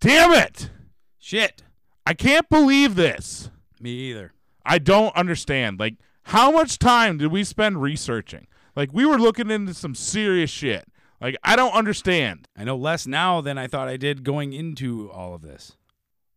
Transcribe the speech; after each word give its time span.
Damn 0.00 0.32
it! 0.32 0.70
Shit. 1.18 1.62
I 2.06 2.14
can't 2.14 2.48
believe 2.48 2.94
this. 2.94 3.50
Me 3.80 3.90
either. 3.90 4.32
I 4.64 4.78
don't 4.78 5.14
understand. 5.16 5.78
Like, 5.80 5.96
how 6.24 6.50
much 6.50 6.78
time 6.78 7.18
did 7.18 7.28
we 7.32 7.44
spend 7.44 7.82
researching? 7.82 8.46
Like, 8.76 8.90
we 8.92 9.04
were 9.04 9.18
looking 9.18 9.50
into 9.50 9.74
some 9.74 9.94
serious 9.94 10.50
shit. 10.50 10.86
Like, 11.20 11.36
I 11.42 11.56
don't 11.56 11.74
understand. 11.74 12.46
I 12.56 12.64
know 12.64 12.76
less 12.76 13.06
now 13.06 13.40
than 13.40 13.58
I 13.58 13.66
thought 13.66 13.88
I 13.88 13.96
did 13.96 14.22
going 14.24 14.52
into 14.52 15.10
all 15.10 15.34
of 15.34 15.42
this. 15.42 15.76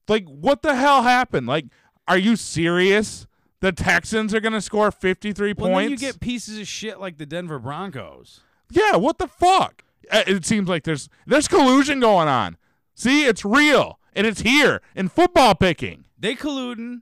Like, 0.07 0.25
what 0.25 0.61
the 0.61 0.75
hell 0.75 1.03
happened? 1.03 1.45
Like, 1.47 1.65
are 2.07 2.17
you 2.17 2.35
serious? 2.35 3.27
The 3.59 3.71
Texans 3.71 4.33
are 4.33 4.39
going 4.39 4.53
to 4.53 4.61
score 4.61 4.91
53 4.91 5.53
Well, 5.53 5.69
points? 5.69 5.83
then 5.85 5.91
you 5.91 5.97
get 5.97 6.19
pieces 6.19 6.57
of 6.59 6.67
shit 6.67 6.99
like 6.99 7.17
the 7.17 7.27
Denver 7.27 7.59
Broncos. 7.59 8.41
Yeah, 8.71 8.95
what 8.95 9.19
the 9.19 9.27
fuck? 9.27 9.83
Uh, 10.09 10.23
It 10.25 10.45
seems 10.45 10.67
like 10.67 10.83
there's 10.83 11.07
there's 11.27 11.47
collusion 11.47 11.99
going 11.99 12.27
on. 12.27 12.57
See, 13.01 13.25
it's 13.25 13.43
real 13.43 13.97
and 14.13 14.27
it's 14.27 14.41
here 14.41 14.79
in 14.95 15.09
football 15.09 15.55
picking. 15.55 16.05
They 16.19 16.35
colluding. 16.35 17.01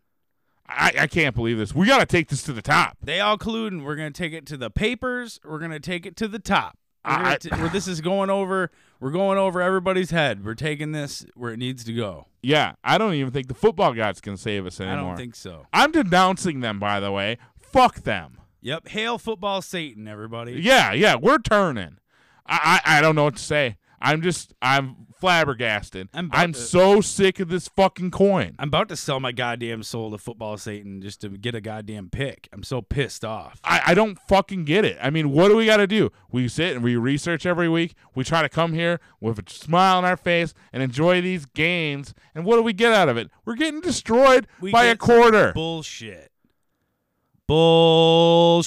I, 0.65 0.93
I 0.97 1.07
can't 1.07 1.35
believe 1.35 1.57
this. 1.57 1.75
We 1.75 1.87
got 1.87 1.99
to 1.99 2.05
take 2.05 2.29
this 2.29 2.41
to 2.43 2.53
the 2.53 2.61
top. 2.61 2.95
They 3.03 3.19
all 3.19 3.37
colluding. 3.37 3.83
We're 3.83 3.97
gonna 3.97 4.11
take 4.11 4.31
it 4.31 4.45
to 4.45 4.55
the 4.55 4.69
papers. 4.69 5.41
We're 5.43 5.59
gonna 5.59 5.81
take 5.81 6.05
it 6.05 6.15
to 6.15 6.29
the 6.29 6.39
top. 6.39 6.77
I- 7.03 7.35
t- 7.35 7.49
where 7.49 7.67
this 7.67 7.85
is 7.85 7.99
going 7.99 8.29
over. 8.29 8.71
We're 9.01 9.11
going 9.11 9.37
over 9.37 9.61
everybody's 9.61 10.11
head. 10.11 10.45
We're 10.45 10.55
taking 10.55 10.93
this 10.93 11.25
where 11.35 11.51
it 11.51 11.57
needs 11.57 11.83
to 11.83 11.91
go. 11.93 12.27
Yeah, 12.41 12.75
I 12.81 12.97
don't 12.97 13.15
even 13.15 13.33
think 13.33 13.47
the 13.49 13.53
football 13.53 13.93
gods 13.93 14.21
can 14.21 14.37
save 14.37 14.65
us 14.65 14.79
anymore. 14.79 14.99
I 14.99 15.07
don't 15.09 15.17
think 15.17 15.35
so. 15.35 15.65
I'm 15.73 15.91
denouncing 15.91 16.61
them, 16.61 16.79
by 16.79 17.01
the 17.01 17.11
way. 17.11 17.39
Fuck 17.59 18.03
them. 18.03 18.37
Yep. 18.61 18.87
Hail 18.87 19.17
football 19.17 19.61
Satan, 19.61 20.07
everybody. 20.07 20.53
Yeah, 20.53 20.93
yeah, 20.93 21.15
we're 21.15 21.39
turning. 21.39 21.97
I, 22.45 22.79
I, 22.85 22.99
I 22.99 23.01
don't 23.01 23.15
know 23.15 23.25
what 23.25 23.35
to 23.35 23.43
say. 23.43 23.75
I'm 24.01 24.21
just, 24.21 24.53
I'm 24.61 25.07
flabbergasted. 25.19 26.09
I'm 26.13 26.29
I'm 26.33 26.53
to- 26.53 26.59
so 26.59 27.01
sick 27.01 27.39
of 27.39 27.49
this 27.49 27.67
fucking 27.67 28.11
coin. 28.11 28.55
I'm 28.59 28.69
about 28.69 28.89
to 28.89 28.95
sell 28.95 29.19
my 29.19 29.31
goddamn 29.31 29.83
soul 29.83 30.11
to 30.11 30.17
football 30.17 30.57
Satan 30.57 31.01
just 31.01 31.21
to 31.21 31.29
get 31.29 31.55
a 31.55 31.61
goddamn 31.61 32.09
pick. 32.09 32.47
I'm 32.53 32.63
so 32.63 32.81
pissed 32.81 33.23
off. 33.25 33.59
I, 33.63 33.81
I 33.87 33.93
don't 33.93 34.17
fucking 34.27 34.65
get 34.65 34.85
it. 34.85 34.97
I 35.01 35.09
mean, 35.09 35.31
what 35.31 35.49
do 35.49 35.55
we 35.55 35.65
got 35.65 35.77
to 35.77 35.87
do? 35.87 36.11
We 36.31 36.47
sit 36.47 36.75
and 36.75 36.83
we 36.83 36.95
research 36.95 37.45
every 37.45 37.67
week. 37.69 37.95
We 38.15 38.23
try 38.23 38.41
to 38.41 38.49
come 38.49 38.73
here 38.73 38.99
with 39.19 39.39
a 39.39 39.43
smile 39.51 39.97
on 39.97 40.05
our 40.05 40.17
face 40.17 40.53
and 40.73 40.81
enjoy 40.83 41.21
these 41.21 41.45
games. 41.45 42.13
And 42.35 42.45
what 42.45 42.55
do 42.55 42.61
we 42.63 42.73
get 42.73 42.93
out 42.93 43.09
of 43.09 43.17
it? 43.17 43.29
We're 43.45 43.55
getting 43.55 43.81
destroyed 43.81 44.47
We 44.61 44.71
by 44.71 44.85
a 44.85 44.93
get 44.95 45.01
some 45.01 45.07
quarter. 45.21 45.53
Bullshit. 45.53 46.31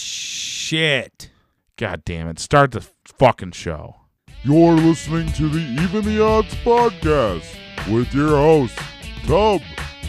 Bullshit. 0.03 1.31
God 1.77 2.05
damn 2.05 2.29
it. 2.29 2.39
Start 2.39 2.73
the 2.73 2.87
fucking 3.19 3.53
show. 3.53 3.97
You're 4.45 4.75
listening 4.75 5.33
to 5.35 5.49
the 5.49 5.61
Even 5.83 6.05
the 6.05 6.23
Odds 6.25 6.55
podcast 6.57 7.45
with 7.93 8.13
your 8.13 8.31
hosts, 8.31 8.79
Tub 9.25 9.61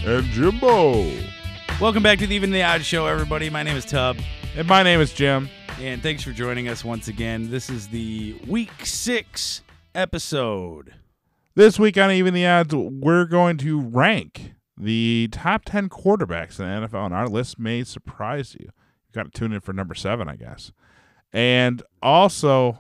and 0.06 0.24
Jimbo. 0.28 1.12
Welcome 1.80 2.02
back 2.04 2.18
to 2.20 2.28
the 2.28 2.36
Even 2.36 2.52
the 2.52 2.64
Odds 2.64 2.86
Show, 2.86 3.06
everybody. 3.06 3.50
My 3.50 3.62
name 3.64 3.78
is 3.78 3.86
Tub, 3.86 4.18
And 4.56 4.68
my 4.68 4.82
name 4.84 5.00
is 5.02 5.14
Jim. 5.14 5.50
and 5.80 6.02
thanks 6.02 6.24
for 6.24 6.32
joining 6.32 6.68
us 6.68 6.84
once 6.84 7.08
again. 7.08 7.52
This 7.52 7.70
is 7.70 7.88
the 7.90 8.40
week 8.48 8.72
six 8.86 9.62
episode. 9.94 10.94
This 11.56 11.78
week 11.78 11.98
on 12.00 12.10
Even 12.12 12.34
the 12.34 12.48
Odds, 12.48 12.74
we're 12.74 13.26
going 13.26 13.58
to 13.58 13.80
rank 13.80 14.54
the 14.76 15.30
top 15.32 15.64
10 15.66 15.90
quarterbacks 15.90 16.60
in 16.60 16.66
the 16.82 16.88
NFL, 16.88 17.06
and 17.06 17.14
our 17.14 17.28
list 17.30 17.60
may 17.60 17.84
surprise 17.84 18.56
you. 18.60 18.70
You've 19.08 19.14
got 19.14 19.32
to 19.32 19.40
tune 19.40 19.54
in 19.54 19.60
for 19.62 19.74
number 19.74 19.94
seven, 19.94 20.28
I 20.28 20.36
guess. 20.38 20.72
And 21.32 21.84
also, 22.02 22.80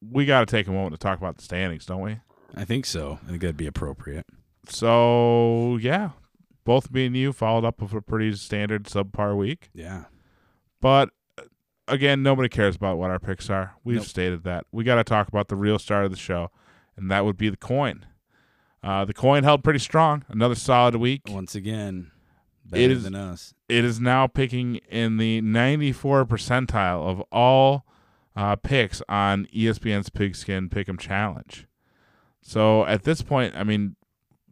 we 0.00 0.24
got 0.26 0.40
to 0.40 0.46
take 0.46 0.66
a 0.66 0.72
moment 0.72 0.92
to 0.94 0.98
talk 0.98 1.18
about 1.18 1.36
the 1.36 1.42
standings, 1.42 1.86
don't 1.86 2.00
we? 2.02 2.18
I 2.54 2.64
think 2.64 2.86
so. 2.86 3.18
I 3.26 3.30
think 3.30 3.40
that'd 3.42 3.56
be 3.56 3.66
appropriate. 3.66 4.26
So, 4.68 5.76
yeah, 5.80 6.10
both 6.64 6.90
me 6.90 7.06
and 7.06 7.16
you 7.16 7.32
followed 7.32 7.64
up 7.64 7.80
with 7.82 7.92
a 7.92 8.00
pretty 8.00 8.34
standard 8.36 8.84
subpar 8.84 9.36
week. 9.36 9.70
Yeah. 9.74 10.04
But 10.80 11.10
again, 11.88 12.22
nobody 12.22 12.48
cares 12.48 12.76
about 12.76 12.98
what 12.98 13.10
our 13.10 13.18
picks 13.18 13.50
are. 13.50 13.74
We've 13.84 13.96
Nope. 13.98 14.06
stated 14.06 14.44
that. 14.44 14.66
We 14.72 14.84
got 14.84 14.96
to 14.96 15.04
talk 15.04 15.28
about 15.28 15.48
the 15.48 15.56
real 15.56 15.78
star 15.78 16.04
of 16.04 16.10
the 16.10 16.16
show, 16.16 16.50
and 16.96 17.10
that 17.10 17.24
would 17.24 17.36
be 17.36 17.48
the 17.48 17.56
coin. 17.56 18.06
Uh, 18.82 19.04
the 19.04 19.12
coin 19.12 19.42
held 19.44 19.62
pretty 19.62 19.78
strong. 19.78 20.24
Another 20.28 20.54
solid 20.54 20.96
week. 20.96 21.22
Once 21.28 21.54
again, 21.54 22.10
better 22.64 22.82
It 22.84 22.90
is- 22.90 23.04
than 23.04 23.14
us. 23.14 23.52
It 23.68 23.84
is 23.84 24.00
now 24.00 24.26
picking 24.26 24.76
in 24.88 25.16
the 25.18 25.40
94 25.42 26.24
percentile 26.24 27.06
of 27.06 27.20
all 27.30 27.84
uh, 28.36 28.56
picks 28.56 29.02
on 29.08 29.46
ESPN's 29.54 30.10
Pigskin 30.10 30.68
Pick'em 30.68 30.98
Challenge. 30.98 31.66
So 32.42 32.86
at 32.86 33.04
this 33.04 33.22
point, 33.22 33.54
I 33.56 33.64
mean, 33.64 33.96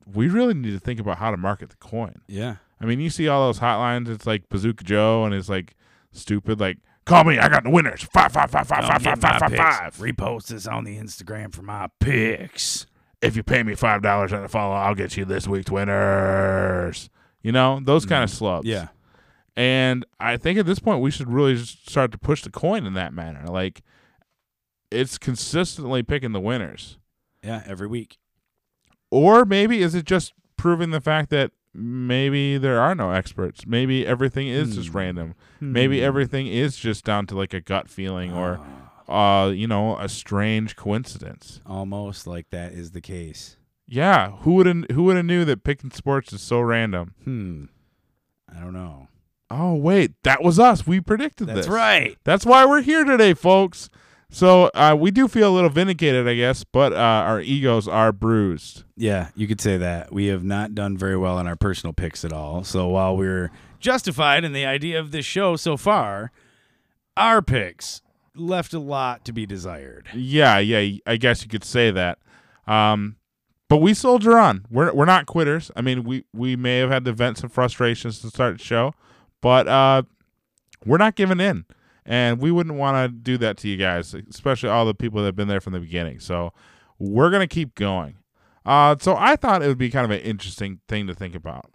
we 0.06 0.28
really 0.28 0.54
need 0.54 0.72
to 0.72 0.80
think 0.80 1.00
about 1.00 1.18
how 1.18 1.30
to 1.30 1.36
market 1.36 1.70
the 1.70 1.76
coin. 1.76 2.22
Yeah. 2.26 2.56
I 2.80 2.86
mean, 2.86 3.00
you 3.00 3.10
see 3.10 3.28
all 3.28 3.46
those 3.46 3.60
hotlines. 3.60 4.08
It's 4.08 4.26
like 4.26 4.48
Bazooka 4.48 4.84
Joe 4.84 5.24
and 5.24 5.34
his 5.34 5.48
like 5.48 5.74
stupid 6.12 6.60
like, 6.60 6.78
call 7.04 7.24
me. 7.24 7.38
I 7.38 7.48
got 7.48 7.64
the 7.64 7.70
winners. 7.70 8.02
Five, 8.02 8.32
five, 8.32 8.50
five, 8.50 8.66
five, 8.66 8.84
five, 8.84 9.02
five, 9.02 9.18
five, 9.20 9.40
five, 9.40 9.56
five. 9.56 9.96
Repost 9.96 10.48
this 10.48 10.66
on 10.66 10.84
the 10.84 10.96
Instagram 10.96 11.52
for 11.54 11.62
my 11.62 11.88
picks. 12.00 12.86
If 13.20 13.34
you 13.34 13.42
pay 13.42 13.64
me 13.64 13.74
five 13.74 14.00
dollars 14.02 14.32
on 14.32 14.44
a 14.44 14.48
follow, 14.48 14.74
I'll 14.74 14.94
get 14.94 15.16
you 15.16 15.24
this 15.24 15.48
week's 15.48 15.70
winners. 15.70 17.10
You 17.42 17.50
know 17.50 17.80
those 17.82 18.06
kind 18.06 18.22
of 18.22 18.30
slubs. 18.30 18.66
Yeah. 18.66 18.88
And 19.58 20.06
I 20.20 20.36
think 20.36 20.56
at 20.56 20.66
this 20.66 20.78
point 20.78 21.00
we 21.02 21.10
should 21.10 21.28
really 21.28 21.56
just 21.56 21.90
start 21.90 22.12
to 22.12 22.18
push 22.18 22.42
the 22.42 22.50
coin 22.50 22.86
in 22.86 22.92
that 22.94 23.12
manner. 23.12 23.44
Like, 23.48 23.82
it's 24.92 25.18
consistently 25.18 26.04
picking 26.04 26.30
the 26.30 26.38
winners, 26.40 26.96
Yeah. 27.42 27.62
Every 27.66 27.88
week. 27.88 28.18
or 29.10 29.44
maybe 29.44 29.82
is 29.82 29.96
it 29.96 30.04
just 30.04 30.32
proving 30.56 30.90
the 30.92 31.00
fact 31.00 31.30
that 31.30 31.50
maybe 31.74 32.56
there 32.56 32.80
are 32.80 32.94
no 32.94 33.10
experts? 33.10 33.66
Maybe 33.66 34.06
everything 34.06 34.46
is 34.46 34.76
just 34.76 34.90
Hmm. 34.90 34.96
random. 34.96 35.34
Maybe 35.60 35.98
Hmm. 35.98 36.04
everything 36.04 36.46
is 36.46 36.76
just 36.76 37.04
down 37.04 37.26
to 37.26 37.36
like 37.36 37.52
a 37.52 37.60
gut 37.60 37.88
feeling 37.88 38.32
or 38.32 38.60
Ah, 39.08 39.42
uh, 39.42 39.48
you 39.48 39.66
know, 39.66 39.98
a 39.98 40.08
strange 40.08 40.76
coincidence. 40.76 41.60
almost 41.66 42.26
like 42.28 42.48
that 42.50 42.72
is 42.72 42.92
the 42.92 43.00
case. 43.00 43.56
Yeah, 43.88 44.30
who 44.42 44.52
would 44.54 44.90
who 44.92 45.02
would 45.04 45.16
have 45.16 45.24
knew 45.26 45.44
that 45.46 45.64
picking 45.64 45.90
sports 45.90 46.32
is 46.32 46.42
so 46.42 46.60
random? 46.60 47.14
Hmm. 47.24 47.64
I 48.54 48.60
don't 48.60 48.72
know. 48.72 49.08
Oh 49.50 49.74
wait, 49.74 50.12
that 50.24 50.42
was 50.42 50.58
us. 50.58 50.86
We 50.86 51.00
predicted 51.00 51.48
this. 51.48 51.54
That's 51.54 51.66
this. 51.66 51.74
right. 51.74 52.16
That's 52.24 52.44
why 52.44 52.66
we're 52.66 52.82
here 52.82 53.04
today, 53.04 53.34
folks. 53.34 53.88
So 54.30 54.70
uh, 54.74 54.94
we 54.98 55.10
do 55.10 55.26
feel 55.26 55.50
a 55.50 55.54
little 55.54 55.70
vindicated, 55.70 56.28
I 56.28 56.34
guess, 56.34 56.62
but 56.62 56.92
uh, 56.92 56.96
our 56.96 57.40
egos 57.40 57.88
are 57.88 58.12
bruised. 58.12 58.84
Yeah, 58.94 59.28
you 59.34 59.46
could 59.48 59.60
say 59.60 59.78
that. 59.78 60.12
We 60.12 60.26
have 60.26 60.44
not 60.44 60.74
done 60.74 60.98
very 60.98 61.16
well 61.16 61.38
in 61.38 61.46
our 61.46 61.56
personal 61.56 61.94
picks 61.94 62.26
at 62.26 62.32
all. 62.32 62.62
So 62.62 62.88
while 62.88 63.16
we're 63.16 63.50
justified 63.80 64.44
in 64.44 64.52
the 64.52 64.66
idea 64.66 65.00
of 65.00 65.12
this 65.12 65.24
show 65.24 65.56
so 65.56 65.78
far, 65.78 66.30
our 67.16 67.40
picks 67.40 68.02
left 68.34 68.74
a 68.74 68.78
lot 68.78 69.24
to 69.24 69.32
be 69.32 69.46
desired. 69.46 70.08
Yeah, 70.14 70.58
yeah, 70.58 70.98
I 71.06 71.16
guess 71.16 71.42
you 71.42 71.48
could 71.48 71.64
say 71.64 71.90
that. 71.90 72.18
Um, 72.66 73.16
but 73.68 73.78
we 73.78 73.94
soldier 73.94 74.38
on. 74.38 74.66
We're 74.70 74.92
we're 74.92 75.04
not 75.06 75.26
quitters. 75.26 75.70
I 75.74 75.80
mean, 75.80 76.04
we 76.04 76.24
we 76.34 76.54
may 76.54 76.78
have 76.78 76.90
had 76.90 77.04
to 77.06 77.12
vent 77.12 77.38
some 77.38 77.50
frustrations 77.50 78.20
to 78.20 78.28
start 78.28 78.58
the 78.58 78.64
show, 78.64 78.94
but 79.40 79.68
uh, 79.68 80.02
we're 80.84 80.98
not 80.98 81.14
giving 81.14 81.40
in, 81.40 81.64
and 82.04 82.40
we 82.40 82.50
wouldn't 82.50 82.76
want 82.76 82.96
to 82.96 83.16
do 83.16 83.38
that 83.38 83.56
to 83.58 83.68
you 83.68 83.76
guys, 83.76 84.14
especially 84.14 84.68
all 84.68 84.86
the 84.86 84.94
people 84.94 85.20
that 85.20 85.26
have 85.26 85.36
been 85.36 85.48
there 85.48 85.60
from 85.60 85.72
the 85.72 85.80
beginning. 85.80 86.20
So 86.20 86.52
we're 86.98 87.30
gonna 87.30 87.46
keep 87.46 87.74
going. 87.74 88.16
Uh, 88.66 88.96
so 89.00 89.16
I 89.16 89.36
thought 89.36 89.62
it 89.62 89.68
would 89.68 89.78
be 89.78 89.90
kind 89.90 90.04
of 90.04 90.10
an 90.10 90.20
interesting 90.20 90.80
thing 90.88 91.06
to 91.06 91.14
think 91.14 91.34
about, 91.34 91.70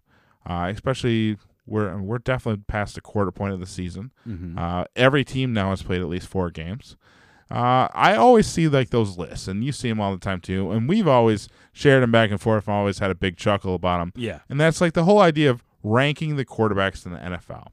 uh, 0.46 0.70
especially 0.74 1.38
we're 1.66 1.98
we're 2.02 2.20
definitely 2.20 2.64
past 2.68 2.96
the 2.96 3.02
quarter 3.02 3.32
point 3.32 3.54
of 3.54 3.60
the 3.60 3.66
season. 3.66 4.12
Mm-hmm. 4.28 4.58
Uh, 4.58 4.84
every 4.96 5.24
team 5.24 5.54
now 5.54 5.70
has 5.70 5.82
played 5.82 6.02
at 6.02 6.08
least 6.08 6.28
four 6.28 6.52
games. 6.52 6.98
Uh, 7.52 7.88
I 7.94 8.16
always 8.16 8.48
see 8.48 8.68
like 8.68 8.90
those 8.90 9.18
lists, 9.18 9.48
and 9.48 9.64
you 9.64 9.72
see 9.72 9.90
them 9.90 10.00
all 10.02 10.12
the 10.12 10.18
time 10.20 10.40
too. 10.42 10.72
And 10.72 10.90
we've 10.90 11.08
always 11.08 11.48
shared 11.72 12.02
them 12.02 12.12
back 12.12 12.32
and 12.32 12.42
forth. 12.42 12.68
and 12.68 12.76
always 12.76 13.00
had 13.00 13.12
a 13.12 13.16
big 13.16 13.38
chuckle 13.38 13.76
about 13.76 14.00
them. 14.00 14.14
Yeah. 14.16 14.40
And 14.50 14.60
that's 14.60 14.82
like 14.82 14.94
the 14.94 15.04
whole 15.04 15.20
idea 15.20 15.52
of 15.52 15.64
ranking 15.84 16.36
the 16.38 16.46
quarterbacks 16.46 17.06
in 17.06 17.12
the 17.14 17.20
NFL. 17.20 17.68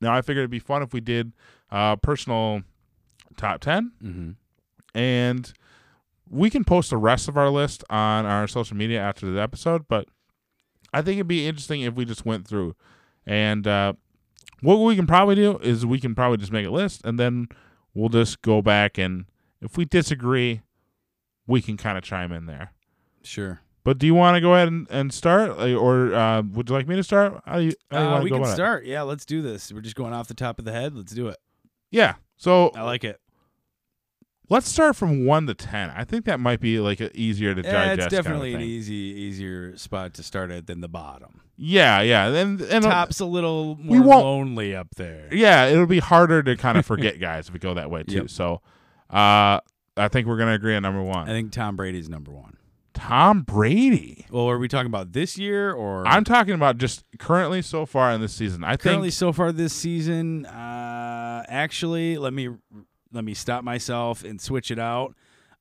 Now, 0.00 0.14
I 0.14 0.20
figured 0.22 0.42
it'd 0.42 0.50
be 0.50 0.58
fun 0.58 0.82
if 0.82 0.92
we 0.92 1.00
did 1.00 1.32
uh, 1.70 1.96
personal 1.96 2.62
top 3.36 3.60
ten, 3.60 3.92
Mm-hmm. 4.02 4.30
and 4.98 5.52
we 6.28 6.50
can 6.50 6.64
post 6.64 6.90
the 6.90 6.96
rest 6.96 7.28
of 7.28 7.36
our 7.36 7.50
list 7.50 7.84
on 7.90 8.26
our 8.26 8.46
social 8.48 8.76
media 8.76 9.00
after 9.00 9.30
the 9.30 9.40
episode. 9.40 9.86
But 9.88 10.08
I 10.92 11.02
think 11.02 11.16
it'd 11.18 11.28
be 11.28 11.46
interesting 11.46 11.82
if 11.82 11.94
we 11.94 12.04
just 12.04 12.24
went 12.26 12.46
through, 12.46 12.74
and 13.26 13.66
uh, 13.66 13.94
what 14.60 14.76
we 14.76 14.96
can 14.96 15.06
probably 15.06 15.34
do 15.34 15.58
is 15.58 15.84
we 15.86 16.00
can 16.00 16.14
probably 16.14 16.38
just 16.38 16.52
make 16.52 16.66
a 16.66 16.70
list, 16.70 17.02
and 17.04 17.18
then 17.18 17.48
we'll 17.94 18.08
just 18.08 18.42
go 18.42 18.60
back 18.62 18.98
and 18.98 19.24
if 19.62 19.76
we 19.78 19.84
disagree, 19.86 20.60
we 21.46 21.62
can 21.62 21.76
kind 21.78 21.96
of 21.96 22.04
chime 22.04 22.30
in 22.30 22.44
there. 22.46 22.72
Sure. 23.22 23.60
But 23.86 23.98
do 23.98 24.06
you 24.06 24.16
want 24.16 24.34
to 24.34 24.40
go 24.40 24.54
ahead 24.54 24.66
and, 24.66 24.88
and 24.90 25.14
start, 25.14 25.50
or 25.52 26.12
uh, 26.12 26.42
would 26.42 26.68
you 26.68 26.74
like 26.74 26.88
me 26.88 26.96
to 26.96 27.04
start? 27.04 27.40
How 27.46 27.58
do 27.58 27.66
you, 27.66 27.72
how 27.88 27.98
do 27.98 28.04
you 28.04 28.10
Uh, 28.10 28.20
we 28.24 28.30
can 28.30 28.38
about 28.40 28.48
it? 28.50 28.54
start. 28.54 28.84
Yeah, 28.84 29.02
let's 29.02 29.24
do 29.24 29.42
this. 29.42 29.72
We're 29.72 29.80
just 29.80 29.94
going 29.94 30.12
off 30.12 30.26
the 30.26 30.34
top 30.34 30.58
of 30.58 30.64
the 30.64 30.72
head. 30.72 30.96
Let's 30.96 31.12
do 31.12 31.28
it. 31.28 31.36
Yeah. 31.92 32.14
So 32.36 32.72
I 32.74 32.82
like 32.82 33.04
it. 33.04 33.20
Let's 34.48 34.68
start 34.68 34.96
from 34.96 35.24
one 35.24 35.46
to 35.46 35.54
ten. 35.54 35.90
I 35.90 36.02
think 36.02 36.24
that 36.24 36.40
might 36.40 36.58
be 36.58 36.80
like 36.80 37.00
a 37.00 37.16
easier 37.16 37.54
to 37.54 37.62
Yeah, 37.62 37.70
digest. 37.90 38.06
it's 38.06 38.14
definitely 38.14 38.52
kind 38.54 38.62
an 38.62 38.68
of 38.68 38.72
thing. 38.72 38.76
easy, 38.76 38.94
easier 38.94 39.76
spot 39.76 40.14
to 40.14 40.24
start 40.24 40.50
at 40.50 40.66
than 40.66 40.80
the 40.80 40.88
bottom. 40.88 41.42
Yeah, 41.56 42.00
yeah, 42.00 42.26
and 42.26 42.60
and 42.60 42.82
Top's 42.84 43.20
a 43.20 43.24
little 43.24 43.76
we 43.76 43.98
more 43.98 44.06
won't- 44.08 44.24
lonely 44.24 44.74
up 44.74 44.88
there. 44.96 45.28
yeah, 45.32 45.66
it'll 45.66 45.86
be 45.86 46.00
harder 46.00 46.42
to 46.42 46.56
kind 46.56 46.76
of 46.76 46.84
forget 46.92 47.20
guys 47.20 47.46
if 47.46 47.54
we 47.54 47.60
go 47.60 47.74
that 47.74 47.88
way 47.88 48.02
too. 48.02 48.14
Yep. 48.22 48.30
So, 48.30 48.62
uh, 49.10 49.60
I 49.96 50.08
think 50.10 50.26
we're 50.26 50.38
gonna 50.38 50.54
agree 50.54 50.74
on 50.74 50.82
number 50.82 51.02
one. 51.02 51.28
I 51.28 51.32
think 51.32 51.52
Tom 51.52 51.76
Brady's 51.76 52.08
number 52.08 52.32
one. 52.32 52.56
Tom 52.96 53.42
Brady. 53.42 54.26
Well, 54.30 54.48
are 54.48 54.58
we 54.58 54.68
talking 54.68 54.86
about 54.86 55.12
this 55.12 55.36
year 55.38 55.72
or 55.72 56.06
I'm 56.08 56.24
talking 56.24 56.54
about 56.54 56.78
just 56.78 57.04
currently 57.18 57.62
so 57.62 57.86
far 57.86 58.10
in 58.12 58.20
this 58.20 58.32
season. 58.32 58.64
I 58.64 58.76
currently 58.76 59.08
think 59.10 59.18
so 59.18 59.32
far 59.32 59.52
this 59.52 59.72
season? 59.72 60.46
Uh, 60.46 61.44
actually, 61.48 62.16
let 62.18 62.32
me 62.32 62.48
let 63.12 63.24
me 63.24 63.34
stop 63.34 63.62
myself 63.64 64.24
and 64.24 64.40
switch 64.40 64.70
it 64.70 64.78
out. 64.78 65.14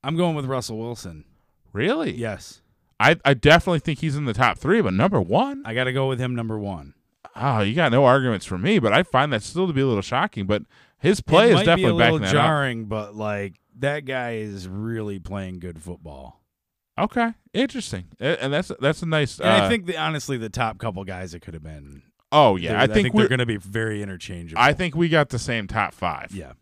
I'm 0.04 0.16
going 0.16 0.36
with 0.36 0.46
Russell 0.46 0.78
Wilson. 0.78 1.26
really. 1.74 2.14
Yes, 2.16 2.62
I 3.00 3.18
I 3.26 3.34
definitely 3.34 3.80
think 3.80 4.00
he's 4.00 4.16
in 4.16 4.26
the 4.26 4.34
top 4.34 4.58
three, 4.58 4.82
but 4.82 4.94
number 4.94 5.22
one. 5.22 5.62
I 5.66 5.74
got 5.74 5.84
to 5.84 5.94
go 5.94 6.08
with 6.08 6.20
him 6.20 6.36
number 6.36 6.58
one. 6.58 6.94
Oh, 7.36 7.60
you 7.60 7.76
got 7.76 7.92
no 7.92 8.06
arguments 8.06 8.46
for 8.46 8.58
me, 8.58 8.80
but 8.80 8.94
I 8.94 9.04
find 9.04 9.34
that 9.34 9.44
still 9.44 9.68
to 9.68 9.74
be 9.74 9.82
a 9.82 9.86
little 9.86 10.02
shocking. 10.02 10.46
But 10.48 10.64
his 11.00 11.20
play 11.20 11.48
it 11.48 11.50
is 11.50 11.56
might 11.56 11.66
definitely 11.66 11.84
be 11.84 11.90
a 11.90 11.94
little 11.94 12.20
that 12.20 12.28
up. 12.28 12.32
jarring, 12.34 12.86
but 12.86 13.14
like 13.14 13.56
that 13.80 14.06
guy 14.06 14.36
is 14.36 14.68
really 14.70 15.20
playing 15.20 15.60
good 15.60 15.82
football. 15.82 16.42
Okay, 16.98 17.34
interesting, 17.54 18.06
and 18.20 18.54
that's 18.54 18.72
that's 18.80 19.02
a 19.02 19.06
nice. 19.06 19.40
And 19.40 19.50
I 19.50 19.66
uh, 19.66 19.70
think 19.70 19.86
the, 19.86 19.98
honestly, 19.98 20.38
the 20.38 20.50
top 20.50 20.78
couple 20.78 21.04
guys 21.04 21.34
it 21.34 21.42
could 21.42 21.54
have 21.54 21.64
been. 21.64 22.04
Oh 22.32 22.56
yeah, 22.56 22.82
I 22.82 22.88
they're- 22.88 22.94
think, 23.04 23.16
they're 23.16 23.28
going 23.28 23.40
to 23.40 23.46
be 23.46 23.58
very 23.58 24.02
interchangeable. 24.02 24.62
I 24.62 24.74
think 24.74 24.96
we 24.96 25.10
got 25.10 25.30
the 25.30 25.40
same 25.40 25.68
top 25.68 25.94
five. 25.94 26.32
yeah. 26.34 26.54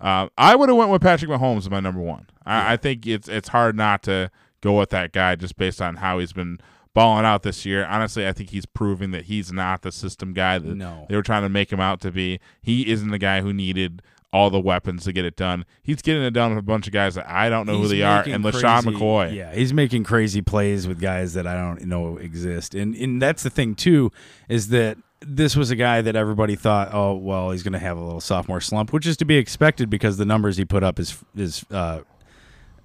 Um, 0.00 0.30
I 0.38 0.56
would 0.56 0.68
have 0.70 0.78
went 0.78 0.90
with 0.90 1.02
Patrick 1.02 1.30
Mahomes 1.30 1.58
as 1.58 1.70
my 1.70 1.78
number 1.80 2.00
one. 2.00 2.26
Yeah. 2.46 2.68
I, 2.68 2.72
I 2.72 2.76
think 2.78 3.06
it's 3.06 3.28
it's 3.28 3.48
hard 3.48 3.76
not 3.76 4.02
to 4.04 4.30
go 4.62 4.78
with 4.78 4.90
that 4.90 5.12
guy 5.12 5.34
just 5.36 5.56
based 5.56 5.80
on 5.82 5.96
how 5.96 6.18
he's 6.18 6.32
been 6.32 6.58
balling 6.94 7.24
out 7.26 7.42
this 7.42 7.64
year. 7.66 7.84
Honestly, 7.84 8.26
I 8.26 8.32
think 8.32 8.50
he's 8.50 8.66
proving 8.66 9.10
that 9.12 9.26
he's 9.26 9.52
not 9.52 9.82
the 9.82 9.92
system 9.92 10.32
guy 10.32 10.58
that 10.58 10.74
No. 10.74 11.06
they 11.08 11.14
were 11.16 11.22
trying 11.22 11.42
to 11.42 11.48
make 11.50 11.70
him 11.72 11.80
out 11.80 12.00
to 12.00 12.10
be. 12.10 12.40
He 12.62 12.90
isn't 12.90 13.10
the 13.10 13.18
guy 13.18 13.42
who 13.42 13.52
needed 13.52 14.00
all 14.32 14.48
the 14.50 14.60
weapons 14.60 15.04
to 15.04 15.12
get 15.12 15.24
it 15.24 15.34
done. 15.36 15.64
He's 15.82 16.02
getting 16.02 16.22
it 16.22 16.30
done 16.30 16.50
with 16.50 16.58
a 16.58 16.62
bunch 16.62 16.86
of 16.86 16.92
guys 16.92 17.16
that 17.16 17.28
I 17.28 17.48
don't 17.48 17.66
know 17.66 17.78
who 17.78 17.88
they 17.88 18.02
are, 18.02 18.22
and 18.22 18.44
LeSean 18.44 18.82
McCoy. 18.84 19.34
Yeah, 19.34 19.52
he's 19.54 19.72
making 19.74 20.04
crazy 20.04 20.40
plays 20.42 20.86
with 20.86 21.00
guys 21.00 21.34
that 21.34 21.46
I 21.46 21.54
don't 21.54 21.82
know 21.86 22.16
exist. 22.18 22.74
And 22.74 22.94
and 22.94 23.20
that's 23.20 23.42
the 23.42 23.50
thing 23.50 23.74
too, 23.74 24.12
is 24.48 24.68
that 24.68 24.98
this 25.22 25.54
was 25.56 25.70
a 25.70 25.76
guy 25.76 26.00
that 26.00 26.16
everybody 26.16 26.54
thought, 26.56 26.94
oh 26.94 27.14
well, 27.14 27.50
he's 27.50 27.62
going 27.62 27.72
to 27.74 27.78
have 27.78 27.96
a 27.98 28.00
little 28.00 28.20
sophomore 28.20 28.60
slump, 28.60 28.92
which 28.92 29.06
is 29.06 29.16
to 29.18 29.24
be 29.24 29.36
expected 29.36 29.90
because 29.90 30.16
the 30.16 30.24
numbers 30.24 30.56
he 30.56 30.64
put 30.64 30.82
up 30.84 30.98
is 31.00 31.18
is 31.36 31.64
uh, 31.72 32.00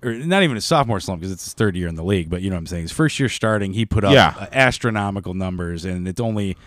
or 0.03 0.13
not 0.13 0.44
even 0.44 0.57
a 0.57 0.62
sophomore 0.62 1.00
slump 1.00 1.21
because 1.21 1.31
it's 1.31 1.44
his 1.45 1.53
third 1.53 1.75
year 1.75 1.88
in 1.88 1.95
the 1.95 2.03
league, 2.03 2.30
but 2.30 2.42
you 2.42 2.50
know 2.50 2.56
what 2.56 2.62
I'm 2.62 2.68
saying. 2.68 2.81
His 2.83 2.92
first 2.92 3.19
year 3.19 3.30
starting, 3.30 3.74
he 3.74 3.86
put 3.86 4.03
up 4.03 4.13
Yeah. 4.13 4.47
astronomical 4.51 5.33
numbers, 5.33 5.86
and 5.86 6.07
it's 6.07 6.19
only 6.19 6.57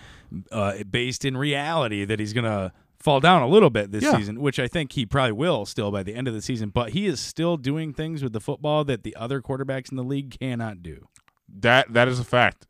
uh, 0.53 0.83
based 0.91 1.25
in 1.25 1.37
reality 1.37 2.05
that 2.05 2.19
he's 2.21 2.33
going 2.33 2.45
to 2.45 2.73
fall 3.01 3.21
down 3.21 3.43
a 3.43 3.47
little 3.49 3.71
bit 3.71 3.93
this 3.93 4.03
Yeah. 4.05 4.17
season, 4.17 4.41
which 4.41 4.59
I 4.59 4.67
think 4.69 4.93
he 4.93 5.07
probably 5.07 5.33
will 5.33 5.65
still 5.67 5.91
by 5.91 6.03
the 6.03 6.15
end 6.15 6.27
of 6.29 6.35
the 6.35 6.43
season. 6.43 6.71
But 6.71 6.91
he 6.91 7.07
is 7.07 7.21
still 7.21 7.57
doing 7.57 7.93
things 7.93 8.23
with 8.23 8.33
the 8.33 8.41
football 8.41 8.85
that 8.85 9.03
the 9.05 9.15
other 9.17 9.41
quarterbacks 9.41 9.91
in 9.91 9.97
the 9.97 10.03
league 10.05 10.37
cannot 10.39 10.83
do. 10.83 11.07
That 11.61 11.93
that 11.93 12.09
is 12.09 12.19
a 12.19 12.25
fact. 12.25 12.67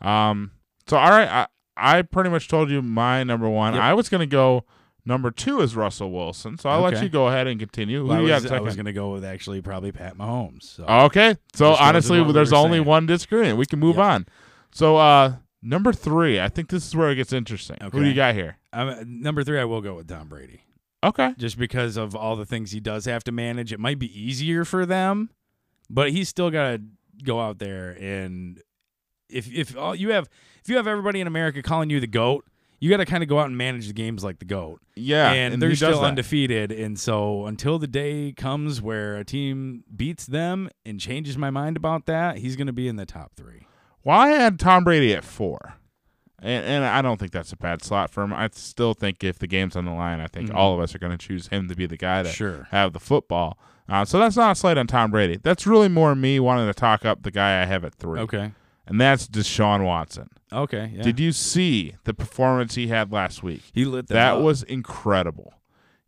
Um. 0.00 0.52
So 0.86 0.96
all 0.96 1.10
right, 1.10 1.28
I 1.28 1.46
I 1.76 2.02
pretty 2.02 2.30
much 2.30 2.48
told 2.48 2.70
you 2.70 2.82
my 2.82 3.22
number 3.24 3.48
one. 3.48 3.74
Yep. 3.74 3.82
I 3.82 3.94
was 3.94 4.08
gonna 4.08 4.26
go 4.26 4.64
number 5.04 5.30
two 5.32 5.60
is 5.60 5.74
Russell 5.74 6.12
Wilson. 6.12 6.56
So 6.58 6.68
I'll 6.70 6.80
let 6.80 7.02
you 7.02 7.08
go 7.08 7.26
ahead 7.28 7.46
and 7.48 7.58
continue. 7.58 8.02
Who 8.02 8.06
Well, 8.06 8.22
you 8.22 8.32
I, 8.32 8.36
was, 8.36 8.46
I 8.52 8.60
was 8.60 8.76
going 8.76 8.86
to 8.86 8.92
go 8.92 9.10
with 9.10 9.24
actually 9.24 9.60
probably 9.60 9.90
Pat 9.90 10.16
Mahomes. 10.16 10.62
So. 10.62 10.84
Okay. 10.84 11.34
So 11.54 11.72
honestly, 11.74 12.20
what 12.20 12.28
we 12.28 12.32
there's 12.34 12.52
only 12.52 12.78
saying. 12.78 12.84
one 12.86 13.06
disagreement. 13.06 13.58
We 13.58 13.66
can 13.66 13.80
move 13.80 13.96
Yep. 13.96 14.04
on. 14.04 14.26
So 14.70 14.96
uh 14.98 15.34
number 15.60 15.92
three, 15.92 16.40
I 16.40 16.48
think 16.48 16.68
this 16.68 16.86
is 16.86 16.94
where 16.94 17.10
it 17.10 17.16
gets 17.16 17.32
interesting. 17.32 17.78
Who 17.90 17.98
do 18.00 18.06
you 18.08 18.14
got 18.14 18.34
here? 18.34 18.58
I'm, 18.72 18.88
uh, 18.88 18.96
number 19.06 19.44
three, 19.44 19.60
I 19.60 19.64
will 19.64 19.80
go 19.80 19.94
with 19.94 20.08
Tom 20.08 20.28
Brady. 20.28 20.62
Okay. 21.04 21.34
just 21.36 21.58
because 21.58 21.96
of 21.96 22.14
all 22.14 22.36
the 22.36 22.46
things 22.46 22.70
he 22.70 22.78
does 22.78 23.06
have 23.06 23.24
to 23.24 23.32
manage. 23.32 23.72
It 23.72 23.80
might 23.80 23.98
be 23.98 24.06
easier 24.20 24.64
for 24.64 24.86
them, 24.86 25.30
but 25.90 26.12
he's 26.12 26.28
still 26.28 26.48
got 26.48 26.70
to 26.70 26.82
go 27.24 27.40
out 27.40 27.58
there 27.58 27.90
and 28.00 28.60
if 29.32 29.52
if 29.52 29.76
all 29.76 29.94
you 29.94 30.10
have 30.10 30.28
if 30.62 30.68
you 30.68 30.76
have 30.76 30.86
everybody 30.86 31.20
in 31.20 31.26
America 31.26 31.62
calling 31.62 31.90
you 31.90 31.98
the 31.98 32.06
goat, 32.06 32.46
you 32.78 32.90
got 32.90 32.98
to 32.98 33.04
kind 33.06 33.22
of 33.22 33.28
go 33.28 33.38
out 33.38 33.46
and 33.46 33.56
manage 33.56 33.86
the 33.86 33.92
games 33.92 34.22
like 34.22 34.38
the 34.38 34.44
goat. 34.44 34.80
Yeah. 34.94 35.32
and, 35.32 35.54
he 35.54 35.60
they're 35.60 35.74
still 35.74 36.00
that. 36.00 36.06
undefeated, 36.06 36.70
and 36.70 36.98
so 36.98 37.46
until 37.46 37.78
the 37.78 37.86
day 37.86 38.32
comes 38.32 38.80
where 38.80 39.16
a 39.16 39.24
team 39.24 39.84
beats 39.94 40.26
them 40.26 40.68
and 40.84 41.00
changes 41.00 41.36
my 41.36 41.50
mind 41.50 41.76
about 41.76 42.06
that, 42.06 42.38
he's 42.38 42.56
going 42.56 42.66
to 42.66 42.72
be 42.72 42.88
in 42.88 42.96
the 42.96 43.06
top 43.06 43.32
three. 43.36 43.66
Well, 44.04 44.18
I 44.18 44.28
had 44.28 44.58
Tom 44.58 44.84
Brady 44.84 45.14
at 45.14 45.24
four. 45.24 45.74
And, 46.42 46.64
and 46.66 46.84
I 46.84 47.00
don't 47.02 47.18
think 47.20 47.30
that's 47.32 47.52
a 47.52 47.56
bad 47.56 47.82
slot 47.84 48.10
for 48.10 48.22
him. 48.22 48.32
I 48.32 48.48
still 48.52 48.94
think 48.94 49.22
if 49.22 49.38
the 49.38 49.46
game's 49.46 49.76
on 49.76 49.84
the 49.84 49.92
line, 49.92 50.20
I 50.20 50.26
think 50.26 50.50
Mhm. 50.50 50.54
all 50.56 50.74
of 50.74 50.80
us 50.80 50.94
are 50.94 50.98
going 50.98 51.16
to 51.16 51.18
choose 51.26 51.46
him 51.48 51.68
to 51.68 51.74
be 51.76 51.86
the 51.86 51.96
guy 51.96 52.22
to 52.24 52.28
Sure. 52.28 52.66
have 52.72 52.92
the 52.92 53.00
football. 53.00 53.56
Uh, 53.88 54.04
so 54.04 54.18
that's 54.18 54.36
not 54.36 54.52
a 54.52 54.54
slight 54.54 54.76
on 54.78 54.86
Tom 54.86 55.10
Brady. 55.10 55.38
That's 55.42 55.66
really 55.66 55.88
more 55.88 56.14
me 56.14 56.40
wanting 56.40 56.66
to 56.66 56.74
talk 56.74 57.04
up 57.04 57.22
the 57.22 57.30
guy 57.30 57.62
I 57.62 57.66
have 57.66 57.84
at 57.84 57.94
three. 57.94 58.20
Okay. 58.20 58.52
And 58.86 59.00
that's 59.00 59.28
Deshaun 59.28 59.84
Watson. 59.84 60.28
Okay. 60.52 60.92
Yeah. 60.96 61.02
Did 61.02 61.20
you 61.20 61.30
see 61.32 61.94
the 62.04 62.12
performance 62.14 62.74
he 62.74 62.88
had 62.88 63.12
last 63.12 63.42
week? 63.42 63.62
he 63.72 63.84
lit 63.84 64.08
them 64.08 64.16
That 64.16 64.34
up. 64.34 64.42
was 64.42 64.62
incredible. 64.64 65.54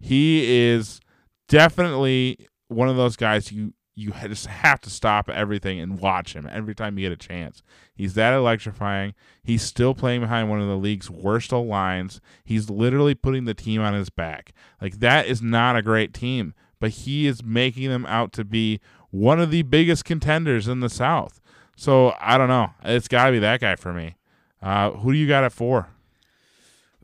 He 0.00 0.44
is 0.68 1.00
definitely 1.48 2.48
one 2.68 2.88
of 2.88 2.96
those 2.96 3.16
guys 3.16 3.52
you 3.52 3.72
you 3.94 4.12
just 4.12 4.46
have 4.46 4.80
to 4.80 4.90
stop 4.90 5.28
everything 5.28 5.78
and 5.78 6.00
watch 6.00 6.34
him 6.34 6.48
every 6.50 6.74
time 6.74 6.98
you 6.98 7.08
get 7.08 7.12
a 7.12 7.28
chance. 7.28 7.62
He's 7.94 8.14
that 8.14 8.34
electrifying. 8.34 9.14
He's 9.42 9.62
still 9.62 9.94
playing 9.94 10.22
behind 10.22 10.50
one 10.50 10.60
of 10.60 10.68
the 10.68 10.76
league's 10.76 11.08
worst 11.08 11.52
lines. 11.52 12.20
He's 12.44 12.68
literally 12.68 13.14
putting 13.14 13.44
the 13.44 13.54
team 13.54 13.80
on 13.80 13.94
his 13.94 14.10
back. 14.10 14.52
Like 14.80 14.98
that 14.98 15.26
is 15.26 15.40
not 15.40 15.76
a 15.76 15.82
great 15.82 16.12
team, 16.12 16.54
but 16.80 16.90
he 16.90 17.26
is 17.26 17.44
making 17.44 17.88
them 17.88 18.04
out 18.06 18.32
to 18.32 18.44
be 18.44 18.80
one 19.10 19.40
of 19.40 19.50
the 19.50 19.62
biggest 19.62 20.04
contenders 20.04 20.66
in 20.66 20.80
the 20.80 20.90
South. 20.90 21.40
So 21.76 22.14
I 22.20 22.36
don't 22.36 22.48
know. 22.48 22.70
It's 22.84 23.08
got 23.08 23.26
to 23.26 23.32
be 23.32 23.38
that 23.40 23.60
guy 23.60 23.76
for 23.76 23.92
me. 23.92 24.16
Uh, 24.60 24.90
who 24.92 25.12
do 25.12 25.18
you 25.18 25.28
got 25.28 25.44
at 25.44 25.52
four? 25.52 25.88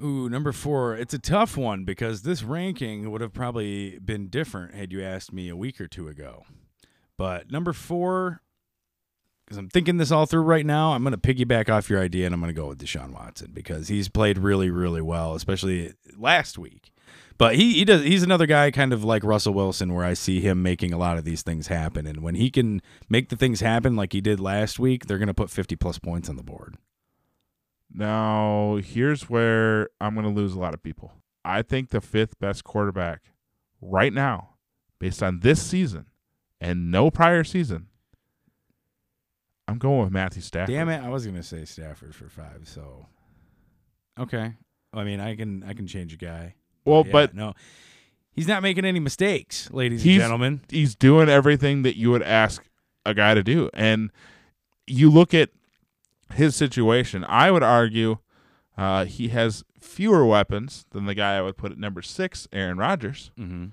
Ooh, 0.03 0.29
number 0.29 0.51
four. 0.51 0.97
It's 0.97 1.15
a 1.15 1.19
tough 1.19 1.57
one 1.57 1.85
because 1.85 2.23
this 2.23 2.43
ranking 2.43 3.11
would 3.11 3.21
have 3.21 3.35
probably 3.35 3.99
been 3.99 4.29
different 4.29 4.75
had 4.75 4.93
you 4.93 5.03
asked 5.03 5.33
me 5.33 5.49
a 5.49 5.57
week 5.57 5.81
or 5.81 5.87
two 5.87 6.09
ago. 6.09 6.45
But 7.21 7.51
number 7.53 7.75
four, 7.75 8.41
because 9.45 9.59
I'm 9.59 9.69
thinking 9.69 9.99
this 9.99 10.11
all 10.11 10.25
through 10.25 10.41
right 10.41 10.65
now, 10.65 10.93
I'm 10.93 11.03
going 11.05 11.13
to 11.13 11.19
piggyback 11.19 11.69
off 11.69 11.91
your 11.91 12.01
idea 12.01 12.25
and 12.25 12.35
I'm 12.35 12.41
going 12.41 12.49
to 12.49 12.59
go 12.59 12.69
with 12.69 12.79
Deshaun 12.79 13.13
Watson 13.13 13.51
because 13.53 13.89
he's 13.89 14.09
played 14.09 14.39
really, 14.39 14.71
really 14.71 15.03
well, 15.03 15.35
especially 15.35 15.93
last 16.17 16.57
week. 16.57 16.91
But 17.37 17.57
he, 17.57 17.75
he 17.75 17.85
does 17.85 18.05
he's 18.05 18.23
another 18.23 18.47
guy 18.47 18.71
kind 18.71 18.95
of 18.95 19.05
like 19.05 19.23
Russell 19.23 19.53
Wilson 19.53 19.93
where 19.93 20.07
I 20.07 20.15
see 20.15 20.41
him 20.41 20.63
making 20.63 20.95
a 20.95 20.97
lot 20.97 21.19
of 21.19 21.27
these 21.27 21.43
things 21.43 21.67
happen. 21.67 22.07
And 22.07 22.23
when 22.23 22.37
he 22.37 22.49
can 22.49 22.81
make 23.11 23.29
the 23.29 23.37
things 23.37 23.61
happen 23.61 23.97
like 23.97 24.15
he 24.15 24.23
did 24.23 24.41
last 24.41 24.79
week, 24.79 25.05
they're 25.05 25.19
going 25.19 25.27
to 25.27 25.35
put 25.35 25.51
50 25.51 25.77
plus 25.77 25.99
points 25.99 26.31
on 26.31 26.37
the 26.37 26.43
board. 26.43 26.79
Now, 27.93 28.79
here's 28.83 29.29
where 29.29 29.91
I'm 30.01 30.15
going 30.15 30.25
to 30.25 30.33
lose 30.33 30.55
a 30.55 30.59
lot 30.59 30.73
of 30.73 30.83
people. 30.83 31.13
I 31.45 31.61
think 31.61 31.91
the 31.91 32.01
fifth 32.01 32.39
best 32.39 32.65
quarterback 32.65 33.25
right 33.83 34.15
now, 34.15 34.55
based 34.99 35.23
on 35.23 35.41
this 35.41 35.61
season 35.61 36.07
and 36.61 36.91
no 36.91 37.11
prior 37.11 37.45
season, 37.45 37.87
I'm 39.69 39.79
going 39.79 40.03
with 40.03 40.13
Matthew 40.13 40.43
Stafford. 40.43 40.75
Damn 40.75 40.89
it! 40.89 41.03
I 41.03 41.09
was 41.09 41.27
gonna 41.27 41.43
say 41.43 41.65
Stafford 41.65 42.15
for 42.15 42.29
five. 42.29 42.63
So, 42.65 43.07
okay. 44.19 44.55
I 44.93 45.05
mean, 45.05 45.21
I 45.21 45.37
can 45.37 45.63
I 45.63 45.75
can 45.75 45.87
change 45.87 46.13
a 46.13 46.17
guy. 46.17 46.55
Well, 46.85 47.05
Yeah, 47.07 47.13
but 47.13 47.35
no, 47.35 47.55
he's 48.33 48.49
not 48.49 48.63
making 48.63 48.85
any 48.85 48.99
mistakes, 49.01 49.71
ladies 49.71 50.05
and 50.05 50.15
gentlemen. 50.19 50.63
he's 50.69 50.95
doing 50.95 51.29
everything 51.29 51.83
that 51.83 51.97
you 51.97 52.11
would 52.11 52.23
ask 52.23 52.65
a 53.07 53.15
guy 53.15 53.35
to 53.35 53.43
do. 53.43 53.71
And 53.73 54.11
you 54.87 55.11
look 55.11 55.33
at 55.35 55.51
his 56.35 56.57
situation, 56.57 57.25
I 57.29 57.51
would 57.51 57.63
argue 57.63 58.19
uh, 58.77 59.05
he 59.05 59.29
has 59.29 59.63
fewer 59.81 60.25
weapons 60.25 60.85
than 60.91 61.07
the 61.07 61.15
guy 61.15 61.37
I 61.37 61.43
would 61.43 61.57
put 61.57 61.71
at 61.71 61.79
number 61.79 62.03
six, 62.03 62.49
Aaron 62.53 62.77
Rodgers. 62.79 63.31
Mm-hmm. 63.39 63.67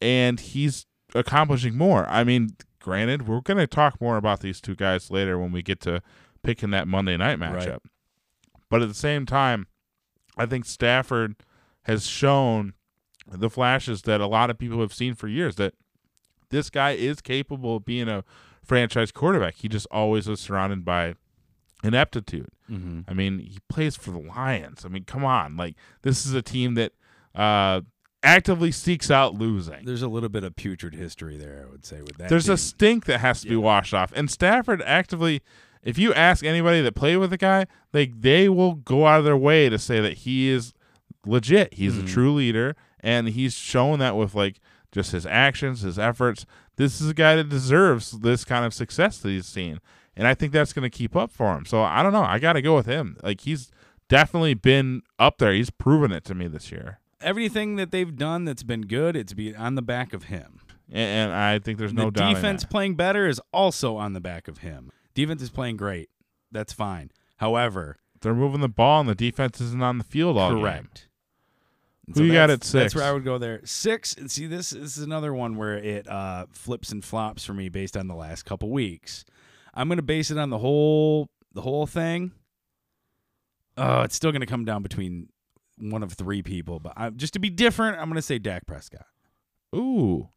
and 0.00 0.40
he's 0.40 0.86
accomplishing 1.14 1.76
more. 1.76 2.06
I 2.08 2.24
mean, 2.24 2.50
granted, 2.80 3.26
we're 3.26 3.40
going 3.40 3.58
to 3.58 3.66
talk 3.66 4.00
more 4.00 4.16
about 4.16 4.40
these 4.40 4.60
two 4.60 4.74
guys 4.74 5.10
later 5.10 5.38
when 5.38 5.52
we 5.52 5.62
get 5.62 5.80
to 5.82 6.02
picking 6.42 6.70
that 6.70 6.88
Monday 6.88 7.16
night 7.16 7.38
matchup. 7.38 7.66
Right. 7.66 7.82
But 8.70 8.82
at 8.82 8.88
the 8.88 8.94
same 8.94 9.26
time, 9.26 9.66
I 10.36 10.46
think 10.46 10.64
Stafford 10.64 11.36
has 11.82 12.06
shown 12.06 12.74
the 13.30 13.50
flashes 13.50 14.02
that 14.02 14.20
a 14.20 14.26
lot 14.26 14.50
of 14.50 14.58
people 14.58 14.80
have 14.80 14.94
seen 14.94 15.14
for 15.14 15.28
years 15.28 15.56
that 15.56 15.74
this 16.50 16.70
guy 16.70 16.92
is 16.92 17.20
capable 17.20 17.76
of 17.76 17.84
being 17.84 18.08
a 18.08 18.24
franchise 18.62 19.12
quarterback. 19.12 19.56
He 19.56 19.68
just 19.68 19.86
always 19.90 20.28
was 20.28 20.40
surrounded 20.40 20.84
by 20.84 21.14
ineptitude. 21.82 22.48
Mm-hmm. 22.70 23.00
I 23.08 23.14
mean, 23.14 23.38
he 23.38 23.58
plays 23.68 23.96
for 23.96 24.10
the 24.10 24.18
Lions. 24.18 24.84
I 24.84 24.88
mean, 24.88 25.04
come 25.04 25.24
on. 25.24 25.56
Like 25.56 25.76
this 26.02 26.26
is 26.26 26.34
a 26.34 26.42
team 26.42 26.74
that 26.74 26.92
uh 27.34 27.82
actively 28.22 28.72
seeks 28.72 29.10
out 29.10 29.34
losing. 29.34 29.84
There's 29.84 30.02
a 30.02 30.08
little 30.08 30.28
bit 30.28 30.44
of 30.44 30.56
putrid 30.56 30.94
history 30.94 31.36
there, 31.36 31.64
I 31.66 31.70
would 31.70 31.84
say, 31.84 32.00
with 32.00 32.16
that. 32.18 32.28
There's 32.28 32.46
team. 32.46 32.54
a 32.54 32.58
stink 32.58 33.04
that 33.06 33.18
has 33.20 33.42
to 33.42 33.48
be 33.48 33.56
washed 33.56 33.94
off. 33.94 34.12
And 34.16 34.30
Stafford 34.30 34.82
actively, 34.82 35.40
if 35.82 35.98
you 35.98 36.12
ask 36.14 36.44
anybody 36.44 36.80
that 36.82 36.94
played 36.94 37.16
with 37.18 37.30
the 37.30 37.36
guy, 37.36 37.66
they 37.92 38.06
they 38.06 38.48
will 38.48 38.74
go 38.74 39.06
out 39.06 39.20
of 39.20 39.24
their 39.24 39.36
way 39.36 39.68
to 39.68 39.78
say 39.78 40.00
that 40.00 40.14
he 40.18 40.48
is 40.48 40.72
legit. 41.24 41.74
He's 41.74 41.94
Mhm. 41.94 42.04
a 42.04 42.06
true 42.06 42.34
leader, 42.34 42.76
and 43.00 43.28
he's 43.28 43.54
shown 43.54 43.98
that 44.00 44.16
with 44.16 44.34
like 44.34 44.60
just 44.92 45.12
his 45.12 45.26
actions, 45.26 45.82
his 45.82 45.98
efforts. 45.98 46.44
This 46.76 47.00
is 47.00 47.08
a 47.10 47.14
guy 47.14 47.36
that 47.36 47.48
deserves 47.48 48.12
this 48.20 48.44
kind 48.44 48.64
of 48.64 48.72
success 48.74 49.18
that 49.18 49.28
he's 49.30 49.46
seen, 49.46 49.80
and 50.16 50.26
I 50.26 50.34
think 50.34 50.52
that's 50.52 50.72
going 50.72 50.88
to 50.88 50.96
keep 50.96 51.14
up 51.16 51.30
for 51.30 51.56
him. 51.56 51.64
So 51.66 51.82
I 51.82 52.02
don't 52.02 52.12
know. 52.12 52.22
I 52.24 52.38
got 52.38 52.54
to 52.54 52.62
go 52.62 52.74
with 52.74 52.86
him. 52.86 53.16
Like 53.22 53.42
he's 53.42 53.70
definitely 54.08 54.54
been 54.54 55.02
up 55.18 55.38
there. 55.38 55.52
He's 55.52 55.70
proven 55.70 56.10
it 56.12 56.24
to 56.24 56.34
me 56.34 56.48
this 56.48 56.70
year, 56.72 56.98
everything 57.20 57.76
that 57.76 57.90
they've 57.90 58.16
done 58.16 58.44
that's 58.44 58.62
been 58.62 58.82
good. 58.82 59.16
It's 59.16 59.32
be 59.32 59.54
on 59.54 59.74
the 59.74 59.82
back 59.82 60.12
of 60.12 60.24
him. 60.24 60.60
and, 60.90 61.30
and 61.30 61.32
I 61.32 61.58
think 61.58 61.78
there's 61.78 61.92
no 61.92 62.06
the 62.06 62.20
doubt. 62.20 62.34
defense 62.34 62.64
playing 62.64 62.94
better 62.94 63.26
is 63.26 63.40
also 63.52 63.96
on 63.96 64.12
the 64.12 64.20
back 64.20 64.48
of 64.48 64.58
him. 64.58 64.90
Defense 65.14 65.42
is 65.42 65.50
playing 65.50 65.76
great. 65.76 66.08
That's 66.52 66.72
fine. 66.72 67.10
However, 67.36 67.96
They're 68.20 68.34
moving 68.34 68.60
the 68.60 68.68
ball, 68.68 69.00
and 69.00 69.08
the 69.08 69.14
defense 69.14 69.60
isn't 69.60 69.82
on 69.82 69.98
the 69.98 70.04
field 70.04 70.38
all 70.38 70.50
game. 70.52 70.60
correct. 70.60 71.08
And 72.06 72.16
Who 72.16 72.24
you 72.24 72.32
got 72.32 72.48
at 72.50 72.62
That's 72.62 72.94
where 72.94 73.04
I 73.04 73.12
would 73.12 73.24
go 73.24 73.36
there. 73.36 73.60
Six. 73.64 74.14
And 74.14 74.30
see, 74.30 74.46
this, 74.46 74.70
this 74.70 74.96
is 74.96 75.04
another 75.04 75.34
one 75.34 75.56
where 75.56 75.76
it 75.76 76.08
uh, 76.08 76.46
flips 76.50 76.90
and 76.90 77.04
flops 77.04 77.44
for 77.44 77.52
me 77.52 77.68
based 77.68 77.96
on 77.96 78.08
the 78.08 78.14
last 78.14 78.44
couple 78.44 78.70
weeks. 78.70 79.24
I'm 79.74 79.88
going 79.88 79.98
to 79.98 80.02
base 80.02 80.30
it 80.30 80.38
on 80.38 80.48
the 80.50 80.58
whole 80.58 81.28
the 81.52 81.60
whole 81.60 81.86
thing. 81.86 82.32
Oh, 83.76 84.00
it's 84.02 84.14
still 84.16 84.32
going 84.32 84.40
to 84.40 84.46
come 84.46 84.64
down 84.64 84.82
between 84.82 85.28
one 85.80 86.02
of 86.02 86.12
three 86.12 86.42
people, 86.42 86.80
but 86.80 86.92
I, 86.96 87.10
just 87.10 87.32
to 87.34 87.38
be 87.38 87.50
different, 87.50 87.98
I'm 87.98 88.04
going 88.08 88.16
to 88.16 88.22
say 88.22 88.38
Dak 88.38 88.66
Prescott. 88.66 89.06
Ooh. 89.74 90.28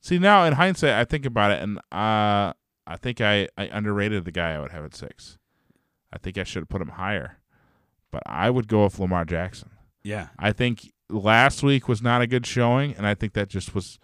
See 0.00 0.18
now 0.18 0.44
in 0.44 0.54
hindsight, 0.54 0.92
I 0.94 1.04
think 1.04 1.26
about 1.26 1.50
it, 1.52 1.62
and 1.62 1.78
uh, 1.92 2.52
I 2.86 2.96
think 3.00 3.20
I, 3.20 3.48
I 3.58 3.64
underrated 3.64 4.24
the 4.24 4.32
guy 4.32 4.52
I 4.54 4.58
would 4.60 4.72
have 4.72 4.84
at 4.84 4.94
six. 4.94 5.36
I 6.12 6.18
think 6.18 6.38
I 6.38 6.44
should 6.44 6.62
have 6.62 6.68
put 6.68 6.80
him 6.82 6.88
higher, 6.88 7.38
but 8.10 8.22
I 8.26 8.50
would 8.50 8.66
go 8.66 8.84
with 8.84 8.98
Lamar 8.98 9.24
Jackson. 9.24 9.70
Yeah, 10.02 10.28
I 10.38 10.52
think 10.52 10.90
last 11.10 11.62
week 11.62 11.86
was 11.86 12.00
not 12.00 12.22
a 12.22 12.26
good 12.26 12.46
showing, 12.46 12.94
and 12.96 13.06
I 13.06 13.14
think 13.14 13.34
that 13.34 13.48
just 13.48 13.74
was. 13.74 13.98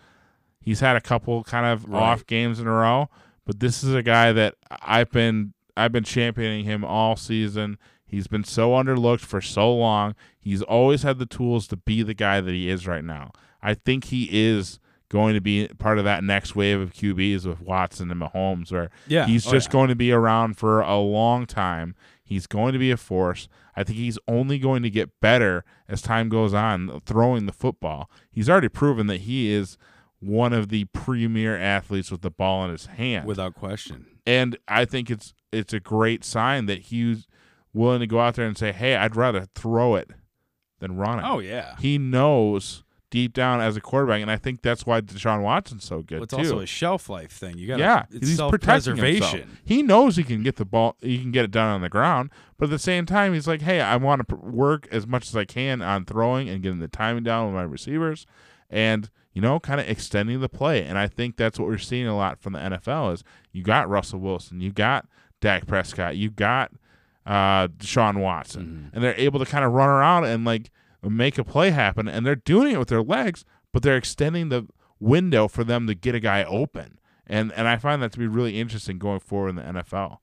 He's 0.60 0.80
had 0.80 0.96
a 0.96 1.00
couple 1.00 1.42
kind 1.44 1.64
of 1.64 1.84
Right. 1.88 2.00
off 2.02 2.26
games 2.26 2.60
in 2.60 2.66
a 2.66 2.72
row, 2.72 3.08
but 3.46 3.60
this 3.60 3.82
is 3.82 3.94
a 3.94 4.02
guy 4.02 4.32
that 4.32 4.54
I've 4.82 5.10
been 5.10 5.54
I've 5.76 5.92
been 5.92 6.04
championing 6.04 6.64
him 6.64 6.84
all 6.84 7.16
season. 7.16 7.78
He's 8.06 8.26
been 8.28 8.44
so 8.44 8.70
underlooked 8.70 9.20
for 9.20 9.40
so 9.40 9.74
long. 9.74 10.14
He's 10.38 10.62
always 10.62 11.02
had 11.02 11.18
the 11.18 11.26
tools 11.26 11.66
to 11.68 11.76
be 11.76 12.02
the 12.02 12.14
guy 12.14 12.40
that 12.40 12.52
he 12.52 12.68
is 12.70 12.86
right 12.86 13.04
now. 13.04 13.32
I 13.62 13.74
think 13.74 14.04
he 14.04 14.28
is 14.32 14.78
going 15.08 15.34
to 15.34 15.40
be 15.40 15.68
part 15.78 15.98
of 15.98 16.04
that 16.04 16.22
next 16.24 16.54
wave 16.56 16.80
of 16.80 16.92
QBs 16.92 17.46
with 17.46 17.60
Watson 17.60 18.10
and 18.10 18.20
Mahomes, 18.20 18.72
where 18.72 18.90
yeah. 19.06 19.26
He's 19.26 19.46
Oh, 19.46 19.50
just 19.52 19.68
yeah. 19.68 19.72
going 19.72 19.88
to 19.88 19.94
be 19.96 20.12
around 20.12 20.56
for 20.56 20.80
a 20.80 20.98
long 20.98 21.46
time. 21.46 21.94
He's 22.22 22.46
going 22.46 22.72
to 22.72 22.78
be 22.78 22.90
a 22.90 22.96
force. 22.96 23.48
I 23.76 23.84
think 23.84 23.98
he's 23.98 24.18
only 24.26 24.58
going 24.58 24.82
to 24.82 24.90
get 24.90 25.20
better 25.20 25.64
as 25.88 26.02
time 26.02 26.28
goes 26.28 26.54
on 26.54 27.00
throwing 27.06 27.46
the 27.46 27.52
football. 27.52 28.10
He's 28.30 28.48
already 28.50 28.68
proven 28.68 29.06
that 29.08 29.22
he 29.22 29.52
is 29.52 29.76
one 30.18 30.52
of 30.52 30.70
the 30.70 30.86
premier 30.86 31.56
athletes 31.56 32.10
with 32.10 32.22
the 32.22 32.30
ball 32.30 32.64
in 32.64 32.70
his 32.70 32.86
hand. 32.86 33.26
without 33.26 33.54
question. 33.54 34.06
and 34.26 34.56
I 34.66 34.84
think 34.86 35.10
it's 35.10 35.34
it's 35.52 35.72
a 35.72 35.78
great 35.80 36.24
sign 36.24 36.66
that 36.66 36.80
he's 36.84 37.26
willing 37.76 38.00
to 38.00 38.06
go 38.06 38.18
out 38.20 38.34
there 38.34 38.46
and 38.46 38.56
say, 38.56 38.72
"Hey, 38.72 38.96
I'd 38.96 39.14
rather 39.16 39.46
throw 39.54 39.94
it 39.96 40.10
than 40.80 40.96
run 40.96 41.18
it." 41.18 41.24
Oh 41.26 41.38
yeah. 41.38 41.76
He 41.78 41.98
knows 41.98 42.82
deep 43.08 43.32
down 43.32 43.60
as 43.60 43.76
a 43.76 43.80
quarterback, 43.80 44.20
and 44.20 44.30
I 44.30 44.36
think 44.36 44.62
that's 44.62 44.84
why 44.84 45.00
Deshaun 45.00 45.40
Watson's 45.42 45.84
so 45.84 46.02
good 46.02 46.16
Well, 46.16 46.24
it's 46.24 46.32
too. 46.34 46.38
also 46.40 46.58
a 46.58 46.66
shelf 46.66 47.08
life 47.08 47.30
thing. 47.30 47.56
You 47.56 47.68
got 47.68 47.78
Yeah, 47.78 48.04
it's 48.10 48.28
he's 48.28 48.36
self 48.36 48.50
protecting 48.50 48.96
himself. 48.96 49.30
preservation. 49.30 49.58
He 49.64 49.82
knows 49.82 50.16
he 50.16 50.24
can 50.24 50.42
get 50.42 50.56
the 50.56 50.64
ball, 50.64 50.96
he 51.00 51.18
can 51.18 51.30
get 51.30 51.44
it 51.44 51.52
done 51.52 51.68
on 51.68 51.82
the 51.82 51.88
ground, 51.88 52.30
but 52.58 52.64
at 52.66 52.70
the 52.70 52.78
same 52.80 53.06
time, 53.06 53.32
he's 53.32 53.46
like, 53.46 53.62
"Hey, 53.62 53.80
I 53.80 53.96
want 53.96 54.28
to 54.28 54.34
work 54.34 54.88
as 54.90 55.06
much 55.06 55.28
as 55.28 55.36
I 55.36 55.44
can 55.44 55.82
on 55.82 56.04
throwing 56.04 56.48
and 56.48 56.62
getting 56.62 56.80
the 56.80 56.88
timing 56.88 57.22
down 57.22 57.46
with 57.46 57.54
my 57.54 57.62
receivers, 57.62 58.26
and 58.68 59.08
you 59.32 59.40
know, 59.42 59.60
kind 59.60 59.80
of 59.80 59.88
extending 59.88 60.40
the 60.40 60.48
play." 60.48 60.82
And 60.84 60.98
I 60.98 61.06
think 61.06 61.36
that's 61.36 61.58
what 61.60 61.68
we're 61.68 61.78
seeing 61.78 62.08
a 62.08 62.16
lot 62.16 62.40
from 62.40 62.54
the 62.54 62.58
NFL 62.58 63.12
is 63.14 63.22
you 63.52 63.62
got 63.62 63.88
Russell 63.88 64.18
Wilson, 64.18 64.60
you 64.60 64.72
got 64.72 65.06
Dak 65.40 65.66
Prescott, 65.66 66.16
you 66.16 66.28
got 66.30 66.72
uh, 67.26 67.68
Deshaun 67.68 68.18
Watson, 68.20 68.90
and 68.94 69.02
they're 69.02 69.18
able 69.18 69.38
to 69.40 69.46
kind 69.46 69.64
of 69.64 69.72
run 69.72 69.88
around 69.88 70.24
and 70.24 70.44
like 70.44 70.70
make 71.02 71.38
a 71.38 71.44
play 71.44 71.70
happen, 71.70 72.08
and 72.08 72.24
they're 72.24 72.36
doing 72.36 72.72
it 72.72 72.78
with 72.78 72.88
their 72.88 73.02
legs, 73.02 73.44
but 73.72 73.82
they're 73.82 73.96
extending 73.96 74.48
the 74.48 74.66
window 75.00 75.48
for 75.48 75.64
them 75.64 75.86
to 75.86 75.94
get 75.94 76.14
a 76.14 76.20
guy 76.20 76.44
open. 76.44 76.98
And 77.26 77.52
and 77.52 77.66
I 77.66 77.76
find 77.76 78.02
that 78.02 78.12
to 78.12 78.18
be 78.18 78.26
really 78.26 78.58
interesting 78.60 78.98
going 78.98 79.20
forward 79.20 79.50
in 79.50 79.56
the 79.56 79.62
NFL. 79.62 80.18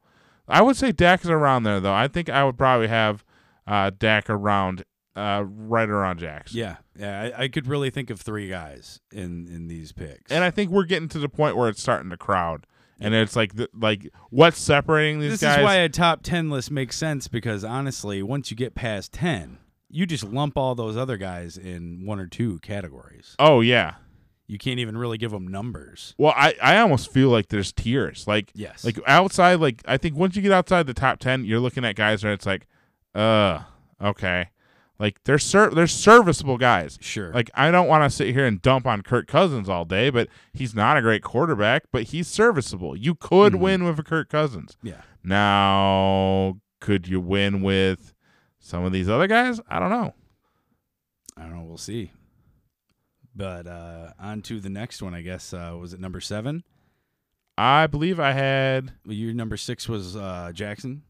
I 0.48 0.62
would 0.62 0.78
say 0.78 0.92
Dak 0.92 1.24
is 1.24 1.30
around 1.30 1.64
there 1.64 1.80
though. 1.80 1.94
I 1.94 2.08
think 2.08 2.30
I 2.30 2.44
would 2.44 2.58
probably 2.58 2.88
have 2.88 3.24
uh, 3.68 3.92
Dak 3.98 4.30
around 4.30 4.84
uh, 5.16 5.44
right 5.46 5.90
around 5.90 6.20
Jackson. 6.20 6.58
Yeah, 6.58 6.78
yeah. 6.98 7.32
I, 7.38 7.44
I 7.44 7.48
could 7.48 7.68
really 7.68 7.90
think 7.90 8.10
of 8.10 8.22
three 8.22 8.50
guys 8.50 9.02
in 9.12 9.48
in 9.48 9.68
these 9.68 9.92
picks. 9.92 10.32
And 10.32 10.44
I 10.44 10.52
think 10.52 10.72
we're 10.72 10.86
getting 10.86 11.10
to 11.10 11.20
the 11.20 11.30
point 11.30 11.58
where 11.58 11.70
it's 11.70 11.82
starting 11.82 12.10
to 12.10 12.18
crowd. 12.18 12.66
And 13.04 13.14
it's 13.14 13.36
like 13.36 13.56
the, 13.56 13.70
like 13.74 14.10
what's 14.30 14.60
separating 14.60 15.20
these 15.20 15.32
this 15.32 15.42
guys? 15.42 15.58
is 15.60 15.64
why 15.64 15.76
a 15.76 15.90
top 15.90 16.24
ten 16.24 16.50
list 16.50 16.72
makes 16.72 16.96
sense 16.96 17.28
because 17.28 17.64
honestly, 17.64 18.24
once 18.24 18.50
you 18.52 18.58
get 18.58 18.76
past 18.76 19.12
ten, 19.14 19.58
you 19.90 20.06
just 20.06 20.24
lump 20.24 20.58
all 20.58 20.74
those 20.76 20.96
other 20.98 21.18
guys 21.18 21.58
in 21.58 22.06
one 22.06 22.20
or 22.20 22.28
two 22.28 22.60
categories. 22.60 23.36
oh 23.40 23.62
yeah. 23.62 23.96
You 24.46 24.58
can't 24.58 24.78
even 24.80 24.98
really 24.98 25.18
give 25.18 25.32
them 25.32 25.48
numbers. 25.48 26.14
Well, 26.18 26.34
I, 26.36 26.54
I 26.62 26.78
almost 26.80 27.12
feel 27.12 27.30
like 27.30 27.48
there's 27.48 27.72
tiers. 27.72 28.28
Like 28.28 28.52
Yes. 28.54 28.84
like 28.84 29.00
outside 29.08 29.56
like 29.62 29.82
I 29.86 29.98
think 29.98 30.16
once 30.16 30.36
you 30.36 30.42
get 30.42 30.52
outside 30.52 30.86
the 30.86 30.94
top 30.94 31.20
10, 31.20 31.46
you're 31.46 31.62
looking 31.62 31.86
at 31.86 31.96
guys 31.96 32.24
where 32.24 32.34
it's 32.34 32.46
like 32.46 32.68
uh 33.16 33.60
okay. 34.02 34.50
Like 35.00 35.24
they're 35.24 35.40
ser- 35.40 35.72
they're 35.72 35.88
serviceable 35.88 36.58
guys. 36.58 36.98
Sure. 37.02 37.34
Like 37.34 37.50
I 37.56 37.72
don't 37.72 37.88
want 37.88 38.04
to 38.10 38.16
sit 38.16 38.34
here 38.34 38.46
and 38.46 38.62
dump 38.62 38.86
on 38.86 39.02
Kirk 39.02 39.28
Cousins 39.28 39.68
all 39.68 39.86
day, 39.86 40.10
but 40.10 40.30
he's 40.54 40.76
not 40.76 40.98
a 40.98 41.02
great 41.02 41.24
quarterback, 41.24 41.84
but 41.92 42.04
he's 42.04 42.28
serviceable. 42.28 42.96
You 42.96 43.16
could 43.16 43.54
Mhm. 43.54 43.60
win 43.60 43.84
with 43.84 43.98
a 44.00 44.04
Kirk 44.04 44.30
Cousins. 44.30 44.78
yeah. 44.84 45.02
Now, 45.24 46.60
could 46.80 47.08
you 47.08 47.20
win 47.20 47.62
with 47.62 48.14
some 48.60 48.84
of 48.86 48.92
these 48.92 49.10
other 49.10 49.28
guys? 49.28 49.60
I 49.68 49.80
don't 49.80 49.90
know. 49.90 50.14
I 51.36 51.42
don't 51.44 51.56
know. 51.56 51.64
We'll 51.64 51.78
see. 51.78 52.12
But 53.36 53.66
uh, 53.66 54.12
on 54.20 54.42
to 54.44 54.60
the 54.60 54.70
next 54.70 55.02
one, 55.02 55.16
I 55.16 55.22
guess. 55.22 55.54
Uh, 55.54 55.76
was 55.80 55.94
it 55.94 56.00
number 56.00 56.22
seven? 56.22 56.64
I 57.58 57.88
believe 57.88 58.20
I 58.20 58.32
had 58.34 58.94
Well, 59.06 59.16
your 59.16 59.34
number 59.34 59.58
six 59.58 59.90
was 59.90 60.16
uh, 60.16 60.52
Jackson. 60.54 61.04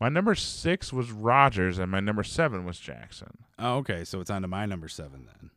My 0.00 0.08
number 0.08 0.34
6 0.34 0.92
was 0.92 1.12
Rodgers 1.12 1.78
and 1.78 1.90
my 1.90 2.00
number 2.00 2.22
7 2.22 2.64
was 2.64 2.78
Jackson. 2.78 3.38
Oh, 3.58 3.76
okay. 3.76 4.04
So 4.04 4.20
it's 4.20 4.30
on 4.30 4.42
to 4.42 4.48
my 4.48 4.66
number 4.66 4.88
seven 4.88 5.26
then. 5.26 5.50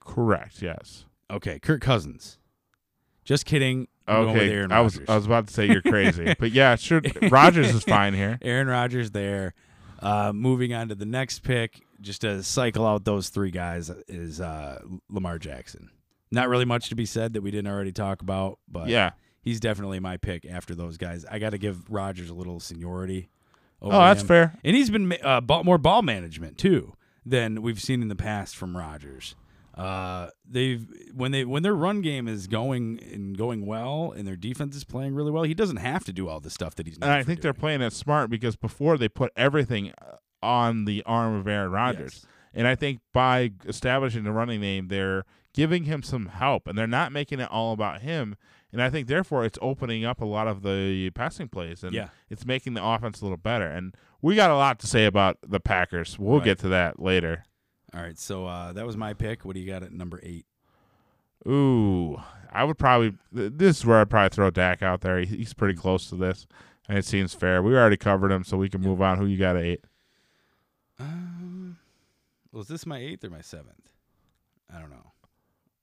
Correct, 0.00 0.60
yes. 0.60 1.06
Okay, 1.30 1.58
Kirk 1.58 1.80
Cousins. 1.80 2.38
Just 3.24 3.46
kidding. 3.46 3.88
I'm 4.06 4.28
Okay, 4.28 4.62
I 4.70 4.80
was 4.82 5.00
I 5.08 5.16
was 5.16 5.24
about 5.24 5.46
to 5.46 5.54
say 5.54 5.66
you're 5.66 5.80
crazy, 5.80 6.34
but 6.38 6.50
yeah, 6.52 6.76
sure. 6.76 7.00
Rodgers 7.30 7.74
is 7.74 7.84
fine 7.84 8.12
here. 8.12 8.38
Aaron 8.42 8.66
Rodgers 8.66 9.12
there. 9.12 9.54
Uh, 10.00 10.30
moving 10.34 10.74
on 10.74 10.88
to 10.88 10.94
the 10.94 11.06
next 11.06 11.38
pick, 11.42 11.80
just 12.02 12.20
to 12.20 12.42
cycle 12.42 12.86
out 12.86 13.06
those 13.06 13.30
three 13.30 13.50
guys, 13.50 13.90
is 14.08 14.42
uh, 14.42 14.78
Lamar 15.08 15.38
Jackson. 15.38 15.88
Not 16.30 16.50
really 16.50 16.66
much 16.66 16.90
to 16.90 16.94
be 16.94 17.06
said 17.06 17.32
that 17.32 17.40
we 17.42 17.50
didn't 17.50 17.72
already 17.72 17.92
talk 17.92 18.20
about, 18.20 18.58
but 18.68 18.88
Yeah. 18.88 19.12
He's 19.44 19.60
definitely 19.60 20.00
my 20.00 20.16
pick 20.16 20.44
after 20.46 20.74
those 20.74 20.96
guys. 20.96 21.24
I 21.30 21.38
got 21.38 21.50
to 21.50 21.58
give 21.58 21.88
Rodgers 21.90 22.30
a 22.30 22.34
little 22.34 22.58
seniority. 22.58 23.28
Oh, 23.80 23.90
that's 23.90 24.22
him. 24.22 24.28
fair. 24.28 24.54
And 24.64 24.74
he's 24.74 24.90
been 24.90 25.14
uh, 25.22 25.40
ball, 25.42 25.62
more 25.62 25.78
ball 25.78 26.02
management 26.02 26.58
too 26.58 26.94
than 27.24 27.62
we've 27.62 27.80
seen 27.80 28.02
in 28.02 28.08
the 28.08 28.16
past 28.16 28.56
from 28.56 28.76
Rodgers. 28.76 29.36
Uh, 29.74 30.28
they've 30.48 30.86
when 31.12 31.32
they 31.32 31.44
when 31.44 31.64
their 31.64 31.74
run 31.74 32.00
game 32.00 32.28
is 32.28 32.46
going 32.46 33.00
and 33.12 33.36
going 33.36 33.66
well, 33.66 34.12
and 34.16 34.26
their 34.26 34.36
defense 34.36 34.76
is 34.76 34.84
playing 34.84 35.14
really 35.14 35.32
well. 35.32 35.42
He 35.42 35.54
doesn't 35.54 35.78
have 35.78 36.04
to 36.04 36.12
do 36.12 36.28
all 36.28 36.40
the 36.40 36.50
stuff 36.50 36.76
that 36.76 36.86
he's. 36.86 36.96
And 36.96 37.10
I 37.10 37.24
think 37.24 37.40
they're 37.40 37.52
playing 37.52 37.82
it 37.82 37.92
smart 37.92 38.30
because 38.30 38.56
before 38.56 38.96
they 38.96 39.08
put 39.08 39.32
everything 39.36 39.92
uh, 40.00 40.16
on 40.42 40.84
the 40.84 41.02
arm 41.04 41.34
of 41.34 41.48
Aaron 41.48 41.72
Rodgers. 41.72 42.20
Yes. 42.22 42.26
And 42.56 42.68
I 42.68 42.76
think 42.76 43.00
by 43.12 43.50
establishing 43.66 44.22
the 44.22 44.30
running 44.30 44.60
name, 44.60 44.86
they're 44.86 45.24
giving 45.52 45.84
him 45.84 46.02
some 46.02 46.26
help 46.26 46.68
and 46.68 46.78
they're 46.78 46.86
not 46.86 47.10
making 47.10 47.40
it 47.40 47.50
all 47.50 47.72
about 47.72 48.02
him. 48.02 48.36
And 48.74 48.82
I 48.82 48.90
think 48.90 49.06
therefore 49.06 49.44
it's 49.44 49.58
opening 49.62 50.04
up 50.04 50.20
a 50.20 50.24
lot 50.26 50.48
of 50.48 50.62
the 50.62 51.08
passing 51.10 51.48
plays 51.48 51.82
and 51.84 51.94
Yeah. 51.94 52.08
it's 52.28 52.44
making 52.44 52.74
the 52.74 52.84
offense 52.84 53.20
a 53.20 53.24
little 53.24 53.36
better. 53.38 53.66
And 53.68 53.94
we 54.20 54.34
got 54.34 54.50
a 54.50 54.56
lot 54.56 54.78
to 54.80 54.86
say 54.86 55.06
about 55.06 55.38
the 55.46 55.60
Packers. 55.60 56.18
We'll 56.18 56.38
Right. 56.38 56.44
get 56.44 56.58
to 56.58 56.68
that 56.70 56.98
later. 57.00 57.44
All 57.94 58.02
right, 58.02 58.18
so 58.18 58.46
uh, 58.46 58.72
that 58.72 58.84
was 58.84 58.96
my 58.96 59.14
pick. 59.14 59.44
What 59.44 59.54
do 59.54 59.60
you 59.60 59.66
got 59.70 59.84
at 59.84 59.92
number 59.92 60.18
eight? 60.24 60.44
Ooh, 61.46 62.16
I 62.52 62.64
would 62.64 62.76
probably. 62.78 63.16
This 63.30 63.78
is 63.78 63.86
where 63.86 64.00
I'd 64.00 64.10
probably 64.10 64.30
throw 64.30 64.50
Dak 64.50 64.82
out 64.82 65.02
there. 65.02 65.20
He's 65.20 65.54
pretty 65.54 65.74
close 65.74 66.08
to 66.08 66.16
this, 66.16 66.46
and 66.88 66.98
it 66.98 67.04
seems 67.04 67.32
fair. 67.34 67.62
We 67.62 67.76
already 67.76 67.96
covered 67.96 68.32
him, 68.32 68.42
so 68.44 68.56
we 68.56 68.68
can 68.68 68.80
move 68.80 69.00
on. 69.00 69.18
Who 69.18 69.26
you 69.26 69.36
got 69.38 69.54
at 69.56 69.62
eight? 69.62 69.84
Um, 70.98 71.78
was 72.52 72.68
this 72.68 72.86
my 72.86 72.98
eighth 72.98 73.24
or 73.24 73.30
my 73.30 73.40
seventh? 73.42 73.90
I 74.74 74.80
don't 74.80 74.90
know. 74.90 75.12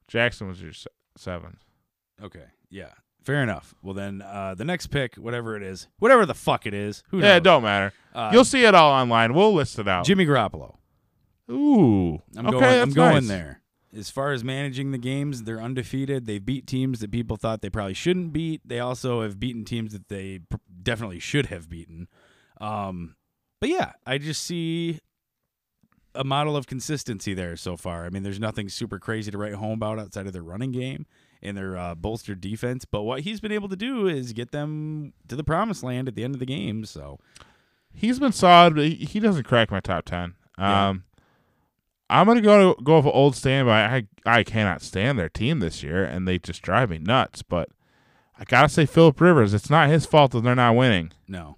Jackson 0.08 0.48
was 0.48 0.62
your 0.62 0.74
se- 0.74 0.90
seven. 1.16 1.58
Okay, 2.22 2.46
yeah, 2.72 2.90
fair 3.24 3.44
enough. 3.44 3.76
Well, 3.84 3.94
then 3.94 4.22
uh, 4.22 4.56
the 4.56 4.66
next 4.66 4.88
pick, 4.88 5.16
whatever 5.16 5.56
it 5.56 5.64
is, 5.64 5.88
whatever 6.00 6.26
the 6.26 6.34
fuck 6.34 6.66
it 6.66 6.74
is, 6.74 7.04
who 7.10 7.20
Yeah, 7.20 7.36
it 7.36 7.44
don't 7.44 7.64
matter. 7.64 7.94
Uh, 8.14 8.32
You'll 8.34 8.46
see 8.46 8.66
it 8.66 8.74
all 8.74 8.92
online. 8.92 9.34
We'll 9.34 9.54
list 9.54 9.78
it 9.78 9.88
out. 9.88 10.06
Jimmy 10.06 10.26
Garoppolo. 10.26 10.76
Ooh. 11.50 12.22
I'm 12.36 12.48
okay, 12.48 12.60
going. 12.60 12.82
I'm 12.82 12.92
going 12.92 13.14
nice. 13.16 13.28
there. 13.28 13.62
As 13.96 14.10
far 14.10 14.32
as 14.32 14.42
managing 14.42 14.92
the 14.92 14.98
games, 14.98 15.44
they're 15.44 15.62
undefeated. 15.62 16.26
They 16.26 16.40
beat 16.40 16.66
teams 16.66 17.02
that 17.02 17.12
people 17.12 17.36
thought 17.36 17.62
they 17.62 17.70
probably 17.70 17.94
shouldn't 17.94 18.32
beat. 18.32 18.62
They 18.66 18.80
also 18.80 19.22
have 19.22 19.38
beaten 19.38 19.66
teams 19.66 19.92
that 19.92 20.08
they 20.08 20.40
pr- 20.40 20.58
definitely 20.82 21.20
should 21.20 21.48
have 21.48 21.70
beaten. 21.70 22.08
Um, 22.62 23.16
but 23.60 23.70
yeah, 23.70 23.92
I 24.06 24.18
just 24.18 24.44
see 24.44 25.00
a 26.16 26.24
model 26.24 26.56
of 26.56 26.68
consistency 26.68 27.34
there 27.34 27.58
so 27.58 27.76
far. 27.76 28.06
I 28.06 28.10
mean, 28.10 28.24
there's 28.24 28.40
nothing 28.40 28.70
super 28.70 28.98
crazy 28.98 29.30
to 29.30 29.38
write 29.38 29.56
home 29.56 29.74
about 29.74 30.00
outside 30.00 30.26
of 30.26 30.32
their 30.32 30.44
running 30.44 30.72
game 30.72 31.06
and 31.42 31.58
their 31.58 31.78
uh, 31.78 31.96
bolstered 31.96 32.42
defense. 32.42 32.86
But 32.86 33.04
what 33.04 33.22
he's 33.22 33.40
been 33.40 33.52
able 33.52 33.70
to 33.70 33.76
do 33.76 34.08
is 34.08 34.34
get 34.34 34.52
them 34.52 35.14
to 35.28 35.36
the 35.36 35.44
promised 35.44 35.84
land 35.84 36.08
at 36.08 36.16
the 36.16 36.24
end 36.24 36.36
of 36.36 36.40
the 36.40 36.46
game. 36.46 36.86
So 36.86 37.20
He's 37.94 38.20
been 38.20 38.32
solid, 38.32 38.76
but 38.76 38.86
he, 38.86 39.20
doesn't 39.20 39.44
crack 39.44 39.72
my 39.72 39.80
top 39.80 40.06
ten. 40.06 40.36
Yeah. 40.58 40.90
Um, 40.90 41.04
I'm 42.10 42.28
gonna 42.28 42.42
go 42.42 42.74
go 42.76 42.98
with 42.98 43.06
old 43.08 43.36
standby. 43.36 43.86
I 43.86 44.08
I 44.26 44.44
cannot 44.44 44.82
stand 44.82 45.18
their 45.18 45.30
team 45.30 45.60
this 45.60 45.82
year, 45.82 46.04
and 46.04 46.28
they 46.28 46.38
just 46.40 46.62
drive 46.62 46.90
me 46.90 46.98
nuts. 46.98 47.42
But 47.42 47.70
I 48.38 48.44
gotta 48.44 48.70
say, 48.70 48.86
Philip 48.86 49.20
Rivers. 49.22 49.54
It's 49.54 49.70
not 49.70 49.90
his 49.90 50.06
fault 50.06 50.32
that 50.32 50.42
they're 50.44 50.56
not 50.56 50.76
winning. 50.76 51.12
no, 51.28 51.58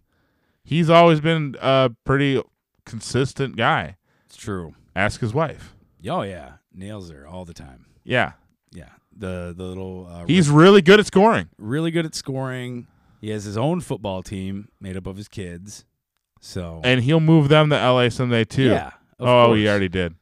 He's 0.63 0.89
always 0.89 1.19
been 1.21 1.55
a 1.59 1.91
pretty 2.05 2.41
consistent 2.85 3.55
guy. 3.57 3.97
it's 4.25 4.37
true. 4.37 4.75
Ask 4.95 5.21
his 5.21 5.33
wife. 5.33 5.75
Oh 6.07 6.21
yeah, 6.21 6.53
nails 6.73 7.09
her 7.09 7.25
all 7.27 7.45
the 7.45 7.53
time. 7.53 7.85
Yeah, 8.03 8.13
Yeah, 8.13 8.31
the 9.17 9.53
the 9.55 9.63
little 9.63 10.07
uh, 10.09 10.25
he's 10.25 10.49
really 10.49 10.81
good 10.81 10.99
at 10.99 11.05
scoring. 11.05 11.49
really 11.57 11.91
good 11.91 12.05
at 12.05 12.15
scoring. 12.15 12.87
He 13.21 13.29
has 13.29 13.45
his 13.45 13.57
own 13.57 13.79
football 13.81 14.21
team 14.21 14.69
made 14.81 14.97
up 14.97 15.07
of 15.07 15.15
his 15.17 15.27
kids. 15.27 15.85
So 16.41 16.81
and 16.83 17.01
he'll 17.01 17.19
move 17.21 17.47
them 17.47 17.69
to 17.69 17.75
LA 17.75 18.09
someday 18.09 18.43
too. 18.43 18.69
yeah, 18.69 18.91
oh, 19.19 19.53
he 19.53 19.67
already 19.67 19.89
did. 19.89 20.15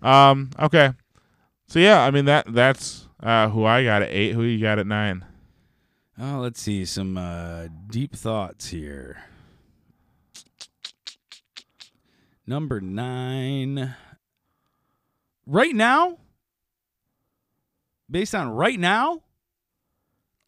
Um. 0.00 0.50
Okay. 0.58 0.92
So 1.66 1.78
yeah, 1.78 2.02
I 2.02 2.10
mean 2.10 2.24
that 2.26 2.46
that's 2.52 3.08
uh, 3.22 3.48
who 3.48 3.64
I 3.64 3.84
got 3.84 4.02
at 4.02 4.10
eight. 4.10 4.32
Who 4.32 4.42
you 4.42 4.60
got 4.60 4.78
at 4.78 4.86
nine? 4.86 5.24
Oh, 6.18 6.38
let's 6.38 6.60
see 6.60 6.84
some 6.84 7.16
uh, 7.16 7.68
deep 7.88 8.14
thoughts 8.14 8.68
here. 8.68 9.24
Number 12.46 12.80
nine. 12.80 13.94
Right 15.46 15.74
now, 15.74 16.18
based 18.12 18.34
on 18.34 18.50
right 18.50 18.78
now, 18.78 19.22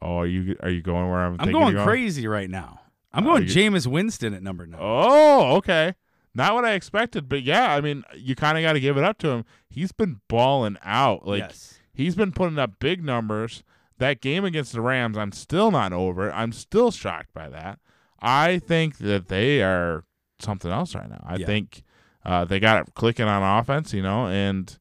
Oh, 0.03 0.19
are 0.19 0.27
you 0.27 0.57
are 0.61 0.69
you 0.71 0.83
going 0.83 1.09
where 1.09 1.21
I'm? 1.21 1.37
I'm 1.41 1.51
going 1.51 1.77
crazy 1.79 2.27
right 2.27 2.51
now. 2.51 2.81
I'm 3.13 3.27
Oh, 3.27 3.31
going 3.31 3.45
you- 3.45 3.49
Jameis 3.49 3.87
Winston 3.87 4.35
at 4.35 4.43
number 4.43 4.67
nine. 4.67 4.79
Oh, 4.83 5.57
okay. 5.57 5.95
Not 6.35 6.55
what 6.55 6.65
I 6.65 6.73
expected, 6.73 7.29
but 7.29 7.43
yeah, 7.43 7.73
I 7.75 7.81
mean, 7.81 8.03
you 8.17 8.35
kind 8.35 8.59
of 8.59 8.63
got 8.63 8.73
to 8.75 8.81
give 8.81 8.97
it 8.99 9.05
up 9.05 9.19
to 9.19 9.29
him. 9.29 9.45
He's 9.71 9.93
been 9.93 10.21
balling 10.29 10.77
out. 10.85 11.27
Like 11.27 11.43
yes. 11.45 11.79
he's 11.95 12.17
been 12.17 12.33
putting 12.33 12.59
up 12.59 12.79
big 12.81 13.03
numbers. 13.05 13.63
That 13.99 14.21
game 14.21 14.45
against 14.45 14.73
the 14.73 14.81
Rams, 14.81 15.17
I'm 15.17 15.31
still 15.33 15.71
not 15.71 15.93
over. 15.93 16.31
I'm 16.33 16.51
still 16.53 16.91
shocked 16.91 17.33
by 17.33 17.49
that. 17.49 17.79
I 18.21 18.59
think 18.59 18.99
that 18.99 19.29
they 19.29 19.63
are 19.63 20.05
something 20.41 20.71
else 20.73 20.95
right 20.97 21.09
now. 21.09 21.25
I 21.25 21.37
Yeah. 21.37 21.47
think 21.47 21.83
uh, 22.27 22.45
they 22.45 22.59
got 22.59 22.89
it 22.89 22.95
clicking 22.95 23.27
on 23.27 23.59
offense, 23.61 23.93
you 23.95 24.03
know, 24.03 24.27
and 24.27 24.77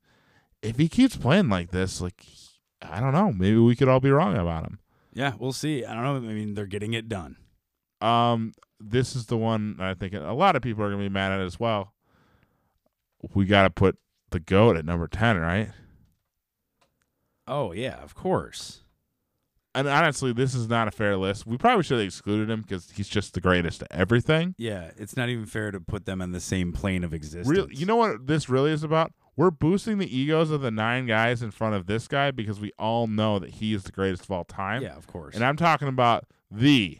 if 0.63 0.77
he 0.77 0.87
keeps 0.89 1.15
playing 1.15 1.49
like 1.49 1.69
this, 1.71 2.01
like 2.01 2.25
I 2.89 2.99
don't 2.99 3.13
know, 3.13 3.31
maybe 3.31 3.57
we 3.57 3.75
could 3.75 3.87
all 3.87 3.99
be 3.99 4.11
wrong 4.11 4.37
about 4.37 4.65
him. 4.65 4.79
Yeah, 5.13 5.33
we'll 5.37 5.53
see. 5.53 5.85
I 5.85 5.93
don't 5.93 6.03
know. 6.03 6.29
I 6.29 6.33
mean, 6.33 6.55
they're 6.55 6.65
getting 6.65 6.93
it 6.93 7.07
done. 7.07 7.37
Um, 8.01 8.53
this 8.79 9.15
is 9.15 9.27
the 9.27 9.37
one 9.37 9.77
I 9.79 9.93
think 9.93 10.13
a 10.13 10.33
lot 10.33 10.55
of 10.55 10.61
people 10.61 10.83
are 10.83 10.89
gonna 10.89 11.03
be 11.03 11.09
mad 11.09 11.31
at 11.31 11.39
as 11.39 11.59
well. 11.59 11.93
We 13.34 13.45
got 13.45 13.63
to 13.63 13.69
put 13.69 13.97
the 14.31 14.39
goat 14.39 14.75
at 14.75 14.86
number 14.86 15.08
ten, 15.08 15.38
right? 15.38 15.69
Oh 17.47 17.71
yeah, 17.71 18.01
of 18.01 18.15
course. 18.15 18.81
And 19.75 19.88
honestly, 19.88 20.34
this 20.34 20.53
is 20.53 20.67
not 20.67 20.88
a 20.88 20.91
fair 20.91 21.17
list. 21.17 21.47
We 21.47 21.58
probably 21.58 21.84
should 21.84 21.97
have 21.97 22.05
excluded 22.05 22.49
him 22.49 22.62
because 22.62 22.91
he's 22.91 23.08
just 23.08 23.34
the 23.34 23.41
greatest 23.41 23.81
at 23.81 23.91
everything. 23.91 24.53
Yeah, 24.58 24.91
it's 24.97 25.17
not 25.17 25.29
even 25.29 25.45
fair 25.47 25.71
to 25.71 25.79
put 25.79 26.05
them 26.05 26.21
on 26.21 26.31
the 26.31 26.39
same 26.39 26.73
plane 26.73 27.03
of 27.03 27.13
existence. 27.13 27.47
Real, 27.47 27.71
you 27.71 27.86
know 27.88 27.95
what 27.95 28.27
this 28.27 28.49
really 28.49 28.71
is 28.71 28.84
about? 28.84 29.13
We're 29.36 29.52
boosting 29.52 29.98
the 29.98 30.15
egos 30.15 30.52
of 30.52 30.62
the 30.62 30.72
nine 30.72 31.08
guys 31.08 31.41
in 31.41 31.52
front 31.52 31.76
of 31.76 31.88
this 31.88 32.08
guy 32.08 32.32
because 32.32 32.60
we 32.60 32.72
all 32.78 33.08
know 33.08 33.39
that 33.39 33.56
he 33.56 33.74
is 33.74 33.84
the 33.84 33.91
greatest 33.91 34.24
of 34.24 34.32
all 34.32 34.43
time. 34.43 34.84
Yeah, 34.84 34.96
of 34.96 35.08
course. 35.08 35.36
And 35.36 35.43
I'm 35.43 35.58
talking 35.58 35.88
about 35.88 36.26
the 36.52 37.00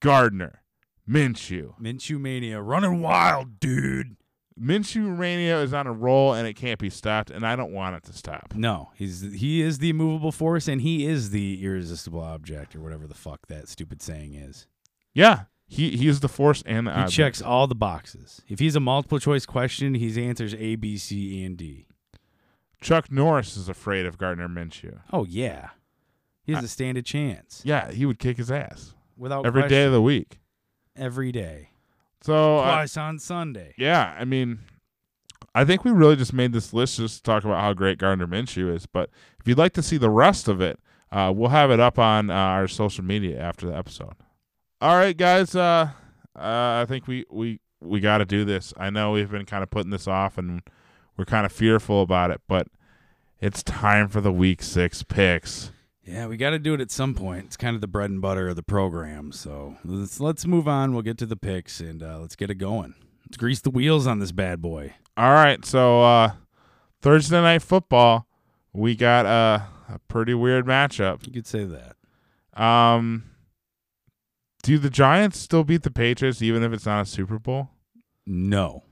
Gardner 0.00 0.62
Minshew. 1.08 1.78
Minshew 1.80 2.18
mania 2.20 2.62
running 2.62 3.02
wild, 3.02 3.60
dude. 3.60 4.16
Minshew 4.58 5.16
mania 5.16 5.60
is 5.60 5.72
on 5.72 5.86
a 5.86 5.92
roll 5.92 6.34
and 6.34 6.46
it 6.46 6.54
can't 6.54 6.78
be 6.78 6.90
stopped, 6.90 7.30
and 7.30 7.46
I 7.46 7.56
don't 7.56 7.72
want 7.72 7.96
it 7.96 8.04
to 8.04 8.12
stop. 8.12 8.54
No, 8.54 8.90
he's 8.94 9.20
he 9.20 9.62
is 9.62 9.78
the 9.78 9.90
immovable 9.90 10.32
force, 10.32 10.68
and 10.68 10.82
he 10.82 11.06
is 11.06 11.30
the 11.30 11.64
irresistible 11.64 12.20
object, 12.20 12.76
or 12.76 12.80
whatever 12.80 13.06
the 13.06 13.14
fuck 13.14 13.46
that 13.48 13.68
stupid 13.68 14.02
saying 14.02 14.34
is. 14.34 14.66
Yeah, 15.14 15.44
he 15.72 15.96
he 15.96 16.08
is 16.08 16.18
the 16.20 16.28
force 16.28 16.62
and 16.66 16.86
the 16.88 16.90
He 16.92 16.96
object. 16.98 17.14
checks 17.16 17.40
all 17.42 17.66
the 17.68 17.74
boxes. 17.76 18.42
If 18.48 18.58
he's 18.58 18.74
a 18.74 18.80
multiple 18.80 19.20
choice 19.20 19.46
question, 19.46 19.94
he 19.94 20.22
answers 20.26 20.52
A, 20.54 20.74
B, 20.74 20.96
C, 20.98 21.44
and 21.44 21.56
D. 21.56 21.86
Chuck 22.80 23.10
Norris 23.12 23.56
is 23.56 23.68
afraid 23.68 24.04
of 24.06 24.18
Gardner 24.18 24.48
Minshew. 24.48 25.00
Oh 25.12 25.24
yeah, 25.26 25.70
he 26.42 26.52
has 26.52 26.64
a 26.64 26.68
stand 26.68 26.98
a 26.98 27.02
chance 27.02 27.62
Yeah, 27.64 27.90
he 27.92 28.04
would 28.06 28.18
kick 28.18 28.36
his 28.38 28.50
ass 28.50 28.94
without 29.16 29.46
every 29.46 29.62
day 29.62 29.68
question. 29.68 29.86
of 29.86 29.92
the 29.92 30.02
week. 30.02 30.40
every 30.96 31.30
day, 31.30 31.68
So 32.22 32.58
uh, 32.58 32.62
twice 32.62 32.96
on 32.96 33.18
Sunday. 33.18 33.74
yeah, 33.78 34.16
I 34.18 34.24
mean, 34.24 34.60
I 35.54 35.64
think 35.66 35.84
we 35.84 35.90
really 35.90 36.16
just 36.16 36.32
made 36.32 36.52
this 36.52 36.72
list 36.72 36.96
just 36.96 37.18
to 37.18 37.22
talk 37.22 37.44
about 37.44 37.60
how 37.60 37.74
great 37.74 37.98
Gardner 37.98 38.26
Minshew 38.26 38.74
is. 38.74 38.86
But 38.86 39.10
if 39.38 39.46
you'd 39.46 39.58
like 39.58 39.74
to 39.74 39.82
see 39.82 39.98
the 39.98 40.10
rest 40.10 40.48
of 40.48 40.60
it, 40.62 40.78
uh, 41.12 41.32
we'll 41.36 41.50
have 41.50 41.70
it 41.70 41.80
up 41.80 41.98
on 41.98 42.30
uh, 42.30 42.34
our 42.34 42.66
social 42.68 43.04
media 43.04 43.38
after 43.40 43.66
the 43.66 43.76
episode. 43.76 44.14
All 44.82 44.96
right, 44.96 45.14
guys. 45.14 45.54
Uh, 45.54 45.90
uh, 46.34 46.40
I 46.82 46.86
think 46.88 47.06
we 47.06 47.26
we 47.30 47.60
we 47.82 48.00
got 48.00 48.18
to 48.18 48.24
do 48.24 48.46
this. 48.46 48.72
I 48.78 48.88
know 48.88 49.12
we've 49.12 49.30
been 49.30 49.44
kind 49.44 49.62
of 49.62 49.70
putting 49.70 49.90
this 49.90 50.08
off, 50.08 50.38
and 50.38 50.62
we're 51.18 51.26
kind 51.26 51.44
of 51.44 51.52
fearful 51.52 52.00
about 52.00 52.30
it, 52.30 52.40
but 52.48 52.68
it's 53.40 53.62
time 53.62 54.08
for 54.08 54.22
the 54.22 54.32
week 54.32 54.62
six 54.62 55.02
picks. 55.02 55.70
Yeah, 56.02 56.26
we 56.28 56.38
got 56.38 56.50
to 56.50 56.58
do 56.58 56.72
it 56.72 56.80
at 56.80 56.90
some 56.90 57.14
point. 57.14 57.44
It's 57.44 57.58
kind 57.58 57.74
of 57.74 57.82
the 57.82 57.86
bread 57.86 58.08
and 58.08 58.22
butter 58.22 58.48
of 58.48 58.56
the 58.56 58.62
program. 58.62 59.32
So 59.32 59.76
let's 59.84 60.18
let's 60.18 60.46
move 60.46 60.66
on. 60.66 60.94
We'll 60.94 61.02
get 61.02 61.18
to 61.18 61.26
the 61.26 61.36
picks 61.36 61.80
and 61.80 62.02
uh, 62.02 62.18
let's 62.18 62.34
get 62.34 62.50
it 62.50 62.56
going. 62.56 62.94
Let's 63.26 63.36
grease 63.36 63.60
the 63.60 63.70
wheels 63.70 64.06
on 64.06 64.18
this 64.18 64.32
bad 64.32 64.62
boy. 64.62 64.94
All 65.16 65.32
right, 65.32 65.62
so 65.64 66.02
uh, 66.02 66.32
Thursday 67.02 67.40
night 67.40 67.60
football, 67.60 68.26
we 68.72 68.96
got 68.96 69.26
uh, 69.26 69.60
a 69.90 69.98
pretty 70.08 70.32
weird 70.32 70.64
matchup. 70.64 71.26
You 71.26 71.32
could 71.34 71.46
say 71.46 71.64
that. 71.66 71.96
Um, 72.60 73.29
do 74.62 74.78
the 74.78 74.90
Giants 74.90 75.38
still 75.38 75.64
beat 75.64 75.82
the 75.82 75.90
Patriots 75.90 76.42
even 76.42 76.62
if 76.62 76.72
it's 76.72 76.86
not 76.86 77.02
a 77.02 77.06
Super 77.06 77.38
Bowl? 77.38 77.70
No. 78.26 78.84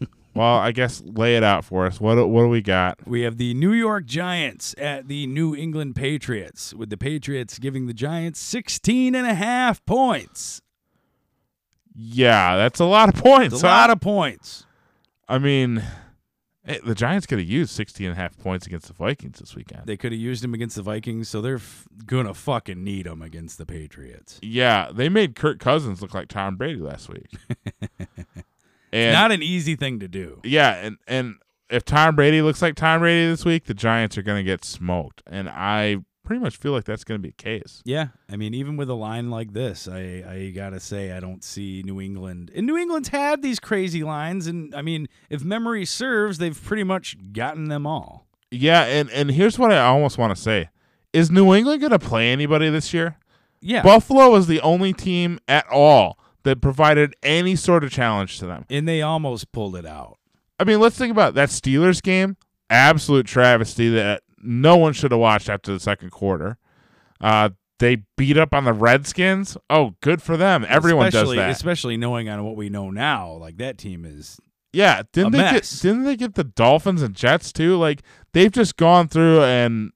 Well, 0.34 0.56
I 0.56 0.72
guess 0.72 1.02
lay 1.04 1.36
it 1.36 1.44
out 1.44 1.62
for 1.62 1.84
us. 1.84 2.00
What 2.00 2.14
do- 2.14 2.26
what 2.26 2.40
do 2.44 2.48
we 2.48 2.62
got? 2.62 3.06
We 3.06 3.20
have 3.20 3.36
the 3.36 3.52
New 3.52 3.74
York 3.74 4.06
Giants 4.06 4.74
at 4.78 5.06
the 5.06 5.26
New 5.26 5.54
England 5.54 5.94
Patriots, 5.94 6.72
with 6.72 6.88
the 6.88 6.96
Patriots 6.96 7.58
giving 7.58 7.84
the 7.86 7.92
Giants 7.92 8.40
16 8.40 9.14
and 9.14 9.26
a 9.26 9.34
half 9.34 9.84
points. 9.84 10.62
Yeah, 11.94 12.56
that's 12.56 12.80
a 12.80 12.86
lot 12.86 13.10
of 13.10 13.22
points. 13.22 13.52
It's 13.56 13.62
a 13.62 13.68
huh? 13.68 13.74
lot 13.74 13.90
of 13.90 14.00
points. 14.00 14.64
I 15.28 15.38
mean, 15.38 15.82
eh, 16.66 16.78
the 16.84 16.94
Giants 16.94 17.26
could 17.26 17.38
have 17.38 17.48
used 17.48 17.70
16 17.72 18.06
and 18.06 18.12
a 18.18 18.20
half 18.20 18.36
points 18.38 18.66
against 18.66 18.88
the 18.88 18.94
Vikings 18.94 19.38
this 19.38 19.54
weekend. 19.54 19.82
They 19.86 19.96
could 19.96 20.12
have 20.12 20.20
used 20.20 20.44
him 20.44 20.54
against 20.54 20.76
the 20.76 20.82
Vikings, 20.82 21.28
so 21.28 21.40
they're 21.40 21.56
f- 21.56 21.86
going 22.06 22.26
to 22.26 22.34
fucking 22.34 22.82
need 22.82 23.06
him 23.06 23.22
against 23.22 23.58
the 23.58 23.66
Patriots. 23.66 24.38
yeah, 24.42 24.90
they 24.92 25.08
made 25.08 25.34
Kirk 25.36 25.58
Cousins 25.58 26.00
look 26.02 26.14
like 26.14 26.28
Tom 26.28 26.56
Brady 26.56 26.80
last 26.80 27.08
week. 27.08 27.30
and 28.92 29.12
Not 29.14 29.32
an 29.32 29.42
easy 29.42 29.76
thing 29.76 30.00
to 30.00 30.08
do. 30.08 30.40
yeah, 30.44 30.72
and 30.74 30.98
and 31.06 31.36
if 31.70 31.84
Tom 31.84 32.14
Brady 32.16 32.42
looks 32.42 32.60
like 32.60 32.74
Tom 32.74 33.00
Brady 33.00 33.28
this 33.30 33.44
week, 33.44 33.64
the 33.64 33.74
Giants 33.74 34.18
are 34.18 34.22
going 34.22 34.38
to 34.38 34.44
get 34.50 34.64
smoked. 34.64 35.22
And 35.26 35.48
I 35.48 35.98
pretty 36.24 36.40
much 36.40 36.56
feel 36.56 36.72
like 36.72 36.84
that's 36.84 37.04
going 37.04 37.18
to 37.20 37.22
be 37.22 37.30
the 37.30 37.42
case. 37.42 37.82
Yeah, 37.84 38.08
I 38.30 38.36
mean, 38.36 38.54
even 38.54 38.76
with 38.76 38.88
a 38.88 38.94
line 38.94 39.30
like 39.30 39.52
this, 39.52 39.88
I 39.88 40.24
I 40.26 40.52
gotta 40.54 40.80
say 40.80 41.12
I 41.12 41.20
don't 41.20 41.42
see 41.44 41.82
New 41.84 42.00
England. 42.00 42.50
And 42.54 42.66
New 42.66 42.76
England's 42.76 43.08
had 43.08 43.42
these 43.42 43.58
crazy 43.60 44.02
lines, 44.04 44.46
and 44.46 44.74
I 44.74 44.82
mean, 44.82 45.08
if 45.30 45.42
memory 45.44 45.84
serves, 45.84 46.38
they've 46.38 46.60
pretty 46.64 46.84
much 46.84 47.16
gotten 47.32 47.68
them 47.68 47.86
all. 47.86 48.26
Yeah, 48.50 48.82
and 48.84 49.10
and 49.10 49.30
here's 49.30 49.58
what 49.58 49.72
I 49.72 49.80
almost 49.80 50.18
want 50.18 50.34
to 50.36 50.40
say: 50.40 50.68
Is 51.12 51.30
New 51.30 51.54
England 51.54 51.80
going 51.80 51.90
to 51.92 51.98
play 51.98 52.30
anybody 52.32 52.68
this 52.70 52.92
year? 52.94 53.16
Yeah, 53.60 53.82
Buffalo 53.82 54.30
was 54.30 54.46
the 54.46 54.60
only 54.60 54.92
team 54.92 55.38
at 55.48 55.66
all 55.70 56.18
that 56.42 56.60
provided 56.60 57.14
any 57.22 57.54
sort 57.56 57.84
of 57.84 57.90
challenge 57.90 58.38
to 58.40 58.46
them. 58.46 58.64
and 58.68 58.88
they 58.88 59.00
almost 59.02 59.52
pulled 59.52 59.76
it 59.76 59.86
out. 59.86 60.18
I 60.58 60.64
mean, 60.64 60.80
let's 60.80 60.98
think 60.98 61.12
about 61.12 61.30
it. 61.30 61.34
that 61.36 61.48
Steelers 61.50 62.02
game. 62.02 62.36
absolute 62.68 63.26
travesty 63.26 63.88
that 63.90 64.22
no 64.42 64.76
one 64.76 64.92
should 64.92 65.12
have 65.12 65.20
watched 65.20 65.48
after 65.48 65.72
the 65.72 65.80
second 65.80 66.10
quarter. 66.10 66.58
Uh, 67.20 67.50
they 67.78 67.98
beat 68.16 68.36
up 68.36 68.54
on 68.54 68.64
the 68.64 68.72
Redskins. 68.72 69.56
Oh, 69.70 69.94
good 70.00 70.22
for 70.22 70.36
them. 70.36 70.64
Everyone 70.68 71.06
especially, 71.08 71.36
does 71.36 71.44
that. 71.46 71.50
Especially 71.50 71.96
knowing 71.96 72.28
on 72.28 72.44
what 72.44 72.56
we 72.56 72.68
know 72.68 72.90
now, 72.90 73.32
like 73.32 73.56
that 73.58 73.78
team 73.78 74.04
is 74.04 74.38
Yeah, 74.72 75.02
didn't 75.12 75.32
they 75.32 75.38
mess. 75.38 75.52
get 75.80 75.88
didn't 75.88 76.04
they 76.04 76.16
get 76.16 76.34
the 76.34 76.44
Dolphins 76.44 77.02
and 77.02 77.14
Jets 77.14 77.52
too? 77.52 77.76
Like 77.76 78.02
they've 78.32 78.52
just 78.52 78.76
gone 78.76 79.08
through 79.08 79.42
and 79.42 79.90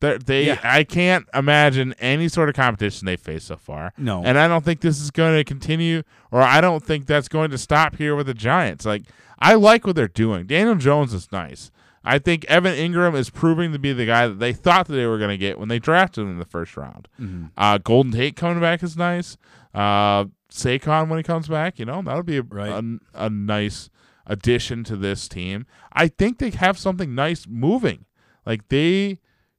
they 0.00 0.18
they 0.18 0.46
Yeah. 0.46 0.60
I 0.64 0.82
can't 0.84 1.26
imagine 1.32 1.94
any 2.00 2.28
sort 2.28 2.48
of 2.48 2.54
competition 2.56 3.06
they 3.06 3.16
face 3.16 3.44
so 3.44 3.56
far. 3.56 3.92
no. 3.96 4.22
And 4.24 4.36
I 4.38 4.48
don't 4.48 4.64
think 4.64 4.80
this 4.80 5.00
is 5.00 5.10
going 5.12 5.36
to 5.36 5.44
continue 5.44 6.02
or 6.32 6.42
I 6.42 6.60
don't 6.60 6.84
think 6.84 7.06
that's 7.06 7.28
going 7.28 7.50
to 7.50 7.58
stop 7.58 7.96
here 7.96 8.16
with 8.16 8.26
the 8.26 8.34
Giants. 8.34 8.84
Like 8.84 9.02
I 9.38 9.54
like 9.54 9.86
what 9.86 9.94
they're 9.96 10.08
doing. 10.08 10.46
Daniel 10.46 10.74
Jones 10.74 11.12
is 11.14 11.30
nice. 11.30 11.70
I 12.06 12.18
think 12.20 12.44
Evan 12.46 12.74
Engram 12.74 13.16
is 13.16 13.30
proving 13.30 13.72
to 13.72 13.78
be 13.78 13.92
the 13.92 14.06
guy 14.06 14.28
that 14.28 14.38
they 14.38 14.52
thought 14.52 14.86
that 14.86 14.94
they 14.94 15.06
were 15.06 15.18
going 15.18 15.30
to 15.30 15.36
get 15.36 15.58
when 15.58 15.68
they 15.68 15.78
drafted 15.80 16.22
him 16.22 16.30
in 16.30 16.38
the 16.38 16.44
first 16.44 16.76
round. 16.76 17.08
Mhm. 17.20 17.50
Uh, 17.56 17.78
Golden 17.78 18.12
Tate 18.12 18.36
coming 18.36 18.60
back 18.60 18.82
is 18.82 18.96
nice. 18.96 19.36
Uh, 19.74 20.26
Saquon 20.50 21.08
when 21.08 21.18
he 21.18 21.22
comes 21.24 21.48
back, 21.48 21.78
you 21.78 21.84
know, 21.84 22.00
that'll 22.02 22.22
be 22.22 22.38
a, 22.38 22.42
Right. 22.42 22.68
a, 22.70 22.98
a 23.14 23.28
nice 23.28 23.90
addition 24.26 24.84
to 24.84 24.96
this 24.96 25.28
team. 25.28 25.66
I 25.92 26.08
think 26.08 26.38
they 26.38 26.50
have 26.50 26.78
something 26.78 27.14
nice 27.14 27.46
moving. 27.48 28.04
Like 28.46 28.68
they 28.68 29.18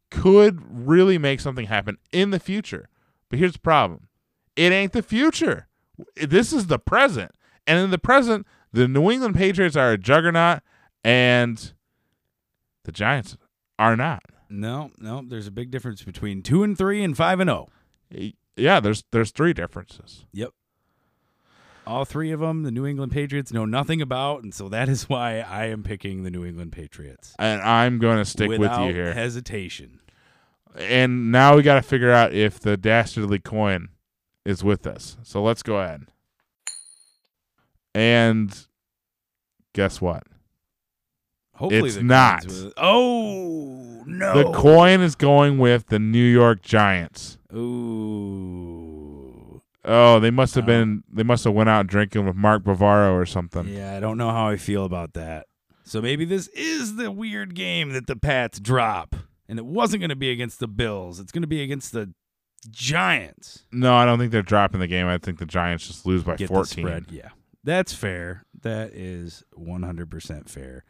could 0.09 0.61
really 0.69 1.17
make 1.17 1.41
something 1.41 1.65
happen 1.67 1.97
in 2.13 2.31
the 2.31 2.39
future. 2.39 2.87
But 3.29 3.39
here's 3.39 3.53
the 3.53 3.59
problem: 3.59 4.07
it 4.55 4.71
ain't 4.71 4.93
the 4.93 5.03
future. 5.03 5.67
This 6.15 6.53
is 6.53 6.67
the 6.67 6.79
present, 6.79 7.31
and 7.67 7.77
in 7.79 7.91
the 7.91 7.97
present, 7.97 8.47
the 8.71 8.87
New 8.87 9.11
England 9.11 9.35
Patriots 9.35 9.75
are 9.75 9.91
a 9.91 9.97
juggernaut, 9.97 10.61
and 11.03 11.73
the 12.87 12.91
Giants 12.93 13.37
are 13.77 13.95
not. 13.95 14.23
no, 14.49 14.89
no. 14.97 15.21
There's 15.27 15.45
a 15.45 15.51
big 15.51 15.69
difference 15.69 16.01
between 16.01 16.41
two 16.41 16.63
and 16.63 16.75
three 16.75 17.03
and 17.03 17.15
five 17.15 17.39
and 17.39 17.49
oh. 17.49 17.67
zero. 18.11 18.31
Yeah, 18.55 18.79
there's 18.79 19.03
there's 19.11 19.29
three 19.29 19.53
differences. 19.53 20.25
Yep. 20.33 20.49
All 21.85 22.05
three 22.05 22.31
of 22.31 22.39
them, 22.39 22.63
the 22.63 22.71
New 22.71 22.85
England 22.85 23.11
Patriots 23.11 23.53
know 23.53 23.65
nothing 23.65 24.01
about, 24.01 24.43
and 24.43 24.53
so 24.53 24.67
that 24.69 24.89
is 24.89 25.07
why 25.09 25.39
I 25.39 25.65
am 25.65 25.83
picking 25.83 26.23
the 26.23 26.31
New 26.31 26.43
England 26.43 26.71
Patriots. 26.71 27.35
and 27.37 27.61
I'm 27.61 27.99
going 27.99 28.17
to 28.17 28.25
stick 28.25 28.49
with 28.49 28.61
you 28.61 28.93
here. 28.93 29.13
hesitation. 29.13 29.99
and 30.75 31.31
now 31.31 31.55
we 31.55 31.61
got 31.61 31.75
to 31.75 31.81
figure 31.81 32.11
out 32.11 32.33
if 32.33 32.59
the 32.59 32.77
dastardly 32.77 33.39
coin 33.39 33.89
is 34.45 34.63
with 34.63 34.87
us. 34.87 35.17
So 35.23 35.43
let's 35.43 35.61
go 35.61 35.77
ahead. 35.77 36.07
And 37.93 38.65
guess 39.73 39.99
what? 40.01 40.23
Hopefully, 41.57 41.89
It's 41.89 41.97
not. 42.01 42.45
Oh 42.77 44.03
no! 44.05 44.33
The 44.33 44.51
coin 44.51 45.01
is 45.01 45.15
going 45.15 45.57
with 45.57 45.87
the 45.87 45.99
New 45.99 46.23
York 46.23 46.61
Giants. 46.61 47.37
Ooh. 47.53 49.61
Oh, 49.85 50.19
they 50.19 50.31
must 50.31 50.55
have 50.55 50.65
Oh. 50.65 50.67
been 50.67 51.03
they 51.11 51.23
must 51.23 51.43
have 51.45 51.53
went 51.53 51.69
out 51.69 51.87
drinking 51.87 52.25
with 52.25 52.35
Mark 52.35 52.63
Bavaro 52.63 53.13
or 53.13 53.25
something. 53.25 53.67
Yeah, 53.67 53.95
I 53.95 53.99
don't 53.99 54.17
know 54.17 54.31
how 54.31 54.47
I 54.49 54.57
feel 54.57 54.85
about 54.85 55.13
that. 55.13 55.47
So 55.83 56.01
maybe 56.01 56.25
this 56.25 56.47
is 56.49 56.97
the 56.97 57.09
weird 57.11 57.55
game 57.55 57.91
that 57.93 58.07
the 58.07 58.17
Pats 58.17 58.59
drop, 58.59 59.15
and 59.47 59.57
it 59.57 59.65
wasn't 59.65 60.01
going 60.01 60.09
to 60.09 60.17
be 60.17 60.29
against 60.31 60.59
the 60.59 60.67
Bills. 60.67 61.19
It's 61.21 61.31
going 61.31 61.43
to 61.43 61.47
be 61.47 61.61
against 61.63 61.93
the 61.93 62.13
Giants. 62.69 63.63
No, 63.71 63.95
I 63.95 64.03
don't 64.05 64.19
think 64.19 64.33
they're 64.33 64.41
dropping 64.41 64.81
the 64.81 64.87
game. 64.87 65.07
I 65.07 65.17
think 65.17 65.39
the 65.39 65.45
Giants 65.45 65.87
just 65.87 66.05
lose 66.05 66.23
by 66.23 66.35
Get 66.35 66.49
14. 66.49 66.83
the 66.83 66.89
spread. 66.89 67.05
Yeah, 67.09 67.29
that's 67.63 67.93
fair. 67.93 68.43
That 68.61 68.91
is 68.93 69.43
100% 69.57 70.49
fair. 70.49 70.83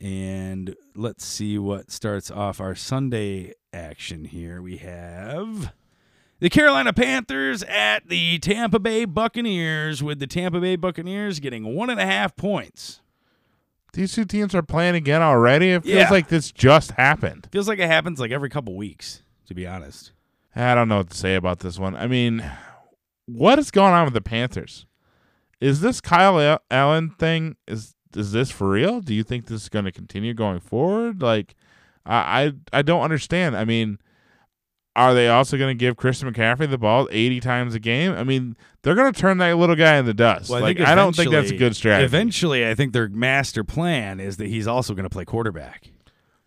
And 0.00 0.74
let's 0.94 1.24
see 1.24 1.58
what 1.58 1.90
starts 1.90 2.30
off 2.30 2.60
our 2.60 2.74
Sunday 2.74 3.52
action 3.72 4.24
here. 4.24 4.60
We 4.60 4.78
have 4.78 5.72
the 6.40 6.50
Carolina 6.50 6.92
Panthers 6.92 7.62
at 7.64 8.08
the 8.08 8.38
Tampa 8.40 8.78
Bay 8.78 9.04
Buccaneers, 9.04 10.02
with 10.02 10.18
the 10.18 10.26
Tampa 10.26 10.60
Bay 10.60 10.76
Buccaneers 10.76 11.40
getting 11.40 11.74
one 11.74 11.90
and 11.90 12.00
a 12.00 12.06
half 12.06 12.36
points. 12.36 13.00
These 13.94 14.12
two 14.12 14.24
teams 14.24 14.54
are 14.54 14.62
playing 14.62 14.96
again 14.96 15.22
already. 15.22 15.70
It 15.70 15.84
feels 15.84 15.94
Yeah. 15.94 16.10
like 16.10 16.28
this 16.28 16.50
just 16.50 16.90
happened. 16.92 17.48
Feels 17.52 17.68
like 17.68 17.78
it 17.78 17.86
happens 17.86 18.18
like 18.18 18.32
every 18.32 18.50
couple 18.50 18.76
weeks, 18.76 19.22
to 19.46 19.54
be 19.54 19.66
honest. 19.66 20.12
I 20.56 20.74
don't 20.74 20.88
know 20.88 20.98
what 20.98 21.10
to 21.10 21.16
say 21.16 21.36
about 21.36 21.60
this 21.60 21.78
one. 21.78 21.94
I 21.96 22.08
mean, 22.08 22.44
what 23.26 23.58
is 23.60 23.70
going 23.70 23.94
on 23.94 24.04
with 24.04 24.14
the 24.14 24.20
Panthers? 24.20 24.86
Is 25.60 25.80
this 25.80 26.00
Kyle 26.00 26.58
Allen 26.70 27.10
thing 27.10 27.56
is 27.68 27.93
is 28.16 28.32
this 28.32 28.50
for 28.50 28.70
real? 28.70 29.00
Do 29.00 29.14
you 29.14 29.22
think 29.22 29.46
this 29.46 29.62
is 29.62 29.68
going 29.68 29.84
to 29.84 29.92
continue 29.92 30.34
going 30.34 30.60
forward? 30.60 31.22
Like, 31.22 31.54
I 32.06 32.44
I, 32.72 32.78
I 32.78 32.82
don't 32.82 33.02
understand. 33.02 33.56
I 33.56 33.64
mean, 33.64 33.98
are 34.96 35.12
they 35.14 35.28
also 35.28 35.56
going 35.58 35.76
to 35.76 35.78
give 35.78 35.96
Christian 35.96 36.32
McCaffrey 36.32 36.70
the 36.70 36.78
ball 36.78 37.08
eighty 37.10 37.40
times 37.40 37.74
a 37.74 37.80
game? 37.80 38.12
I 38.12 38.22
mean, 38.24 38.56
they're 38.82 38.94
going 38.94 39.12
to 39.12 39.20
turn 39.20 39.38
that 39.38 39.56
little 39.56 39.76
guy 39.76 39.96
in 39.96 40.06
the 40.06 40.14
dust. 40.14 40.50
Well, 40.50 40.60
I 40.60 40.62
like, 40.62 40.80
I 40.80 40.94
don't 40.94 41.16
think 41.16 41.30
that's 41.30 41.50
a 41.50 41.56
good 41.56 41.74
strategy. 41.74 42.04
Eventually, 42.04 42.66
I 42.68 42.74
think 42.74 42.92
their 42.92 43.08
master 43.08 43.64
plan 43.64 44.20
is 44.20 44.36
that 44.36 44.46
he's 44.46 44.66
also 44.66 44.94
going 44.94 45.04
to 45.04 45.10
play 45.10 45.24
quarterback, 45.24 45.90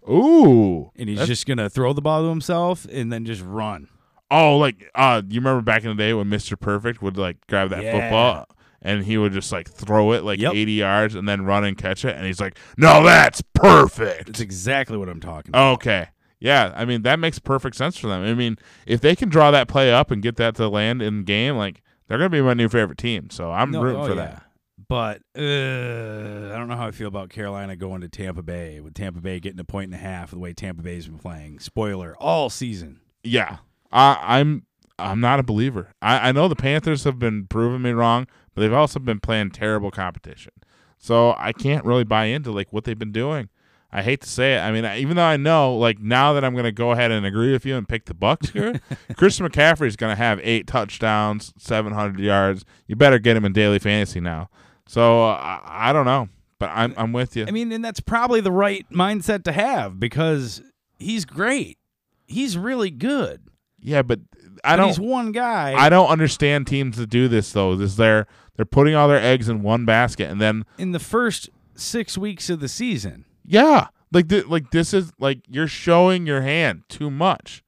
Ooh, 0.10 0.92
and 0.96 1.10
he's 1.10 1.28
just 1.28 1.46
going 1.46 1.58
to 1.58 1.70
throw 1.70 1.92
the 1.92 2.02
ball 2.02 2.24
to 2.24 2.30
himself 2.30 2.86
and 2.90 3.12
then 3.12 3.26
just 3.26 3.42
run. 3.44 3.90
Oh, 4.32 4.58
like 4.58 4.90
uh, 4.96 5.22
you 5.28 5.40
remember 5.40 5.62
back 5.62 5.84
in 5.84 5.90
the 5.90 5.96
day 5.96 6.14
when 6.14 6.30
Mister 6.30 6.56
Perfect 6.56 7.02
would 7.02 7.18
like 7.18 7.46
grab 7.48 7.70
that 7.72 7.84
Yeah. 7.84 7.92
football 7.92 8.46
and 8.82 9.04
he 9.06 9.18
would 9.18 9.34
just 9.34 9.52
like 9.52 9.70
throw 9.70 10.12
it 10.14 10.24
like 10.24 10.40
Yep. 10.40 10.54
eighty 10.54 10.74
yards 10.74 11.16
and 11.16 11.28
then 11.28 11.44
run 11.46 11.64
and 11.64 11.78
catch 11.78 12.06
it, 12.06 12.16
and 12.16 12.26
he's 12.26 12.40
like, 12.40 12.58
"No, 12.78 13.04
that's 13.04 13.42
perfect." 13.54 14.30
It's 14.30 14.40
exactly 14.40 14.98
what 14.98 15.10
I'm 15.10 15.20
talking 15.20 15.50
about. 15.52 15.74
Okay, 15.74 16.08
yeah, 16.40 16.74
I 16.76 16.86
mean 16.86 17.02
that 17.04 17.20
makes 17.20 17.40
perfect 17.40 17.76
sense 17.76 17.98
for 17.98 18.08
them. 18.08 18.24
I 18.24 18.34
mean, 18.34 18.58
if 18.86 19.02
they 19.02 19.16
can 19.16 19.30
draw 19.30 19.52
that 19.52 19.68
play 19.68 19.92
up 19.92 20.12
and 20.12 20.22
get 20.22 20.36
that 20.38 20.56
to 20.56 20.68
land 20.68 21.02
in 21.02 21.24
game, 21.24 21.56
like 21.58 21.82
they're 22.08 22.18
gonna 22.18 22.30
be 22.30 22.42
my 22.42 22.54
new 22.54 22.70
favorite 22.70 22.98
team. 22.98 23.30
So 23.30 23.52
I'm 23.52 23.72
No, 23.72 23.82
rooting 23.82 24.02
oh, 24.02 24.06
for 24.08 24.16
yeah. 24.16 24.26
that. 24.26 24.44
But 24.90 25.22
uh, 25.38 26.54
I 26.54 26.58
don't 26.58 26.68
know 26.70 26.78
how 26.78 26.88
I 26.88 26.92
feel 26.92 27.08
about 27.08 27.30
Carolina 27.30 27.76
going 27.76 28.02
to 28.02 28.08
Tampa 28.08 28.42
Bay 28.44 28.80
with 28.80 28.94
Tampa 28.94 29.20
Bay 29.20 29.40
getting 29.40 29.60
a 29.60 29.64
point 29.66 29.86
and 29.86 29.96
a 29.96 29.98
half 29.98 30.32
the 30.32 30.38
way 30.40 30.54
Tampa 30.54 30.82
Bay's 30.82 31.08
been 31.08 31.18
playing. 31.18 31.60
Spoiler, 31.60 32.16
all 32.20 32.50
season. 32.50 33.02
Yeah, 33.24 33.58
I, 33.92 34.38
I'm 34.40 34.64
I'm 35.00 35.20
not 35.20 35.40
a 35.40 35.44
believer. 35.44 35.90
I, 36.02 36.30
I 36.30 36.32
know 36.32 36.48
the 36.48 36.56
Panthers 36.56 37.04
have 37.04 37.20
been 37.20 37.48
proving 37.48 37.82
me 37.82 37.92
wrong, 37.92 38.28
but 38.54 38.62
they've 38.62 38.74
also 38.74 39.00
been 39.00 39.20
playing 39.20 39.52
terrible 39.52 39.92
competition. 39.92 40.54
So 40.98 41.36
I 41.38 41.54
can't 41.54 41.86
really 41.86 42.04
buy 42.04 42.26
into 42.26 42.52
like 42.52 42.74
what 42.74 42.84
they've 42.84 42.98
been 42.98 43.12
doing. 43.12 43.50
I 43.92 44.02
hate 44.02 44.22
to 44.22 44.30
say 44.30 44.56
it. 44.56 44.60
I 44.60 44.72
mean, 44.72 44.84
I- 44.84 44.98
even 45.00 45.16
though 45.16 45.24
I 45.24 45.38
know, 45.38 45.76
like 45.76 46.00
now 46.00 46.34
that 46.34 46.44
I'm 46.44 46.54
going 46.54 46.66
to 46.66 46.72
go 46.72 46.92
ahead 46.92 47.12
and 47.12 47.26
agree 47.26 47.52
with 47.52 47.66
you 47.66 47.78
and 47.78 47.88
pick 47.88 48.06
the 48.06 48.14
Bucks 48.14 48.50
here, 48.50 48.82
Christian 49.16 49.48
McCaffrey 49.48 49.88
is 49.88 49.96
going 49.96 50.12
to 50.12 50.18
have 50.22 50.40
eight 50.44 50.68
touchdowns, 50.68 51.54
700 51.58 52.20
yards. 52.20 52.66
You 52.88 52.96
better 52.96 53.20
get 53.20 53.38
him 53.38 53.46
in 53.46 53.54
daily 53.54 53.80
fantasy 53.80 54.20
now. 54.20 54.50
So 54.88 55.24
uh, 55.24 55.34
I, 55.64 55.90
I 55.90 55.94
don't 55.94 56.06
know, 56.06 56.28
but 56.60 56.70
I'm 56.74 56.94
I'm 56.98 57.14
with 57.14 57.36
you. 57.36 57.46
I 57.48 57.52
mean, 57.52 57.72
and 57.72 57.84
that's 57.84 58.00
probably 58.00 58.42
the 58.42 58.52
right 58.52 58.86
mindset 58.92 59.44
to 59.44 59.52
have 59.52 60.00
because 60.00 60.62
he's 60.98 61.26
great. 61.26 61.78
He's 62.26 62.58
really 62.58 62.90
good. 62.90 63.42
yeah, 63.80 64.02
but 64.02 64.20
I 64.64 64.76
don't. 64.76 64.88
he's 64.88 65.00
one 65.00 65.32
guy. 65.32 65.74
I 65.76 65.90
don't 65.90 66.08
understand 66.10 66.68
teams 66.68 66.98
that 66.98 67.10
do 67.10 67.28
this 67.28 67.52
though. 67.52 67.74
Is 67.74 67.96
they're 67.98 68.28
they're 68.56 68.66
putting 68.66 68.96
all 68.96 69.08
their 69.08 69.22
eggs 69.22 69.50
in 69.50 69.62
one 69.64 69.86
basket 69.86 70.30
and 70.30 70.40
then 70.42 70.66
in 70.78 70.92
the 70.92 71.00
first 71.00 71.50
six 71.76 72.18
weeks 72.18 72.50
of 72.50 72.60
the 72.60 72.68
season. 72.68 73.26
yeah, 73.46 73.88
like 74.12 74.28
th- 74.30 74.48
like 74.48 74.72
this 74.72 74.94
is 74.94 75.12
like 75.20 75.40
you're 75.48 75.68
showing 75.68 76.26
your 76.26 76.42
hand 76.42 76.84
too 76.90 77.10
much. 77.12 77.64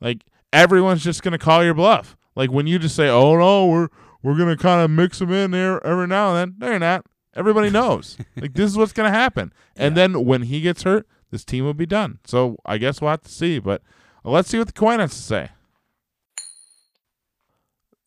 Like 0.00 0.24
everyone's 0.52 1.02
just 1.04 1.22
gonna 1.22 1.38
call 1.38 1.64
your 1.64 1.74
bluff. 1.74 2.16
Like 2.36 2.50
when 2.50 2.66
you 2.66 2.78
just 2.78 2.96
say, 2.96 3.08
"Oh 3.08 3.36
no, 3.38 3.66
we're 3.66 3.88
we're 4.22 4.36
gonna 4.36 4.56
kind 4.56 4.82
of 4.82 4.90
mix 4.90 5.18
them 5.20 5.32
in 5.32 5.50
there 5.52 5.84
every 5.86 6.06
now 6.06 6.34
and 6.34 6.52
then." 6.52 6.58
No, 6.58 6.70
you're 6.70 6.78
not. 6.78 7.06
Everybody 7.36 7.70
knows. 7.78 8.16
like 8.36 8.54
this 8.54 8.70
is 8.70 8.76
what's 8.76 8.92
gonna 8.92 9.10
happen. 9.10 9.52
And 9.76 9.96
then 9.96 10.24
when 10.24 10.42
he 10.42 10.60
gets 10.60 10.82
hurt, 10.82 11.06
this 11.30 11.44
team 11.44 11.64
will 11.64 11.74
be 11.74 11.86
done. 11.86 12.18
So 12.24 12.56
I 12.66 12.78
guess 12.78 13.00
we'll 13.00 13.10
have 13.10 13.22
to 13.22 13.28
see. 13.30 13.58
But 13.58 13.82
let's 14.24 14.48
see 14.50 14.58
what 14.58 14.66
the 14.68 14.72
coin 14.72 15.00
has 15.00 15.10
to 15.12 15.22
say. 15.22 15.50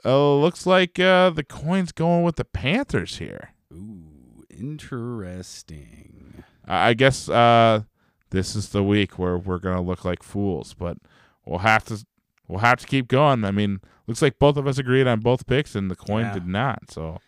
Oh, 0.09 0.39
looks 0.39 0.65
like 0.65 0.97
uh, 0.99 1.31
the 1.31 1.43
coin's 1.43 1.91
going 1.91 2.23
with 2.23 2.37
the 2.37 2.45
Panthers 2.45 3.17
here. 3.17 3.49
Ooh, 3.73 4.45
interesting. 4.49 6.43
I 6.65 6.89
I 6.89 6.93
guess 6.93 7.27
uh, 7.27 7.81
this 8.29 8.55
is 8.55 8.69
the 8.69 8.83
week 8.83 9.19
where 9.19 9.37
we're 9.37 9.59
gonna 9.59 9.81
look 9.81 10.05
like 10.05 10.23
fools, 10.23 10.73
but 10.73 10.97
we'll 11.45 11.59
have 11.59 11.83
to 11.85 12.05
we'll 12.47 12.59
have 12.59 12.79
to 12.79 12.87
keep 12.87 13.07
going. 13.09 13.43
I 13.43 13.51
mean, 13.51 13.81
looks 14.07 14.21
like 14.21 14.39
both 14.39 14.55
of 14.55 14.65
us 14.65 14.77
agreed 14.77 15.07
on 15.07 15.19
both 15.19 15.45
picks, 15.45 15.75
and 15.75 15.91
the 15.91 15.95
coin 15.95 16.23
Yeah. 16.25 16.33
did 16.35 16.47
not. 16.47 16.89
So, 16.91 17.19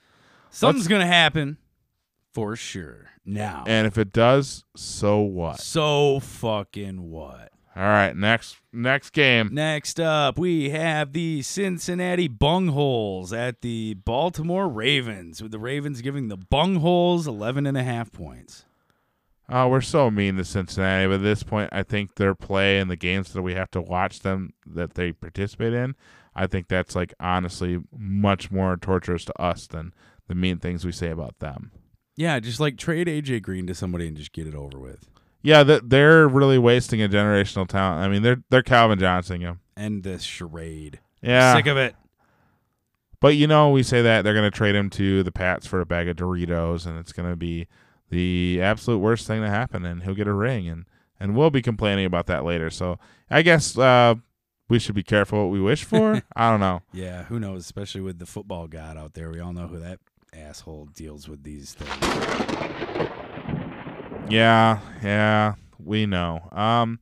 Something's 0.49 0.87
gonna 0.87 1.05
happen 1.05 1.57
for 2.33 2.55
sure. 2.55 3.07
Now. 3.25 3.63
and 3.67 3.85
if 3.85 3.97
it 3.97 4.11
does, 4.13 4.63
so 4.75 5.19
what? 5.19 5.59
so 5.59 6.19
fucking 6.21 7.09
what? 7.11 7.51
All 7.75 7.83
right, 7.83 8.15
next 8.15 8.57
next 8.73 9.11
game. 9.11 9.49
Next 9.53 9.99
up, 9.99 10.37
we 10.37 10.71
have 10.71 11.13
the 11.13 11.41
Cincinnati 11.43 12.27
Bungholes 12.27 13.31
at 13.31 13.61
the 13.61 13.93
Baltimore 13.93 14.67
Ravens, 14.67 15.41
with 15.41 15.51
the 15.51 15.59
Ravens 15.59 16.01
giving 16.01 16.27
the 16.27 16.37
Bungholes 16.37 17.27
11 17.27 17.65
and 17.65 17.77
a 17.77 17.83
half 17.83 18.11
points. 18.11 18.65
Uh, 19.47 19.67
we're 19.69 19.81
so 19.81 20.11
mean 20.11 20.35
to 20.35 20.45
Cincinnati, 20.45 21.07
but 21.07 21.15
at 21.15 21.21
this 21.21 21.41
point, 21.41 21.69
I 21.71 21.83
think 21.83 22.15
their 22.15 22.35
play 22.35 22.79
and 22.79 22.89
the 22.89 22.95
games 22.95 23.33
that 23.33 23.41
we 23.41 23.55
have 23.55 23.71
to 23.71 23.81
watch 23.81 24.19
them 24.19 24.53
that 24.65 24.93
they 24.93 25.11
participate 25.11 25.73
in, 25.73 25.95
I 26.35 26.45
think 26.47 26.67
that's 26.67 26.95
like 26.95 27.13
honestly 27.19 27.79
much 27.97 28.51
more 28.51 28.77
torturous 28.77 29.25
to 29.25 29.41
us 29.41 29.65
than 29.67 29.93
the 30.27 30.35
mean 30.35 30.59
things 30.59 30.85
we 30.85 30.91
say 30.91 31.09
about 31.09 31.39
them. 31.39 31.71
Yeah, 32.15 32.39
just 32.39 32.59
like 32.59 32.77
trade 32.77 33.07
AJ 33.07 33.41
Green 33.41 33.65
to 33.67 33.73
somebody 33.73 34.07
and 34.07 34.17
just 34.17 34.33
get 34.33 34.45
it 34.45 34.53
over 34.53 34.77
with. 34.77 35.09
Yeah, 35.41 35.63
that 35.63 35.89
they're 35.89 36.27
really 36.27 36.57
wasting 36.57 37.01
a 37.01 37.07
generational 37.07 37.67
talent. 37.67 38.03
I 38.03 38.09
mean, 38.09 38.21
they're 38.23 38.43
they're 38.49 38.63
Calvin 38.63 38.99
Johnson 38.99 39.41
him. 39.41 39.59
End 39.77 40.03
this 40.03 40.23
charade. 40.23 40.99
Yeah, 41.21 41.55
Sick 41.55 41.67
of 41.67 41.77
it. 41.77 41.95
But 43.21 43.35
you 43.35 43.47
know, 43.47 43.69
we 43.69 43.83
say 43.83 44.01
that 44.01 44.21
they're 44.23 44.33
going 44.33 44.49
to 44.49 44.55
trade 44.55 44.75
him 44.75 44.89
to 44.91 45.23
the 45.23 45.31
Pats 45.31 45.65
for 45.67 45.81
a 45.81 45.85
bag 45.85 46.07
of 46.07 46.15
Doritos, 46.15 46.85
and 46.85 46.97
it's 46.97 47.11
going 47.11 47.29
to 47.29 47.35
be 47.35 47.67
the 48.09 48.59
absolute 48.61 48.99
worst 48.99 49.27
thing 49.27 49.41
to 49.41 49.49
happen, 49.49 49.85
and 49.85 50.03
he'll 50.03 50.15
get 50.15 50.27
a 50.27 50.33
ring, 50.33 50.67
and 50.67 50.85
and 51.19 51.35
we'll 51.35 51.49
be 51.49 51.61
complaining 51.61 52.05
about 52.05 52.27
that 52.27 52.45
later. 52.45 52.69
So 52.69 52.97
I 53.29 53.41
guess 53.41 53.77
uh, 53.77 54.15
we 54.69 54.79
should 54.79 54.95
be 54.95 55.03
careful 55.03 55.43
what 55.43 55.51
we 55.51 55.61
wish 55.61 55.83
for. 55.83 56.21
I 56.35 56.49
don't 56.49 56.61
know. 56.61 56.81
Yeah, 56.93 57.23
who 57.23 57.39
knows? 57.39 57.61
Especially 57.61 58.01
with 58.01 58.19
the 58.19 58.25
football 58.25 58.67
god 58.67 58.97
out 58.97 59.13
there, 59.13 59.29
we 59.29 59.39
all 59.39 59.53
know 59.53 59.67
who 59.67 59.79
that 59.79 59.99
asshole 60.33 60.87
deals 60.95 61.27
with 61.27 61.43
these 61.43 61.73
things. 61.73 63.19
Yeah, 64.31 64.79
yeah, 65.03 65.55
we 65.77 66.05
know. 66.05 66.47
Um, 66.51 66.99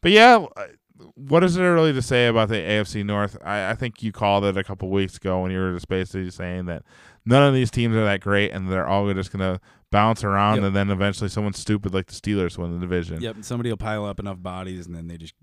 but 0.00 0.10
yeah, 0.12 0.44
uh, 0.56 0.66
what 1.14 1.44
is 1.44 1.54
there 1.54 1.74
really 1.74 1.92
to 1.92 2.02
say 2.02 2.26
about 2.26 2.48
the 2.48 2.56
AFC 2.56 3.04
North? 3.04 3.36
I, 3.44 3.70
I 3.70 3.74
think 3.74 4.02
you 4.02 4.12
called 4.12 4.44
it 4.44 4.56
a 4.56 4.64
couple 4.64 4.90
weeks 4.90 5.16
ago 5.16 5.40
when 5.42 5.50
you 5.50 5.58
were 5.58 5.74
just 5.74 5.88
basically 5.88 6.30
saying 6.30 6.66
that 6.66 6.82
none 7.24 7.42
of 7.42 7.54
these 7.54 7.70
teams 7.70 7.94
are 7.96 8.04
that 8.04 8.20
great, 8.20 8.52
and 8.52 8.70
they're 8.70 8.86
all 8.86 9.12
just 9.14 9.32
gonna 9.32 9.60
bounce 9.90 10.22
around, 10.24 10.56
Yep. 10.56 10.64
and 10.64 10.76
then 10.76 10.90
eventually 10.90 11.28
someone 11.28 11.52
stupid 11.52 11.94
like 11.94 12.06
the 12.06 12.14
Steelers 12.14 12.58
win 12.58 12.72
the 12.72 12.78
division. 12.80 13.20
Yep, 13.20 13.36
somebody 13.42 13.70
will 13.70 13.76
pile 13.76 14.04
up 14.04 14.20
enough 14.20 14.42
bodies, 14.42 14.86
and 14.86 14.94
then 14.94 15.08
they 15.08 15.16
just 15.16 15.34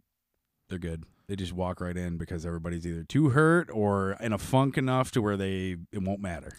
they're 0.70 0.80
good. 0.80 1.04
They 1.28 1.36
just 1.36 1.54
walk 1.54 1.82
right 1.82 1.98
in 1.98 2.18
because 2.18 2.46
everybody's 2.46 2.86
either 2.86 3.04
too 3.04 3.30
hurt 3.30 3.70
or 3.72 4.12
in 4.20 4.32
a 4.34 4.38
funk 4.38 4.78
enough 4.78 5.12
to 5.12 5.22
where 5.22 5.38
they 5.38 5.78
it 5.92 6.02
won't 6.02 6.20
matter. 6.22 6.52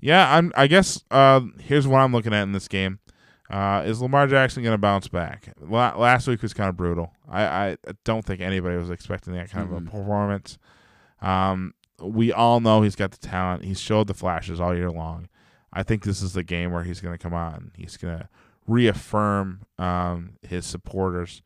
Yeah, 0.00 0.32
I'm. 0.36 0.52
I 0.56 0.66
guess 0.68 1.02
uh, 1.10 1.40
here's 1.60 1.86
what 1.86 1.98
I'm 1.98 2.12
looking 2.12 2.32
at 2.32 2.42
in 2.42 2.52
this 2.52 2.68
game. 2.68 2.98
Uh, 3.50 3.82
is 3.86 4.00
Lamar 4.02 4.26
Jackson 4.26 4.62
going 4.62 4.74
to 4.74 4.78
bounce 4.78 5.08
back? 5.08 5.54
La- 5.60 5.96
last 5.96 6.26
week 6.28 6.42
was 6.42 6.52
kind 6.52 6.68
of 6.68 6.76
brutal. 6.76 7.12
I, 7.28 7.44
I 7.70 7.76
don't 8.04 8.24
think 8.24 8.40
anybody 8.40 8.76
was 8.76 8.90
expecting 8.90 9.32
that 9.34 9.50
kind 9.50 9.72
of 9.72 9.74
Mhm. 9.82 9.88
a 9.88 9.90
performance. 9.90 10.58
Um, 11.22 11.72
we 12.02 12.32
all 12.32 12.60
know 12.60 12.82
he's 12.82 12.94
got 12.96 13.10
the 13.10 13.18
talent. 13.18 13.64
He's 13.64 13.80
showed 13.80 14.06
the 14.06 14.14
flashes 14.14 14.60
all 14.60 14.74
year 14.76 14.90
long. 14.90 15.28
I 15.72 15.82
think 15.82 16.04
this 16.04 16.22
is 16.22 16.32
the 16.34 16.42
game 16.42 16.72
where 16.72 16.84
he's 16.84 17.00
going 17.00 17.14
to 17.14 17.18
come 17.22 17.34
on. 17.34 17.72
He's 17.76 17.96
going 17.96 18.18
to 18.18 18.28
reaffirm 18.66 19.60
um, 19.78 20.32
his 20.42 20.64
supporters 20.66 21.42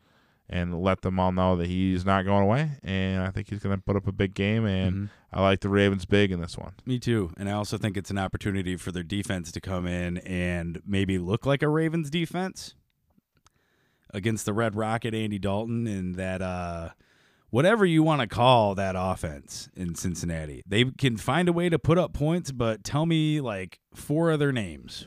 and 0.49 0.83
let 0.83 1.01
them 1.03 1.19
all 1.19 1.33
know 1.33 1.57
that 1.57 1.67
he's 1.67 2.05
not 2.05 2.25
going 2.25 2.43
away. 2.43 2.73
And 2.83 3.23
I 3.23 3.31
think 3.31 3.49
he's 3.49 3.61
going 3.61 3.77
to 3.77 3.83
put 3.83 3.97
up 3.97 4.07
a 4.07 4.13
big 4.13 4.35
game. 4.35 4.67
And 4.67 4.95
Mhm. 4.95 5.09
I 5.33 5.41
like 5.41 5.61
the 5.61 5.69
Ravens 5.69 6.05
big 6.05 6.31
in 6.31 6.41
this 6.41 6.59
one. 6.59 6.75
Me 6.85 6.99
too. 6.99 7.33
And 7.39 7.49
I 7.49 7.53
also 7.53 7.79
think 7.79 7.97
it's 7.97 8.11
an 8.11 8.19
opportunity 8.19 8.77
for 8.77 8.93
their 8.93 9.03
defense 9.03 9.51
to 9.53 9.61
come 9.61 9.87
in 9.87 10.19
and 10.19 10.83
maybe 10.87 11.17
look 11.19 11.47
like 11.47 11.63
a 11.63 11.69
Ravens 11.69 12.11
defense 12.11 12.75
against 14.13 14.45
the 14.45 14.53
Red 14.53 14.75
Rocket 14.77 15.15
Andy 15.15 15.39
Dalton 15.39 15.87
and 15.87 16.17
that 16.17 16.43
uh 16.43 16.91
whatever 17.49 17.85
you 17.87 18.03
want 18.03 18.21
to 18.21 18.27
call 18.27 18.75
that 18.75 18.95
offense 18.97 19.69
in 19.75 19.95
Cincinnati. 19.95 20.63
They 20.67 20.85
can 20.85 21.17
find 21.17 21.49
a 21.49 21.53
way 21.53 21.69
to 21.69 21.79
put 21.79 21.99
up 21.99 22.13
points, 22.13 22.51
but 22.51 22.83
tell 22.85 23.07
me 23.07 23.41
like 23.41 23.79
four 23.95 24.31
other 24.31 24.53
names. 24.53 25.07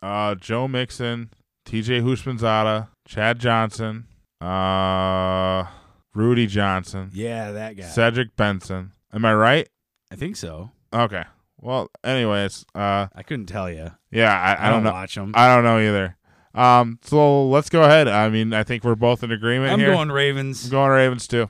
Uh, 0.00 0.34
Joe 0.34 0.66
Mixon, 0.66 1.30
T.J. 1.64 2.00
Houshmandzadeh, 2.00 2.88
Chad 3.06 3.38
Johnson, 3.38 4.06
uh, 4.40 5.66
Rudi 6.14 6.46
Johnson, 6.46 7.10
Yeah, 7.12 7.52
that 7.52 7.76
guy. 7.76 7.84
Cedric 7.84 8.34
Benson. 8.36 8.92
Am 9.12 9.24
I 9.24 9.34
right? 9.34 9.68
I 10.10 10.16
think 10.16 10.36
so. 10.36 10.70
Okay. 10.92 11.24
Well, 11.58 11.90
anyways, 12.02 12.64
uh, 12.74 13.06
I 13.14 13.22
couldn't 13.22 13.46
tell 13.46 13.70
you. 13.70 13.92
yeah, 14.10 14.32
I, 14.32 14.66
I, 14.66 14.70
don't 14.70 14.82
know. 14.82 14.90
watch 14.90 15.14
them. 15.14 15.32
I 15.34 15.54
don't 15.54 15.64
know 15.64 15.78
either. 15.78 16.16
Um, 16.54 16.98
so 17.02 17.48
let's 17.48 17.70
go 17.70 17.82
ahead. 17.82 18.08
I 18.08 18.28
mean, 18.28 18.52
I 18.52 18.64
think 18.64 18.84
we're 18.84 18.94
both 18.94 19.22
in 19.22 19.30
agreement 19.30 19.72
I'm 19.72 19.78
here. 19.78 19.92
going 19.92 20.10
Ravens. 20.10 20.64
I'm 20.64 20.70
going 20.70 20.90
Ravens 20.90 21.26
too. 21.28 21.48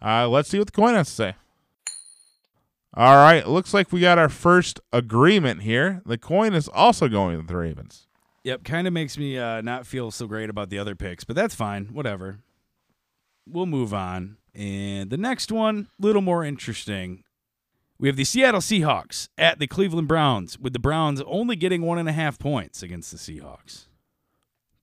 Uh, 0.00 0.28
let's 0.28 0.48
see 0.48 0.58
what 0.58 0.66
the 0.66 0.72
coin 0.72 0.94
has 0.94 1.08
to 1.08 1.14
say. 1.14 1.34
All 2.94 3.16
right, 3.16 3.46
looks 3.46 3.72
like 3.72 3.92
we 3.92 4.00
got 4.00 4.18
our 4.18 4.28
first 4.28 4.80
agreement 4.92 5.62
here. 5.62 6.02
The 6.04 6.18
coin 6.18 6.54
is 6.54 6.68
also 6.68 7.08
going 7.08 7.36
with 7.36 7.46
the 7.46 7.56
Ravens. 7.56 8.08
Yep, 8.44 8.64
kind 8.64 8.86
of 8.86 8.92
makes 8.92 9.18
me 9.18 9.38
uh, 9.38 9.60
not 9.60 9.86
feel 9.86 10.10
so 10.10 10.26
great 10.26 10.48
about 10.48 10.70
the 10.70 10.78
other 10.78 10.94
picks, 10.94 11.24
but 11.24 11.36
that's 11.36 11.54
fine. 11.54 11.86
Whatever. 11.86 12.40
We'll 13.46 13.66
move 13.66 13.92
on. 13.92 14.38
And 14.54 15.10
the 15.10 15.16
next 15.16 15.52
one, 15.52 15.88
little 15.98 16.22
more 16.22 16.44
interesting. 16.44 17.24
We 17.98 18.08
have 18.08 18.16
the 18.16 18.24
Seattle 18.24 18.60
Seahawks 18.60 19.28
at 19.36 19.58
the 19.58 19.66
Cleveland 19.66 20.08
Browns, 20.08 20.58
with 20.58 20.72
the 20.72 20.78
Browns 20.78 21.22
only 21.26 21.54
getting 21.54 21.82
one 21.82 21.98
and 21.98 22.08
a 22.08 22.12
half 22.12 22.38
points 22.38 22.82
against 22.82 23.10
the 23.10 23.18
Seahawks. 23.18 23.86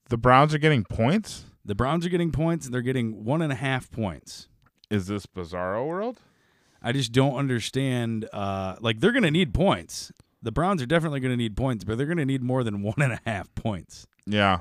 The 0.10 0.18
Browns 0.18 0.54
are 0.54 0.60
getting 0.60 0.84
points. 0.84 1.46
The 1.66 1.76
Browns 1.76 2.06
are 2.06 2.10
getting 2.10 2.32
points, 2.32 2.66
and 2.66 2.74
they're 2.74 2.82
getting 2.82 3.26
one 3.26 3.42
and 3.42 3.52
a 3.52 3.56
half 3.56 3.92
points. 3.92 4.48
Is 4.90 5.08
this 5.08 5.26
Bizarro 5.26 5.86
World? 5.86 6.20
I 6.82 6.92
just 6.92 7.12
don't 7.12 7.36
understand. 7.36 8.30
Uh, 8.32 8.76
like 8.80 9.00
they're 9.00 9.12
going 9.12 9.24
to 9.24 9.32
need 9.32 9.54
points. 9.54 10.12
The 10.42 10.52
Browns 10.52 10.82
are 10.82 10.86
definitely 10.86 11.20
going 11.20 11.34
to 11.34 11.38
need 11.38 11.58
points, 11.58 11.84
but 11.84 11.98
they're 11.98 12.06
going 12.06 12.20
to 12.20 12.26
need 12.26 12.44
more 12.44 12.64
than 12.64 12.82
one 12.84 12.96
and 13.00 13.14
a 13.14 13.20
half 13.26 13.54
points. 13.56 14.08
Yeah. 14.26 14.60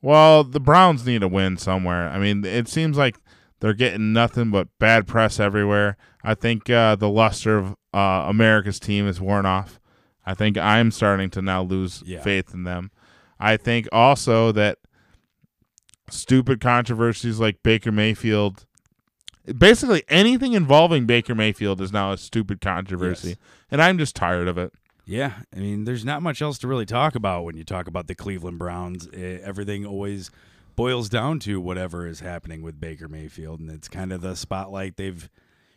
Well, 0.00 0.42
the 0.42 0.60
Browns 0.60 1.04
need 1.04 1.22
a 1.22 1.28
win 1.28 1.56
somewhere. 1.56 2.08
I 2.08 2.18
mean, 2.18 2.44
it 2.44 2.68
seems 2.68 2.96
like 2.96 3.16
they're 3.60 3.74
getting 3.74 4.12
nothing 4.12 4.50
but 4.50 4.68
bad 4.78 5.06
press 5.06 5.40
everywhere. 5.40 5.96
I 6.22 6.34
think 6.34 6.68
uh, 6.70 6.96
the 6.96 7.08
luster 7.08 7.56
of 7.58 7.74
uh, 7.92 8.24
America's 8.28 8.78
team 8.78 9.06
is 9.06 9.20
worn 9.20 9.46
off. 9.46 9.80
I 10.26 10.34
think 10.34 10.56
I'm 10.58 10.90
starting 10.90 11.30
to 11.30 11.42
now 11.42 11.62
lose 11.62 12.02
Yeah. 12.06 12.20
faith 12.22 12.52
in 12.54 12.64
them. 12.64 12.90
I 13.40 13.56
think 13.56 13.88
also 13.92 14.52
that 14.52 14.78
stupid 16.10 16.60
controversies 16.60 17.38
like 17.38 17.62
Baker 17.62 17.92
Mayfield, 17.92 18.64
basically 19.56 20.02
anything 20.08 20.52
involving 20.54 21.06
Baker 21.06 21.34
Mayfield 21.34 21.80
is 21.80 21.92
now 21.92 22.12
a 22.12 22.18
stupid 22.18 22.60
controversy, 22.60 23.28
Yes. 23.30 23.36
and 23.70 23.82
I'm 23.82 23.98
just 23.98 24.16
tired 24.16 24.48
of 24.48 24.58
it. 24.58 24.72
Yeah, 25.04 25.32
I 25.54 25.60
mean, 25.60 25.84
there's 25.84 26.04
not 26.04 26.22
much 26.22 26.42
else 26.42 26.58
to 26.58 26.68
really 26.68 26.84
talk 26.84 27.14
about 27.14 27.44
when 27.44 27.56
you 27.56 27.64
talk 27.64 27.86
about 27.86 28.08
the 28.08 28.14
Cleveland 28.14 28.58
Browns. 28.58 29.08
Eh, 29.14 29.38
everything 29.42 29.86
always 29.86 30.30
boils 30.78 31.08
down 31.08 31.40
to 31.40 31.60
whatever 31.60 32.06
is 32.06 32.20
happening 32.20 32.62
with 32.62 32.78
Baker 32.80 33.08
Mayfield, 33.08 33.58
and 33.58 33.68
it's 33.68 33.88
kind 33.88 34.12
of 34.12 34.20
the 34.20 34.36
spotlight 34.36 34.96
they've 34.96 35.28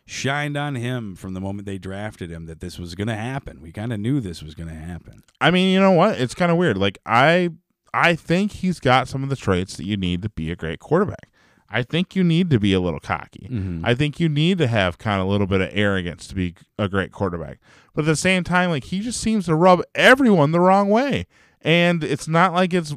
shined 0.06 0.56
on 0.56 0.76
him 0.76 1.16
from 1.16 1.34
the 1.34 1.40
moment 1.40 1.66
they 1.66 1.76
drafted 1.76 2.30
him 2.30 2.46
that 2.46 2.60
this 2.60 2.78
was 2.78 2.94
going 2.94 3.08
to 3.08 3.16
happen. 3.16 3.60
We 3.60 3.72
kind 3.72 3.92
of 3.92 3.98
knew 3.98 4.20
this 4.20 4.42
was 4.44 4.54
going 4.54 4.68
to 4.68 4.74
happen. 4.74 5.24
I 5.40 5.50
mean, 5.50 5.72
you 5.74 5.80
know 5.80 5.90
what? 5.90 6.20
It's 6.20 6.34
kind 6.36 6.52
of 6.52 6.56
weird. 6.56 6.78
Like 6.78 6.98
I 7.04 7.50
I 7.92 8.14
think 8.14 8.52
he's 8.52 8.78
got 8.80 9.08
some 9.08 9.22
of 9.24 9.28
the 9.28 9.36
traits 9.36 9.76
that 9.76 9.84
you 9.84 9.96
need 9.96 10.22
to 10.22 10.28
be 10.28 10.50
a 10.52 10.56
great 10.56 10.78
quarterback. 10.78 11.30
I 11.68 11.82
think 11.82 12.14
you 12.14 12.22
need 12.22 12.48
to 12.50 12.60
be 12.60 12.72
a 12.72 12.80
little 12.80 13.00
cocky. 13.00 13.48
Mhm. 13.50 13.80
I 13.82 13.94
think 13.96 14.20
you 14.20 14.28
need 14.28 14.58
to 14.58 14.66
have 14.68 14.98
kind 14.98 15.20
of 15.20 15.26
a 15.26 15.30
little 15.30 15.46
bit 15.48 15.60
of 15.60 15.70
arrogance 15.72 16.28
to 16.28 16.34
be 16.36 16.54
a 16.78 16.88
great 16.88 17.10
quarterback. 17.12 17.58
But 17.94 18.02
at 18.02 18.06
the 18.06 18.16
same 18.16 18.44
time, 18.44 18.70
like 18.70 18.84
he 18.84 19.00
just 19.00 19.20
seems 19.20 19.46
to 19.46 19.54
rub 19.56 19.82
everyone 19.96 20.52
the 20.52 20.60
wrong 20.60 20.88
way. 20.90 21.26
And 21.60 22.04
it's 22.04 22.28
not 22.28 22.52
like 22.52 22.72
it's 22.72 22.94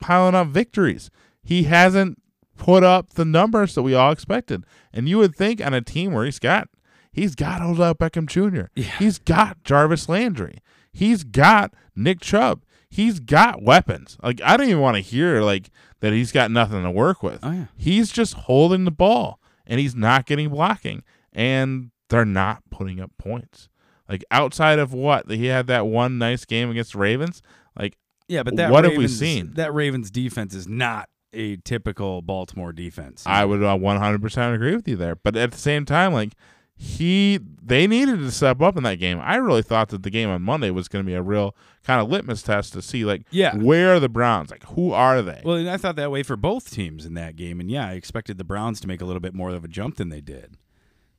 piling 0.00 0.34
up 0.34 0.48
victories. 0.48 1.10
He 1.48 1.62
hasn't 1.62 2.20
put 2.58 2.84
up 2.84 3.14
the 3.14 3.24
numbers 3.24 3.74
that 3.74 3.80
we 3.80 3.94
all 3.94 4.12
expected. 4.12 4.64
And 4.92 5.08
you 5.08 5.16
would 5.16 5.34
think 5.34 5.64
on 5.64 5.72
a 5.72 5.80
team 5.80 6.12
where 6.12 6.26
he's 6.26 6.38
got 6.38 6.68
he's 7.10 7.34
got 7.34 7.62
Odell 7.62 7.94
Beckham 7.94 8.26
Jr. 8.26 8.66
Yeah. 8.74 8.84
He's 8.98 9.18
got 9.18 9.64
Jarvis 9.64 10.10
Landry. 10.10 10.58
He's 10.92 11.24
got 11.24 11.72
Nick 11.96 12.20
Chubb. 12.20 12.64
He's 12.90 13.18
got 13.18 13.62
weapons. 13.62 14.18
Like 14.22 14.42
I 14.44 14.58
don't 14.58 14.68
even 14.68 14.82
want 14.82 14.96
to 14.96 15.00
hear 15.00 15.40
like 15.40 15.70
that 16.00 16.12
he's 16.12 16.32
got 16.32 16.50
nothing 16.50 16.82
to 16.82 16.90
work 16.90 17.22
with. 17.22 17.38
Oh, 17.42 17.50
yeah. 17.50 17.64
He's 17.78 18.12
just 18.12 18.34
holding 18.34 18.84
the 18.84 18.90
ball 18.90 19.40
and 19.66 19.80
he's 19.80 19.94
not 19.94 20.26
getting 20.26 20.50
blocking 20.50 21.02
and 21.32 21.92
they're 22.10 22.26
not 22.26 22.62
putting 22.70 23.00
up 23.00 23.12
points. 23.16 23.70
Like 24.06 24.22
outside 24.30 24.78
of 24.78 24.92
what 24.92 25.30
he 25.30 25.46
had 25.46 25.66
that 25.68 25.86
one 25.86 26.18
nice 26.18 26.44
game 26.44 26.70
against 26.70 26.92
the 26.92 26.98
Ravens, 26.98 27.40
like 27.74 27.96
Yeah, 28.28 28.42
but 28.42 28.56
that 28.56 28.70
What 28.70 28.84
have 28.84 28.98
we 28.98 29.08
seen? 29.08 29.54
That 29.54 29.72
Ravens 29.72 30.10
defense 30.10 30.52
is 30.52 30.68
not 30.68 31.08
a 31.32 31.56
typical 31.56 32.22
Baltimore 32.22 32.72
defense. 32.72 33.24
I 33.26 33.44
would 33.44 33.62
uh, 33.62 33.76
100% 33.76 34.54
agree 34.54 34.74
with 34.74 34.88
you 34.88 34.96
there. 34.96 35.14
But 35.16 35.36
at 35.36 35.52
the 35.52 35.58
same 35.58 35.84
time, 35.84 36.12
like 36.12 36.32
he, 36.74 37.40
they 37.62 37.86
needed 37.88 38.18
to 38.20 38.30
step 38.30 38.62
up 38.62 38.76
in 38.76 38.84
that 38.84 38.96
game. 39.00 39.18
I 39.20 39.36
really 39.36 39.62
thought 39.62 39.88
that 39.88 40.04
the 40.04 40.10
game 40.10 40.30
on 40.30 40.42
Monday 40.42 40.70
was 40.70 40.86
going 40.88 41.04
to 41.04 41.06
be 41.06 41.14
a 41.14 41.22
real 41.22 41.56
kind 41.84 42.00
of 42.00 42.08
litmus 42.08 42.40
test 42.42 42.72
to 42.74 42.82
see 42.82 43.04
like, 43.04 43.22
Yeah. 43.30 43.56
where 43.56 43.94
are 43.94 44.00
the 44.00 44.08
Browns? 44.08 44.50
Like, 44.50 44.64
who 44.64 44.92
are 44.92 45.20
they? 45.20 45.42
Well, 45.44 45.56
and 45.56 45.68
I 45.68 45.76
thought 45.76 45.96
that 45.96 46.10
way 46.12 46.22
for 46.22 46.36
both 46.36 46.70
teams 46.70 47.04
in 47.04 47.14
that 47.14 47.34
game, 47.36 47.58
and 47.60 47.68
yeah, 47.70 47.88
I 47.88 47.94
expected 47.94 48.38
the 48.38 48.44
Browns 48.44 48.80
to 48.80 48.88
make 48.88 49.00
a 49.00 49.04
little 49.04 49.20
bit 49.20 49.34
more 49.34 49.50
of 49.50 49.64
a 49.64 49.68
jump 49.68 49.96
than 49.96 50.08
they 50.08 50.20
did. 50.20 50.56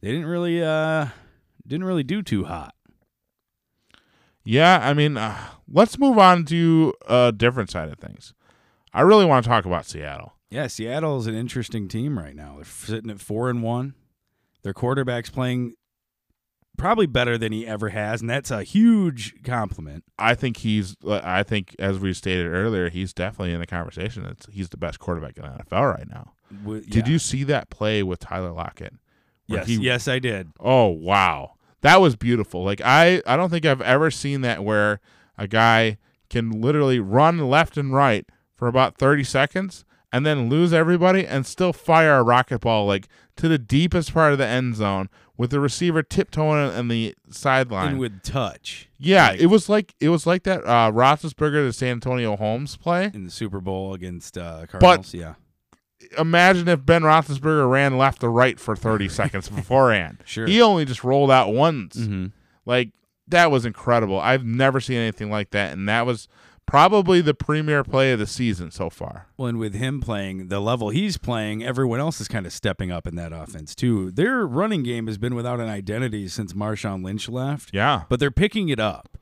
They 0.01 0.11
didn't 0.11 0.27
really, 0.27 0.63
uh, 0.63 1.07
didn't 1.67 1.85
really 1.85 2.03
do 2.03 2.21
too 2.23 2.45
hot. 2.45 2.73
Yeah, 4.45 4.79
I 4.81 4.93
mean, 4.93 5.17
uh, 5.17 5.37
let's 5.69 5.99
move 5.99 6.17
on 6.17 6.45
to 6.45 6.93
a 7.07 7.33
different 7.35 7.69
side 7.69 7.89
of 7.89 7.99
things. 7.99 8.33
I 8.93 9.01
really 9.01 9.25
want 9.25 9.43
to 9.43 9.49
talk 9.49 9.65
about 9.65 9.85
Seattle. 9.85 10.33
Yeah, 10.49 10.67
Seattle 10.67 11.17
is 11.19 11.27
an 11.27 11.35
interesting 11.35 11.87
team 11.87 12.17
right 12.17 12.35
now. 12.35 12.55
They're 12.55 12.65
sitting 12.65 13.11
at 13.11 13.19
four 13.19 13.49
and 13.49 13.61
one. 13.61 13.93
Their 14.63 14.73
quarterback's 14.73 15.29
playing 15.29 15.73
probably 16.77 17.05
better 17.07 17.37
than 17.37 17.51
he 17.51 17.67
ever 17.67 17.89
has, 17.89 18.21
and 18.21 18.29
that's 18.29 18.51
a 18.51 18.63
huge 18.63 19.43
compliment. 19.43 20.03
I 20.17 20.33
think 20.35 20.57
he's. 20.57 20.95
I 21.07 21.43
think, 21.43 21.75
as 21.77 21.99
we 21.99 22.13
stated 22.13 22.47
earlier, 22.47 22.89
he's 22.89 23.13
definitely 23.13 23.53
in 23.53 23.59
the 23.59 23.67
conversation. 23.67 24.25
It's, 24.25 24.47
he's 24.51 24.69
the 24.69 24.77
best 24.77 24.99
quarterback 24.99 25.37
in 25.37 25.43
the 25.43 25.49
NFL 25.49 25.93
right 25.95 26.09
now. 26.09 26.33
W- 26.63 26.81
Did 26.83 27.07
you 27.07 27.19
see 27.19 27.43
that 27.45 27.69
play 27.69 28.01
with 28.03 28.19
Tyler 28.19 28.51
Lockett? 28.51 28.93
Yes, 29.47 29.67
he- 29.67 29.75
yes, 29.81 30.07
I 30.07 30.19
did. 30.19 30.49
Oh 30.59 30.87
wow, 30.87 31.53
that 31.81 32.01
was 32.01 32.15
beautiful. 32.15 32.63
Like 32.63 32.81
I, 32.83 33.21
I 33.27 33.35
don't 33.37 33.49
think 33.49 33.65
I've 33.65 33.81
ever 33.81 34.09
seen 34.11 34.41
that 34.41 34.63
where 34.63 34.99
a 35.37 35.47
guy 35.47 35.97
can 36.29 36.61
literally 36.61 36.99
run 36.99 37.37
left 37.49 37.77
and 37.77 37.93
right 37.93 38.27
for 38.59 38.67
about 38.67 38.97
thirty 38.97 39.23
seconds 39.23 39.85
and 40.11 40.25
then 40.25 40.49
lose 40.49 40.73
everybody 40.73 41.25
and 41.25 41.45
still 41.45 41.71
fire 41.71 42.17
a 42.17 42.23
rocket 42.23 42.59
ball 42.59 42.85
like 42.85 43.07
to 43.37 43.47
the 43.47 43.57
deepest 43.57 44.13
part 44.13 44.31
of 44.33 44.37
the 44.37 44.45
end 44.45 44.75
zone 44.75 45.07
with 45.37 45.51
the 45.51 45.59
receiver 45.59 46.03
tiptoeing 46.03 46.69
on 46.71 46.89
the 46.89 47.15
sideline. 47.29 47.91
And 47.91 47.99
with 47.99 48.21
touch 48.21 48.89
yeah, 48.97 49.29
like- 49.29 49.39
it 49.39 49.45
was 49.45 49.69
like 49.69 49.95
it 50.01 50.09
was 50.09 50.27
like 50.27 50.43
that 50.43 50.65
uh, 50.65 50.91
Roethlisberger 50.91 51.65
to 51.67 51.71
Santonio 51.73 52.35
Holmes 52.35 52.75
play. 52.75 53.09
in 53.13 53.23
the 53.23 53.31
Super 53.31 53.61
Bowl 53.61 53.93
against 53.93 54.37
uh, 54.37 54.65
Cardinals. 54.67 55.13
yeah, 55.13 55.35
Imagine 56.17 56.67
if 56.67 56.85
Ben 56.85 57.03
Roethlisberger 57.03 57.69
ran 57.69 57.97
left 57.97 58.21
to 58.21 58.29
right 58.29 58.59
for 58.59 58.75
thirty 58.75 59.07
seconds 59.19 59.47
beforehand. 59.47 60.17
Sure. 60.25 60.47
He 60.47 60.61
only 60.61 60.83
just 60.85 61.03
rolled 61.05 61.31
out 61.31 61.53
once. 61.53 61.95
mm-hmm. 61.95 62.27
Like 62.65 62.89
that 63.27 63.51
was 63.51 63.65
incredible. 63.65 64.19
I've 64.19 64.43
never 64.43 64.79
seen 64.81 64.97
anything 64.97 65.29
like 65.29 65.51
that, 65.51 65.71
and 65.71 65.87
that 65.87 66.05
was 66.05 66.27
probably 66.69 67.19
the 67.19 67.33
premier 67.33 67.83
play 67.83 68.11
of 68.11 68.19
the 68.19 68.27
season 68.27 68.69
so 68.69 68.91
far. 68.91 69.25
Well, 69.37 69.47
and 69.47 69.57
with 69.57 69.73
him 69.73 69.99
playing 69.99 70.49
the 70.49 70.59
level 70.59 70.89
he's 70.89 71.17
playing, 71.17 71.63
everyone 71.63 71.99
else 71.99 72.21
is 72.21 72.27
kind 72.27 72.45
of 72.45 72.53
stepping 72.53 72.91
up 72.91 73.07
in 73.07 73.15
that 73.15 73.33
offense 73.33 73.73
too. 73.73 74.11
Their 74.11 74.45
running 74.45 74.83
game 74.83 75.07
has 75.07 75.17
been 75.17 75.33
without 75.33 75.59
an 75.59 75.67
identity 75.67 76.27
since 76.27 76.53
Marshawn 76.53 77.03
Lynch 77.03 77.27
left. 77.27 77.71
Yeah, 77.73 78.03
but 78.07 78.19
they're 78.19 78.29
picking 78.29 78.69
it 78.69 78.79
up. 78.79 79.17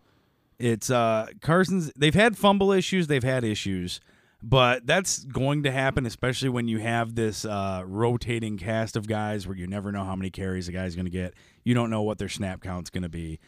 It's 0.59 0.89
uh 0.89 1.27
Carson's 1.41 1.91
they've 1.95 2.13
had 2.13 2.37
fumble 2.37 2.73
issues, 2.73 3.07
they've 3.07 3.23
had 3.23 3.45
issues, 3.45 4.01
but 4.43 4.85
that's 4.85 5.23
going 5.23 5.63
to 5.63 5.71
happen 5.71 6.05
especially 6.05 6.49
when 6.49 6.67
you 6.67 6.79
have 6.79 7.15
this 7.15 7.45
uh 7.45 7.83
rotating 7.85 8.57
cast 8.57 8.97
of 8.97 9.07
guys 9.07 9.47
where 9.47 9.55
you 9.55 9.67
never 9.67 9.93
know 9.93 10.03
how 10.03 10.17
many 10.17 10.29
carries 10.29 10.67
a 10.67 10.73
guy's 10.73 10.95
going 10.95 11.05
to 11.05 11.11
get. 11.11 11.33
You 11.63 11.73
don't 11.73 11.89
know 11.89 12.01
what 12.01 12.17
their 12.17 12.29
snap 12.29 12.61
count's 12.61 12.89
going 12.89 13.03
to 13.03 13.09
be. 13.09 13.39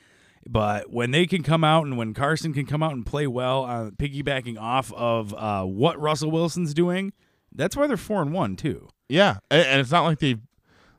But 0.48 0.92
when 0.92 1.12
they 1.12 1.26
can 1.28 1.44
come 1.44 1.64
out 1.64 1.86
and 1.86 1.98
when 1.98 2.14
Carson 2.14 2.54
can 2.54 2.66
come 2.66 2.82
out 2.82 2.94
and 2.94 3.06
play 3.06 3.28
well, 3.28 3.66
uh, 3.66 3.90
piggybacking 3.92 4.60
off 4.60 4.92
of 4.94 5.34
uh, 5.36 5.64
what 5.66 6.00
Russell 6.00 6.32
Wilson's 6.32 6.74
doing, 6.74 7.14
that's 7.54 7.76
why 7.76 7.88
they're 7.88 7.98
four 7.98 8.22
and 8.22 8.34
one 8.34 8.56
too. 8.56 8.88
yeah, 9.10 9.38
and, 9.52 9.66
and 9.68 9.82
it's 9.82 9.92
not 9.92 10.04
like 10.06 10.20
they. 10.20 10.38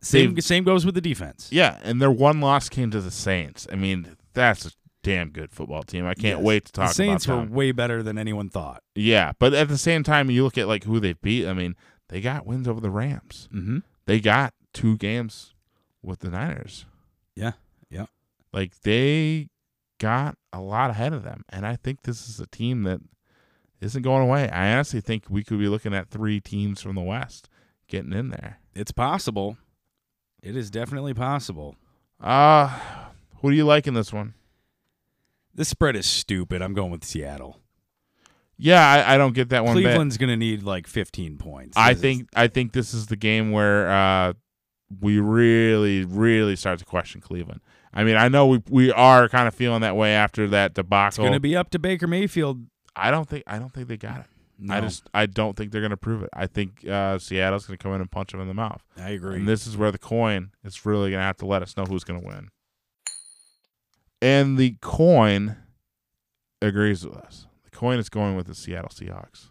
Same 0.02 0.34
They've- 0.34 0.44
same 0.44 0.64
goes 0.64 0.86
with 0.86 0.94
the 0.94 1.00
defense. 1.02 1.48
Yeah, 1.52 1.78
and 1.82 2.00
their 2.00 2.10
one 2.10 2.40
loss 2.40 2.68
came 2.70 2.90
to 2.90 3.00
the 3.02 3.10
Saints. 3.10 3.66
I 3.70 3.76
mean, 3.76 4.16
that's 4.32 4.64
a 4.64 4.70
damn 5.02 5.28
good 5.28 5.52
football 5.52 5.82
team. 5.82 6.06
I 6.06 6.14
can't 6.14 6.38
Yes. 6.38 6.44
wait 6.46 6.64
to 6.66 6.72
talk 6.72 6.84
about 6.84 6.88
the 6.88 6.94
Saints 6.94 7.28
were 7.28 7.36
them. 7.36 7.50
way 7.50 7.72
better 7.72 8.02
than 8.02 8.16
anyone 8.16 8.48
thought. 8.48 8.82
Yeah, 8.94 9.32
but 9.38 9.52
at 9.52 9.68
the 9.68 9.76
same 9.76 10.02
time, 10.02 10.30
you 10.30 10.42
look 10.42 10.56
at 10.56 10.68
like 10.68 10.84
who 10.84 11.00
they 11.00 11.12
beat. 11.14 11.46
I 11.46 11.52
mean, 11.52 11.76
they 12.08 12.22
got 12.22 12.46
wins 12.46 12.66
over 12.66 12.80
the 12.80 12.88
Rams. 12.90 13.48
Mm-hmm. 13.52 13.78
They 14.06 14.20
got 14.20 14.54
two 14.72 14.96
games 14.96 15.52
with 16.02 16.20
the 16.20 16.30
Niners. 16.30 16.86
Yeah. 17.36 17.52
Like 18.52 18.80
they 18.82 19.48
got 19.98 20.36
a 20.52 20.60
lot 20.60 20.90
ahead 20.90 21.12
of 21.12 21.22
them, 21.22 21.44
and 21.48 21.66
I 21.66 21.76
think 21.76 22.02
this 22.02 22.28
is 22.28 22.40
a 22.40 22.46
team 22.46 22.82
that 22.84 23.00
isn't 23.80 24.02
going 24.02 24.22
away. 24.22 24.48
I 24.50 24.72
honestly 24.72 25.00
think 25.00 25.24
we 25.28 25.44
could 25.44 25.58
be 25.58 25.68
looking 25.68 25.94
at 25.94 26.08
three 26.08 26.40
teams 26.40 26.82
from 26.82 26.96
the 26.96 27.02
West 27.02 27.48
getting 27.88 28.12
in 28.12 28.30
there. 28.30 28.58
It's 28.74 28.92
possible. 28.92 29.56
It 30.42 30.56
is 30.56 30.70
definitely 30.70 31.14
possible. 31.14 31.76
Uh 32.20 32.78
who 33.40 33.50
do 33.50 33.56
you 33.56 33.64
like 33.64 33.86
in 33.86 33.94
this 33.94 34.12
one? 34.12 34.34
This 35.54 35.68
spread 35.68 35.96
is 35.96 36.06
stupid. 36.06 36.62
I'm 36.62 36.74
going 36.74 36.90
with 36.90 37.04
Seattle. 37.04 37.58
Yeah, 38.56 38.86
I, 38.86 39.14
I 39.14 39.16
don't 39.16 39.34
get 39.34 39.48
that 39.48 39.64
one. 39.64 39.72
Cleveland's 39.72 40.18
going 40.18 40.28
to 40.28 40.36
need 40.36 40.62
like 40.62 40.86
15 40.86 41.38
points. 41.38 41.78
I 41.78 41.94
think 41.94 42.28
I 42.36 42.46
think 42.46 42.72
this 42.72 42.92
is 42.92 43.06
the 43.06 43.16
game 43.16 43.52
where 43.52 43.90
uh, 43.90 44.32
we 45.00 45.18
really, 45.18 46.04
really 46.04 46.56
start 46.56 46.78
to 46.80 46.84
question 46.84 47.22
Cleveland. 47.22 47.62
I 47.92 48.04
mean, 48.04 48.16
I 48.16 48.28
know 48.28 48.46
we 48.46 48.62
we 48.68 48.92
are 48.92 49.28
kind 49.28 49.48
of 49.48 49.54
feeling 49.54 49.80
that 49.80 49.96
way 49.96 50.12
after 50.14 50.46
that 50.48 50.74
debacle. 50.74 51.08
it's 51.08 51.18
going 51.18 51.32
to 51.32 51.40
be 51.40 51.56
up 51.56 51.70
to 51.70 51.78
Baker 51.78 52.06
Mayfield. 52.06 52.64
I 52.94 53.10
don't 53.10 53.28
think 53.28 53.44
I 53.46 53.58
don't 53.58 53.72
think 53.72 53.88
they 53.88 53.96
got 53.96 54.20
it. 54.20 54.26
No, 54.62 54.74
I 54.74 54.80
just 54.80 55.08
I 55.14 55.26
don't 55.26 55.56
think 55.56 55.72
they're 55.72 55.80
going 55.80 55.90
to 55.90 55.96
prove 55.96 56.22
it. 56.22 56.28
I 56.32 56.46
think 56.46 56.86
uh, 56.86 57.18
Seattle's 57.18 57.66
going 57.66 57.78
to 57.78 57.82
come 57.82 57.94
in 57.94 58.00
and 58.00 58.10
punch 58.10 58.32
them 58.32 58.40
in 58.40 58.48
the 58.48 58.54
mouth. 58.54 58.82
I 58.96 59.10
agree. 59.10 59.36
And 59.36 59.48
this 59.48 59.66
is 59.66 59.76
where 59.76 59.90
the 59.90 59.98
coin 59.98 60.50
is 60.62 60.84
really 60.84 61.10
going 61.10 61.20
to 61.20 61.24
have 61.24 61.38
to 61.38 61.46
let 61.46 61.62
us 61.62 61.76
know 61.76 61.84
who's 61.84 62.04
going 62.04 62.20
to 62.20 62.26
win. 62.26 62.48
And 64.22 64.58
the 64.58 64.76
coin 64.82 65.56
agrees 66.60 67.06
with 67.06 67.16
us. 67.16 67.46
The 67.64 67.70
coin 67.70 67.98
is 67.98 68.08
going 68.10 68.36
with 68.36 68.46
the 68.46 68.54
Seattle 68.54 68.90
Seahawks. 68.90 69.48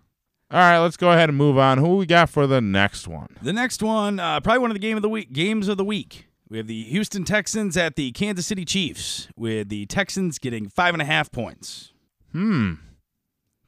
All 0.51 0.59
right, 0.59 0.77
let's 0.79 0.97
go 0.97 1.11
ahead 1.11 1.29
and 1.29 1.37
move 1.37 1.57
on. 1.57 1.77
Who 1.79 1.97
we 1.97 2.05
got 2.05 2.29
for 2.29 2.47
the 2.47 2.61
next 2.61 3.07
one? 3.07 3.35
the 3.41 3.53
next 3.53 3.81
one, 3.83 4.19
uh, 4.19 4.39
probably 4.41 4.59
one 4.59 4.71
of 4.71 4.75
the 4.75 4.79
game 4.79 4.95
of 4.97 5.01
the 5.03 5.09
week 5.09 5.31
games 5.33 5.67
of 5.67 5.77
the 5.77 5.85
week. 5.85 6.27
We 6.49 6.57
have 6.57 6.67
the 6.67 6.83
Houston 6.83 7.25
Texans 7.25 7.77
at 7.77 7.95
the 7.95 8.11
Kansas 8.11 8.47
City 8.47 8.65
Chiefs, 8.65 9.27
with 9.35 9.69
the 9.69 9.85
Texans 9.85 10.39
getting 10.39 10.67
five 10.67 10.93
and 10.95 11.01
a 11.01 11.05
half 11.05 11.31
points. 11.31 11.91
Hmm. 12.31 12.73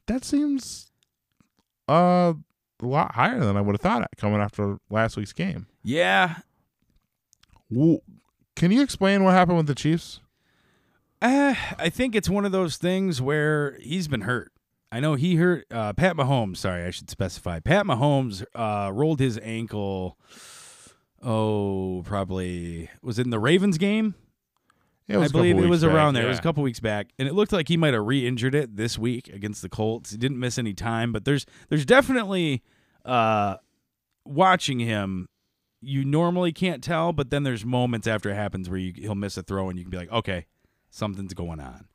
That 0.06 0.24
seems 0.24 0.90
uh, 1.88 2.34
a 2.82 2.86
lot 2.86 3.14
higher 3.14 3.38
than 3.40 3.56
I 3.56 3.60
would 3.60 3.74
have 3.74 3.80
thought 3.80 4.08
coming 4.16 4.40
after 4.40 4.78
last 4.90 5.16
week's 5.16 5.32
game. 5.32 5.66
Yeah, 5.84 6.36
Wo- 7.70 8.02
Can 8.56 8.72
you 8.72 8.82
explain 8.82 9.22
what 9.24 9.32
happened 9.34 9.58
with 9.58 9.66
the 9.68 9.74
Chiefs? 9.76 10.20
Uh, 11.20 11.54
I 11.78 11.88
think 11.88 12.16
it's 12.16 12.28
one 12.28 12.44
of 12.44 12.50
those 12.50 12.76
things 12.78 13.22
where 13.22 13.78
he's 13.80 14.08
been 14.08 14.22
hurt. 14.22 14.50
I 14.90 14.98
know 15.00 15.14
he 15.14 15.36
hurt 15.36 15.64
uh, 15.70 15.92
Pat 15.92 16.16
Mahomes. 16.16 16.56
Sorry, 16.58 16.84
I 16.84 16.90
should 16.90 17.08
specify. 17.08 17.60
Pat 17.60 17.86
Mahomes 17.86 18.44
uh, 18.56 18.90
rolled 18.92 19.20
his 19.20 19.38
ankle. 19.42 20.18
Oh, 21.22 22.02
probably 22.04 22.90
was 23.02 23.18
it 23.18 23.26
in 23.26 23.30
the 23.30 23.38
Ravens 23.38 23.78
game? 23.78 24.14
Yeah, 25.06 25.20
I 25.20 25.28
believe 25.28 25.58
it 25.58 25.68
was 25.68 25.82
back, 25.82 25.92
around 25.92 26.14
there. 26.14 26.24
It 26.24 26.28
was 26.28 26.38
a 26.38 26.42
couple 26.42 26.62
weeks 26.62 26.80
back, 26.80 27.08
and 27.18 27.28
it 27.28 27.34
looked 27.34 27.52
like 27.52 27.68
he 27.68 27.76
might 27.76 27.92
have 27.92 28.04
re-injured 28.04 28.54
it 28.54 28.76
this 28.76 28.98
week 28.98 29.28
against 29.28 29.60
the 29.60 29.68
Colts. 29.68 30.12
He 30.12 30.16
didn't 30.16 30.38
miss 30.38 30.58
any 30.58 30.74
time, 30.74 31.12
but 31.12 31.24
there's 31.24 31.44
there's 31.68 31.84
definitely 31.84 32.62
uh, 33.04 33.56
watching 34.24 34.80
him. 34.80 35.26
You 35.80 36.04
normally 36.04 36.52
can't 36.52 36.82
tell, 36.82 37.12
but 37.12 37.30
then 37.30 37.42
there's 37.42 37.64
moments 37.64 38.06
after 38.06 38.30
it 38.30 38.36
happens 38.36 38.70
where 38.70 38.78
you, 38.78 38.92
he'll 38.96 39.16
miss 39.16 39.36
a 39.36 39.42
throw, 39.42 39.68
and 39.68 39.78
you 39.78 39.84
can 39.84 39.90
be 39.90 39.96
like, 39.96 40.12
okay, 40.12 40.46
something's 40.90 41.34
going 41.34 41.58
on. 41.58 41.88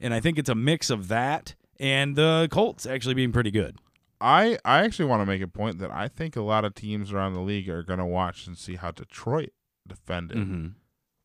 And 0.00 0.12
I 0.12 0.20
think 0.20 0.38
it's 0.38 0.48
a 0.48 0.54
mix 0.54 0.90
of 0.90 1.08
that 1.08 1.54
and 1.80 2.14
the 2.14 2.46
Colts 2.52 2.86
actually 2.86 3.14
being 3.14 3.32
pretty 3.32 3.50
good. 3.50 3.78
I 4.20 4.58
I 4.64 4.84
actually 4.84 5.06
want 5.06 5.22
to 5.22 5.26
make 5.26 5.42
a 5.42 5.48
point 5.48 5.78
that 5.78 5.90
I 5.90 6.08
think 6.08 6.36
a 6.36 6.42
lot 6.42 6.64
of 6.64 6.74
teams 6.74 7.12
around 7.12 7.34
the 7.34 7.40
league 7.40 7.68
are 7.68 7.82
going 7.82 7.98
to 7.98 8.04
watch 8.04 8.46
and 8.46 8.56
see 8.58 8.76
how 8.76 8.90
Detroit 8.90 9.50
defended 9.86 10.36
Mm-hmm. 10.36 10.66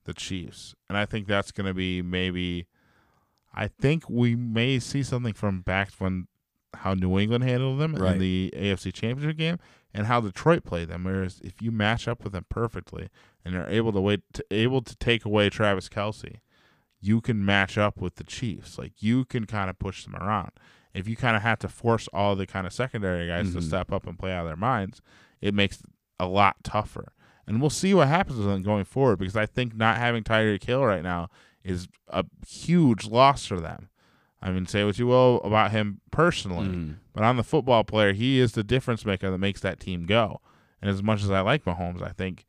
the 0.05 0.13
Chiefs, 0.13 0.75
and 0.89 0.97
I 0.97 1.05
think 1.05 1.27
that's 1.27 1.51
going 1.51 1.67
to 1.67 1.73
be 1.73 2.01
maybe. 2.01 2.67
I 3.57 3.67
think 3.69 4.09
we 4.09 4.35
may 4.35 4.79
see 4.79 5.01
something 5.01 5.33
from 5.33 5.61
back 5.61 5.91
when 5.99 6.27
how 6.73 6.93
New 6.93 7.17
England 7.17 7.45
handled 7.45 7.79
them 7.79 7.95
Right. 7.95 8.13
in 8.13 8.19
the 8.19 8.53
AFC 8.55 8.93
Championship 8.93 9.37
game 9.37 9.59
and 9.93 10.07
how 10.07 10.19
Detroit 10.19 10.65
played 10.65 10.89
them. 10.89 11.05
Whereas 11.05 11.39
if 11.41 11.61
you 11.61 11.71
match 11.71 12.05
up 12.05 12.21
with 12.23 12.33
them 12.33 12.45
perfectly 12.49 13.07
and 13.45 13.55
are 13.55 13.67
able 13.69 13.93
to 13.93 14.01
wait 14.01 14.21
to, 14.33 14.43
able 14.51 14.81
to 14.81 14.93
take 14.97 15.23
away 15.23 15.49
Travis 15.49 15.87
Kelce, 15.87 16.39
you 16.99 17.21
can 17.21 17.45
match 17.45 17.77
up 17.77 18.01
with 18.01 18.15
the 18.15 18.25
Chiefs. 18.25 18.77
Like 18.77 18.91
you 18.99 19.23
can 19.23 19.45
kind 19.45 19.69
of 19.69 19.79
push 19.79 20.03
them 20.03 20.15
around. 20.17 20.51
If 20.95 21.07
you 21.07 21.15
kind 21.15 21.35
of 21.35 21.41
have 21.41 21.59
to 21.59 21.67
force 21.67 22.07
all 22.13 22.35
the 22.35 22.47
kind 22.47 22.65
of 22.65 22.73
secondary 22.73 23.27
guys 23.27 23.51
to 23.53 23.59
Mhm. 23.59 23.63
step 23.63 23.91
up 23.91 24.07
and 24.07 24.17
play 24.17 24.31
out 24.33 24.41
of 24.41 24.47
their 24.47 24.55
minds, 24.55 25.01
it 25.41 25.53
makes 25.53 25.81
it 25.81 25.89
a 26.19 26.25
lot 26.25 26.63
tougher. 26.63 27.11
And 27.45 27.59
we'll 27.61 27.69
see 27.69 27.93
what 27.93 28.07
happens 28.07 28.37
with 28.39 28.47
them 28.47 28.63
going 28.63 28.85
forward 28.85 29.19
because 29.19 29.35
I 29.35 29.45
think 29.45 29.75
not 29.75 29.97
having 29.97 30.23
Tyreek 30.23 30.63
Hill 30.63 30.83
right 30.85 31.03
now 31.03 31.29
is 31.63 31.87
a 32.07 32.25
huge 32.47 33.05
loss 33.05 33.45
for 33.45 33.59
them. 33.59 33.89
I 34.41 34.51
mean, 34.51 34.65
say 34.67 34.83
what 34.83 34.97
you 34.99 35.07
will 35.07 35.41
about 35.43 35.71
him 35.71 36.01
personally, 36.11 36.67
Mhm. 36.69 36.95
but 37.13 37.23
on 37.23 37.35
the 37.37 37.43
football 37.43 37.83
player, 37.83 38.13
he 38.13 38.39
is 38.39 38.53
the 38.53 38.63
difference 38.63 39.05
maker 39.05 39.29
that 39.31 39.37
makes 39.37 39.61
that 39.61 39.79
team 39.79 40.05
go. 40.05 40.39
And 40.81 40.89
as 40.89 41.01
much 41.03 41.23
as 41.23 41.29
I 41.31 41.41
like 41.41 41.65
Mahomes, 41.65 42.01
I 42.01 42.09
think 42.09 42.45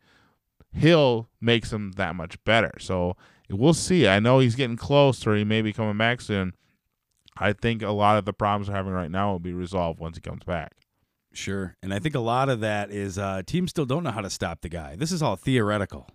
Hill 0.72 1.28
makes 1.40 1.72
him 1.72 1.92
that 1.92 2.14
much 2.14 2.42
better. 2.44 2.72
So 2.78 3.16
we'll 3.48 3.74
see. 3.74 4.06
I 4.08 4.20
know 4.20 4.38
he's 4.40 4.54
getting 4.56 4.76
close, 4.76 5.26
or 5.26 5.34
he 5.34 5.44
may 5.44 5.62
be 5.62 5.72
coming 5.72 5.96
back 5.96 6.20
soon. 6.20 6.54
I 7.38 7.52
think 7.52 7.82
a 7.82 7.90
lot 7.90 8.18
of 8.18 8.24
the 8.24 8.32
problems 8.32 8.68
we're 8.68 8.76
having 8.76 8.92
right 8.92 9.10
now 9.10 9.32
will 9.32 9.38
be 9.40 9.52
resolved 9.52 10.00
once 10.00 10.16
he 10.16 10.20
comes 10.20 10.44
back. 10.44 10.72
Sure. 11.32 11.76
And 11.82 11.92
I 11.92 11.98
think 11.98 12.14
a 12.14 12.20
lot 12.20 12.48
of 12.48 12.60
that 12.60 12.90
is 12.90 13.18
uh, 13.18 13.42
teams 13.44 13.70
still 13.70 13.84
don't 13.84 14.02
know 14.02 14.10
how 14.10 14.22
to 14.22 14.30
stop 14.30 14.62
the 14.62 14.68
guy. 14.68 14.96
This 14.96 15.12
is 15.12 15.22
all 15.22 15.36
theoretical. 15.36 16.08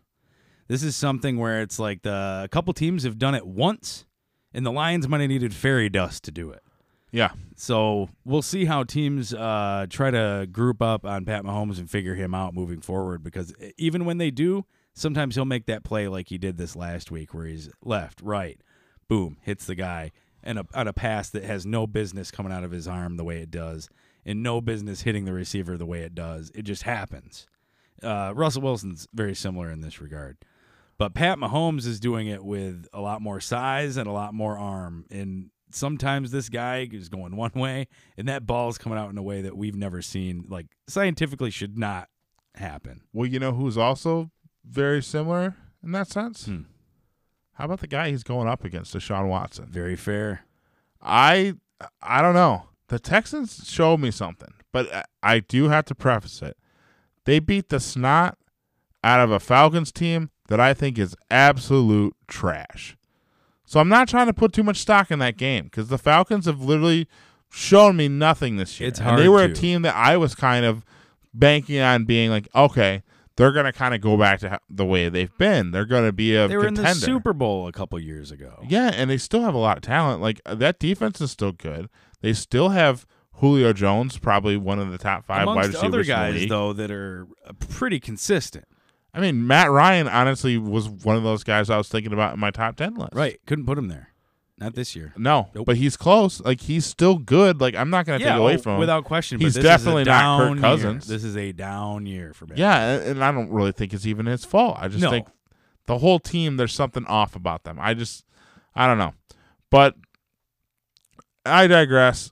This 0.67 0.83
is 0.83 0.95
something 0.95 1.37
where 1.37 1.61
it's 1.61 1.79
like 1.79 2.01
the 2.01 2.41
a 2.45 2.47
couple 2.47 2.73
teams 2.73 3.03
have 3.03 3.19
done 3.19 3.35
it 3.35 3.45
once, 3.45 4.05
and 4.53 4.65
the 4.65 4.71
Lions 4.71 5.07
might 5.07 5.21
have 5.21 5.29
needed 5.29 5.53
fairy 5.53 5.89
dust 5.89 6.23
to 6.23 6.31
do 6.31 6.49
it. 6.49 6.63
Yeah. 7.11 7.31
So 7.57 8.09
we'll 8.23 8.41
see 8.41 8.65
how 8.65 8.83
teams 8.83 9.33
uh, 9.33 9.85
try 9.89 10.11
to 10.11 10.47
group 10.49 10.81
up 10.81 11.05
on 11.05 11.25
Pat 11.25 11.43
Mahomes 11.43 11.77
and 11.77 11.89
figure 11.89 12.15
him 12.15 12.33
out 12.33 12.53
moving 12.53 12.79
forward. 12.79 13.21
Because 13.21 13.53
even 13.77 14.05
when 14.05 14.17
they 14.17 14.31
do, 14.31 14.65
sometimes 14.93 15.35
he'll 15.35 15.45
make 15.45 15.65
that 15.65 15.83
play 15.83 16.07
like 16.07 16.29
he 16.29 16.37
did 16.37 16.57
this 16.57 16.75
last 16.75 17.11
week, 17.11 17.33
where 17.33 17.45
he's 17.45 17.69
left, 17.83 18.21
right, 18.21 18.61
boom, 19.09 19.37
hits 19.41 19.65
the 19.65 19.75
guy, 19.75 20.11
and 20.43 20.59
a, 20.59 20.65
on 20.73 20.87
a 20.87 20.93
pass 20.93 21.29
that 21.29 21.43
has 21.43 21.65
no 21.65 21.87
business 21.87 22.31
coming 22.31 22.51
out 22.51 22.63
of 22.63 22.71
his 22.71 22.87
arm 22.87 23.17
the 23.17 23.23
way 23.23 23.39
it 23.41 23.51
does, 23.51 23.89
and 24.25 24.43
no 24.43 24.61
business 24.61 25.01
hitting 25.01 25.25
the 25.25 25.33
receiver 25.33 25.77
the 25.77 25.85
way 25.85 26.01
it 26.01 26.15
does. 26.15 26.51
It 26.55 26.63
just 26.63 26.83
happens. 26.83 27.47
Uh, 28.01 28.33
Russell 28.35 28.61
Wilson's 28.61 29.07
very 29.13 29.35
similar 29.35 29.69
in 29.69 29.81
this 29.81 30.01
regard. 30.01 30.37
But 30.97 31.13
Pat 31.15 31.37
Mahomes 31.39 31.87
is 31.87 31.99
doing 31.99 32.27
it 32.27 32.43
with 32.43 32.87
a 32.93 33.01
lot 33.01 33.21
more 33.21 33.39
size 33.39 33.97
and 33.97 34.07
a 34.07 34.11
lot 34.11 34.33
more 34.33 34.57
arm. 34.57 35.05
And 35.09 35.49
sometimes 35.71 36.31
this 36.31 36.49
guy 36.49 36.87
is 36.91 37.09
going 37.09 37.35
one 37.35 37.53
way, 37.55 37.87
and 38.17 38.27
that 38.27 38.45
ball 38.45 38.69
is 38.69 38.77
coming 38.77 38.99
out 38.99 39.09
in 39.09 39.17
a 39.17 39.23
way 39.23 39.41
that 39.41 39.57
we've 39.57 39.75
never 39.75 40.01
seen. 40.01 40.45
Like 40.47 40.67
scientifically, 40.87 41.49
should 41.49 41.77
not 41.77 42.09
happen. 42.55 43.01
Well, 43.13 43.27
you 43.27 43.39
know 43.39 43.53
who's 43.53 43.77
also 43.77 44.31
very 44.63 45.01
similar 45.01 45.55
in 45.83 45.91
that 45.93 46.07
sense? 46.07 46.45
Hmm. 46.45 46.61
How 47.61 47.65
about 47.65 47.79
the 47.81 47.85
guy 47.87 48.09
he's 48.09 48.23
going 48.23 48.47
up 48.47 48.65
against, 48.65 48.95
Deshaun 48.95 49.27
Watson? 49.27 49.67
Very 49.69 49.95
fair. 49.95 50.45
I 50.99 51.53
I 52.01 52.23
don't 52.23 52.33
know. 52.33 52.63
The 52.87 52.97
Texans 52.97 53.69
showed 53.69 53.99
me 53.99 54.09
something, 54.09 54.51
but 54.71 54.91
I- 54.91 55.03
I 55.21 55.39
do 55.41 55.69
have 55.69 55.85
to 55.85 55.93
preface 55.95 56.41
it. 56.41 56.57
They 57.25 57.37
beat 57.37 57.69
the 57.69 57.79
snot 57.79 58.35
out 59.03 59.19
of 59.19 59.29
a 59.29 59.39
Falcons 59.39 59.91
team 59.91 60.31
that 60.47 60.59
I 60.59 60.73
think 60.73 60.97
is 60.97 61.15
absolute 61.29 62.15
trash. 62.27 62.97
So 63.63 63.79
I'm 63.79 63.89
not 63.89 64.07
trying 64.07 64.25
to 64.25 64.33
put 64.33 64.53
too 64.53 64.63
much 64.63 64.77
stock 64.77 65.11
in 65.11 65.19
that 65.19 65.37
game 65.37 65.65
because 65.65 65.89
the 65.89 65.99
Falcons 65.99 66.47
have 66.47 66.61
literally 66.61 67.07
shown 67.51 67.95
me 67.95 68.07
nothing 68.07 68.55
this 68.57 68.79
year. 68.79 68.89
It's 68.89 68.99
And 68.99 69.19
they 69.19 69.25
hard 69.27 69.33
were 69.33 69.43
a 69.43 69.53
team 69.53 69.83
that 69.83 69.95
I 69.95 70.17
was 70.17 70.33
kind 70.33 70.65
of 70.65 70.83
banking 71.31 71.79
on 71.79 72.05
being 72.05 72.31
like, 72.31 72.47
okay, 72.55 73.03
they're 73.41 73.51
going 73.51 73.65
to 73.65 73.73
kind 73.73 73.95
of 73.95 74.01
go 74.01 74.17
back 74.17 74.39
to 74.41 74.59
the 74.69 74.85
way 74.85 75.09
they've 75.09 75.35
been. 75.39 75.71
They're 75.71 75.85
going 75.85 76.05
to 76.05 76.11
be 76.11 76.35
a 76.35 76.47
They 76.47 76.57
were 76.57 76.67
in 76.67 76.75
the 76.75 76.93
Super 76.93 77.33
Bowl 77.33 77.67
a 77.67 77.71
couple 77.71 77.99
years 77.99 78.29
ago. 78.29 78.63
Yeah, 78.69 78.91
and 78.93 79.09
they 79.09 79.17
still 79.17 79.41
have 79.41 79.55
a 79.55 79.57
lot 79.59 79.77
of 79.77 79.83
talent. 79.83 80.21
Like 80.21 80.39
uh, 80.45 80.53
that 80.55 80.77
defense 80.77 81.19
is 81.21 81.31
still 81.31 81.51
good. 81.51 81.89
They 82.21 82.33
still 82.33 82.69
have 82.69 83.07
Julio 83.33 83.73
Jones, 83.73 84.19
probably 84.19 84.57
one 84.57 84.77
of 84.77 84.91
the 84.91 84.99
top 84.99 85.25
five 85.25 85.47
wide 85.47 85.53
Amongst 85.53 85.69
receivers 85.69 85.85
other 85.85 86.03
guys 86.03 86.47
though 86.49 86.71
that 86.73 86.91
are 86.91 87.27
uh, 87.47 87.53
pretty 87.53 87.99
consistent. 87.99 88.65
I 89.11 89.19
mean, 89.19 89.47
Matt 89.47 89.71
Ryan 89.71 90.07
honestly 90.07 90.59
was 90.59 90.87
one 90.87 91.15
of 91.15 91.23
those 91.23 91.43
guys 91.43 91.71
I 91.71 91.77
was 91.77 91.89
thinking 91.89 92.13
about 92.13 92.35
in 92.35 92.39
my 92.39 92.51
top 92.51 92.75
ten 92.75 92.93
list. 92.93 93.15
Right. 93.15 93.39
Couldn't 93.47 93.65
put 93.65 93.77
him 93.77 93.87
there. 93.87 94.10
Not 94.61 94.75
this 94.75 94.95
year. 94.95 95.11
No, 95.17 95.49
Nope. 95.55 95.65
but 95.65 95.75
he's 95.75 95.97
close. 95.97 96.39
Like 96.39 96.61
he's 96.61 96.85
still 96.85 97.17
good. 97.17 97.59
Like 97.59 97.73
I'm 97.75 97.89
not 97.89 98.05
going 98.05 98.19
to 98.19 98.25
take 98.25 98.35
away 98.35 98.53
oh, 98.53 98.57
from 98.59 98.73
him. 98.73 98.79
without 98.79 99.05
question. 99.05 99.39
He's 99.39 99.55
but 99.55 99.63
this 99.63 99.65
is 99.65 99.65
a 99.65 99.67
definitely 99.67 100.03
not 100.03 100.39
Kirk 100.39 100.51
year. 100.51 100.61
Cousins. 100.61 101.07
This 101.07 101.23
is 101.23 101.35
a 101.35 101.51
down 101.51 102.05
year 102.05 102.31
for 102.35 102.45
Bama. 102.45 102.57
yeah, 102.57 102.99
and, 102.99 103.23
I 103.23 103.31
don't 103.31 103.49
really 103.49 103.71
think 103.71 103.91
it's 103.91 104.05
even 104.05 104.27
his 104.27 104.45
fault. 104.45 104.77
I 104.79 104.87
just 104.87 105.01
No. 105.01 105.09
think 105.09 105.27
the 105.87 105.97
whole 105.97 106.19
team 106.19 106.57
there's 106.57 106.75
something 106.75 107.05
off 107.07 107.35
about 107.35 107.63
them. 107.63 107.79
I 107.81 107.95
just 107.95 108.23
I 108.75 108.85
don't 108.85 108.99
know. 108.99 109.15
But 109.71 109.95
I 111.43 111.65
digress. 111.65 112.31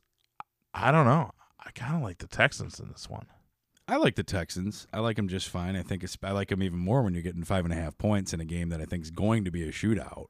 I 0.72 0.92
don't 0.92 1.08
know. 1.08 1.32
I 1.60 1.72
kind 1.72 1.96
of 1.96 2.04
like 2.04 2.20
the 2.20 2.28
Texans 2.28 2.80
in 2.80 2.90
this 2.90 3.10
one. 3.10 3.26
I 3.88 3.96
like 3.96 4.14
the 4.14 4.24
Texans. 4.24 4.86
I 4.94 5.00
like 5.00 5.16
them 5.16 5.28
just 5.30 5.50
fine. 5.50 5.76
I 5.76 5.82
think 5.82 6.04
it's, 6.04 6.16
I 6.22 6.30
like 6.30 6.50
them 6.50 6.62
even 6.62 6.78
more 6.78 7.02
when 7.02 7.16
you're 7.16 7.24
getting 7.24 7.44
five 7.44 7.66
and 7.66 7.74
a 7.74 7.76
half 7.76 7.98
points 7.98 8.34
in 8.34 8.40
a 8.40 8.46
game 8.46 8.70
that 8.70 8.80
I 8.80 8.86
think 8.86 9.04
is 9.04 9.10
going 9.10 9.46
to 9.46 9.52
be 9.52 9.64
a 9.64 9.72
shootout. 9.72 10.28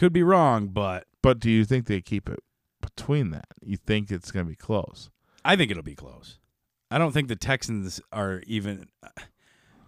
Could 0.00 0.14
be 0.14 0.22
wrong, 0.22 0.68
but 0.68 1.04
But 1.20 1.40
do 1.40 1.50
you 1.50 1.66
think 1.66 1.84
they 1.84 2.00
keep 2.00 2.26
it 2.26 2.42
between 2.80 3.32
that? 3.32 3.48
You 3.60 3.76
think 3.76 4.10
it's 4.10 4.30
going 4.30 4.46
to 4.46 4.48
be 4.48 4.56
close? 4.56 5.10
I 5.44 5.56
think 5.56 5.70
it'll 5.70 5.82
be 5.82 5.94
close. 5.94 6.38
I 6.90 6.96
don't 6.96 7.12
think 7.12 7.28
the 7.28 7.36
Texans 7.36 8.00
are 8.10 8.42
even. 8.46 8.88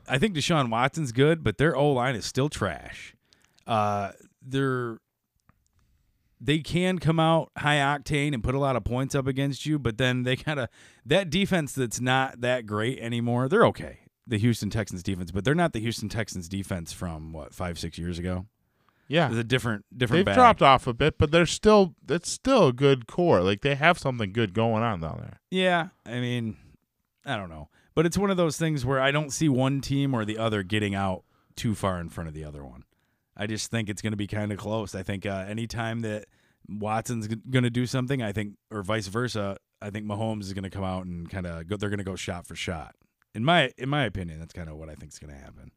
I 0.07 0.19
think 0.19 0.35
Deshaun 0.37 0.69
Watson's 0.69 1.13
good, 1.13 1.43
but 1.43 1.57
their 1.57 1.75
O 1.75 1.93
line 1.93 2.15
is 2.15 2.27
still 2.27 2.51
trash. 2.51 3.17
Uh, 3.67 4.13
they're 4.43 4.99
they 6.39 6.59
can 6.59 6.99
come 6.99 7.19
out 7.19 7.51
high 7.57 7.77
octane 7.77 8.35
and 8.35 8.45
put 8.45 8.55
a 8.55 8.59
lot 8.59 8.77
of 8.77 8.85
points 8.85 9.15
up 9.15 9.27
against 9.27 9.65
you, 9.65 9.79
but 9.79 9.97
then 9.97 10.25
they 10.25 10.37
kind 10.37 10.61
of 10.61 10.69
that 11.07 11.31
defense 11.31 11.73
that's 11.73 12.03
not 12.03 12.43
that 12.43 12.67
great 12.67 12.99
anymore. 12.99 13.49
They're 13.49 13.65
okay, 13.69 14.01
the 14.27 14.37
Houston 14.37 14.69
Texans 14.69 15.03
defense, 15.03 15.31
but 15.31 15.43
they're 15.43 15.55
not 15.55 15.73
the 15.73 15.81
Houston 15.81 16.11
Texans 16.11 16.51
defense 16.51 16.93
from 16.93 17.33
what 17.33 17.55
five 17.55 17.79
six 17.79 17.97
years 17.97 18.19
ago. 18.19 18.45
Yeah. 19.13 19.29
It's 19.29 19.37
a 19.37 19.45
different 19.45 19.85
different. 19.95 20.21
They've 20.21 20.35
bag. 20.35 20.37
dropped 20.37 20.63
off 20.63 20.87
a 20.87 20.95
bit, 20.95 21.19
but 21.19 21.31
they're 21.31 21.45
still 21.45 21.95
it's 22.09 22.31
still 22.31 22.69
a 22.69 22.73
good 22.73 23.07
core. 23.07 23.43
Like 23.43 23.61
they 23.61 23.75
have 23.75 23.99
something 23.99 24.33
good 24.33 24.55
going 24.55 24.83
on 24.83 25.01
down 25.01 25.19
there. 25.19 25.41
Yeah, 25.51 25.89
I 26.07 26.19
mean, 26.21 26.57
I 27.27 27.37
don't 27.37 27.51
know, 27.51 27.69
but 27.95 28.07
it's 28.07 28.17
one 28.17 28.31
of 28.31 28.39
those 28.39 28.57
things 28.57 28.87
where 28.87 29.01
I 29.01 29.11
don't 29.11 29.31
see 29.31 29.51
one 29.51 29.83
team 29.83 30.15
or 30.15 30.25
the 30.25 30.39
other 30.39 30.63
getting 30.63 30.95
out 30.95 31.25
too 31.57 31.75
far 31.75 32.01
in 32.01 32.09
front 32.09 32.29
of 32.29 32.35
the 32.35 32.45
other 32.45 32.65
one. 32.65 32.85
I 33.37 33.47
just 33.47 33.71
think 33.71 33.91
it's 33.91 34.01
going 34.01 34.13
to 34.13 34.17
be 34.17 34.27
kind 34.27 34.51
of 34.51 34.57
close. 34.57 34.95
I 34.95 35.03
think 35.03 35.27
uh, 35.27 35.45
anytime 35.47 36.01
that 36.01 36.25
Watson's 36.67 37.29
going 37.29 37.65
to 37.65 37.71
do 37.71 37.85
something, 37.87 38.23
I 38.23 38.33
think, 38.33 38.55
or 38.71 38.83
vice 38.83 39.09
versa, 39.09 39.59
I 39.83 39.91
think 39.91 40.07
Mahomes 40.07 40.43
is 40.43 40.55
going 40.55 40.65
to 40.65 40.71
come 40.71 40.85
out 40.85 41.05
and 41.05 41.29
kind 41.29 41.47
of 41.47 41.67
go. 41.67 41.77
They're 41.77 41.91
going 41.91 41.99
to 41.99 42.05
go 42.05 42.17
shot 42.17 42.47
for 42.47 42.55
shot. 42.55 42.95
In 43.35 43.45
my 43.45 43.73
in 43.77 43.91
my 43.91 44.05
opinion, 44.05 44.41
that's 44.41 44.55
kind 44.55 44.71
of 44.71 44.77
what 44.77 44.89
I 44.89 44.95
think 44.95 45.13
is 45.13 45.19
going 45.19 45.35
to 45.35 45.39
happen. 45.39 45.71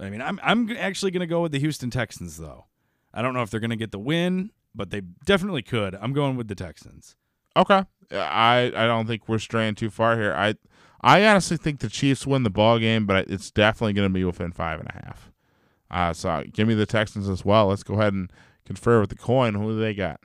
I 0.00 0.10
mean, 0.10 0.20
I'm 0.20 0.38
I'm 0.42 0.70
actually 0.76 1.10
going 1.10 1.20
to 1.20 1.26
go 1.26 1.42
with 1.42 1.52
the 1.52 1.58
Houston 1.58 1.90
Texans 1.90 2.36
though. 2.36 2.66
I 3.14 3.22
don't 3.22 3.34
know 3.34 3.42
if 3.42 3.50
they're 3.50 3.60
going 3.60 3.70
to 3.70 3.76
get 3.76 3.92
the 3.92 3.98
win, 3.98 4.50
but 4.74 4.90
they 4.90 5.00
definitely 5.00 5.62
could. 5.62 5.94
I'm 5.94 6.12
going 6.12 6.36
with 6.36 6.48
the 6.48 6.54
Texans. 6.54 7.16
Okay. 7.56 7.82
I 8.12 8.72
I 8.76 8.86
don't 8.86 9.06
think 9.06 9.28
we're 9.28 9.38
straying 9.38 9.74
too 9.74 9.90
far 9.90 10.16
here. 10.16 10.34
I 10.34 10.54
I 11.00 11.24
honestly 11.26 11.56
think 11.56 11.80
the 11.80 11.88
Chiefs 11.88 12.26
win 12.26 12.42
the 12.42 12.50
ball 12.50 12.78
game, 12.78 13.06
but 13.06 13.30
it's 13.30 13.50
definitely 13.50 13.94
going 13.94 14.08
to 14.08 14.14
be 14.14 14.24
within 14.24 14.52
five 14.52 14.80
and 14.80 14.88
a 14.88 14.92
half. 14.92 15.32
Uh, 15.90 16.12
so 16.12 16.44
give 16.52 16.66
me 16.66 16.74
the 16.74 16.86
Texans 16.86 17.28
as 17.28 17.44
well. 17.44 17.68
Let's 17.68 17.82
go 17.82 17.94
ahead 17.94 18.12
and 18.12 18.30
confer 18.64 19.00
with 19.00 19.10
the 19.10 19.16
coin. 19.16 19.54
Who 19.54 19.70
do 19.70 19.80
they 19.80 19.94
got? 19.94 20.20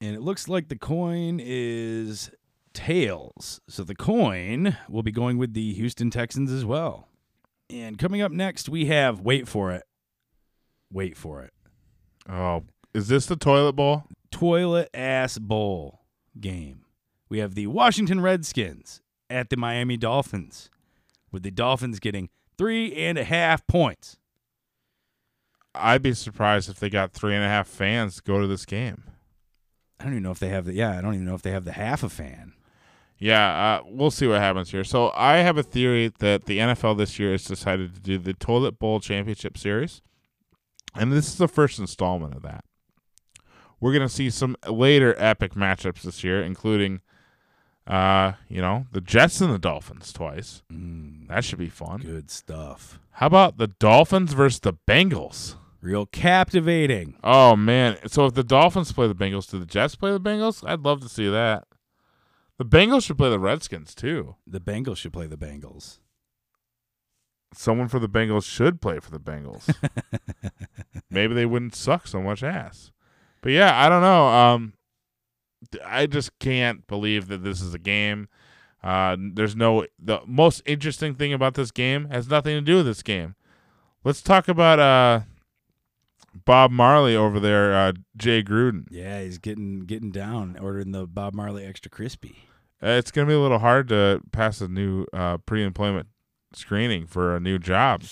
And 0.00 0.14
it 0.14 0.20
looks 0.20 0.48
like 0.48 0.68
the 0.68 0.76
coin 0.76 1.40
is 1.42 2.30
tails. 2.72 3.60
So 3.68 3.82
the 3.82 3.94
coin 3.94 4.76
will 4.88 5.02
be 5.02 5.12
going 5.12 5.38
with 5.38 5.54
the 5.54 5.72
Houston 5.74 6.10
Texans 6.10 6.52
as 6.52 6.64
well. 6.64 7.07
And 7.70 7.98
coming 7.98 8.22
up 8.22 8.32
next, 8.32 8.68
we 8.68 8.86
have 8.86 9.20
wait 9.20 9.46
for 9.46 9.72
it. 9.72 9.84
Wait 10.90 11.16
for 11.16 11.42
it. 11.42 11.52
Oh, 12.28 12.64
is 12.94 13.08
this 13.08 13.26
the 13.26 13.36
toilet 13.36 13.74
bowl? 13.74 14.04
Toilet 14.30 14.88
ass 14.94 15.38
bowl 15.38 16.00
game. 16.40 16.84
We 17.28 17.38
have 17.38 17.54
the 17.54 17.66
Washington 17.66 18.20
Redskins 18.20 19.02
at 19.28 19.50
the 19.50 19.56
Miami 19.56 19.96
Dolphins, 19.96 20.70
with 21.30 21.42
the 21.42 21.50
Dolphins 21.50 22.00
getting 22.00 22.30
three 22.56 22.94
and 22.94 23.18
a 23.18 23.24
half 23.24 23.66
points. 23.66 24.16
I'd 25.74 26.02
be 26.02 26.14
surprised 26.14 26.70
if 26.70 26.80
they 26.80 26.88
got 26.88 27.12
three 27.12 27.34
and 27.34 27.44
a 27.44 27.48
half 27.48 27.68
fans 27.68 28.16
to 28.16 28.22
go 28.22 28.40
to 28.40 28.46
this 28.46 28.64
game. 28.64 29.04
I 30.00 30.04
don't 30.04 30.14
even 30.14 30.22
know 30.22 30.30
if 30.30 30.38
they 30.38 30.48
have 30.48 30.64
the 30.64 30.74
yeah, 30.74 30.96
I 30.96 31.00
don't 31.00 31.14
even 31.14 31.26
know 31.26 31.34
if 31.34 31.42
they 31.42 31.50
have 31.50 31.64
the 31.64 31.72
half 31.72 32.02
a 32.02 32.08
fan. 32.08 32.54
Yeah, 33.18 33.80
uh, 33.80 33.82
we'll 33.86 34.12
see 34.12 34.26
what 34.28 34.40
happens 34.40 34.70
here. 34.70 34.84
So 34.84 35.10
I 35.14 35.38
have 35.38 35.58
a 35.58 35.62
theory 35.62 36.12
that 36.20 36.44
the 36.46 36.58
NFL 36.58 36.96
this 36.98 37.18
year 37.18 37.32
has 37.32 37.44
decided 37.44 37.94
to 37.94 38.00
do 38.00 38.16
the 38.18 38.32
Toilet 38.32 38.78
Bowl 38.78 39.00
Championship 39.00 39.58
Series, 39.58 40.02
and 40.94 41.12
this 41.12 41.26
is 41.26 41.36
the 41.36 41.48
first 41.48 41.78
installment 41.80 42.34
of 42.34 42.42
that. 42.42 42.64
We're 43.80 43.92
gonna 43.92 44.08
see 44.08 44.30
some 44.30 44.56
later 44.68 45.14
epic 45.18 45.54
matchups 45.54 46.02
this 46.02 46.22
year, 46.22 46.42
including, 46.42 47.00
uh, 47.86 48.32
you 48.48 48.60
know, 48.60 48.86
the 48.92 49.00
Jets 49.00 49.40
and 49.40 49.52
the 49.52 49.58
Dolphins 49.58 50.12
twice. 50.12 50.62
Mm, 50.72 51.28
That 51.28 51.44
should 51.44 51.58
be 51.58 51.68
fun. 51.68 52.00
good 52.00 52.30
stuff. 52.30 52.98
How 53.12 53.26
about 53.26 53.58
the 53.58 53.66
Dolphins 53.68 54.32
versus 54.32 54.60
the 54.60 54.74
Bengals? 54.74 55.56
Real 55.80 56.06
captivating. 56.06 57.16
Oh 57.22 57.54
man! 57.56 57.98
So 58.08 58.26
if 58.26 58.34
the 58.34 58.42
Dolphins 58.44 58.92
play 58.92 59.06
the 59.06 59.14
Bengals, 59.14 59.48
do 59.50 59.58
the 59.60 59.66
Jets 59.66 59.94
play 59.94 60.10
the 60.12 60.20
Bengals? 60.20 60.68
I'd 60.68 60.80
love 60.84 61.00
to 61.02 61.08
see 61.08 61.28
that. 61.30 61.66
The 62.58 62.64
Bengals 62.64 63.04
should 63.04 63.18
play 63.18 63.30
the 63.30 63.38
Redskins 63.38 63.94
too. 63.94 64.34
The 64.46 64.60
Bengals 64.60 64.96
should 64.98 65.12
play 65.12 65.26
the 65.26 65.36
Bengals. 65.36 65.98
someone 67.54 67.88
for 67.88 67.98
the 67.98 68.08
Bengals 68.08 68.44
should 68.44 68.80
play 68.80 68.98
for 69.00 69.10
the 69.10 69.20
Bengals. 69.20 69.72
Maybe 71.10 71.34
they 71.34 71.46
wouldn't 71.46 71.74
suck 71.74 72.06
so 72.06 72.20
much 72.20 72.42
ass. 72.42 72.90
But 73.40 73.52
yeah, 73.52 73.80
I 73.84 73.88
don't 73.88 74.02
know. 74.02 74.26
Um, 74.26 74.72
I 75.84 76.06
just 76.06 76.38
can't 76.40 76.86
believe 76.86 77.28
that 77.28 77.44
this 77.44 77.60
is 77.60 77.72
a 77.74 77.78
game. 77.78 78.28
Uh, 78.82 79.16
there's 79.18 79.56
no 79.56 79.86
the 79.98 80.20
most 80.26 80.62
interesting 80.66 81.14
thing 81.14 81.32
about 81.32 81.54
this 81.54 81.70
game 81.70 82.10
has 82.10 82.28
nothing 82.28 82.54
to 82.56 82.60
do 82.60 82.76
with 82.76 82.86
this 82.86 83.02
game. 83.02 83.34
Let's 84.04 84.22
talk 84.22 84.46
about 84.48 84.78
uh 84.78 85.20
Bob 86.44 86.70
Marley 86.70 87.16
over 87.16 87.40
there, 87.40 87.74
uh, 87.74 87.92
Jay 88.16 88.42
Gruden. 88.42 88.86
Yeah, 88.90 89.22
he's 89.22 89.38
getting 89.38 89.80
getting 89.80 90.10
down, 90.12 90.56
ordering 90.60 90.92
the 90.92 91.06
Bob 91.06 91.34
Marley 91.34 91.64
extra 91.64 91.90
crispy. 91.90 92.47
Uh, 92.82 92.90
it's 92.90 93.10
gonna 93.10 93.26
be 93.26 93.34
a 93.34 93.40
little 93.40 93.58
hard 93.58 93.88
to 93.88 94.20
pass 94.32 94.60
a 94.60 94.68
new 94.68 95.06
uh, 95.12 95.38
pre-employment 95.38 96.08
screening 96.54 97.06
for 97.06 97.34
a 97.36 97.40
new 97.40 97.58
job. 97.58 98.02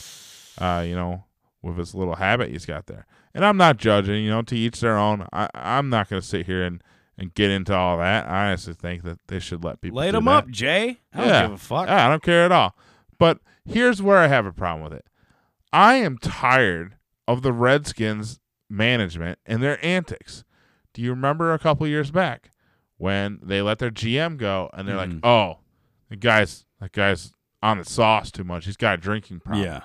Uh, 0.59 0.83
you 0.87 0.95
know, 0.95 1.25
with 1.63 1.77
this 1.77 1.95
little 1.95 2.17
habit 2.17 2.51
he's 2.51 2.67
got 2.67 2.87
there. 2.87 3.07
And 3.35 3.45
I'm 3.45 3.57
not 3.59 3.77
judging, 3.77 4.25
you 4.25 4.31
know, 4.31 4.43
to 4.43 4.57
each 4.57 4.81
their 4.81 4.97
own. 4.97 5.27
I, 5.33 5.49
I'm 5.55 5.91
not 5.91 6.09
going 6.09 6.23
to 6.23 6.27
sit 6.27 6.47
here 6.47 6.63
and, 6.65 6.83
and 7.19 7.35
get 7.35 7.51
into 7.51 7.75
all 7.75 7.99
that. 7.99 8.27
I 8.27 8.47
honestly 8.47 8.73
think 8.73 9.03
that 9.03 9.19
they 9.29 9.39
should 9.39 9.63
let 9.63 9.83
people 9.83 9.99
Light 9.99 10.13
them 10.13 10.25
that. 10.25 10.31
up, 10.31 10.49
Jay. 10.49 11.01
I 11.13 11.19
don't 11.19 11.29
Yeah. 11.29 11.43
give 11.43 11.53
a 11.53 11.59
fuck. 11.59 11.87
Yeah, 11.89 12.07
I 12.07 12.09
don't 12.09 12.23
care 12.23 12.45
at 12.47 12.53
all. 12.53 12.75
But 13.19 13.41
here's 13.67 14.01
where 14.01 14.17
I 14.17 14.29
have 14.29 14.47
a 14.47 14.53
problem 14.53 14.85
with 14.85 14.95
it. 14.99 15.05
I 15.71 15.97
am 15.97 16.17
tired 16.17 16.97
of 17.29 17.43
the 17.43 17.53
Redskins 17.53 18.41
management 18.71 19.39
and 19.45 19.63
their 19.63 19.85
antics. 19.85 20.45
Do 20.95 21.03
you 21.03 21.11
remember 21.11 21.53
a 21.53 21.59
couple 21.59 21.87
years 21.87 22.11
back 22.11 22.53
when 22.99 23.39
they 23.43 23.61
let 23.63 23.79
their 23.79 23.91
GM 23.91 24.37
go 24.37 24.71
and 24.73 24.87
they're 24.89 24.97
Mhm. 24.97 25.15
like, 25.15 25.25
"Oh, 25.25 25.59
the 26.09 26.17
guy's 26.17 26.65
that 26.81 26.93
guy's 26.93 27.33
on 27.63 27.79
the 27.79 27.85
sauce 27.85 28.31
too 28.31 28.45
much. 28.45 28.65
He's 28.67 28.77
got 28.77 28.95
a 28.99 29.03
drinking 29.03 29.41
problem." 29.41 29.65
yeah. 29.65 29.81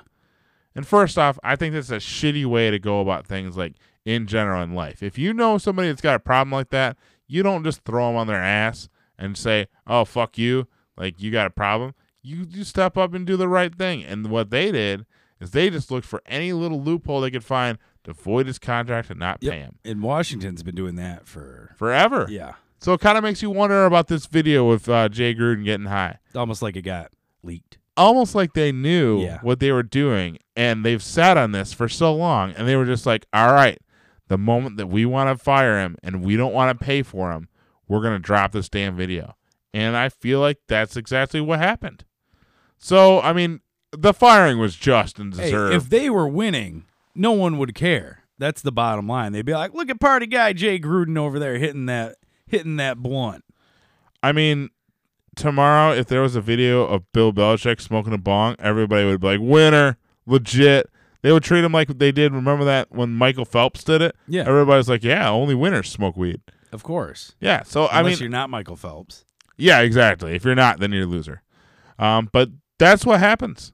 And 0.75 0.87
first 0.87 1.17
off, 1.17 1.37
I 1.43 1.55
think 1.57 1.73
that's 1.73 1.89
a 1.91 1.97
shitty 1.97 2.45
way 2.45 2.71
to 2.71 2.79
go 2.79 3.01
about 3.01 3.27
things 3.27 3.57
like 3.57 3.73
in 4.05 4.25
general 4.27 4.61
in 4.63 4.73
life. 4.73 5.03
If 5.03 5.17
you 5.17 5.33
know 5.33 5.57
somebody 5.57 5.89
that's 5.89 6.01
got 6.01 6.15
a 6.15 6.19
problem 6.19 6.51
like 6.51 6.69
that, 6.69 6.97
you 7.27 7.43
don't 7.43 7.63
just 7.63 7.83
throw 7.83 8.07
them 8.07 8.15
on 8.15 8.27
their 8.27 8.41
ass 8.41 8.87
and 9.19 9.37
say, 9.37 9.67
"Oh, 9.85 10.05
fuck 10.05 10.37
you." 10.37 10.67
Like 10.97 11.21
you 11.21 11.29
got 11.31 11.47
a 11.47 11.51
problem. 11.51 11.93
You 12.21 12.45
you 12.49 12.63
step 12.63 12.97
up 12.97 13.13
and 13.13 13.25
do 13.27 13.35
the 13.35 13.47
right 13.49 13.73
thing. 13.75 14.03
And 14.03 14.27
what 14.27 14.49
they 14.51 14.71
did 14.71 15.05
is 15.41 15.51
they 15.51 15.69
just 15.69 15.89
looked 15.91 16.05
for 16.07 16.21
any 16.25 16.53
little 16.53 16.81
loophole 16.81 17.19
they 17.21 17.31
could 17.31 17.43
find 17.43 17.77
to 18.03 18.13
void 18.13 18.47
his 18.47 18.59
contract 18.59 19.09
and 19.09 19.19
not 19.19 19.41
Yep. 19.41 19.51
pay 19.53 19.59
him 19.59 19.75
And 19.83 20.01
Washington's 20.03 20.63
been 20.63 20.75
doing 20.75 20.95
that 20.95 21.27
for 21.27 21.73
forever. 21.77 22.27
yeah, 22.29 22.53
So 22.81 22.93
it 22.93 22.99
kind 23.01 23.17
of 23.17 23.23
makes 23.23 23.41
you 23.41 23.49
wonder 23.51 23.85
about 23.85 24.07
this 24.07 24.25
video 24.25 24.67
with 24.67 24.89
uh, 24.89 25.07
Jay 25.09 25.35
Gruden 25.35 25.63
getting 25.63 25.85
high. 25.85 26.17
almost 26.35 26.61
like 26.61 26.75
it 26.75 26.81
got 26.81 27.11
leaked. 27.43 27.77
almost 27.97 28.33
like 28.35 28.53
they 28.53 28.71
knew 28.71 29.21
Yeah. 29.21 29.39
what 29.41 29.59
they 29.59 29.71
were 29.71 29.83
doing 29.83 30.37
and 30.55 30.83
they've 30.85 31.01
sat 31.03 31.37
on 31.37 31.51
this 31.51 31.73
for 31.73 31.87
so 31.89 32.13
long 32.15 32.51
and 32.53 32.67
they 32.67 32.75
were 32.75 32.85
just 32.85 33.05
like 33.05 33.25
all 33.33 33.51
right 33.53 33.79
the 34.27 34.37
moment 34.37 34.77
that 34.77 34.87
we 34.87 35.05
want 35.05 35.29
to 35.29 35.43
fire 35.43 35.79
him 35.79 35.97
and 36.03 36.23
we 36.23 36.35
don't 36.37 36.53
want 36.53 36.77
to 36.77 36.85
pay 36.85 37.03
for 37.03 37.31
him 37.31 37.49
we're 37.87 38.01
going 38.01 38.13
to 38.13 38.19
drop 38.19 38.51
this 38.53 38.69
damn 38.69 38.95
video 38.95 39.35
and 39.73 39.97
i 39.97 40.07
feel 40.07 40.39
like 40.39 40.57
that's 40.67 40.95
exactly 40.95 41.41
what 41.41 41.59
happened 41.59 42.05
so 42.77 43.19
i 43.21 43.33
mean 43.33 43.59
the 43.91 44.13
firing 44.13 44.57
was 44.59 44.75
just 44.75 45.19
and 45.19 45.35
Hey, 45.35 45.45
deserved 45.45 45.73
if 45.75 45.89
they 45.89 46.09
were 46.09 46.27
winning, 46.27 46.85
no 47.13 47.33
one 47.33 47.57
would 47.57 47.75
care. 47.75 48.19
That's 48.37 48.61
the 48.61 48.71
bottom 48.71 49.05
line. 49.07 49.33
They'd 49.33 49.45
be 49.45 49.51
like, 49.53 49.73
"Look 49.73 49.89
at 49.89 49.99
party 49.99 50.27
guy 50.27 50.53
Jay 50.53 50.79
Gruden 50.79 51.17
over 51.17 51.37
there 51.39 51.57
hitting 51.57 51.87
that 51.87 52.15
hitting 52.51 52.75
that 52.77 52.97
blunt." 52.97 53.43
i 54.23 54.31
mean 54.31 54.69
tomorrow 55.35 55.93
if 55.93 56.05
there 56.07 56.21
was 56.21 56.35
a 56.35 56.41
video 56.41 56.85
of 56.85 57.09
bill 57.13 57.31
belichick 57.33 57.79
smoking 57.81 58.13
a 58.13 58.17
bong 58.17 58.55
everybody 58.59 59.05
would 59.05 59.19
be 59.21 59.27
like 59.27 59.39
winner 59.41 59.97
legit 60.25 60.89
they 61.21 61.31
would 61.31 61.43
treat 61.43 61.63
him 61.63 61.71
like 61.71 61.87
they 61.97 62.11
did 62.11 62.33
remember 62.33 62.63
that 62.65 62.91
when 62.91 63.11
michael 63.11 63.45
phelps 63.45 63.83
did 63.83 64.01
it 64.01 64.15
Yeah, 64.27 64.41
Everybody's 64.47 64.89
like, 64.89 65.03
yeah, 65.03 65.29
only 65.29 65.55
winners 65.55 65.89
smoke 65.89 66.17
weed. 66.17 66.41
of 66.71 66.83
course. 66.83 67.33
Yeah, 67.39 67.63
so 67.63 67.85
I 67.85 67.99
Unless 67.99 68.13
mean, 68.15 68.19
you're 68.21 68.29
not 68.29 68.49
Michael 68.49 68.75
Phelps. 68.75 69.25
yeah, 69.57 69.79
exactly. 69.81 70.33
If 70.35 70.43
you're 70.45 70.55
not, 70.55 70.79
then 70.79 70.91
you're 70.91 71.03
a 71.03 71.07
loser. 71.07 71.41
Um, 71.99 72.29
but 72.31 72.49
that's 72.79 73.05
what 73.05 73.19
happens. 73.19 73.73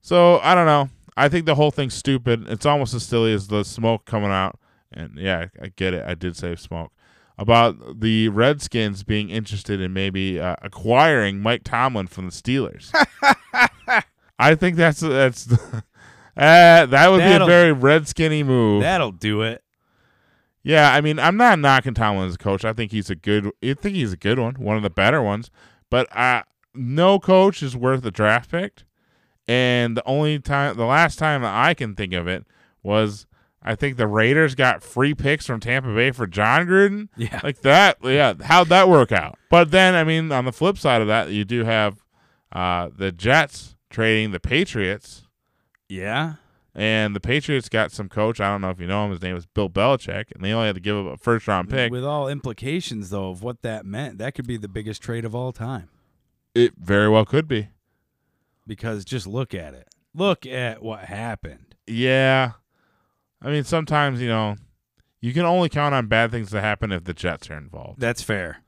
So 0.00 0.40
I 0.40 0.54
don't 0.54 0.66
know. 0.66 0.88
I 1.16 1.28
think 1.28 1.46
the 1.46 1.54
whole 1.54 1.70
thing's 1.70 1.94
stupid. 1.94 2.48
It's 2.48 2.66
almost 2.66 2.94
as 2.94 3.04
silly 3.04 3.32
as 3.32 3.46
the 3.48 3.62
smoke 3.64 4.04
coming 4.04 4.30
out. 4.30 4.58
And 4.92 5.16
yeah, 5.16 5.46
I 5.62 5.68
get 5.76 5.94
it. 5.94 6.04
I 6.04 6.14
did 6.14 6.36
say 6.36 6.56
smoke 6.56 6.90
about 7.38 8.00
the 8.00 8.28
Redskins 8.28 9.02
being 9.04 9.30
interested 9.30 9.80
in 9.80 9.92
maybe 9.92 10.38
uh, 10.40 10.56
acquiring 10.62 11.40
Mike 11.40 11.62
Tomlin 11.64 12.06
from 12.06 12.26
the 12.26 12.32
Steelers. 12.32 12.90
I 14.38 14.54
think 14.54 14.76
that's 14.76 15.00
that's 15.00 15.50
uh, 15.52 15.56
that 16.36 16.88
would 17.10 17.20
That'll- 17.20 17.46
be 17.46 17.52
a 17.52 17.56
very 17.56 17.74
Redskinny 17.74 18.44
move. 18.44 18.82
That'll 18.82 19.12
do 19.12 19.42
it. 19.42 19.62
Yeah, 20.64 20.92
I 20.94 21.00
mean, 21.00 21.18
I'm 21.18 21.36
not 21.36 21.58
knocking 21.58 21.94
Tomlin 21.94 22.28
as 22.28 22.36
a 22.36 22.38
coach. 22.38 22.64
I 22.64 22.72
think 22.72 22.92
he's 22.92 23.10
a 23.10 23.16
good. 23.16 23.50
I 23.64 23.74
think 23.74 23.96
he's 23.96 24.12
a 24.12 24.16
good 24.16 24.38
one, 24.38 24.54
one 24.54 24.76
of 24.76 24.82
the 24.84 24.90
better 24.90 25.20
ones. 25.20 25.50
But 25.90 26.14
uh, 26.16 26.42
no 26.74 27.18
coach 27.18 27.62
is 27.62 27.76
worth 27.76 28.04
a 28.06 28.10
draft 28.10 28.50
pick. 28.50 28.82
And 29.48 29.96
the 29.96 30.06
only 30.06 30.38
time, 30.38 30.76
the 30.76 30.84
last 30.86 31.18
time 31.18 31.42
that 31.42 31.52
I 31.52 31.74
can 31.74 31.96
think 31.96 32.12
of 32.14 32.28
it 32.28 32.46
was, 32.82 33.26
I 33.64 33.74
think 33.74 33.96
the 33.96 34.06
Raiders 34.08 34.54
got 34.54 34.82
free 34.82 35.14
picks 35.14 35.46
from 35.46 35.60
Tampa 35.60 35.94
Bay 35.94 36.10
for 36.10 36.26
Jon 36.26 36.66
Gruden. 36.66 37.08
Yeah. 37.16 37.40
Like 37.44 37.60
that, 37.62 37.98
yeah. 38.02 38.34
How'd 38.42 38.68
that 38.68 38.88
work 38.88 39.12
out? 39.12 39.38
But 39.50 39.70
then, 39.70 39.94
I 39.94 40.02
mean, 40.04 40.32
on 40.32 40.44
the 40.44 40.52
flip 40.52 40.78
side 40.78 41.00
of 41.00 41.08
that, 41.08 41.30
you 41.30 41.44
do 41.44 41.64
have 41.64 42.02
uh, 42.50 42.90
the 42.96 43.12
Jets 43.12 43.76
trading 43.90 44.30
the 44.32 44.40
Patriots 44.40 45.22
Yeah. 45.88 46.34
and 46.74 47.14
the 47.14 47.20
Patriots 47.20 47.68
got 47.68 47.92
some 47.92 48.08
coach. 48.08 48.40
I 48.40 48.50
don't 48.50 48.62
know 48.62 48.70
if 48.70 48.80
you 48.80 48.86
know 48.86 49.04
him. 49.04 49.10
His 49.12 49.22
name 49.22 49.36
is 49.36 49.46
Bill 49.46 49.68
Belichick, 49.70 50.32
and 50.34 50.42
they 50.44 50.52
only 50.52 50.66
had 50.66 50.74
to 50.76 50.80
give 50.80 50.96
up 50.96 51.12
a 51.12 51.16
first 51.16 51.46
round 51.46 51.70
pick. 51.70 51.92
With 51.92 52.04
all 52.04 52.28
implications 52.28 53.10
though 53.10 53.30
of 53.30 53.42
what 53.42 53.62
that 53.62 53.84
meant, 53.86 54.18
that 54.18 54.34
could 54.34 54.46
be 54.46 54.56
the 54.56 54.68
biggest 54.68 55.02
trade 55.02 55.24
of 55.24 55.34
all 55.34 55.52
time. 55.52 55.88
It 56.54 56.72
very 56.78 57.08
well 57.08 57.24
could 57.24 57.46
be. 57.48 57.68
Because 58.66 59.04
just 59.04 59.26
look 59.26 59.54
at 59.54 59.74
it. 59.74 59.88
Look 60.14 60.46
at 60.46 60.82
what 60.82 61.00
happened. 61.06 61.74
Yeah, 61.86 62.52
I 63.42 63.50
mean 63.50 63.64
sometimes 63.64 64.20
you 64.20 64.28
know 64.28 64.56
you 65.20 65.32
can 65.32 65.44
only 65.44 65.68
count 65.68 65.94
on 65.94 66.06
bad 66.06 66.30
things 66.30 66.50
to 66.50 66.60
happen 66.60 66.92
if 66.92 67.04
the 67.04 67.14
Jets 67.14 67.50
are 67.50 67.56
involved. 67.56 68.00
That's 68.00 68.22
fair. 68.22 68.62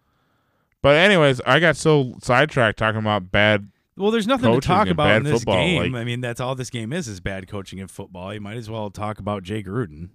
But 0.82 0.96
anyways, 0.96 1.40
I 1.46 1.60
got 1.60 1.76
so 1.76 2.14
sidetracked 2.22 2.78
talking 2.78 3.00
about 3.00 3.30
bad. 3.32 3.70
Well, 3.96 4.10
there's 4.10 4.26
nothing 4.26 4.52
to 4.52 4.60
talk 4.60 4.88
about 4.88 5.16
in 5.16 5.22
this 5.22 5.38
football, 5.38 5.56
game. 5.56 5.92
like- 5.92 6.00
I 6.00 6.04
mean, 6.04 6.20
that's 6.20 6.40
all 6.40 6.54
this 6.54 6.70
game 6.70 6.92
is 6.92 7.08
is 7.08 7.20
bad 7.20 7.48
coaching 7.48 7.78
in 7.78 7.88
football. 7.88 8.34
You 8.34 8.40
might 8.40 8.56
as 8.56 8.68
well 8.68 8.90
talk 8.90 9.18
about 9.18 9.44
Jay 9.44 9.62
Gruden. 9.62 10.10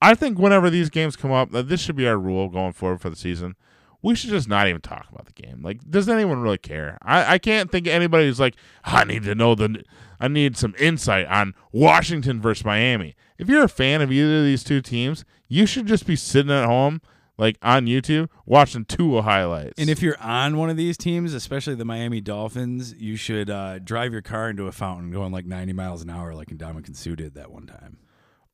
I 0.00 0.14
think 0.14 0.38
whenever 0.38 0.70
these 0.70 0.90
games 0.90 1.16
come 1.16 1.32
up, 1.32 1.52
uh, 1.54 1.62
this 1.62 1.80
should 1.80 1.96
be 1.96 2.06
our 2.06 2.18
rule 2.18 2.48
going 2.48 2.72
forward 2.72 3.00
for 3.00 3.10
the 3.10 3.16
season. 3.16 3.56
We 4.00 4.14
should 4.14 4.30
just 4.30 4.48
not 4.48 4.68
even 4.68 4.80
talk 4.80 5.08
about 5.10 5.26
the 5.26 5.32
game. 5.32 5.60
Like, 5.62 5.80
does 5.90 6.08
anyone 6.08 6.40
really 6.40 6.58
care? 6.58 6.98
I, 7.02 7.34
I 7.34 7.38
can't 7.38 7.70
think 7.72 7.88
of 7.88 7.92
anybody 7.92 8.26
who's 8.26 8.38
like, 8.38 8.54
I 8.84 9.02
need 9.02 9.24
to 9.24 9.34
know 9.34 9.56
the, 9.56 9.82
I 10.20 10.28
need 10.28 10.56
some 10.56 10.74
insight 10.78 11.26
on 11.26 11.54
Washington 11.72 12.40
versus 12.40 12.64
Miami. 12.64 13.16
If 13.38 13.48
you're 13.48 13.64
a 13.64 13.68
fan 13.68 14.02
of 14.02 14.10
either 14.10 14.38
of 14.38 14.44
these 14.44 14.64
two 14.64 14.80
teams, 14.82 15.24
you 15.48 15.64
should 15.66 15.86
just 15.86 16.06
be 16.06 16.16
sitting 16.16 16.50
at 16.50 16.66
home, 16.66 17.00
like 17.36 17.56
on 17.62 17.86
YouTube, 17.86 18.28
watching 18.44 18.84
Tua 18.84 19.22
highlights. 19.22 19.74
And 19.78 19.88
if 19.88 20.02
you're 20.02 20.20
on 20.20 20.56
one 20.56 20.70
of 20.70 20.76
these 20.76 20.96
teams, 20.96 21.32
especially 21.34 21.76
the 21.76 21.84
Miami 21.84 22.20
Dolphins, 22.20 22.94
you 22.98 23.14
should 23.16 23.48
uh, 23.48 23.78
drive 23.78 24.12
your 24.12 24.22
car 24.22 24.50
into 24.50 24.66
a 24.66 24.72
fountain 24.72 25.10
going 25.12 25.30
like 25.32 25.46
90 25.46 25.72
miles 25.72 26.02
an 26.02 26.10
hour, 26.10 26.34
like 26.34 26.48
Ndamukong 26.48 26.96
Suh 26.96 27.14
did 27.14 27.34
that 27.34 27.50
one 27.52 27.66
time. 27.66 27.98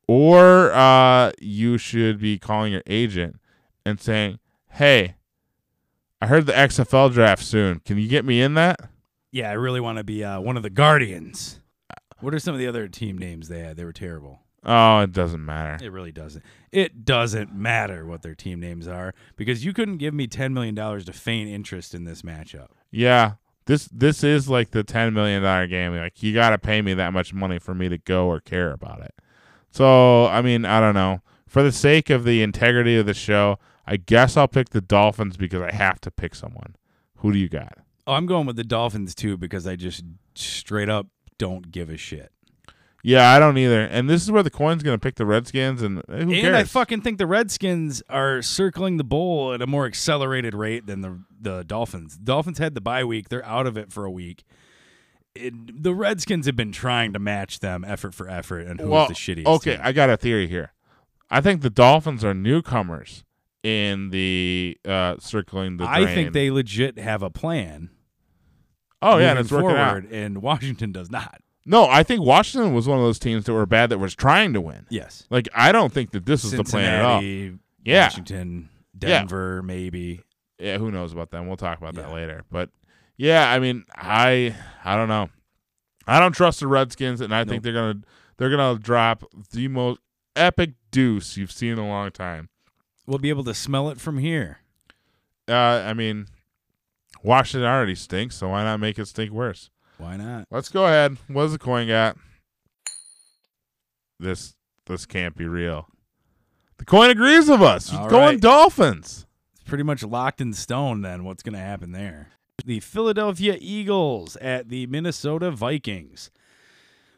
or 0.07 0.71
uh, 0.71 1.31
you 1.41 1.77
should 1.79 2.19
be 2.19 2.37
calling 2.37 2.71
your 2.71 2.83
agent 2.85 3.39
and 3.87 3.99
saying, 3.99 4.37
"Hey, 4.69 5.15
I 6.21 6.27
heard 6.27 6.45
the 6.45 6.53
XFL 6.53 7.11
draft 7.11 7.43
soon. 7.43 7.79
Can 7.79 7.97
you 7.97 8.07
get 8.07 8.23
me 8.23 8.39
in 8.41 8.53
that?" 8.53 8.79
Yeah, 9.31 9.49
I 9.49 9.53
really 9.53 9.81
want 9.81 9.97
to 9.97 10.03
be 10.03 10.23
uh, 10.23 10.39
one 10.39 10.57
of 10.57 10.63
the 10.63 10.69
Guardians. 10.69 11.59
What 12.19 12.33
are 12.35 12.39
some 12.39 12.53
of 12.53 12.59
the 12.59 12.67
other 12.67 12.87
team 12.87 13.17
names 13.17 13.47
they 13.47 13.59
had? 13.59 13.75
They 13.77 13.83
were 13.83 13.91
terrible. 13.91 14.41
Oh, 14.65 14.99
it 15.01 15.11
doesn't 15.11 15.45
matter. 15.45 15.83
It 15.83 15.91
really 15.91 16.11
doesn't. 16.11 16.43
It 16.71 17.05
doesn't 17.05 17.53
matter 17.53 18.05
what 18.05 18.21
their 18.23 18.35
team 18.35 18.59
names 18.59 18.87
are 18.87 19.13
because 19.35 19.63
you 19.63 19.73
couldn't 19.73 19.97
give 19.97 20.13
me 20.13 20.27
$10 20.27 20.53
million 20.53 20.75
to 20.75 21.13
feign 21.13 21.47
interest 21.47 21.93
in 21.93 22.03
this 22.03 22.23
matchup. 22.23 22.67
Yeah, 22.91 23.33
this 23.65 23.89
this 23.91 24.23
is 24.23 24.49
like 24.49 24.71
the 24.71 24.83
ten 24.83 25.13
million 25.13 25.43
dollar 25.43 25.67
game. 25.67 25.95
Like 25.95 26.21
you 26.21 26.33
got 26.33 26.51
to 26.51 26.57
pay 26.57 26.81
me 26.81 26.93
that 26.93 27.13
much 27.13 27.33
money 27.33 27.59
for 27.59 27.73
me 27.73 27.89
to 27.89 27.97
go 27.97 28.27
or 28.27 28.39
care 28.39 28.71
about 28.71 29.01
it. 29.01 29.13
So 29.71 30.27
I 30.27 30.41
mean, 30.41 30.65
I 30.65 30.79
don't 30.79 30.93
know. 30.93 31.21
For 31.47 31.63
the 31.63 31.71
sake 31.71 32.09
of 32.09 32.23
the 32.23 32.41
integrity 32.41 32.97
of 32.97 33.05
the 33.05 33.13
show, 33.13 33.57
I 33.85 33.97
guess 33.97 34.37
I'll 34.37 34.47
pick 34.47 34.69
the 34.69 34.81
Dolphins 34.81 35.37
because 35.37 35.61
I 35.61 35.71
have 35.71 35.99
to 36.01 36.11
pick 36.11 36.35
someone. 36.35 36.75
Who 37.17 37.31
do 37.31 37.37
you 37.37 37.49
got? 37.49 37.79
Oh, 38.07 38.13
I'm 38.13 38.25
going 38.25 38.45
with 38.45 38.55
the 38.55 38.63
Dolphins 38.63 39.15
too 39.15 39.37
because 39.37 39.65
I 39.65 39.75
just 39.75 40.03
straight 40.35 40.89
up 40.89 41.07
don't 41.37 41.71
give 41.71 41.89
a 41.89 41.97
shit. 41.97 42.31
Yeah, 43.05 43.31
I 43.31 43.37
don't 43.37 43.55
either. 43.59 43.81
And 43.81 44.09
this 44.09 44.23
is 44.23 44.31
where 44.31 44.41
the 44.41 44.49
coin's 44.49 44.81
gonna 44.81 44.97
pick 44.97 45.13
the 45.13 45.27
Redskins, 45.27 45.83
and 45.83 45.99
uh, 45.99 46.01
who 46.07 46.15
and 46.21 46.31
cares? 46.31 46.55
I 46.55 46.63
fucking 46.63 47.01
think 47.01 47.19
the 47.19 47.27
Redskins 47.27 48.01
are 48.09 48.41
circling 48.41 48.97
the 48.97 49.03
bowl 49.03 49.53
at 49.53 49.61
a 49.61 49.67
more 49.67 49.85
accelerated 49.85 50.55
rate 50.55 50.87
than 50.87 51.01
the 51.01 51.19
the 51.39 51.63
Dolphins. 51.63 52.17
Dolphins 52.17 52.57
had 52.57 52.73
the 52.73 52.81
bye 52.81 53.03
week; 53.03 53.29
they're 53.29 53.45
out 53.45 53.67
of 53.67 53.77
it 53.77 53.91
for 53.91 54.05
a 54.05 54.11
week. 54.11 54.43
It, 55.35 55.83
the 55.83 55.93
Redskins 55.93 56.47
have 56.47 56.55
been 56.55 56.71
trying 56.71 57.13
to 57.13 57.19
match 57.19 57.59
them 57.59 57.85
effort 57.85 58.15
for 58.15 58.27
effort, 58.27 58.61
and 58.61 58.79
who's 58.79 58.89
well, 58.89 59.07
the 59.07 59.13
shittiest? 59.13 59.45
okay, 59.45 59.75
team. 59.75 59.81
I 59.83 59.91
got 59.91 60.09
a 60.09 60.17
theory 60.17 60.47
here. 60.47 60.73
I 61.29 61.41
think 61.41 61.61
the 61.61 61.69
Dolphins 61.69 62.23
are 62.23 62.33
newcomers 62.33 63.23
in 63.61 64.09
the 64.09 64.79
uh, 64.83 65.17
circling 65.19 65.77
the. 65.77 65.85
I 65.87 66.07
think 66.07 66.33
they 66.33 66.49
legit 66.49 66.97
have 66.97 67.21
a 67.21 67.29
plan. 67.29 67.91
Oh 69.03 69.19
yeah, 69.19 69.29
and 69.29 69.39
it's 69.39 69.51
working 69.51 69.77
out. 69.77 69.91
forward, 69.91 70.11
and 70.11 70.41
Washington 70.41 70.91
does 70.91 71.11
not. 71.11 71.41
No, 71.65 71.85
I 71.87 72.03
think 72.03 72.21
Washington 72.21 72.73
was 72.75 72.87
one 72.87 72.97
of 72.99 73.03
those 73.03 73.17
teams 73.19 73.45
that 73.45 73.53
were 73.53 73.65
bad 73.65 73.89
that 73.89 73.97
was 73.97 74.13
trying 74.15 74.53
to 74.53 74.61
win. 74.61 74.85
Yes, 74.89 75.25
Like 75.29 75.47
I 75.55 75.71
don't 75.71 75.91
think 75.91 76.11
that 76.11 76.25
this 76.25 76.43
is 76.43 76.51
the 76.51 76.63
plan 76.63 76.85
at 76.99 77.05
all. 77.05 77.19
Cincinnati, 77.21 77.59
Yeah. 77.83 78.03
Washington, 78.05 78.69
Yeah. 79.01 79.19
Denver, 79.19 79.63
maybe. 79.63 80.21
Yeah, 80.59 80.77
who 80.77 80.91
knows 80.91 81.11
about 81.11 81.31
them? 81.31 81.47
We'll 81.47 81.57
talk 81.57 81.77
about 81.79 81.95
that 81.95 82.07
Yeah. 82.09 82.13
later. 82.13 82.43
But 82.51 82.69
yeah, 83.17 83.51
I 83.51 83.59
mean, 83.59 83.83
I 83.95 84.55
I 84.83 84.95
don't 84.95 85.07
know. 85.09 85.29
I 86.07 86.19
don't 86.19 86.33
trust 86.33 86.59
the 86.59 86.67
Redskins, 86.67 87.19
and 87.19 87.33
I 87.33 87.39
think 87.43 87.55
Nope. 87.55 87.63
they're 87.63 87.73
gonna 87.73 88.01
they're 88.37 88.49
gonna 88.55 88.77
drop 88.79 89.23
the 89.51 89.67
most 89.67 89.99
epic 90.35 90.71
deuce 90.91 91.35
you've 91.35 91.51
seen 91.51 91.71
in 91.73 91.79
a 91.79 91.87
long 91.87 92.11
time. 92.11 92.49
We'll 93.07 93.17
be 93.17 93.29
able 93.29 93.43
to 93.45 93.53
smell 93.55 93.89
it 93.89 93.99
from 93.99 94.19
here. 94.19 94.59
Uh, 95.47 95.53
I 95.85 95.93
mean, 95.93 96.27
Washington 97.23 97.67
already 97.67 97.95
stinks, 97.95 98.35
so 98.35 98.49
why 98.49 98.63
not 98.63 98.79
make 98.79 98.97
it 98.99 99.07
stink 99.07 99.31
worse? 99.31 99.69
Why 99.97 100.17
not? 100.17 100.47
Let's 100.51 100.69
go 100.69 100.85
ahead. 100.85 101.17
What's 101.27 101.53
the 101.53 101.59
coin 101.59 101.87
got? 101.87 102.17
This 104.19 104.55
this 104.85 105.05
can't 105.05 105.35
be 105.35 105.45
real. 105.45 105.87
The 106.77 106.85
coin 106.85 107.09
agrees 107.09 107.49
with 107.49 107.61
us. 107.61 107.89
She's 107.89 107.97
All 107.97 108.09
going 108.09 108.35
right. 108.35 108.41
Dolphins. 108.41 109.25
It's 109.53 109.63
pretty 109.67 109.83
much 109.83 110.03
locked 110.03 110.41
in 110.41 110.53
stone 110.53 111.01
then 111.01 111.23
what's 111.23 111.43
going 111.43 111.53
to 111.53 111.59
happen 111.59 111.91
there. 111.91 112.29
The 112.65 112.79
Philadelphia 112.79 113.57
Eagles 113.59 114.35
at 114.37 114.69
the 114.69 114.87
Minnesota 114.87 115.51
Vikings. 115.51 116.31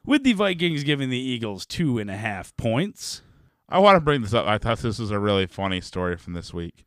With 0.06 0.24
the 0.24 0.34
Vikings 0.34 0.84
giving 0.84 1.10
the 1.10 1.20
Eagles 1.20 1.66
two 1.66 1.98
and 1.98 2.10
a 2.10 2.18
half 2.18 2.56
points. 2.56 3.22
I 3.70 3.80
want 3.80 3.98
to 3.98 4.02
bring 4.02 4.22
this 4.22 4.34
up. 4.34 4.46
I 4.46 4.58
thought 4.58 4.80
this 4.80 5.00
was 5.00 5.12
a 5.12 5.20
really 5.20 5.46
funny 5.46 5.82
story 5.82 6.16
from 6.16 6.34
this 6.34 6.54
week. 6.54 6.86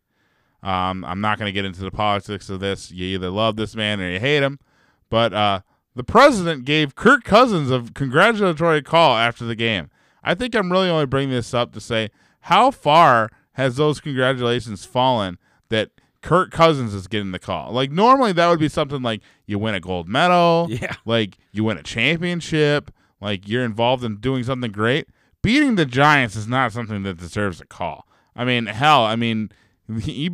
Um, 0.62 1.04
I'm 1.04 1.20
not 1.20 1.38
going 1.38 1.48
to 1.48 1.52
get 1.52 1.64
into 1.64 1.82
the 1.82 1.90
politics 1.90 2.48
of 2.48 2.60
this. 2.60 2.90
You 2.90 3.04
either 3.06 3.30
love 3.30 3.56
this 3.56 3.74
man 3.74 4.00
or 4.00 4.10
you 4.10 4.20
hate 4.20 4.42
him. 4.42 4.58
But 5.10 5.34
uh, 5.34 5.60
the 5.94 6.04
president 6.04 6.64
gave 6.64 6.94
Kirk 6.94 7.24
Cousins 7.24 7.70
a 7.70 7.84
congratulatory 7.94 8.82
call 8.82 9.16
after 9.16 9.44
the 9.44 9.54
game. 9.56 9.90
I 10.22 10.34
think 10.34 10.54
I'm 10.54 10.70
really 10.70 10.88
only 10.88 11.06
bringing 11.06 11.30
this 11.34 11.54
up 11.54 11.72
to 11.72 11.80
say 11.80 12.10
how 12.40 12.70
far 12.70 13.30
has 13.52 13.76
those 13.76 14.00
congratulations 14.00 14.84
fallen 14.84 15.38
that 15.68 15.90
Kirk 16.22 16.50
Cousins 16.50 16.92
is 16.94 17.06
getting 17.06 17.32
the 17.32 17.38
call. 17.38 17.72
Like 17.72 17.90
normally 17.90 18.32
that 18.32 18.48
would 18.48 18.60
be 18.60 18.68
something 18.68 19.02
like 19.02 19.22
you 19.46 19.58
win 19.58 19.74
a 19.74 19.80
gold 19.80 20.08
medal, 20.08 20.66
Yeah. 20.70 20.94
like 21.04 21.38
you 21.52 21.64
win 21.64 21.78
a 21.78 21.82
championship, 21.82 22.90
like 23.20 23.48
you're 23.48 23.64
involved 23.64 24.04
in 24.04 24.16
doing 24.16 24.44
something 24.44 24.70
great. 24.70 25.08
Beating 25.42 25.76
the 25.76 25.86
Giants 25.86 26.36
is 26.36 26.46
not 26.46 26.72
something 26.72 27.02
that 27.04 27.16
deserves 27.16 27.60
a 27.60 27.66
call. 27.66 28.06
I 28.36 28.44
mean, 28.44 28.66
hell, 28.66 29.04
I 29.04 29.16
mean, 29.16 29.50
he, 30.00 30.30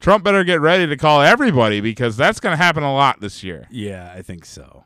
Trump 0.00 0.24
better 0.24 0.42
get 0.44 0.60
ready 0.60 0.86
to 0.86 0.96
call 0.96 1.22
everybody 1.22 1.80
because 1.80 2.16
that's 2.16 2.40
going 2.40 2.52
to 2.52 2.62
happen 2.62 2.82
a 2.82 2.92
lot 2.92 3.20
this 3.20 3.42
year. 3.44 3.66
Yeah, 3.70 4.12
I 4.14 4.22
think 4.22 4.44
so. 4.44 4.84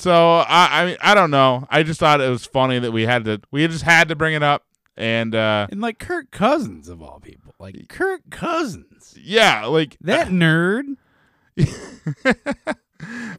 So 0.00 0.36
I, 0.36 0.68
I 0.82 0.86
mean, 0.86 0.96
I 1.00 1.14
don't 1.16 1.32
know. 1.32 1.66
I 1.70 1.82
just 1.82 1.98
thought 1.98 2.20
it 2.20 2.28
was 2.30 2.46
funny 2.46 2.78
that 2.78 2.92
we 2.92 3.02
had 3.02 3.24
to, 3.24 3.40
we 3.50 3.66
just 3.66 3.82
had 3.82 4.08
to 4.08 4.14
bring 4.16 4.34
it 4.34 4.44
up, 4.44 4.64
and 4.96 5.34
uh, 5.34 5.66
And 5.72 5.80
like 5.80 5.98
Kirk 5.98 6.30
Cousins 6.30 6.88
of 6.88 7.02
all 7.02 7.18
people. 7.18 7.52
Like 7.58 7.88
Kirk 7.88 8.22
Cousins. 8.30 9.18
yeah, 9.20 9.64
like 9.66 9.96
That 10.02 10.28
nerd. 10.28 10.96
I 11.58 12.76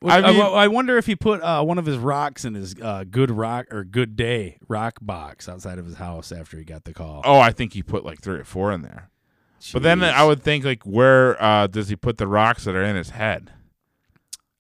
I, 0.04 0.32
mean- 0.32 0.42
I 0.42 0.68
wonder 0.68 0.98
if 0.98 1.06
he 1.06 1.16
put 1.16 1.42
uh, 1.42 1.64
one 1.64 1.78
of 1.78 1.86
his 1.86 1.98
rocks 1.98 2.44
in 2.46 2.54
his 2.56 2.76
uh, 2.82 3.04
good 3.10 3.32
rock 3.32 3.68
or 3.72 3.84
good 3.84 4.16
day 4.16 4.58
rock 4.68 5.00
box 5.02 5.48
outside 5.50 5.78
of 5.80 5.86
his 5.86 5.96
house 5.96 6.32
after 6.32 6.58
he 6.58 6.64
got 6.64 6.84
the 6.86 6.94
call. 6.94 7.22
Oh, 7.26 7.40
I 7.40 7.52
think 7.52 7.74
he 7.74 7.84
put 7.84 8.04
like 8.06 8.22
three 8.22 8.40
or 8.40 8.44
four 8.46 8.72
in 8.72 8.82
there. 8.82 9.10
But 9.74 9.84
then 9.84 10.02
I 10.04 10.26
would 10.26 10.42
think 10.42 10.64
like, 10.64 10.84
where 10.84 11.42
uh, 11.42 11.68
does 11.68 11.90
he 11.90 11.96
put 11.98 12.18
the 12.18 12.28
rocks 12.28 12.64
that 12.64 12.76
are 12.76 12.84
in 12.84 12.96
his 12.96 13.10
head? 13.12 13.52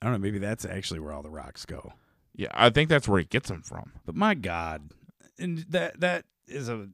I 0.01 0.05
don't 0.05 0.13
know. 0.13 0.19
Maybe 0.19 0.39
that's 0.39 0.65
actually 0.65 0.99
where 0.99 1.13
all 1.13 1.23
the 1.23 1.29
rocks 1.29 1.65
go. 1.65 1.93
Yeah, 2.35 2.49
I 2.53 2.69
think 2.69 2.89
that's 2.89 3.07
where 3.07 3.19
he 3.19 3.25
gets 3.25 3.49
them 3.49 3.61
from. 3.61 3.91
But 4.05 4.15
my 4.15 4.33
God, 4.33 4.91
and 5.37 5.59
that 5.69 5.99
that 5.99 6.25
is 6.47 6.69
a 6.69 6.87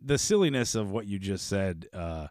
the 0.00 0.18
silliness 0.18 0.74
of 0.74 0.90
what 0.90 1.06
you 1.06 1.18
just 1.18 1.46
said 1.46 1.86
uh, 1.92 2.28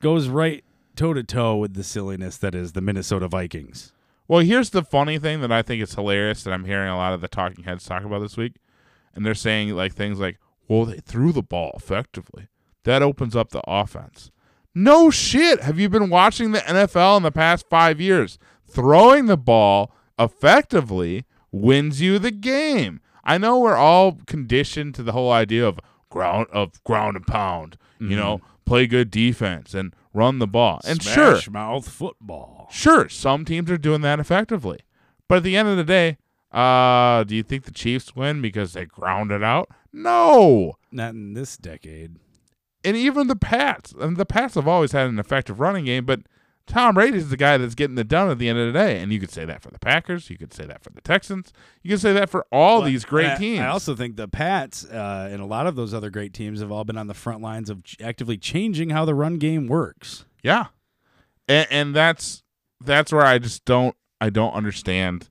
goes 0.00 0.28
right 0.28 0.64
toe 0.94 1.12
to 1.12 1.24
toe 1.24 1.56
with 1.56 1.74
the 1.74 1.82
silliness 1.82 2.36
that 2.38 2.54
is 2.54 2.72
the 2.72 2.80
Minnesota 2.80 3.28
Vikings. 3.28 3.92
Well, 4.28 4.40
here's 4.40 4.70
the 4.70 4.82
funny 4.82 5.18
thing 5.18 5.40
that 5.40 5.52
I 5.52 5.62
think 5.62 5.82
is 5.82 5.94
hilarious 5.94 6.42
that 6.44 6.52
I'm 6.52 6.64
hearing 6.64 6.88
a 6.88 6.96
lot 6.96 7.12
of 7.12 7.20
the 7.20 7.28
talking 7.28 7.64
heads 7.64 7.84
talk 7.84 8.04
about 8.04 8.20
this 8.20 8.36
week, 8.36 8.56
and 9.14 9.24
they're 9.24 9.34
saying 9.34 9.70
like 9.70 9.92
things 9.94 10.20
like, 10.20 10.38
"Well, 10.68 10.84
they 10.84 10.98
threw 10.98 11.32
the 11.32 11.42
ball 11.42 11.72
effectively. 11.76 12.48
That 12.84 13.02
opens 13.02 13.34
up 13.34 13.50
the 13.50 13.62
offense." 13.66 14.30
No 14.74 15.10
shit. 15.10 15.62
Have 15.62 15.78
you 15.78 15.88
been 15.88 16.10
watching 16.10 16.52
the 16.52 16.58
NFL 16.58 17.16
in 17.16 17.22
the 17.22 17.32
past 17.32 17.66
five 17.70 17.98
years? 17.98 18.38
Throwing 18.68 19.26
the 19.26 19.36
ball 19.36 19.94
effectively 20.18 21.24
wins 21.52 22.00
you 22.00 22.18
the 22.18 22.30
game. 22.30 23.00
I 23.24 23.38
know 23.38 23.58
we're 23.58 23.76
all 23.76 24.18
conditioned 24.26 24.94
to 24.96 25.02
the 25.02 25.12
whole 25.12 25.32
idea 25.32 25.66
of 25.66 25.80
ground 26.10 26.46
of 26.52 26.82
ground 26.84 27.16
and 27.16 27.26
pound. 27.26 27.76
You 27.98 28.14
know, 28.14 28.42
play 28.66 28.86
good 28.86 29.10
defense 29.10 29.72
and 29.72 29.94
run 30.12 30.38
the 30.38 30.46
ball. 30.46 30.80
And 30.84 31.02
sure, 31.02 31.36
Smash 31.36 31.48
mouth 31.48 31.88
football. 31.88 32.68
Sure, 32.70 33.08
some 33.08 33.44
teams 33.46 33.70
are 33.70 33.78
doing 33.78 34.02
that 34.02 34.20
effectively. 34.20 34.80
But 35.28 35.38
at 35.38 35.42
the 35.44 35.56
end 35.56 35.68
of 35.68 35.78
the 35.78 35.84
day, 35.84 36.18
uh, 36.52 37.24
do 37.24 37.34
you 37.34 37.42
think 37.42 37.64
the 37.64 37.70
Chiefs 37.70 38.14
win 38.14 38.42
because 38.42 38.74
they 38.74 38.84
ground 38.84 39.32
it 39.32 39.42
out? 39.42 39.70
No. 39.92 40.74
Not 40.92 41.14
in 41.14 41.34
this 41.34 41.56
decade. 41.56 42.16
And 42.84 42.96
even 42.96 43.26
the 43.26 43.36
Pats, 43.36 43.92
and 43.98 44.16
the 44.16 44.26
Pats 44.26 44.54
have 44.54 44.68
always 44.68 44.92
had 44.92 45.08
an 45.08 45.18
effective 45.18 45.58
running 45.58 45.86
game, 45.86 46.04
but 46.04 46.20
Tom 46.66 46.94
Brady's 46.96 47.28
the 47.28 47.36
guy 47.36 47.56
that's 47.58 47.76
getting 47.76 47.96
it 47.96 48.08
done 48.08 48.28
at 48.28 48.38
the 48.38 48.48
end 48.48 48.58
of 48.58 48.72
the 48.72 48.78
day. 48.78 48.98
And 49.00 49.12
you 49.12 49.20
could 49.20 49.30
say 49.30 49.44
that 49.44 49.62
for 49.62 49.70
the 49.70 49.78
Packers, 49.78 50.28
you 50.30 50.36
could 50.36 50.52
say 50.52 50.66
that 50.66 50.82
for 50.82 50.90
the 50.90 51.00
Texans, 51.00 51.52
you 51.82 51.90
could 51.90 52.00
say 52.00 52.12
that 52.12 52.28
for 52.28 52.44
all 52.50 52.78
Well, 52.80 52.86
these 52.88 53.04
great 53.04 53.30
I- 53.32 53.36
teams. 53.36 53.60
I 53.60 53.68
also 53.68 53.94
think 53.94 54.16
the 54.16 54.26
Pats 54.28 54.84
uh, 54.84 55.28
and 55.30 55.40
a 55.40 55.46
lot 55.46 55.66
of 55.68 55.76
those 55.76 55.94
other 55.94 56.10
great 56.10 56.32
teams 56.32 56.60
have 56.60 56.72
all 56.72 56.84
been 56.84 56.98
on 56.98 57.06
the 57.06 57.14
front 57.14 57.40
lines 57.40 57.70
of 57.70 57.82
actively 58.02 58.36
changing 58.36 58.90
how 58.90 59.04
the 59.04 59.14
run 59.14 59.38
game 59.38 59.68
works. 59.68 60.24
Yeah, 60.42 60.66
and, 61.48 61.66
and 61.70 61.94
that's 61.94 62.42
that's 62.84 63.12
where 63.12 63.24
I 63.24 63.38
just 63.38 63.64
don't 63.64 63.94
I 64.20 64.30
don't 64.30 64.52
understand. 64.52 65.28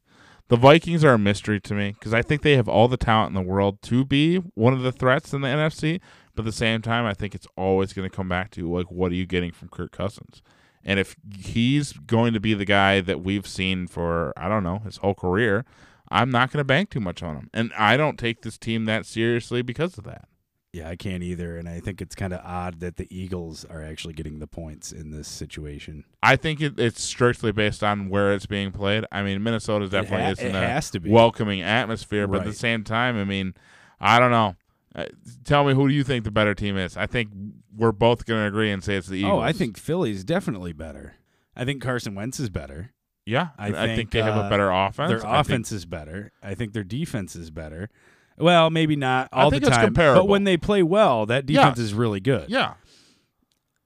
The 0.48 0.58
Vikings 0.58 1.04
are 1.04 1.14
a 1.14 1.18
mystery 1.20 1.60
to 1.62 1.74
me 1.74 1.92
because 1.94 2.14
I 2.14 2.22
think 2.22 2.44
they 2.44 2.56
have 2.56 2.70
all 2.70 2.88
the 2.88 2.98
talent 2.98 3.30
in 3.30 3.34
the 3.34 3.50
world 3.50 3.82
to 3.84 4.06
be 4.06 4.38
one 4.54 4.74
of 4.74 4.84
the 4.84 4.92
threats 4.92 5.34
in 5.34 5.42
the 5.42 5.48
NFC. 5.48 6.00
But 6.36 6.44
at 6.44 6.46
the 6.46 6.52
same 6.52 6.82
time, 6.82 7.06
I 7.06 7.14
think 7.14 7.34
it's 7.34 7.48
always 7.58 7.94
going 7.94 8.08
to 8.08 8.16
come 8.16 8.30
back 8.30 8.52
to 8.52 8.72
like, 8.72 8.92
what 8.92 9.12
are 9.12 9.16
you 9.16 9.26
getting 9.26 9.52
from 9.52 9.70
Kirk 9.70 9.92
Cousins? 9.92 10.44
And 10.86 11.00
if 11.00 11.16
he's 11.40 11.94
going 11.94 12.34
to 12.34 12.40
be 12.40 12.54
the 12.54 12.66
guy 12.66 13.02
that 13.02 13.22
we've 13.22 13.48
seen 13.48 13.88
for 13.88 14.34
I 14.38 14.48
don't 14.48 14.64
know 14.64 14.80
his 14.80 14.98
whole 14.98 15.16
career, 15.16 15.66
I'm 16.10 16.30
not 16.30 16.52
going 16.52 16.60
to 16.60 16.66
bank 16.66 16.92
too 16.92 17.00
much 17.00 17.24
on 17.24 17.36
him. 17.36 17.50
And 17.54 17.72
I 17.78 17.98
don't 17.98 18.18
take 18.20 18.42
this 18.44 18.58
team 18.58 18.86
that 18.86 19.06
seriously 19.06 19.62
because 19.62 19.98
of 19.98 20.04
that. 20.04 20.28
Yeah, 20.72 20.90
I 20.90 20.98
can't 20.98 21.24
either, 21.24 21.58
and 21.58 21.70
I 21.70 21.80
think 21.80 22.02
it's 22.02 22.16
kind 22.16 22.34
of 22.34 22.42
odd 22.44 22.82
that 22.82 22.98
the 22.98 23.08
Eagles 23.10 23.64
are 23.64 23.82
actually 23.82 24.14
getting 24.14 24.40
the 24.40 24.46
points 24.48 24.92
in 24.92 25.10
this 25.10 25.26
situation. 25.26 26.04
I 26.22 26.36
think 26.36 26.60
it, 26.60 26.78
it's 26.78 27.02
strictly 27.02 27.54
based 27.54 27.82
on 27.82 28.10
where 28.10 28.34
it's 28.34 28.46
being 28.46 28.74
played. 28.74 29.06
I 29.10 29.24
mean, 29.24 29.42
Minnesota 29.42 29.88
definitely 29.88 30.26
ha- 30.26 30.32
is 30.32 30.40
in 30.40 30.54
it 30.54 30.62
a 30.62 30.68
has 30.68 30.92
to 30.92 31.00
be. 31.00 31.10
welcoming 31.10 31.62
atmosphere, 31.62 32.28
but 32.28 32.42
at 32.42 32.46
the 32.46 32.52
same 32.54 32.84
time, 32.84 33.18
I 33.18 33.24
mean, 33.24 33.54
I 34.02 34.20
don't 34.20 34.32
know. 34.32 34.58
Uh, 34.96 35.06
tell 35.44 35.66
me, 35.66 35.74
who 35.74 35.88
do 35.90 35.94
you 35.94 36.04
think 36.06 36.24
the 36.24 36.32
better 36.32 36.56
team 36.56 36.78
is? 36.78 36.96
I 36.96 37.06
think 37.06 37.30
we're 37.76 37.92
both 37.92 38.26
going 38.26 38.42
to 38.42 38.48
agree 38.48 38.72
and 38.72 38.82
say 38.84 38.96
it's 38.96 39.08
the 39.08 39.18
Eagles. 39.20 39.34
Oh, 39.34 39.40
I 39.40 39.52
think 39.52 39.78
Philly's 39.78 40.24
definitely 40.24 40.72
better. 40.72 41.16
I 41.56 41.66
think 41.66 41.82
Carson 41.82 42.16
Wentz 42.16 42.40
is 42.40 42.50
better. 42.50 42.92
yeah. 43.26 43.50
I 43.58 43.68
I, 43.68 43.72
think, 43.72 43.96
think, 43.98 44.12
they 44.12 44.22
have 44.22 44.36
a 44.38 44.42
uh, 44.46 44.50
better 44.50 44.72
offense. 44.72 45.10
Their 45.10 45.26
I 45.28 45.34
think- 45.42 45.46
offense 45.48 45.72
is 45.74 45.86
better. 45.86 46.32
I 46.42 46.54
think 46.56 46.72
their 46.74 46.84
defense 46.86 47.36
is 47.36 47.52
better. 47.52 47.90
Well, 48.38 48.70
maybe 48.70 48.96
not 48.96 49.30
all 49.34 49.50
think 49.50 49.64
the 49.64 49.68
it's 49.70 49.78
time, 49.78 49.88
comparable. 49.88 50.22
but 50.24 50.30
when 50.30 50.44
they 50.46 50.58
play 50.58 50.82
well, 50.84 51.26
that 51.26 51.50
Yeah. 51.50 51.62
defense 51.62 51.80
is 51.80 51.94
really 51.94 52.20
good. 52.20 52.50
yeah, 52.50 52.74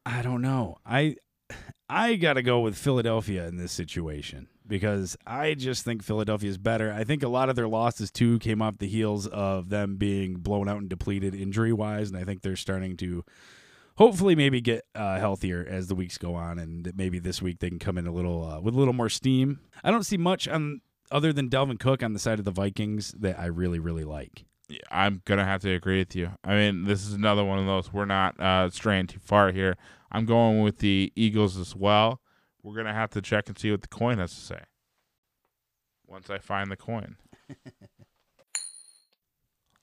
I 0.05 0.21
don't 0.21 0.41
know. 0.41 0.77
I 0.85 1.15
I 1.87 2.15
got 2.15 2.33
to 2.33 2.41
go 2.43 2.59
with 2.59 2.75
Philadelphia 2.77 3.47
in 3.47 3.57
this 3.57 3.71
situation 3.71 4.47
because 4.69 5.17
I 5.27 5.55
just 5.55 5.83
think 5.83 6.03
Philadelphia 6.03 6.49
is 6.49 6.57
better. 6.57 6.93
I 6.93 7.03
think 7.03 7.23
a 7.23 7.27
lot 7.27 7.49
of 7.49 7.57
their 7.57 7.67
losses 7.67 8.11
too 8.11 8.39
came 8.39 8.61
off 8.61 8.77
the 8.77 8.87
heels 8.87 9.27
of 9.27 9.69
them 9.69 9.97
being 9.97 10.35
blown 10.35 10.69
out 10.69 10.77
and 10.77 10.87
depleted 10.87 11.35
injury 11.35 11.73
wise, 11.73 12.09
and 12.09 12.17
I 12.17 12.23
think 12.23 12.41
they're 12.41 12.55
starting 12.55 12.95
to 12.97 13.25
hopefully 13.97 14.35
maybe 14.35 14.61
get 14.61 14.85
uh, 14.95 15.19
healthier 15.19 15.65
as 15.67 15.87
the 15.87 15.95
weeks 15.95 16.17
go 16.17 16.35
on, 16.35 16.59
and 16.59 16.93
maybe 16.95 17.19
this 17.19 17.41
week 17.41 17.59
they 17.59 17.69
can 17.69 17.79
come 17.79 17.97
in 17.97 18.07
a 18.07 18.13
little 18.13 18.45
uh, 18.45 18.61
with 18.61 18.75
a 18.75 18.77
little 18.77 18.93
more 18.93 19.09
steam. 19.09 19.59
I 19.83 19.91
don't 19.91 20.03
see 20.03 20.17
much 20.17 20.47
on 20.47 20.81
other 21.11 21.33
than 21.33 21.49
Dalvin 21.49 21.79
Cook 21.79 22.03
on 22.03 22.13
the 22.13 22.19
side 22.19 22.39
of 22.39 22.45
the 22.45 22.51
Vikings 22.51 23.13
that 23.19 23.37
I 23.37 23.47
really 23.47 23.79
really 23.79 24.05
like. 24.05 24.45
I'm 24.91 25.23
to 25.25 25.43
have 25.43 25.61
to 25.63 25.73
agree 25.73 25.97
with 25.97 26.15
you. 26.15 26.31
I 26.43 26.53
mean, 26.53 26.83
this 26.83 27.05
is 27.05 27.13
another 27.13 27.43
one 27.43 27.57
of 27.57 27.65
those. 27.65 27.91
We're 27.91 28.05
not 28.05 28.39
uh, 28.39 28.69
straying 28.69 29.07
too 29.07 29.19
far 29.19 29.51
here. 29.51 29.77
I'm 30.11 30.25
going 30.25 30.61
with 30.61 30.77
the 30.77 31.11
Eagles 31.15 31.57
as 31.57 31.75
well. 31.75 32.21
We're 32.63 32.73
going 32.73 32.87
to 32.87 32.93
have 32.93 33.11
to 33.11 33.21
check 33.21 33.47
and 33.47 33.57
see 33.57 33.71
what 33.71 33.81
the 33.81 33.87
coin 33.87 34.17
has 34.17 34.33
to 34.33 34.39
say 34.39 34.61
once 36.07 36.29
I 36.29 36.39
find 36.39 36.69
the 36.71 36.77
coin. 36.77 37.15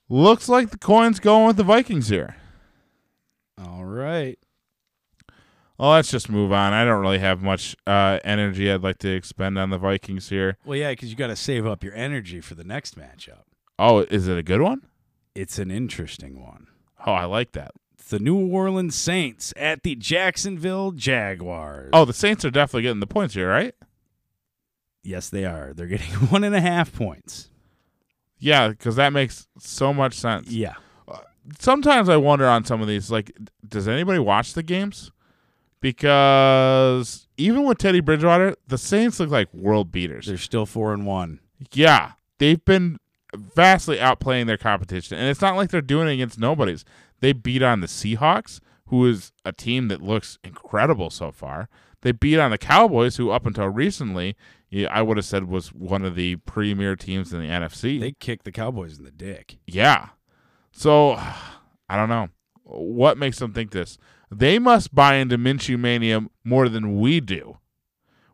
Looks 0.08 0.48
like 0.48 0.70
the 0.70 0.78
coin's 0.78 1.18
going 1.18 1.46
with 1.46 1.56
the 1.56 1.64
Vikings 1.64 2.08
here. 2.08 2.36
All 3.58 3.84
right. 3.84 4.38
Well, 5.78 5.90
let's 5.90 6.10
just 6.10 6.28
move 6.30 6.52
on. 6.52 6.72
I 6.72 6.84
don't 6.84 7.00
really 7.00 7.18
have 7.18 7.42
much 7.42 7.76
uh, 7.86 8.18
energy 8.24 8.70
I'd 8.70 8.82
like 8.82 8.98
to 8.98 9.10
expend 9.10 9.58
on 9.58 9.70
the 9.70 9.78
Vikings 9.78 10.28
here. 10.28 10.56
Well, 10.64 10.78
yeah, 10.78 10.90
because 10.90 11.10
you 11.10 11.16
got 11.16 11.26
to 11.26 11.36
save 11.36 11.66
up 11.66 11.84
your 11.84 11.94
energy 11.94 12.40
for 12.40 12.54
the 12.54 12.64
next 12.64 12.98
matchup. 12.98 13.42
Oh, 13.78 14.00
is 14.00 14.26
it 14.26 14.38
a 14.38 14.42
good 14.42 14.62
one? 14.62 14.86
It's 15.34 15.58
an 15.58 15.70
interesting 15.70 16.40
one. 16.40 16.68
Oh, 17.04 17.12
I 17.12 17.24
like 17.24 17.52
that. 17.52 17.72
The 18.08 18.18
New 18.18 18.48
Orleans 18.48 18.94
Saints 18.94 19.52
at 19.56 19.82
the 19.82 19.94
Jacksonville 19.96 20.92
Jaguars. 20.92 21.90
Oh, 21.92 22.04
the 22.04 22.12
Saints 22.12 22.44
are 22.44 22.50
definitely 22.50 22.82
getting 22.82 23.00
the 23.00 23.06
points 23.06 23.34
here, 23.34 23.48
right? 23.48 23.74
yes, 25.06 25.30
they 25.30 25.44
are. 25.44 25.72
They're 25.72 25.86
getting 25.86 26.06
one 26.30 26.44
and 26.44 26.54
a 26.54 26.60
half 26.60 26.92
points. 26.92 27.50
Yeah, 28.38 28.68
because 28.68 28.96
that 28.96 29.12
makes 29.12 29.46
so 29.58 29.94
much 29.94 30.14
sense. 30.14 30.50
Yeah. 30.50 30.74
Uh, 31.08 31.18
sometimes 31.58 32.08
I 32.08 32.16
wonder 32.16 32.46
on 32.46 32.64
some 32.64 32.82
of 32.82 32.88
these, 32.88 33.10
like, 33.10 33.32
does 33.66 33.88
anybody 33.88 34.18
watch 34.18 34.52
the 34.52 34.62
games? 34.62 35.10
Because 35.80 37.28
even 37.36 37.64
with 37.64 37.78
Teddy 37.78 38.00
Bridgewater, 38.00 38.56
the 38.66 38.78
Saints 38.78 39.20
look 39.20 39.30
like 39.30 39.52
world 39.54 39.92
beaters. 39.92 40.26
They're 40.26 40.36
still 40.36 40.66
four 40.66 40.92
and 40.92 41.06
one. 41.06 41.40
Yeah, 41.72 42.12
they've 42.38 42.62
been 42.64 42.98
vastly 43.34 43.98
outplaying 43.98 44.46
their 44.46 44.56
competition, 44.58 45.16
and 45.16 45.28
it's 45.28 45.40
not 45.40 45.56
like 45.56 45.70
they're 45.70 45.80
doing 45.80 46.08
it 46.08 46.14
against 46.14 46.38
nobodies. 46.38 46.84
They 47.20 47.32
beat 47.32 47.62
on 47.62 47.80
the 47.80 47.86
Seahawks, 47.86 48.60
who 48.86 49.06
is 49.06 49.32
a 49.44 49.52
team 49.52 49.88
that 49.88 50.02
looks 50.02 50.38
incredible 50.44 51.10
so 51.10 51.32
far. 51.32 51.68
They 52.02 52.12
beat 52.12 52.38
on 52.38 52.50
the 52.50 52.58
Cowboys, 52.58 53.16
who 53.16 53.30
up 53.30 53.46
until 53.46 53.68
recently, 53.68 54.36
I 54.90 55.02
would 55.02 55.16
have 55.16 55.26
said 55.26 55.44
was 55.44 55.72
one 55.72 56.04
of 56.04 56.14
the 56.14 56.36
premier 56.36 56.94
teams 56.96 57.32
in 57.32 57.40
the 57.40 57.48
NFC. 57.48 57.98
They 57.98 58.12
kicked 58.12 58.44
the 58.44 58.52
Cowboys 58.52 58.98
in 58.98 59.04
the 59.04 59.10
dick. 59.10 59.58
yeah, 59.66 60.10
so 60.72 61.12
I 61.88 61.96
don't 61.96 62.08
know 62.08 62.28
what 62.62 63.16
makes 63.16 63.38
them 63.38 63.52
think 63.52 63.70
this. 63.70 63.96
They 64.30 64.58
must 64.58 64.94
buy 64.94 65.14
into 65.14 65.38
Minshew 65.38 65.78
mania 65.78 66.26
more 66.44 66.68
than 66.68 66.98
we 66.98 67.20
do, 67.20 67.58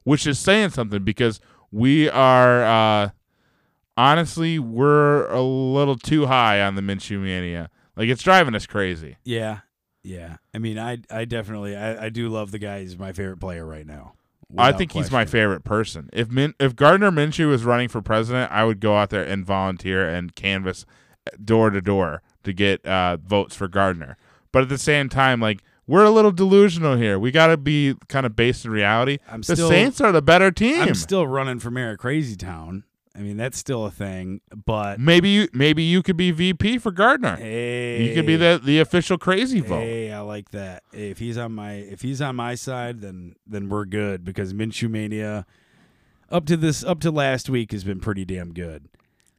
which 0.04 0.26
is 0.26 0.38
saying 0.38 0.70
something 0.70 1.04
because 1.04 1.38
we 1.70 2.08
are 2.08 2.64
uh, 2.64 3.10
honestly 3.96 4.58
we're 4.58 5.26
a 5.28 5.42
little 5.42 5.96
too 5.96 6.26
high 6.26 6.60
on 6.60 6.74
the 6.74 6.82
Minshew 6.82 7.20
mania. 7.20 7.70
Like 7.96 8.08
it's 8.08 8.22
driving 8.22 8.54
us 8.54 8.66
crazy. 8.66 9.16
Yeah. 9.24 9.60
Yeah. 10.02 10.36
I 10.54 10.58
mean, 10.58 10.78
I 10.78 10.98
I 11.10 11.24
definitely 11.24 11.76
I, 11.76 12.06
I 12.06 12.08
do 12.08 12.28
love 12.28 12.50
the 12.50 12.58
guy. 12.58 12.80
He's 12.80 12.98
my 12.98 13.12
favorite 13.12 13.38
player 13.40 13.64
right 13.66 13.86
now. 13.86 14.14
I 14.58 14.72
think 14.72 14.92
he's 14.92 15.10
my 15.10 15.24
favorite 15.24 15.64
person. 15.64 16.10
If 16.12 16.30
Min- 16.30 16.54
if 16.60 16.76
Gardner 16.76 17.10
Minshew 17.10 17.48
was 17.48 17.64
running 17.64 17.88
for 17.88 18.02
president, 18.02 18.52
I 18.52 18.64
would 18.64 18.80
go 18.80 18.96
out 18.96 19.08
there 19.10 19.24
and 19.24 19.46
volunteer 19.46 20.06
and 20.06 20.34
canvass 20.34 20.84
door 21.42 21.70
to 21.70 21.80
door 21.80 22.20
to 22.44 22.52
get 22.52 22.84
uh, 22.84 23.16
votes 23.16 23.56
for 23.56 23.66
Gardner. 23.68 24.18
But 24.52 24.62
at 24.64 24.68
the 24.68 24.76
same 24.76 25.08
time, 25.08 25.40
like 25.40 25.62
we're 25.86 26.04
a 26.04 26.10
little 26.10 26.32
delusional 26.32 26.96
here. 26.96 27.18
We 27.18 27.30
got 27.30 27.46
to 27.46 27.56
be 27.56 27.94
kind 28.08 28.26
of 28.26 28.36
based 28.36 28.64
in 28.66 28.70
reality. 28.72 29.18
I'm 29.30 29.40
the 29.40 29.56
still- 29.56 29.68
Saints 29.70 30.00
are 30.02 30.12
the 30.12 30.20
better 30.22 30.50
team. 30.50 30.82
I'm 30.82 30.94
still 30.94 31.26
running 31.26 31.58
for 31.58 31.70
mayor 31.70 31.92
of 31.92 31.98
Crazy 31.98 32.36
Town. 32.36 32.84
I 33.14 33.18
mean, 33.20 33.36
that's 33.36 33.58
still 33.58 33.84
a 33.84 33.90
thing, 33.90 34.40
but 34.64 34.98
maybe 34.98 35.28
you 35.28 35.48
maybe 35.52 35.82
you 35.82 36.02
could 36.02 36.16
be 36.16 36.30
VP 36.30 36.78
for 36.78 36.90
Gardner. 36.90 37.36
hey, 37.36 38.02
You 38.08 38.14
could 38.14 38.26
be 38.26 38.36
the 38.36 38.60
the 38.62 38.78
official 38.80 39.18
crazy 39.18 39.60
vote. 39.60 39.80
Hey, 39.80 40.10
I 40.12 40.20
like 40.20 40.50
that. 40.52 40.82
If 40.92 41.18
he's 41.18 41.36
on 41.36 41.52
my 41.52 41.72
if 41.74 42.00
he's 42.02 42.22
on 42.22 42.36
my 42.36 42.54
side, 42.54 43.00
then 43.02 43.34
then 43.46 43.68
we're 43.68 43.84
good 43.84 44.24
because 44.24 44.54
Minshew 44.54 44.88
mania 44.90 45.44
up 46.30 46.46
to 46.46 46.56
this 46.56 46.82
up 46.82 47.00
to 47.00 47.10
last 47.10 47.50
week 47.50 47.72
has 47.72 47.84
been 47.84 48.00
pretty 48.00 48.24
damn 48.24 48.54
good. 48.54 48.88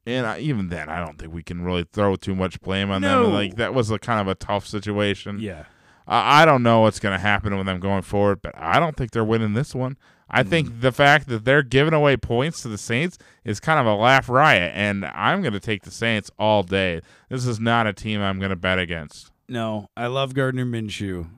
And 0.06 0.26
I, 0.26 0.38
even 0.38 0.68
then, 0.68 0.88
I 0.90 1.04
don't 1.04 1.18
think 1.18 1.32
we 1.32 1.42
can 1.42 1.62
really 1.64 1.86
throw 1.90 2.14
too 2.14 2.34
much 2.34 2.60
blame 2.60 2.90
on 2.90 3.00
No. 3.00 3.24
them. 3.24 3.32
Like 3.32 3.56
that 3.56 3.74
was 3.74 3.90
a 3.90 3.98
kind 3.98 4.20
of 4.20 4.28
a 4.28 4.34
tough 4.34 4.66
situation. 4.66 5.38
Yeah. 5.40 5.64
I 6.06 6.42
I 6.42 6.44
don't 6.44 6.62
know 6.62 6.80
what's 6.80 7.00
going 7.00 7.14
to 7.14 7.18
happen 7.20 7.56
with 7.56 7.66
them 7.66 7.80
going 7.80 8.02
forward, 8.02 8.40
but 8.42 8.52
I 8.56 8.78
don't 8.78 8.96
think 8.96 9.10
they're 9.12 9.24
winning 9.24 9.54
this 9.54 9.74
one. 9.74 9.96
I 10.34 10.42
Mm. 10.42 10.48
think 10.48 10.80
the 10.80 10.92
fact 10.92 11.28
that 11.28 11.44
they're 11.44 11.62
giving 11.62 11.94
away 11.94 12.16
points 12.16 12.62
to 12.62 12.68
the 12.68 12.76
Saints 12.78 13.18
is 13.44 13.60
kind 13.60 13.78
of 13.78 13.86
a 13.86 13.94
laugh 13.94 14.28
riot, 14.28 14.72
and 14.74 15.04
I'm 15.04 15.42
going 15.42 15.52
to 15.54 15.60
take 15.60 15.82
the 15.84 15.90
Saints 15.90 16.30
all 16.38 16.62
day. 16.62 17.00
This 17.28 17.46
is 17.46 17.60
not 17.60 17.86
a 17.86 17.92
team 17.92 18.20
I'm 18.20 18.38
going 18.38 18.50
to 18.50 18.56
bet 18.56 18.78
against. 18.78 19.30
No, 19.48 19.88
I 19.96 20.08
love 20.08 20.34
Gardner 20.34 20.64
Minshew, 20.66 21.28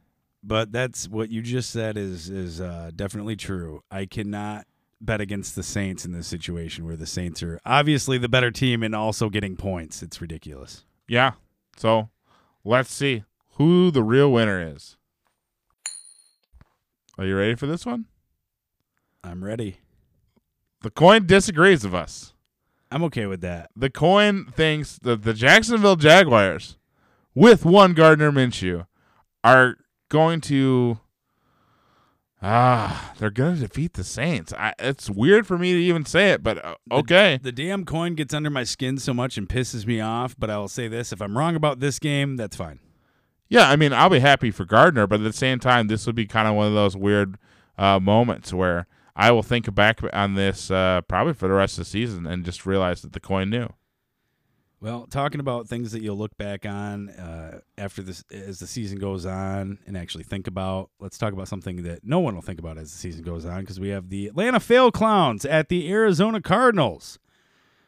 but 0.42 0.72
that's 0.72 1.09
what 1.09 1.30
you 1.30 1.42
just 1.42 1.70
said 1.70 1.97
is 1.97 2.28
is 2.30 2.61
uh, 2.61 2.90
definitely 2.97 3.36
true. 3.36 3.82
I 3.90 4.07
cannot 4.07 4.66
bet 5.01 5.20
against 5.20 5.55
the 5.57 5.62
Saints 5.62 6.05
in 6.07 6.12
this 6.12 6.26
situation 6.26 6.86
where 6.86 6.97
the 6.97 7.07
Saints 7.07 7.42
are 7.42 7.61
obviously 7.66 8.16
the 8.16 8.28
better 8.30 8.51
team 8.51 8.82
and 8.82 8.94
also 8.94 9.28
getting 9.28 9.57
points. 9.57 10.03
It's 10.03 10.20
ridiculous. 10.22 10.84
Yeah. 11.07 11.32
So 11.76 12.09
let's 12.64 12.92
see 12.94 13.24
who 13.57 13.90
the 13.90 14.03
real 14.03 14.32
winner 14.32 14.61
is. 14.74 14.97
Are 17.18 17.24
you 17.26 17.36
ready 17.36 17.55
for 17.55 17.66
this 17.66 17.84
one? 17.84 18.07
I'm 19.27 19.43
ready. 19.43 19.79
The 20.83 20.91
coin 20.91 21.27
disagrees 21.27 21.83
with 21.83 21.95
us. 21.95 22.33
I'm 22.93 23.03
okay 23.05 23.27
with 23.27 23.41
that. 23.41 23.70
The 23.74 23.91
coin 23.91 24.47
thinks 24.47 25.01
that 25.01 25.24
the 25.24 25.35
Jacksonville 25.35 25.97
Jaguars, 25.97 26.77
with 27.35 27.64
one 27.64 27.93
Gardner 27.93 28.31
Minshew, 28.31 28.87
are 29.43 29.77
going 30.09 30.41
to. 30.43 31.01
Ah, 32.41 33.14
they're 33.18 33.31
going 33.31 33.57
to 33.57 33.62
defeat 33.62 33.95
the 33.95 34.05
Saints. 34.05 34.53
I, 34.53 34.74
it's 34.79 35.11
weird 35.11 35.47
for 35.47 35.59
me 35.59 35.72
to 35.72 35.79
even 35.81 36.05
say 36.05 36.31
it, 36.31 36.45
but 36.45 36.64
uh, 36.64 36.77
okay. 36.93 37.41
The 37.43 37.51
damn 37.51 37.85
coin 37.85 38.14
gets 38.14 38.33
under 38.33 38.51
my 38.51 38.62
skin 38.62 38.99
so 38.99 39.12
much 39.12 39.37
and 39.37 39.49
pisses 39.49 39.87
me 39.87 40.01
off, 40.01 40.37
but 40.39 40.51
I 40.51 40.59
will 40.59 40.68
say 40.68 40.87
this, 40.87 41.12
if 41.12 41.20
I'm 41.20 41.37
wrong 41.37 41.57
about 41.57 41.81
this 41.81 41.99
game, 41.99 42.37
that's 42.37 42.55
fine. 42.55 42.79
Yeah, 43.49 43.68
I 43.68 43.74
mean, 43.74 43.93
I'll 43.93 44.11
be 44.11 44.20
happy 44.20 44.53
for 44.53 44.64
Gardner, 44.64 45.09
but 45.09 45.20
at 45.20 45.24
the 45.24 45.33
same 45.33 45.59
time, 45.59 45.89
this 45.89 46.07
would 46.07 46.14
be 46.14 46.27
kind 46.27 46.47
of 46.47 46.55
one 46.55 46.68
of 46.68 46.74
those 46.74 46.97
weird 46.97 47.39
uh, 47.79 47.99
moments 47.99 48.53
where 48.53 48.87
I 49.16 49.30
will 49.30 49.42
think 49.42 49.74
back 49.74 50.00
on 50.12 50.34
this 50.34 50.70
uh, 50.70 51.00
probably 51.08 51.32
for 51.32 51.48
the 51.48 51.54
rest 51.54 51.78
of 51.78 51.84
the 51.84 51.90
season 51.90 52.26
and 52.26 52.44
just 52.44 52.66
realize 52.66 53.00
that 53.00 53.14
the 53.14 53.20
coin 53.20 53.48
knew. 53.48 53.72
Well, 54.78 55.06
talking 55.06 55.40
about 55.40 55.68
things 55.68 55.92
that 55.92 56.02
you'll 56.02 56.18
look 56.18 56.36
back 56.36 56.66
on 56.66 57.08
uh, 57.08 57.60
after 57.78 58.02
this 58.02 58.22
as 58.30 58.58
the 58.58 58.66
season 58.66 58.98
goes 58.98 59.24
on 59.24 59.78
and 59.86 59.96
actually 59.96 60.24
think 60.24 60.46
about. 60.46 60.90
Let's 61.00 61.16
talk 61.16 61.32
about 61.32 61.48
something 61.48 61.82
that 61.84 62.04
no 62.04 62.20
one 62.20 62.34
will 62.34 62.42
think 62.42 62.58
about 62.58 62.76
as 62.76 62.92
the 62.92 62.98
season 62.98 63.24
goes 63.24 63.46
on 63.46 63.60
because 63.60 63.80
we 63.80 63.88
have 63.88 64.10
the 64.10 64.26
Atlanta 64.26 64.60
Fail 64.60 64.92
Clowns 64.92 65.46
at 65.46 65.70
the 65.70 65.90
Arizona 65.90 66.42
Cardinals, 66.42 67.18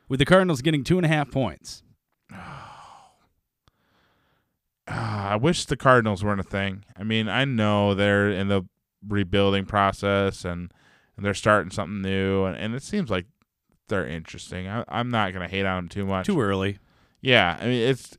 with 0.09 0.19
the 0.19 0.25
Cardinals 0.25 0.63
getting 0.63 0.83
two 0.83 0.97
and 0.97 1.05
a 1.05 1.09
half 1.09 1.31
points. 1.31 1.83
Ah, 4.91 5.33
I 5.33 5.37
wish 5.37 5.67
the 5.67 5.77
Cardinals 5.77 6.25
weren't 6.25 6.41
a 6.41 6.43
thing. 6.43 6.83
I 6.97 7.05
mean, 7.05 7.29
I 7.29 7.45
know 7.45 7.95
they're 7.95 8.31
in 8.31 8.49
the 8.49 8.63
rebuilding 9.07 9.67
process 9.67 10.47
and, 10.47 10.73
and 11.19 11.27
they're 11.27 11.35
starting 11.35 11.73
something 11.73 12.01
new, 12.01 12.45
and, 12.45 12.57
and 12.57 12.75
it 12.77 12.83
seems 12.83 13.11
like 13.11 13.27
they're 13.89 14.07
interesting. 14.07 14.69
I, 14.69 14.85
I'm 14.89 15.11
not 15.11 15.33
going 15.33 15.47
to 15.47 15.55
hate 15.55 15.67
on 15.67 15.77
them 15.77 15.89
too 15.89 16.07
much. 16.07 16.27
Too 16.27 16.41
early. 16.41 16.79
Yeah, 17.21 17.59
I 17.61 17.65
mean, 17.65 17.89
it's 17.89 18.17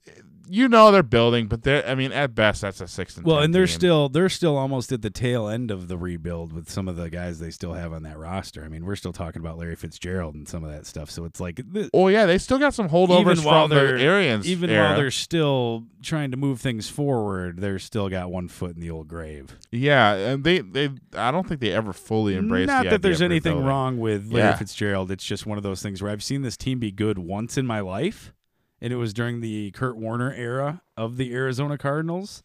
you 0.50 0.68
know 0.68 0.92
they're 0.92 1.04
building, 1.04 1.48
but 1.48 1.64
they're 1.64 1.88
I 1.88 1.96
mean 1.96 2.12
at 2.12 2.34
best 2.36 2.62
that's 2.62 2.82
a 2.82 2.88
six 2.88 3.16
and 3.18 3.26
Well, 3.26 3.38
10 3.38 3.46
and 3.46 3.56
they're 3.56 3.66
team. 3.68 3.76
still 3.76 4.10
they're 4.10 4.30
still 4.30 4.58
almost 4.58 4.92
at 4.92 5.02
the 5.02 5.10
tail 5.10 5.48
end 5.48 5.70
of 5.72 5.88
the 5.88 5.98
rebuild 5.98 6.52
with 6.54 6.70
some 6.70 6.88
of 6.88 6.96
the 6.96 7.10
guys 7.10 7.40
they 7.40 7.52
still 7.52 7.74
have 7.74 7.94
on 7.94 8.04
that 8.04 8.18
roster. 8.18 8.64
I 8.64 8.68
mean, 8.68 8.86
we're 8.86 8.96
still 8.96 9.14
talking 9.14 9.42
about 9.42 9.58
Larry 9.58 9.76
Fitzgerald 9.76 10.36
and 10.36 10.48
some 10.48 10.64
of 10.64 10.72
that 10.72 10.86
stuff. 10.86 11.10
So 11.12 11.26
it's 11.26 11.40
like 11.40 11.62
th- 11.74 11.90
Oh 11.94 12.08
yeah, 12.08 12.26
they 12.26 12.38
still 12.38 12.58
got 12.58 12.74
some 12.74 12.90
holdovers 12.90 13.22
even 13.34 13.44
while 13.44 13.68
from 13.68 13.78
the 13.78 13.84
they're 13.84 13.98
Arians 13.98 14.48
even 14.48 14.70
era. 14.70 14.84
while 14.90 14.96
they're 14.98 15.12
still 15.12 15.86
trying 16.02 16.32
to 16.32 16.38
move 16.38 16.60
things 16.62 16.90
forward, 16.90 17.60
they're 17.60 17.80
still 17.80 18.10
got 18.10 18.32
one 18.32 18.48
foot 18.48 18.76
in 18.76 18.82
the 18.82 18.90
old 18.90 19.08
grave. 19.08 19.58
yeah, 19.72 20.14
and 20.16 20.44
they 20.44 20.60
they 20.60 20.90
I 21.16 21.32
don't 21.32 21.48
think 21.48 21.62
they 21.62 21.72
ever 21.72 21.94
fully 21.94 22.36
embraced. 22.36 22.68
Not 22.68 22.86
the 22.86 22.90
that 22.92 23.02
there's 23.02 23.22
anything 23.22 23.52
rebuilding. 23.54 23.68
wrong 23.68 24.00
with 24.00 24.32
Larry 24.32 24.50
Yeah. 24.50 24.56
Fitzgerald. 24.56 25.12
It's 25.12 25.24
just 25.26 25.46
one 25.46 25.58
of 25.58 25.64
those 25.64 25.82
things 25.82 26.02
where 26.02 26.12
I've 26.12 26.24
seen 26.24 26.42
this 26.42 26.58
team 26.58 26.80
be 26.80 26.92
good 26.92 27.18
once 27.20 27.58
in 27.58 27.66
my 27.68 27.80
life, 27.82 28.34
and 28.82 28.94
it 28.94 28.98
was 28.98 29.14
during 29.14 29.42
the 29.42 29.72
Kurt 29.72 29.98
Warner 29.98 30.34
era 30.34 30.82
of 30.98 31.18
the 31.18 31.34
Arizona 31.34 31.78
Cardinals. 31.78 32.44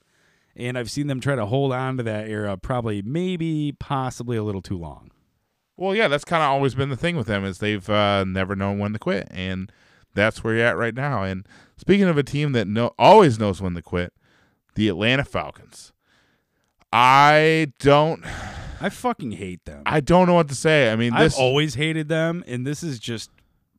And 0.57 0.79
I've 0.79 0.91
seen 0.91 1.09
them 1.09 1.21
try 1.21 1.35
to 1.35 1.47
hold 1.47 1.73
on 1.73 1.97
to 1.97 2.03
that 2.05 2.29
era 2.29 2.57
probably, 2.57 3.03
maybe, 3.03 3.73
possibly 3.73 4.37
a 4.37 4.43
little 4.45 4.63
too 4.63 4.79
long. 4.79 5.11
Well, 5.77 5.97
yeah, 5.97 6.07
that's 6.07 6.25
kind 6.25 6.43
of 6.43 6.51
always 6.51 6.77
been 6.77 6.91
the 6.91 6.97
thing 6.97 7.17
with 7.17 7.27
them 7.27 7.45
is 7.45 7.59
they've 7.59 7.89
uh, 7.91 8.25
never 8.25 8.55
known 8.55 8.79
when 8.79 8.93
to 8.93 8.99
quit, 9.01 9.27
and 9.33 9.73
that's 10.15 10.45
where 10.45 10.55
you're 10.55 10.67
at 10.67 10.77
right 10.77 10.95
now. 10.95 11.25
And 11.25 11.47
speaking 11.77 12.07
of 12.07 12.17
a 12.17 12.23
team 12.23 12.53
that 12.53 12.69
no 12.69 12.93
always 12.97 13.41
knows 13.41 13.61
when 13.61 13.75
to 13.75 13.83
quit, 13.83 14.13
the 14.77 14.89
Atlanta 14.89 15.25
Falcons. 15.25 15.93
I 16.93 17.73
don't 17.81 18.25
I 18.85 18.91
fucking 18.91 19.33
hate 19.33 19.65
them. 19.65 19.83
I 19.87 20.01
don't 20.01 20.27
know 20.27 20.35
what 20.35 20.49
to 20.49 20.55
say. 20.55 20.93
I 20.93 20.97
mean, 20.97 21.15
I've 21.15 21.23
this 21.23 21.39
always 21.39 21.75
hated 21.75 22.09
them, 22.09 22.45
and 22.47 22.67
this 22.67 22.83
is 22.83 22.99
just 22.99 23.31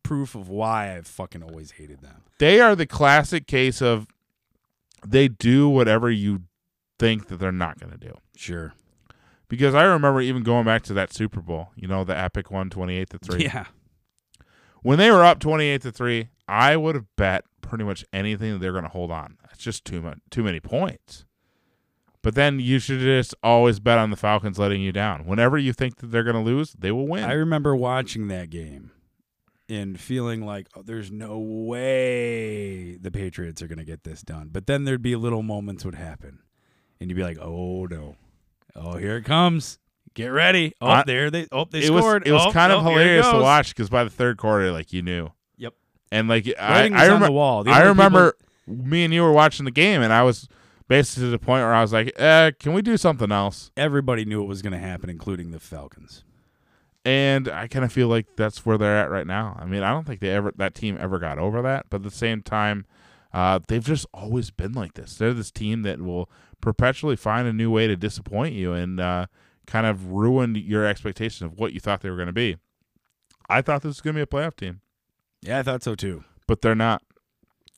proof 0.06 0.36
of 0.36 0.48
why 0.48 0.96
I've 0.96 1.08
fucking 1.08 1.42
always 1.42 1.72
hated 1.72 2.02
them. 2.02 2.22
they 2.38 2.62
are 2.62 2.76
the 2.76 2.86
classic 2.86 3.48
case 3.48 3.82
of 3.82 4.06
they 5.04 5.28
do 5.28 5.68
whatever 5.68 6.12
you 6.12 6.44
think 7.00 7.28
that 7.28 7.38
they're 7.38 7.52
not 7.52 7.80
going 7.80 7.92
to 7.92 7.98
do. 7.98 8.14
Sure. 8.38 8.74
Because 9.48 9.74
I 9.74 9.84
remember 9.84 10.22
even 10.22 10.44
going 10.44 10.64
back 10.64 10.84
to 10.84 10.94
that 10.94 11.12
Super 11.12 11.42
Bowl, 11.42 11.70
you 11.76 11.88
know, 11.88 12.04
the 12.04 12.16
epic 12.16 12.52
one, 12.52 12.70
28 12.70 13.10
to 13.10 13.18
3. 13.18 13.44
Yeah. 13.44 13.66
When 14.84 15.00
they 15.00 15.10
were 15.10 15.24
up 15.24 15.40
28 15.40 15.82
to 15.82 15.92
3, 15.92 16.30
I 16.48 16.78
would 16.78 16.94
have 16.94 17.06
bet 17.16 17.44
pretty 17.62 17.84
much 17.84 18.06
anything 18.14 18.54
that 18.54 18.60
they're 18.60 18.72
going 18.72 18.84
to 18.84 18.90
hold 18.90 19.10
on. 19.10 19.38
It's 19.52 19.64
just 19.64 19.86
too 19.86 20.02
much 20.02 20.20
too 20.30 20.44
many 20.44 20.60
points. 20.60 21.26
But 22.22 22.36
then 22.36 22.60
you 22.60 22.78
should 22.78 23.00
just 23.00 23.34
always 23.42 23.80
bet 23.80 23.98
on 23.98 24.12
the 24.12 24.18
Falcons 24.18 24.60
letting 24.60 24.82
you 24.82 24.92
down. 24.92 25.26
Whenever 25.26 25.58
you 25.58 25.74
think 25.74 25.98
that 25.98 26.08
they're 26.08 26.24
going 26.24 26.36
to 26.36 26.42
lose, 26.42 26.74
they 26.74 26.92
will 26.92 27.08
win. 27.08 27.24
I 27.24 27.34
remember 27.34 27.76
watching 27.76 28.28
that 28.28 28.52
game 28.52 28.92
and 29.70 30.00
feeling 30.00 30.46
like 30.46 30.68
oh, 30.76 30.82
there's 30.84 31.12
no 31.12 31.38
way 31.40 32.98
the 32.98 33.12
Patriots 33.12 33.62
are 33.62 33.68
going 33.68 33.78
to 33.80 33.84
get 33.86 34.04
this 34.04 34.22
done. 34.22 34.50
But 34.52 34.68
then 34.68 34.84
there'd 34.86 35.02
be 35.02 35.16
little 35.16 35.44
moments 35.44 35.86
would 35.86 35.96
happen, 35.96 36.40
and 37.00 37.10
you'd 37.10 37.16
be 37.16 37.24
like, 37.24 37.38
"Oh 37.40 37.86
no, 37.86 38.16
oh 38.76 38.98
here 38.98 39.18
it 39.18 39.26
comes." 39.26 39.80
Get 40.14 40.28
ready! 40.28 40.74
Oh, 40.80 40.88
I- 40.88 41.04
there 41.06 41.30
they! 41.30 41.46
Oh, 41.52 41.66
they 41.70 41.84
it 41.84 41.90
was 41.90 42.02
scored! 42.02 42.26
it 42.26 42.32
was 42.32 42.46
Oh, 42.46 42.52
kind 42.52 42.72
of 42.72 42.86
oh, 42.86 42.90
here 42.90 43.00
hilarious 43.00 43.30
to 43.30 43.40
watch 43.40 43.70
because 43.76 43.90
by 43.90 44.06
the 44.06 44.10
third 44.10 44.38
quarter, 44.38 44.72
like 44.72 44.94
you 44.94 45.02
knew. 45.02 45.30
Yep. 45.58 45.74
And 46.12 46.30
like 46.30 46.48
I, 46.58 46.84
was 46.90 46.92
I 46.94 47.06
remember 47.06 47.26
the 47.26 47.32
wall. 47.34 47.64
The 47.66 47.72
I 47.72 47.82
remember 47.84 48.38
me 48.66 49.04
and 49.04 49.14
you 49.14 49.24
were 49.24 49.34
watching 49.34 49.66
the 49.66 49.72
game, 49.72 50.02
and 50.02 50.14
I 50.14 50.24
was 50.24 50.48
basically 50.88 51.24
to 51.28 51.32
the 51.32 51.40
point 51.40 51.64
where 51.64 51.74
I 51.74 51.82
was 51.82 51.92
like, 51.92 52.14
eh, 52.16 52.52
"Can 52.60 52.74
we 52.74 52.82
do 52.82 52.96
something 52.96 53.30
else?" 53.32 53.72
everybody 53.76 54.24
knew 54.24 54.42
it 54.42 54.46
was 54.48 54.62
going 54.62 54.72
to 54.74 54.80
happen, 54.80 55.10
including 55.10 55.52
the 55.52 55.60
Falcons. 55.60 56.24
And 57.06 57.48
I 57.48 57.68
kind 57.68 57.86
of 57.86 57.94
feel 57.94 58.08
like 58.08 58.26
that's 58.36 58.66
where 58.66 58.78
they're 58.80 58.98
at 58.98 59.12
right 59.12 59.28
now. 59.28 59.56
I 59.60 59.66
mean, 59.66 59.84
I 59.84 59.92
don't 59.92 60.06
think 60.08 60.20
they 60.22 60.32
ever 60.32 60.52
that 60.58 60.74
team 60.74 60.98
ever 61.00 61.20
got 61.20 61.38
over 61.38 61.62
that, 61.62 61.86
but 61.90 61.98
at 61.98 62.04
the 62.04 62.10
same 62.10 62.42
time, 62.42 62.86
uh, 63.32 63.60
they've 63.68 63.86
just 63.86 64.08
always 64.12 64.50
been 64.50 64.74
like 64.74 64.96
this. 64.96 65.16
They're 65.16 65.34
this 65.34 65.52
team 65.52 65.84
that 65.84 66.02
will 66.02 66.30
perpetually 66.62 67.16
find 67.16 67.48
a 67.48 67.54
new 67.54 67.70
way 67.70 67.86
to 67.86 67.96
disappoint 67.96 68.56
you 68.56 68.74
and 68.74 69.00
uh, 69.00 69.28
kind 69.68 69.86
of 69.86 70.08
ruin 70.14 70.56
your 70.56 70.84
expectations 70.86 71.52
of 71.52 71.60
what 71.60 71.74
you 71.74 71.80
thought 71.80 72.02
they 72.02 72.10
were 72.10 72.16
going 72.16 72.26
to 72.26 72.34
be. 72.34 72.58
I 73.48 73.62
thought 73.62 73.84
this 73.84 73.90
was 73.90 74.02
going 74.02 74.16
to 74.16 74.18
be 74.18 74.24
a 74.24 74.26
playoff 74.26 74.56
team. 74.56 74.82
Yeah, 75.42 75.60
I 75.60 75.64
thought 75.64 75.84
so 75.84 75.94
too. 75.94 76.24
but 76.48 76.62
they're 76.62 76.74
not. 76.74 77.04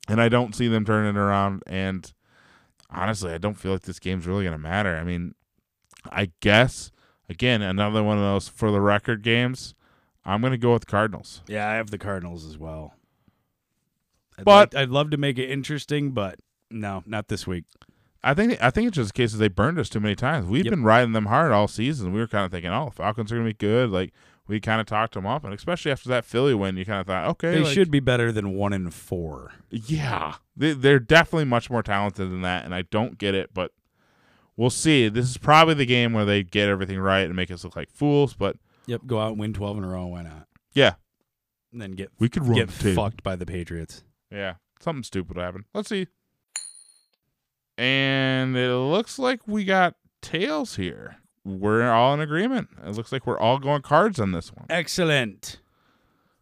And 0.08 0.20
I 0.22 0.30
don't 0.30 0.54
see 0.54 0.68
them 0.68 0.86
turning 0.86 1.16
around. 1.16 1.62
And 1.66 2.10
honestly, 2.90 3.32
I 3.32 3.38
don't 3.38 3.58
feel 3.58 3.72
like 3.72 3.82
this 3.82 3.98
game's 3.98 4.26
really 4.26 4.44
going 4.44 4.52
to 4.52 4.58
matter. 4.58 4.96
I 4.96 5.04
mean, 5.04 5.34
I 6.10 6.30
guess, 6.40 6.90
again, 7.28 7.62
another 7.62 8.02
one 8.02 8.16
of 8.18 8.22
those 8.24 8.48
for 8.48 8.70
the 8.70 8.80
record 8.80 9.22
games. 9.22 9.74
I'm 10.24 10.40
going 10.40 10.50
to 10.52 10.58
go 10.58 10.72
with 10.74 10.86
Cardinals. 10.86 11.42
Yeah, 11.46 11.68
I 11.68 11.74
have 11.74 11.90
the 11.90 11.98
Cardinals 11.98 12.44
as 12.44 12.58
well. 12.58 12.94
I'd 14.38 14.44
But- 14.44 14.74
like- 14.74 14.82
I'd 14.82 14.90
love 14.90 15.10
to 15.10 15.16
make 15.16 15.38
it 15.38 15.50
interesting, 15.50 16.10
but 16.12 16.38
no, 16.70 17.02
not 17.06 17.28
this 17.28 17.46
week. 17.46 17.64
I 18.22 18.34
think 18.34 18.60
I 18.60 18.70
think 18.70 18.88
it's 18.88 18.96
just 18.96 19.10
a 19.10 19.14
case 19.14 19.32
of 19.32 19.38
they 19.38 19.46
burned 19.48 19.78
us 19.78 19.88
too 19.88 20.00
many 20.00 20.16
times. 20.16 20.46
We've 20.48 20.64
Yep. 20.64 20.70
been 20.72 20.82
riding 20.82 21.12
them 21.12 21.26
hard 21.26 21.52
all 21.52 21.68
season. 21.68 22.12
We 22.12 22.18
were 22.18 22.26
kind 22.26 22.44
of 22.44 22.50
thinking, 22.50 22.70
oh, 22.72 22.90
Falcons 22.90 23.30
are 23.30 23.36
going 23.36 23.46
to 23.46 23.54
be 23.54 23.56
good. 23.56 23.90
Like 23.90 24.12
we 24.48 24.58
kind 24.58 24.80
of 24.80 24.86
talked 24.88 25.14
them 25.14 25.24
up, 25.24 25.44
and 25.44 25.54
especially 25.54 25.92
after 25.92 26.08
that 26.08 26.24
Philly 26.24 26.52
win, 26.52 26.76
you 26.76 26.84
kind 26.84 27.00
of 27.00 27.06
thought, 27.06 27.28
okay, 27.28 27.52
They 27.52 27.60
like, 27.62 27.72
should 27.72 27.90
be 27.92 28.00
better 28.00 28.32
than 28.32 28.54
one 28.54 28.72
in 28.72 28.90
four. 28.90 29.52
Yeah, 29.70 30.34
they, 30.56 30.72
they're 30.72 30.98
definitely 30.98 31.44
much 31.44 31.70
more 31.70 31.82
talented 31.82 32.28
than 32.30 32.42
that, 32.42 32.64
and 32.64 32.74
I 32.74 32.82
don't 32.82 33.18
get 33.18 33.34
it, 33.36 33.50
but 33.54 33.70
we'll 34.58 34.68
see. 34.68 35.08
This 35.08 35.30
is 35.30 35.38
probably 35.38 35.72
the 35.72 35.86
game 35.86 36.12
where 36.12 36.26
they 36.26 36.42
get 36.42 36.68
everything 36.68 36.98
right 37.00 37.20
and 37.24 37.34
make 37.34 37.50
us 37.50 37.64
look 37.64 37.74
like 37.76 37.90
fools. 37.90 38.34
But 38.34 38.56
Yep, 38.86 39.02
go 39.06 39.18
out 39.20 39.30
and 39.30 39.38
win 39.40 39.54
twelve 39.54 39.78
in 39.78 39.84
a 39.84 39.88
row. 39.88 40.06
Why 40.08 40.22
not? 40.22 40.46
yeah, 40.74 40.94
And 41.72 41.80
then 41.80 41.92
get 41.92 42.10
we 42.18 42.28
could 42.28 42.44
run 42.44 42.54
get 42.56 42.68
the 42.68 42.82
table. 42.82 43.02
fucked 43.04 43.22
by 43.22 43.36
the 43.36 43.46
Patriots. 43.46 44.04
Yeah, 44.30 44.54
something 44.80 45.02
stupid 45.02 45.36
will 45.36 45.42
happen. 45.44 45.64
Let's 45.72 45.88
see. 45.88 46.06
And 47.76 48.56
it 48.56 48.74
looks 48.74 49.18
like 49.18 49.40
we 49.46 49.64
got 49.64 49.94
tails 50.20 50.76
here. 50.76 51.16
We're 51.44 51.88
all 51.90 52.12
in 52.14 52.20
agreement. 52.20 52.68
It 52.84 52.90
looks 52.94 53.12
like 53.12 53.26
we're 53.26 53.38
all 53.38 53.58
going 53.58 53.82
cards 53.82 54.18
on 54.20 54.32
this 54.32 54.52
one. 54.52 54.66
Excellent. 54.68 55.60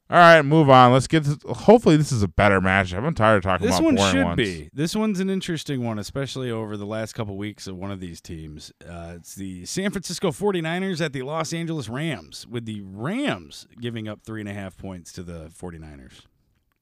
All 0.09 0.17
right, 0.19 0.43
move 0.43 0.71
on. 0.71 0.93
Let's 0.93 1.09
get. 1.09 1.25
To, 1.25 1.37
hopefully, 1.53 1.97
this 1.97 2.13
is 2.13 2.23
a 2.23 2.29
better 2.29 2.61
matchup. 2.61 3.05
I'm 3.05 3.15
tired 3.15 3.39
of 3.39 3.43
talking 3.43 3.67
This 3.67 3.77
about 3.79 3.95
one 3.95 4.13
should 4.13 4.25
ones. 4.25 4.37
be. 4.37 4.71
This 4.73 4.95
one's 4.95 5.19
an 5.19 5.29
interesting 5.29 5.83
one, 5.83 5.99
especially 5.99 6.49
over 6.49 6.77
the 6.77 6.87
last 6.87 7.15
couple 7.15 7.37
weeks 7.37 7.67
of 7.67 7.77
one 7.77 7.91
of 7.91 7.99
these 7.99 8.21
teams. 8.21 8.73
Uh, 8.89 9.15
it's 9.17 9.35
the 9.35 9.65
San 9.67 9.91
Francisco 9.91 10.31
49ers 10.31 11.05
at 11.05 11.13
the 11.13 11.23
Los 11.23 11.53
Angeles 11.53 11.89
Rams, 11.89 12.47
with 12.49 12.67
the 12.67 12.83
Rams 12.83 13.67
giving 13.81 14.07
up 14.07 14.23
three 14.23 14.41
and 14.41 14.49
a 14.49 14.55
half 14.55 14.77
points 14.77 15.11
to 15.15 15.25
the 15.25 15.51
49ers. 15.61 16.21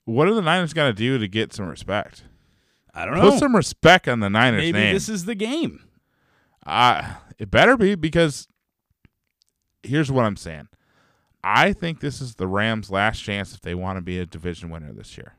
What 0.05 0.29
are 0.29 0.35
the 0.35 0.43
Niners 0.43 0.75
going 0.75 0.91
to 0.91 0.97
do 0.97 1.17
to 1.17 1.27
get 1.27 1.55
some 1.55 1.67
respect? 1.67 2.25
I 2.93 3.07
don't 3.07 3.15
know. 3.15 3.31
Put 3.31 3.39
some 3.39 3.57
respect 3.57 4.07
on 4.07 4.21
the 4.21 4.29
Niners 4.29 4.61
Maybe 4.61 4.79
name. 4.79 4.93
this 4.95 5.09
is 5.09 5.25
the 5.25 5.35
game. 5.35 5.83
Uh, 6.67 7.15
it 7.39 7.51
better 7.51 7.79
be 7.79 7.95
because 7.95 8.49
here's 9.83 10.13
what 10.13 10.27
I'm 10.27 10.37
saying. 10.37 10.69
I 11.45 11.73
think 11.75 12.01
this 12.01 12.21
is 12.21 12.37
the 12.37 12.47
Rams' 12.49 12.91
last 12.91 13.23
chance 13.23 13.55
if 13.55 13.61
they 13.61 13.75
want 13.75 13.99
to 13.99 14.03
be 14.03 14.19
a 14.19 14.27
division 14.27 14.71
winner 14.71 14.93
this 14.93 15.17
year. 15.19 15.35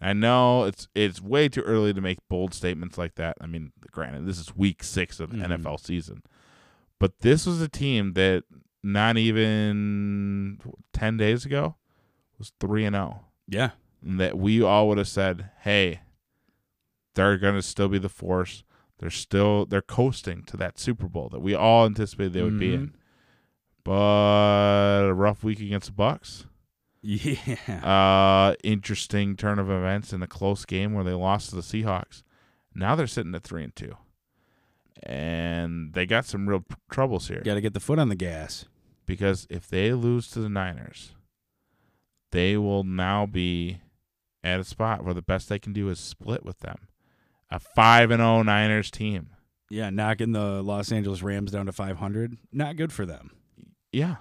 I 0.00 0.12
know 0.12 0.64
it's 0.64 0.88
it's 0.94 1.22
way 1.22 1.48
too 1.48 1.62
early 1.62 1.94
to 1.94 2.00
make 2.02 2.18
bold 2.28 2.52
statements 2.52 2.98
like 2.98 3.14
that. 3.14 3.38
I 3.40 3.46
mean, 3.46 3.72
granted, 3.90 4.26
this 4.26 4.38
is 4.38 4.54
week 4.54 4.84
six 4.84 5.18
of 5.20 5.30
the 5.30 5.38
Mhm. 5.38 5.58
NFL 5.62 5.78
season, 5.80 6.22
but 6.98 7.20
this 7.20 7.46
was 7.46 7.62
a 7.62 7.68
team 7.68 8.12
that 8.12 8.44
not 8.82 9.16
even 9.16 10.60
ten 10.92 11.16
days 11.16 11.46
ago 11.46 11.76
was 12.38 12.52
three 12.60 12.84
and 12.84 12.94
zero 12.94 13.24
Yeah. 13.48 13.70
and 14.02 14.20
that 14.20 14.36
we 14.36 14.62
all 14.62 14.86
would 14.88 14.98
have 14.98 15.08
said, 15.08 15.50
"Hey, 15.62 16.00
they're 17.14 17.38
going 17.38 17.54
to 17.54 17.62
still 17.62 17.88
be 17.88 17.98
the 17.98 18.10
force. 18.10 18.64
They're 18.98 19.08
still 19.10 19.64
they're 19.64 19.80
coasting 19.82 20.42
to 20.44 20.56
that 20.58 20.78
Super 20.78 21.08
Bowl 21.08 21.30
that 21.30 21.40
we 21.40 21.54
all 21.54 21.86
anticipated 21.86 22.34
they 22.34 22.42
would 22.42 22.58
be 22.58 22.74
in." 22.74 22.94
But 23.86 25.06
a 25.08 25.14
rough 25.14 25.44
week 25.44 25.60
against 25.60 25.86
the 25.86 26.02
Bucs. 26.02 26.44
Yeah. 27.02 27.36
Uh, 27.84 28.54
interesting 28.64 29.36
turn 29.36 29.60
of 29.60 29.70
events 29.70 30.12
in 30.12 30.22
a 30.22 30.26
close 30.26 30.64
game 30.64 30.92
where 30.92 31.04
they 31.04 31.12
lost 31.12 31.50
to 31.50 31.56
the 31.56 31.62
Seahawks. 31.62 32.24
Now 32.74 32.96
they're 32.96 33.06
sitting 33.06 33.34
at 33.34 33.44
three 33.44 33.62
and 33.62 33.74
two, 33.76 33.94
and 35.02 35.92
they 35.94 36.04
got 36.04 36.24
some 36.26 36.48
real 36.48 36.60
p- 36.60 36.74
troubles 36.90 37.28
here 37.28 37.40
Got 37.44 37.54
to 37.54 37.60
get 37.60 37.74
the 37.74 37.80
foot 37.80 37.98
on 37.98 38.08
the 38.08 38.16
gas. 38.16 38.64
because 39.06 39.46
if 39.48 39.68
they 39.68 39.92
lose 39.92 40.28
to 40.30 40.40
the 40.40 40.48
Niners, 40.48 41.12
they 42.32 42.56
will 42.56 42.82
now 42.84 43.24
be 43.24 43.80
at 44.42 44.58
a 44.60 44.64
spot 44.64 45.04
where 45.04 45.14
the 45.14 45.22
best 45.22 45.48
they 45.48 45.58
can 45.60 45.72
do 45.72 45.88
is 45.88 45.98
split 46.00 46.44
with 46.44 46.58
them. 46.60 46.88
A 47.50 47.60
5 47.60 48.10
and 48.10 48.20
0 48.20 48.42
Niners 48.42 48.90
team. 48.90 49.28
Yeah, 49.70 49.90
knocking 49.90 50.32
the 50.32 50.60
Los 50.62 50.90
Angeles 50.92 51.22
Rams 51.22 51.52
down 51.52 51.66
to 51.66 51.72
500. 51.72 52.36
Not 52.52 52.76
good 52.76 52.92
for 52.92 53.06
them. 53.06 53.30
Yeah. 53.96 54.16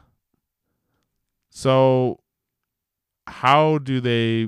So 1.50 2.20
how 3.28 3.78
do 3.80 4.00
they 4.00 4.48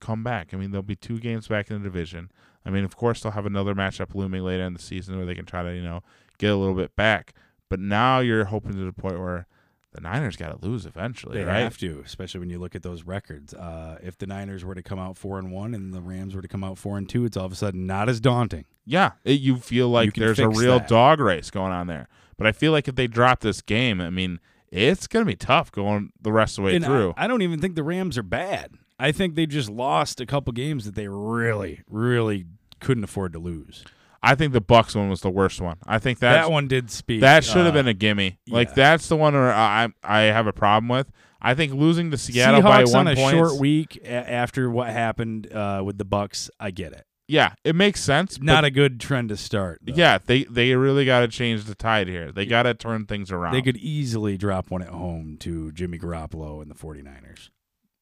come 0.00 0.24
back? 0.24 0.52
I 0.52 0.56
mean, 0.56 0.70
there'll 0.70 0.82
be 0.82 0.96
two 0.96 1.18
games 1.20 1.48
back 1.48 1.70
in 1.70 1.78
the 1.78 1.84
division. 1.84 2.30
I 2.66 2.70
mean, 2.70 2.84
of 2.84 2.96
course, 2.96 3.20
they'll 3.20 3.32
have 3.32 3.46
another 3.46 3.74
matchup 3.74 4.14
looming 4.14 4.42
later 4.42 4.64
in 4.64 4.72
the 4.72 4.80
season 4.80 5.16
where 5.16 5.26
they 5.26 5.34
can 5.34 5.44
try 5.46 5.62
to, 5.62 5.74
you 5.74 5.82
know, 5.82 6.00
get 6.38 6.50
a 6.50 6.56
little 6.56 6.74
bit 6.74 6.96
back. 6.96 7.34
But 7.68 7.78
now 7.80 8.20
you're 8.20 8.46
hoping 8.46 8.72
to 8.72 8.84
the 8.84 8.92
point 8.92 9.18
where 9.20 9.46
the 9.92 10.00
Niners 10.00 10.36
got 10.36 10.58
to 10.58 10.66
lose 10.66 10.86
eventually, 10.86 11.38
They 11.38 11.44
right? 11.44 11.60
have 11.60 11.78
to, 11.78 12.02
especially 12.04 12.40
when 12.40 12.50
you 12.50 12.58
look 12.58 12.74
at 12.74 12.82
those 12.82 13.04
records. 13.04 13.54
Uh, 13.54 13.98
if 14.02 14.18
the 14.18 14.26
Niners 14.26 14.64
were 14.64 14.74
to 14.74 14.82
come 14.82 14.98
out 14.98 15.16
four 15.16 15.38
and 15.38 15.52
one 15.52 15.72
and 15.72 15.94
the 15.94 16.00
Rams 16.00 16.34
were 16.34 16.42
to 16.42 16.48
come 16.48 16.64
out 16.64 16.78
four 16.78 16.98
and 16.98 17.08
two, 17.08 17.24
it's 17.24 17.36
all 17.36 17.46
of 17.46 17.52
a 17.52 17.54
sudden 17.54 17.86
not 17.86 18.08
as 18.08 18.18
daunting. 18.18 18.64
Yeah, 18.84 19.12
it, 19.24 19.40
you 19.40 19.58
feel 19.58 19.88
like 19.88 20.14
can 20.14 20.22
there's 20.24 20.40
a 20.40 20.48
real 20.48 20.80
that. 20.80 20.88
dog 20.88 21.20
race 21.20 21.50
going 21.50 21.72
on 21.72 21.86
there. 21.86 22.08
But 22.36 22.48
I 22.48 22.52
feel 22.52 22.72
like 22.72 22.88
if 22.88 22.96
they 22.96 23.06
drop 23.06 23.40
this 23.40 23.60
game, 23.62 24.00
I 24.00 24.10
mean, 24.10 24.40
it's 24.74 25.06
going 25.06 25.24
to 25.24 25.30
be 25.30 25.36
tough 25.36 25.70
going 25.70 26.12
the 26.20 26.32
rest 26.32 26.58
of 26.58 26.62
the 26.62 26.66
way 26.66 26.76
And 26.76 26.84
through. 26.84 27.14
I, 27.16 27.26
don't 27.26 27.42
even 27.42 27.60
think 27.60 27.76
the 27.76 27.84
Rams 27.84 28.18
are 28.18 28.24
bad. 28.24 28.74
I 28.98 29.12
think 29.12 29.34
they 29.34 29.46
just 29.46 29.70
lost 29.70 30.20
a 30.20 30.26
couple 30.26 30.52
games 30.52 30.84
that 30.84 30.94
they 30.94 31.08
really, 31.08 31.82
really 31.88 32.46
couldn't 32.80 33.04
afford 33.04 33.32
to 33.34 33.38
lose. 33.38 33.84
I 34.22 34.34
think 34.34 34.52
the 34.52 34.60
Bucs 34.60 34.96
one 34.96 35.10
was 35.10 35.20
the 35.20 35.30
worst 35.30 35.60
one. 35.60 35.76
I 35.86 35.98
think 35.98 36.20
that 36.20 36.50
one 36.50 36.66
did 36.66 36.90
speak. 36.90 37.20
that 37.20 37.44
should 37.44 37.66
have 37.66 37.68
uh, 37.68 37.72
been 37.72 37.88
a 37.88 37.94
gimme. 37.94 38.38
Like 38.48 38.68
yeah. 38.68 38.74
that's 38.74 39.08
the 39.08 39.16
one 39.16 39.34
where 39.34 39.52
I 39.52 39.88
I 40.02 40.20
have 40.20 40.46
a 40.46 40.52
problem 40.52 40.88
with. 40.88 41.10
I 41.42 41.54
think 41.54 41.74
losing 41.74 42.10
to 42.10 42.16
Seattle 42.16 42.62
by 42.62 42.84
Seahawks 42.84 42.94
one 42.94 43.08
on 43.08 43.12
a 43.12 43.16
point. 43.16 43.36
short 43.36 43.60
week 43.60 44.00
after 44.06 44.70
what 44.70 44.88
happened 44.88 45.52
uh, 45.52 45.82
with 45.84 45.98
the 45.98 46.06
Bucs. 46.06 46.48
I 46.58 46.70
get 46.70 46.94
it. 46.94 47.04
Yeah, 47.26 47.54
it 47.64 47.74
makes 47.74 48.00
sense. 48.02 48.40
Not 48.40 48.64
a 48.64 48.70
good 48.70 49.00
trend 49.00 49.30
to 49.30 49.36
start. 49.36 49.80
though. 49.82 49.94
yeah, 49.94 50.18
they 50.24 50.44
they 50.44 50.74
really 50.74 51.04
got 51.04 51.20
to 51.20 51.28
change 51.28 51.64
the 51.64 51.74
tide 51.74 52.08
here. 52.08 52.30
They 52.32 52.46
got 52.46 52.64
to 52.64 52.74
turn 52.74 53.06
things 53.06 53.30
around. 53.32 53.54
They 53.54 53.62
could 53.62 53.76
easily 53.78 54.36
drop 54.36 54.70
one 54.70 54.82
at 54.82 54.88
home 54.88 55.36
to 55.40 55.72
Jimmy 55.72 55.98
Garoppolo 55.98 56.60
and 56.60 56.70
the 56.70 56.74
49ers, 56.74 57.48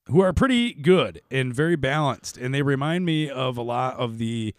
who 0.08 0.20
are 0.22 0.32
pretty 0.32 0.74
good 0.74 1.20
and 1.30 1.54
very 1.54 1.76
balanced. 1.76 2.36
And 2.36 2.52
they 2.52 2.62
remind 2.62 3.04
me 3.06 3.30
of 3.30 3.56
a 3.56 3.62
lot 3.62 3.96
of 3.96 4.18
the 4.18 4.54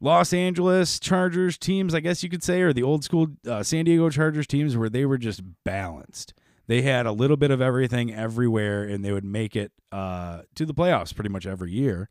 Los 0.00 0.32
Angeles 0.32 0.98
Chargers 0.98 1.56
teams, 1.58 1.94
I 1.94 2.00
guess 2.00 2.22
you 2.22 2.28
could 2.30 2.42
say, 2.42 2.62
or 2.62 2.72
the 2.72 2.82
old 2.82 3.04
school 3.04 3.28
uh, 3.46 3.62
San 3.62 3.84
Diego 3.84 4.08
Chargers 4.10 4.46
teams 4.46 4.76
where 4.76 4.88
they 4.90 5.04
were 5.04 5.18
just 5.18 5.42
balanced. 5.64 6.32
They 6.66 6.80
had 6.82 7.04
a 7.04 7.12
little 7.12 7.36
bit 7.36 7.50
of 7.50 7.60
everything 7.60 8.12
everywhere, 8.14 8.82
and 8.82 9.04
they 9.04 9.12
would 9.12 9.24
make 9.24 9.54
it 9.54 9.72
uh, 9.92 10.42
to 10.54 10.64
the 10.64 10.72
playoffs 10.72 11.14
pretty 11.14 11.28
much 11.28 11.46
every 11.46 11.70
year. 11.70 12.08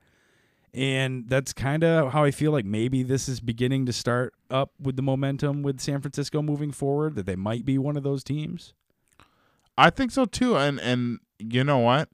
And 0.73 1.29
that's 1.29 1.53
kind 1.53 1.83
of 1.83 2.13
how 2.13 2.23
I 2.23 2.31
feel 2.31 2.51
like 2.51 2.65
maybe 2.65 3.03
this 3.03 3.29
is 3.29 3.39
beginning 3.39 3.85
to 3.85 3.93
start 3.93 4.33
up 4.49 4.71
with 4.79 4.95
the 4.95 5.03
momentum 5.03 5.61
with 5.61 5.79
San 5.79 6.01
Francisco 6.01 6.41
moving 6.41 6.71
forward, 6.71 7.15
that 7.15 7.27
they 7.27 7.35
might 7.35 7.63
be 7.63 7.77
one 7.77 7.95
of 7.95 8.03
those 8.03 8.23
teams. 8.23 8.73
I 9.77 9.89
think 9.91 10.11
so 10.11 10.25
too. 10.25 10.55
And 10.55 10.79
and 10.79 11.19
you 11.37 11.63
know 11.63 11.79
what? 11.79 12.09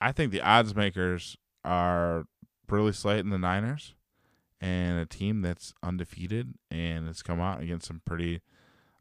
I 0.00 0.12
think 0.12 0.32
the 0.32 0.42
odds 0.42 0.74
makers 0.74 1.36
are 1.64 2.26
really 2.68 2.92
slating 2.92 3.30
the 3.30 3.38
Niners 3.38 3.94
and 4.60 4.98
a 4.98 5.06
team 5.06 5.40
that's 5.42 5.72
undefeated 5.82 6.54
and 6.70 7.06
has 7.06 7.22
come 7.22 7.40
out 7.40 7.62
against 7.62 7.86
some 7.86 8.02
pretty 8.04 8.40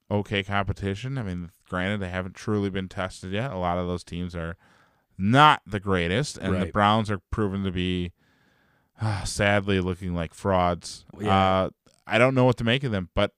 okay 0.10 0.42
competition. 0.44 1.18
I 1.18 1.24
mean, 1.24 1.52
granted 1.68 2.00
they 2.00 2.10
haven't 2.10 2.36
truly 2.36 2.70
been 2.70 2.88
tested 2.88 3.32
yet. 3.34 3.52
A 3.52 3.58
lot 3.58 3.78
of 3.78 3.88
those 3.88 4.04
teams 4.04 4.36
are 4.36 4.56
not 5.18 5.62
the 5.66 5.80
greatest 5.80 6.38
and 6.38 6.62
the 6.62 6.72
Browns 6.72 7.12
are 7.12 7.20
proven 7.30 7.64
to 7.66 7.72
be 7.72 8.14
sadly 9.26 9.80
looking 9.80 10.14
like 10.14 10.34
frauds. 10.34 11.06
Yeah. 11.20 11.64
Uh, 11.64 11.70
I 12.08 12.18
don't 12.18 12.34
know 12.34 12.46
what 12.46 12.58
to 12.58 12.64
make 12.64 12.84
of 12.84 12.92
them, 12.92 13.10
but 13.14 13.34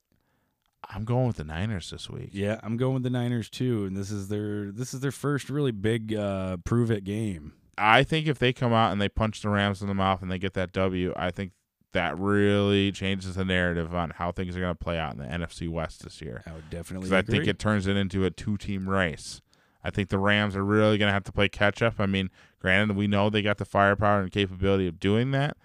I'm 0.90 1.06
going 1.06 1.28
with 1.28 1.38
the 1.38 1.44
Niners 1.44 1.90
this 1.90 2.10
week. 2.10 2.30
Yeah, 2.32 2.60
I'm 2.64 2.78
going 2.78 2.96
with 2.96 3.04
the 3.04 3.10
Niners 3.10 3.50
too, 3.50 3.86
and 3.86 3.96
this 3.96 4.12
is 4.12 4.28
their 4.30 4.72
this 4.72 4.94
is 4.94 5.00
their 5.02 5.12
first 5.12 5.50
really 5.50 5.72
big 5.72 6.14
uh, 6.14 6.58
prove 6.64 6.92
it 6.92 7.04
game. 7.04 7.54
I 7.78 8.04
think 8.04 8.28
if 8.28 8.40
they 8.40 8.54
come 8.54 8.74
out 8.74 8.92
and 8.92 9.02
they 9.02 9.10
punch 9.10 9.42
the 9.42 9.50
Rams 9.50 9.82
in 9.82 9.88
the 9.88 9.94
mouth 9.94 10.22
and 10.22 10.32
they 10.32 10.38
get 10.38 10.54
that 10.54 10.72
W, 10.74 11.14
I 11.16 11.32
think 11.32 11.54
that 11.94 12.18
really 12.18 12.92
changes 12.92 13.36
the 13.36 13.46
narrative 13.46 13.94
on 13.94 14.12
how 14.12 14.32
things 14.32 14.56
are 14.56 14.60
going 14.60 14.74
to 14.74 14.84
play 14.84 14.98
out 14.98 15.14
in 15.14 15.20
the 15.20 15.26
NFC 15.26 15.68
West 15.68 16.04
this 16.04 16.22
year. 16.22 16.44
I 16.46 16.54
would 16.54 16.70
definitely 16.70 17.10
Because 17.10 17.30
I 17.30 17.30
think 17.30 17.48
it 17.48 17.60
turns 17.60 17.88
it 17.88 17.98
into 17.98 18.24
a 18.26 18.30
two-team 18.30 18.88
race. 18.88 19.42
I 19.84 19.90
think 19.90 20.10
the 20.10 20.20
Rams 20.20 20.56
are 20.56 20.64
really 20.64 20.98
going 20.98 21.10
to 21.10 21.14
have 21.14 21.24
to 21.26 21.32
play 21.32 21.50
catch 21.50 21.82
up. 21.82 21.96
I 22.00 22.06
mean, 22.06 22.30
granted, 22.60 22.96
we 22.96 23.08
know 23.08 23.30
they 23.30 23.42
got 23.42 23.58
the 23.58 23.66
firepower 23.66 24.22
and 24.22 24.32
capability 24.32 24.88
of 24.88 25.00
doing 25.00 25.32
that, 25.32 25.58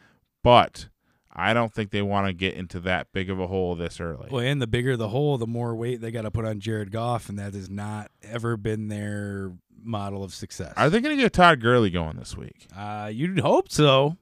but 0.43 0.89
I 1.39 1.53
don't 1.53 1.73
think 1.73 1.91
they 1.91 2.01
want 2.01 2.27
to 2.27 2.33
get 2.33 2.55
into 2.55 2.81
that 2.81 3.13
big 3.13 3.29
of 3.29 3.39
a 3.39 3.47
hole 3.47 3.75
this 3.75 4.01
early. 4.01 4.29
Well, 4.31 4.41
and 4.43 4.61
the 4.61 4.67
bigger 4.67 4.97
the 4.97 5.09
hole, 5.09 5.37
the 5.37 5.47
more 5.47 5.75
weight 5.75 6.01
they 6.01 6.11
got 6.11 6.23
to 6.23 6.31
put 6.31 6.47
on 6.47 6.61
Jared 6.61 6.91
Goff, 6.91 7.29
and 7.29 7.39
that 7.39 7.53
has 7.53 7.69
not 7.69 8.11
ever 8.23 8.57
been 8.57 8.89
their 8.89 9.53
model 9.83 10.25
of 10.25 10.35
success. 10.35 10.73
Are 10.77 10.89
they 10.89 11.01
going 11.01 11.17
to 11.17 11.23
get 11.23 11.35
Todd 11.35 11.61
Gurley 11.61 11.91
going 11.91 12.17
this 12.17 12.37
week? 12.37 12.67
Uh, 12.75 13.11
you'd 13.13 13.39
hope 13.41 13.71
so. 13.71 14.17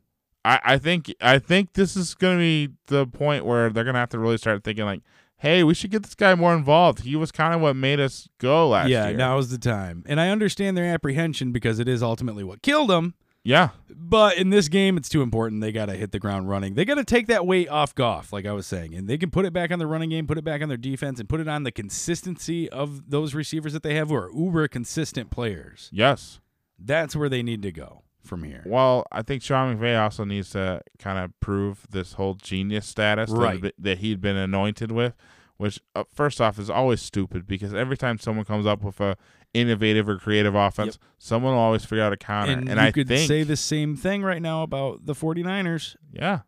I, 0.45 0.61
I 0.65 0.79
think 0.79 1.15
I 1.21 1.39
think 1.39 1.73
this 1.75 1.97
is 1.97 2.15
going 2.15 2.37
to 2.37 2.41
be 2.41 2.69
the 2.89 3.07
point 3.07 3.47
where 3.47 3.71
they're 3.71 3.85
going 3.85 3.95
to 3.95 4.01
have 4.01 4.11
to 4.11 4.19
really 4.19 4.37
start 4.37 4.63
thinking 4.65 4.85
like, 4.85 5.01
hey, 5.39 5.63
we 5.63 5.75
should 5.75 5.91
get 5.91 6.03
this 6.03 6.15
guy 6.15 6.35
more 6.35 6.55
involved. 6.55 7.01
He 7.01 7.17
was 7.17 7.31
kind 7.31 7.55
of 7.55 7.61
what 7.61 7.77
made 7.77 8.01
us 8.01 8.29
go 8.39 8.69
last 8.69 8.89
yeah, 8.89 9.09
year. 9.09 9.17
now 9.17 9.39
is 9.39 9.51
the 9.51 9.59
time, 9.59 10.03
and 10.07 10.21
I 10.21 10.29
understand 10.31 10.77
their 10.77 10.87
apprehension 10.87 11.53
because 11.53 11.79
it 11.79 11.89
is 11.89 12.03
ultimately 12.03 12.45
what 12.45 12.63
killed 12.63 12.91
them. 12.91 13.15
yeah, 13.43 13.71
But 13.91 14.39
in 14.39 14.51
this 14.51 14.69
game, 14.69 14.97
it's 14.97 15.09
too 15.09 15.21
important. 15.23 15.61
They 15.61 15.73
got 15.73 15.87
to 15.87 15.95
hit 15.95 16.13
the 16.13 16.19
ground 16.19 16.49
running. 16.49 16.75
They 16.75 16.85
got 16.85 16.95
to 16.95 17.05
take 17.05 17.27
that 17.27 17.47
weight 17.47 17.69
off 17.69 17.95
Goff, 17.95 18.33
like 18.33 18.47
I 18.47 18.53
was 18.53 18.67
saying, 18.67 18.95
and 18.95 19.07
they 19.07 19.19
can 19.19 19.31
put 19.31 19.45
it 19.45 19.53
back 19.53 19.71
on 19.71 19.79
the 19.79 19.87
running 19.87 20.11
game, 20.11 20.27
put 20.27 20.39
it 20.39 20.45
back 20.45 20.63
on 20.63 20.69
their 20.69 20.79
defense, 20.79 21.21
and 21.21 21.29
put 21.29 21.41
it 21.41 21.49
on 21.49 21.63
the 21.63 21.73
consistency 21.73 22.69
of 22.71 23.11
those 23.11 23.35
receivers 23.35 23.73
that 23.75 23.83
they 23.83 23.95
have, 23.95 24.09
who 24.09 24.15
are 24.15 24.31
uber 24.33 24.67
consistent 24.69 25.31
players. 25.31 25.91
yes. 25.93 26.41
That's 26.77 27.15
where 27.15 27.29
they 27.29 27.43
need 27.43 27.63
to 27.63 27.71
go 27.71 28.03
from 28.25 28.43
here. 28.43 28.63
Well, 28.67 29.07
I 29.13 29.23
think 29.23 29.43
Sean 29.43 29.77
McVay 29.77 30.01
also 30.01 30.25
needs 30.25 30.51
to 30.51 30.81
kind 30.99 31.19
of 31.19 31.39
prove 31.41 31.87
this 31.91 32.15
whole 32.15 32.35
genius 32.35 32.87
status 32.87 33.31
Right. 33.31 33.61
that, 33.63 33.75
that 33.79 33.99
he'd 33.99 34.21
been 34.21 34.37
anointed 34.37 34.91
with, 34.91 35.15
which 35.57 35.81
uh, 35.95 36.05
first 36.13 36.41
off 36.41 36.59
is 36.59 36.69
always 36.71 37.01
stupid 37.01 37.47
because 37.47 37.73
every 37.75 37.97
time 37.97 38.19
someone 38.19 38.45
comes 38.45 38.67
up 38.67 38.83
with 38.83 39.01
a 39.01 39.17
innovative 39.53 40.09
or 40.09 40.19
creative 40.19 40.55
offense, 40.55 40.99
someone 41.19 41.53
will 41.53 41.61
always 41.61 41.85
figure 41.85 42.03
out 42.03 42.13
a 42.13 42.17
counter. 42.17 42.53
And, 42.53 42.69
And, 42.69 42.81
you 42.81 42.87
I 42.87 42.91
could 42.91 43.07
think, 43.07 43.29
say 43.29 43.43
the 43.45 43.57
same 43.57 43.95
thing 43.97 44.23
right 44.23 44.43
now 44.43 44.63
about 44.65 45.07
the 45.07 45.15
49ers. 45.15 45.95
yeah, 46.13 46.41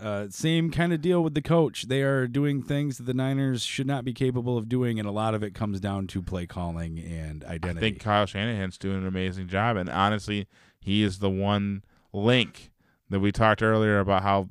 Uh, 0.00 0.26
same 0.30 0.70
kind 0.70 0.92
of 0.92 1.00
deal 1.02 1.22
with 1.22 1.34
the 1.34 1.42
coach. 1.42 1.82
They 1.82 2.02
are 2.02 2.26
doing 2.26 2.62
things 2.62 2.96
that 2.96 3.04
the 3.04 3.14
Niners 3.14 3.62
should 3.62 3.86
not 3.86 4.04
be 4.04 4.12
capable 4.12 4.56
of 4.56 4.68
doing, 4.68 4.98
and 4.98 5.06
a 5.06 5.12
lot 5.12 5.34
of 5.34 5.42
it 5.42 5.54
comes 5.54 5.80
down 5.80 6.06
to 6.08 6.22
play 6.22 6.46
calling 6.46 6.98
and 6.98 7.44
identity. 7.44 7.78
I 7.78 7.80
think 7.80 8.00
Kyle 8.00 8.26
Shanahan's 8.26 8.78
doing 8.78 8.98
an 8.98 9.06
amazing 9.06 9.48
job, 9.48 9.76
and 9.76 9.90
honestly, 9.90 10.48
he 10.80 11.02
is 11.02 11.18
the 11.18 11.30
one 11.30 11.84
link 12.12 12.72
that 13.10 13.20
we 13.20 13.32
talked 13.32 13.62
earlier 13.62 13.98
about 13.98 14.22
how 14.22 14.48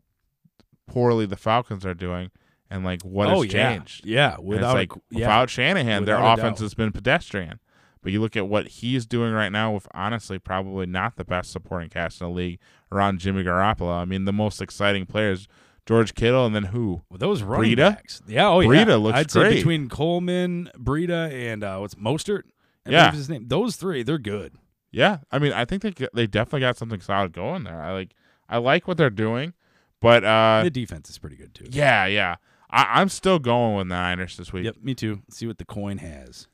poorly 0.85 1.25
the 1.25 1.35
Falcons 1.35 1.85
are 1.85 1.95
doing, 1.95 2.29
and 2.69 2.85
like 2.85 3.01
what 3.01 3.27
oh 3.27 3.41
has 3.41 3.53
yeah, 3.53 3.73
changed. 3.73 4.05
yeah. 4.05 4.37
Without 4.39 4.75
like 4.75 4.93
a, 4.95 5.01
yeah. 5.09 5.19
without 5.21 5.49
Shanahan, 5.49 6.05
their 6.05 6.17
Without 6.17 6.39
a 6.39 6.41
offense 6.41 6.59
doubt. 6.59 6.65
has 6.65 6.73
been 6.75 6.91
pedestrian. 6.91 7.59
But 8.03 8.11
you 8.11 8.19
look 8.19 8.35
at 8.35 8.47
what 8.47 8.67
he's 8.67 9.05
doing 9.05 9.31
right 9.31 9.51
now 9.51 9.73
with 9.73 9.87
honestly 9.93 10.39
probably 10.39 10.85
not 10.87 11.17
the 11.17 11.25
best 11.25 11.51
supporting 11.51 11.89
cast 11.89 12.19
in 12.19 12.27
the 12.27 12.33
league 12.33 12.59
around 12.91 13.19
Jimmy 13.19 13.43
Garoppolo. 13.43 13.93
I 13.93 14.05
mean, 14.05 14.25
the 14.25 14.33
most 14.33 14.61
exciting 14.61 15.05
players, 15.05 15.47
George 15.85 16.13
Kittle, 16.15 16.45
and 16.45 16.55
then 16.55 16.63
who? 16.65 17.01
Well, 17.09 17.17
those 17.17 17.41
running 17.43 17.71
Breida? 17.73 17.95
backs. 17.95 18.21
Yeah, 18.27 18.47
oh 18.49 18.59
yeah. 18.59 18.67
Breida 18.85 19.01
looks 19.01 19.17
I'd 19.17 19.29
great. 19.29 19.49
say 19.51 19.55
between 19.57 19.89
Coleman, 19.89 20.69
Breida, 20.77 21.31
and 21.31 21.63
uh, 21.63 21.77
what's 21.79 21.95
Mostert? 21.95 22.43
I 22.85 22.91
Yeah. 22.91 23.11
his 23.11 23.29
name. 23.29 23.47
Those 23.47 23.75
three, 23.75 24.03
they're 24.03 24.17
good. 24.17 24.53
Yeah, 24.91 25.19
I 25.31 25.39
mean, 25.39 25.53
I 25.53 25.63
think 25.65 25.81
they 25.83 25.93
they 26.13 26.27
definitely 26.27 26.61
got 26.61 26.75
something 26.77 26.99
solid 27.01 27.31
going 27.31 27.63
there. 27.63 27.81
I 27.81 27.93
like 27.93 28.13
I 28.49 28.57
like 28.57 28.87
what 28.87 28.97
they're 28.97 29.09
doing, 29.09 29.53
but 30.01 30.23
uh, 30.25 30.61
the 30.63 30.69
defense 30.69 31.09
is 31.09 31.17
pretty 31.17 31.37
good 31.37 31.53
too. 31.55 31.65
yeah, 31.69 32.05
yeah, 32.07 32.35
I, 32.69 32.99
I'm 32.99 33.07
still 33.07 33.39
going 33.39 33.77
with 33.77 33.87
the 33.87 33.95
Niners 33.95 34.35
this 34.35 34.51
week. 34.51 34.65
Yep, 34.65 34.75
me 34.83 34.93
too. 34.93 35.21
Let's 35.27 35.37
see 35.37 35.47
what 35.47 35.59
the 35.59 35.65
coin 35.65 35.99
has. 35.99 36.47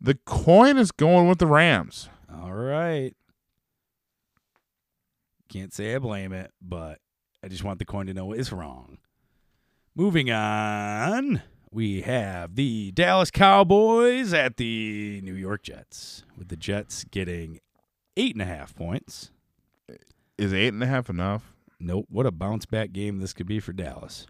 The 0.00 0.14
coin 0.24 0.76
is 0.78 0.92
going 0.92 1.28
with 1.28 1.38
the 1.38 1.46
Rams. 1.46 2.08
All 2.32 2.52
right. 2.52 3.14
Can't 5.50 5.72
say 5.72 5.94
I 5.94 5.98
blame 5.98 6.32
it, 6.32 6.52
but 6.62 6.98
I 7.44 7.48
just 7.48 7.64
want 7.64 7.78
the 7.80 7.84
coin 7.84 8.06
to 8.06 8.14
know 8.14 8.32
it's 8.32 8.52
wrong. 8.52 8.98
Moving 9.96 10.30
on, 10.30 11.42
we 11.72 12.02
have 12.02 12.54
the 12.54 12.92
Dallas 12.92 13.30
Cowboys 13.30 14.32
at 14.32 14.56
the 14.56 15.20
New 15.24 15.34
York 15.34 15.64
Jets, 15.64 16.24
with 16.38 16.48
the 16.48 16.56
Jets 16.56 17.04
getting 17.04 17.58
eight 18.16 18.34
and 18.34 18.42
a 18.42 18.46
half 18.46 18.74
points. 18.76 19.30
Is 20.38 20.54
eight 20.54 20.68
and 20.72 20.82
a 20.82 20.86
half 20.86 21.10
enough? 21.10 21.52
Nope. 21.80 22.06
What 22.08 22.26
a 22.26 22.30
bounce 22.30 22.64
back 22.66 22.92
game 22.92 23.18
this 23.18 23.32
could 23.32 23.46
be 23.46 23.58
for 23.60 23.72
Dallas. 23.72 24.26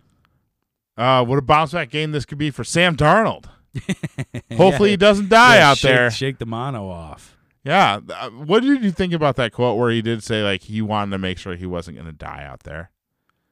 Uh, 0.96 1.24
what 1.24 1.38
a 1.38 1.42
bounce 1.42 1.72
back 1.72 1.90
game 1.90 2.12
this 2.12 2.24
could 2.24 2.38
be 2.38 2.50
for 2.50 2.64
Sam 2.64 2.96
Darnold. 2.96 3.44
Hopefully 4.56 4.88
Yeah. 4.90 4.92
he 4.94 4.96
doesn't 4.96 5.28
die 5.28 5.56
Yeah, 5.56 5.70
out 5.70 5.76
shake, 5.78 5.90
there. 5.90 6.10
Shake 6.10 6.38
the 6.38 6.46
mono 6.46 6.88
off. 6.88 7.36
Yeah. 7.64 8.00
Uh, 8.08 8.30
What 8.30 8.62
did 8.62 8.82
you 8.82 8.90
think 8.90 9.12
about 9.12 9.36
that 9.36 9.52
quote 9.52 9.78
where 9.78 9.90
he 9.90 10.02
did 10.02 10.22
say 10.22 10.42
like 10.42 10.62
he 10.62 10.80
wanted 10.82 11.12
to 11.12 11.18
make 11.18 11.38
sure 11.38 11.56
he 11.56 11.66
wasn't 11.66 11.96
going 11.96 12.06
to 12.06 12.12
die 12.12 12.44
out 12.44 12.60
there? 12.64 12.90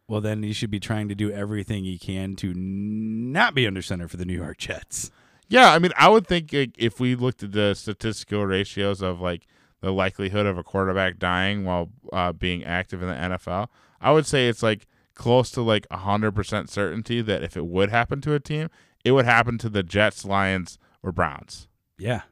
Well, 0.06 0.22
then 0.22 0.42
he 0.42 0.54
should 0.54 0.70
be 0.70 0.80
trying 0.80 1.08
to 1.10 1.14
do 1.14 1.30
everything 1.30 1.84
he 1.84 1.98
can 1.98 2.34
to 2.36 2.54
not 2.54 3.54
be 3.54 3.66
under 3.66 3.82
center 3.82 4.08
for 4.08 4.16
the 4.16 4.24
New 4.24 4.36
York 4.36 4.56
Jets. 4.56 5.10
Yeah, 5.48 5.72
I 5.72 5.78
mean, 5.78 5.92
I 5.98 6.08
would 6.08 6.26
think 6.26 6.52
like, 6.52 6.74
if 6.78 6.98
we 6.98 7.14
looked 7.14 7.42
at 7.42 7.52
the 7.52 7.74
statistical 7.74 8.46
ratios 8.46 9.02
of 9.02 9.20
like 9.20 9.46
the 9.80 9.92
likelihood 9.92 10.46
of 10.46 10.56
a 10.58 10.62
quarterback 10.64 11.18
dying 11.18 11.64
while 11.64 11.90
uh, 12.12 12.32
being 12.32 12.64
active 12.64 13.02
in 13.02 13.08
the 13.08 13.14
NFL, 13.14 13.68
I 14.00 14.12
would 14.12 14.26
say 14.26 14.48
it's 14.48 14.62
like 14.62 14.86
close 15.14 15.50
to 15.52 15.62
like 15.62 15.86
hundred 15.90 16.32
percent 16.32 16.70
certainty 16.70 17.20
that 17.22 17.42
if 17.42 17.56
it 17.56 17.66
would 17.66 17.90
happen 17.90 18.20
to 18.22 18.32
a 18.34 18.40
team, 18.40 18.68
it 19.04 19.12
would 19.12 19.26
happen 19.26 19.58
to 19.58 19.68
the 19.68 19.82
Jets, 19.82 20.24
Lions, 20.24 20.78
or 21.02 21.12
Browns. 21.12 21.68
Yeah. 21.98 22.22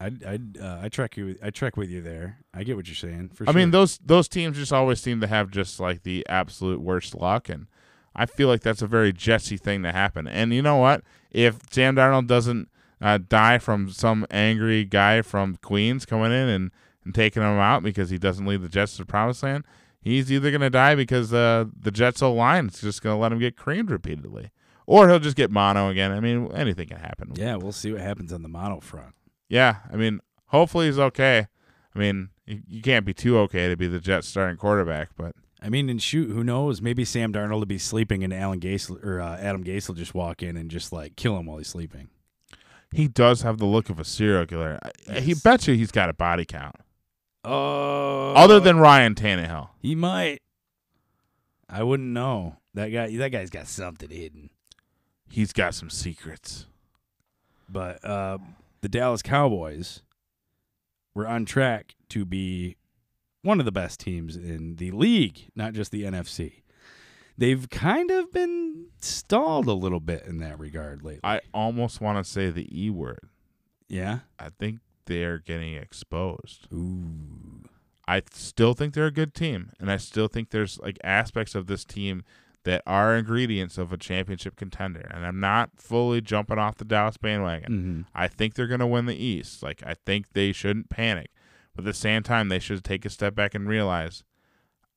I 0.00 0.10
I 0.26 0.38
uh, 0.60 0.80
I 0.82 0.88
trek 0.88 1.16
you 1.16 1.36
I 1.42 1.50
trek 1.50 1.76
with 1.76 1.90
you 1.90 2.02
there. 2.02 2.38
I 2.52 2.64
get 2.64 2.76
what 2.76 2.86
you're 2.86 2.94
saying. 2.94 3.30
For 3.30 3.44
I 3.44 3.52
sure. 3.52 3.54
mean, 3.60 3.70
those 3.70 3.98
those 3.98 4.28
teams 4.28 4.58
just 4.58 4.72
always 4.72 5.00
seem 5.00 5.20
to 5.20 5.26
have 5.26 5.50
just 5.50 5.80
like 5.80 6.02
the 6.02 6.26
absolute 6.28 6.80
worst 6.80 7.14
luck, 7.14 7.48
and 7.48 7.66
I 8.14 8.26
feel 8.26 8.48
like 8.48 8.62
that's 8.62 8.82
a 8.82 8.86
very 8.86 9.12
Jetsy 9.12 9.58
thing 9.58 9.82
to 9.82 9.92
happen. 9.92 10.26
And 10.26 10.52
you 10.52 10.62
know 10.62 10.76
what? 10.76 11.02
If 11.30 11.58
Sam 11.70 11.96
Darnold 11.96 12.26
doesn't 12.26 12.68
uh, 13.00 13.18
die 13.26 13.58
from 13.58 13.90
some 13.90 14.26
angry 14.30 14.84
guy 14.84 15.22
from 15.22 15.56
Queens 15.56 16.06
coming 16.06 16.32
in 16.32 16.48
and, 16.48 16.70
and 17.04 17.14
taking 17.14 17.42
him 17.42 17.58
out 17.58 17.82
because 17.82 18.10
he 18.10 18.18
doesn't 18.18 18.46
lead 18.46 18.62
the 18.62 18.68
Jets 18.68 18.92
to 18.92 19.02
the 19.02 19.06
promised 19.06 19.42
land, 19.42 19.64
he's 20.00 20.30
either 20.30 20.50
going 20.50 20.60
to 20.62 20.70
die 20.70 20.94
because 20.94 21.32
uh, 21.32 21.66
the 21.78 21.90
Jets' 21.90 22.22
O 22.22 22.32
line 22.32 22.66
is 22.68 22.80
just 22.80 23.02
going 23.02 23.14
to 23.14 23.20
let 23.20 23.32
him 23.32 23.38
get 23.38 23.56
creamed 23.56 23.90
repeatedly, 23.90 24.50
or 24.86 25.08
he'll 25.08 25.18
just 25.18 25.36
get 25.36 25.50
mono 25.50 25.88
again. 25.88 26.12
I 26.12 26.20
mean, 26.20 26.50
anything 26.52 26.88
can 26.88 26.98
happen. 26.98 27.32
yeah, 27.34 27.56
we'll 27.56 27.72
see 27.72 27.92
what 27.92 28.00
happens 28.00 28.32
on 28.32 28.42
the 28.42 28.48
mono 28.48 28.80
front. 28.80 29.14
Yeah, 29.48 29.76
I 29.92 29.96
mean, 29.96 30.20
hopefully 30.46 30.86
he's 30.86 30.98
okay. 30.98 31.46
I 31.94 31.98
mean, 31.98 32.30
you, 32.46 32.62
you 32.66 32.82
can't 32.82 33.04
be 33.06 33.14
too 33.14 33.38
okay 33.40 33.68
to 33.68 33.76
be 33.76 33.86
the 33.86 34.00
Jets 34.00 34.26
starting 34.28 34.56
quarterback, 34.56 35.10
but 35.16 35.34
I 35.62 35.68
mean, 35.68 35.88
and 35.88 36.00
shoot, 36.02 36.30
who 36.30 36.44
knows? 36.44 36.82
Maybe 36.82 37.04
Sam 37.04 37.32
Darnold 37.32 37.58
will 37.60 37.66
be 37.66 37.78
sleeping, 37.78 38.22
and 38.24 38.32
Alan 38.34 38.60
Gase 38.60 38.90
or 39.04 39.20
uh, 39.20 39.36
Adam 39.38 39.64
Gase 39.64 39.88
will 39.88 39.94
just 39.94 40.14
walk 40.14 40.42
in 40.42 40.56
and 40.56 40.70
just 40.70 40.92
like 40.92 41.16
kill 41.16 41.38
him 41.38 41.46
while 41.46 41.58
he's 41.58 41.68
sleeping. 41.68 42.08
he 42.92 43.08
does 43.08 43.42
have 43.42 43.58
the 43.58 43.64
look 43.66 43.88
of 43.90 43.98
a 43.98 44.04
serial 44.04 44.46
killer. 44.46 44.78
I- 45.08 45.20
He 45.20 45.30
Yes. 45.30 45.42
bet 45.42 45.66
you 45.66 45.74
he's 45.74 45.90
got 45.90 46.08
a 46.08 46.12
body 46.14 46.44
count, 46.44 46.76
Oh, 47.44 48.32
other 48.34 48.58
than 48.60 48.78
Ryan 48.78 49.14
Tannehill. 49.14 49.68
he 49.80 49.94
might. 49.94 50.40
I 51.68 51.82
wouldn't 51.82 52.10
know. 52.10 52.56
That 52.74 52.88
guy, 52.88 53.16
that 53.16 53.30
guy's 53.32 53.50
got 53.50 53.66
something 53.66 54.10
hidden. 54.10 54.50
He's 55.28 55.52
got 55.52 55.74
some 55.74 55.90
secrets. 55.90 56.66
But 57.68 58.04
uh, 58.04 58.38
the 58.80 58.88
Dallas 58.88 59.22
Cowboys 59.22 60.02
were 61.14 61.26
on 61.26 61.44
track 61.44 61.94
to 62.10 62.24
be 62.24 62.76
one 63.42 63.58
of 63.60 63.64
the 63.66 63.72
best 63.72 64.00
teams 64.00 64.36
in 64.36 64.76
the 64.76 64.90
league, 64.90 65.50
not 65.54 65.72
just 65.72 65.90
the 65.90 66.02
NFC. 66.02 66.62
They've 67.38 67.68
kind 67.68 68.10
of 68.10 68.32
been 68.32 68.86
stalled 68.98 69.66
a 69.66 69.72
little 69.72 70.00
bit 70.00 70.24
in 70.26 70.38
that 70.38 70.58
regard 70.58 71.02
lately. 71.02 71.20
I 71.22 71.40
almost 71.52 72.00
want 72.00 72.24
to 72.24 72.30
say 72.30 72.50
the 72.50 72.66
E 72.72 72.90
word. 72.90 73.28
yeah. 73.88 74.20
I 74.38 74.48
think 74.58 74.80
they're 75.06 75.38
getting 75.38 75.74
exposed. 75.74 76.66
Ooh. 76.72 77.64
I 78.08 78.22
still 78.32 78.74
think 78.74 78.94
they're 78.94 79.06
a 79.06 79.12
good 79.12 79.34
team, 79.34 79.70
and 79.80 79.90
I 79.90 79.96
still 79.96 80.28
think 80.28 80.50
there's 80.50 80.78
like 80.78 80.98
aspects 81.02 81.54
of 81.54 81.66
this 81.66 81.84
team 81.84 82.22
that 82.66 82.82
are 82.84 83.14
ingredients 83.14 83.78
of 83.78 83.92
a 83.92 83.96
championship 83.96 84.56
contender. 84.56 85.08
And 85.14 85.24
I'm 85.24 85.38
not 85.38 85.70
fully 85.76 86.20
jumping 86.20 86.58
off 86.58 86.74
the 86.74 86.84
Dallas 86.84 87.16
bandwagon. 87.16 87.72
Mm-hmm. 87.72 88.00
I 88.12 88.26
think 88.26 88.54
they're 88.54 88.66
going 88.66 88.80
to 88.80 88.88
win 88.88 89.06
the 89.06 89.14
East. 89.14 89.62
Like 89.62 89.84
I 89.86 89.94
think 89.94 90.32
they 90.32 90.50
shouldn't 90.50 90.90
panic, 90.90 91.30
but 91.76 91.82
at 91.82 91.86
the 91.86 91.94
same 91.94 92.24
time, 92.24 92.48
they 92.48 92.58
should 92.58 92.82
take 92.82 93.04
a 93.04 93.10
step 93.10 93.36
back 93.36 93.54
and 93.54 93.68
realize 93.68 94.24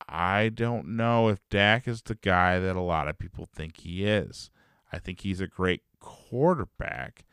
I 0.08 0.50
don't 0.50 0.96
know 0.96 1.28
if 1.28 1.48
Dak 1.52 1.88
is 1.88 2.02
the 2.02 2.16
guy 2.16 2.58
that 2.58 2.76
a 2.76 2.82
lot 2.82 3.08
of 3.08 3.20
people 3.20 3.48
think 3.56 3.82
he 3.82 4.04
is. 4.04 4.50
I 4.92 4.98
think 4.98 5.22
he's 5.22 5.40
a 5.40 5.46
great 5.46 5.84
quarterback, 6.00 7.24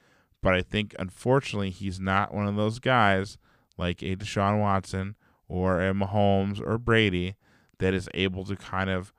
but 0.42 0.52
I 0.52 0.60
think 0.60 0.94
unfortunately 0.98 1.70
he's 1.70 1.98
not 1.98 2.34
one 2.34 2.46
of 2.46 2.56
those 2.56 2.78
guys 2.78 3.38
like 3.78 4.02
a 4.02 4.16
Deshaun 4.16 4.60
Watson 4.60 5.16
or 5.48 5.80
a 5.80 5.94
Mahomes 5.94 6.60
or 6.60 6.76
Brady 6.76 7.36
that 7.78 7.94
is 7.94 8.10
able 8.12 8.44
to 8.44 8.56
kind 8.56 8.90
of 8.90 9.14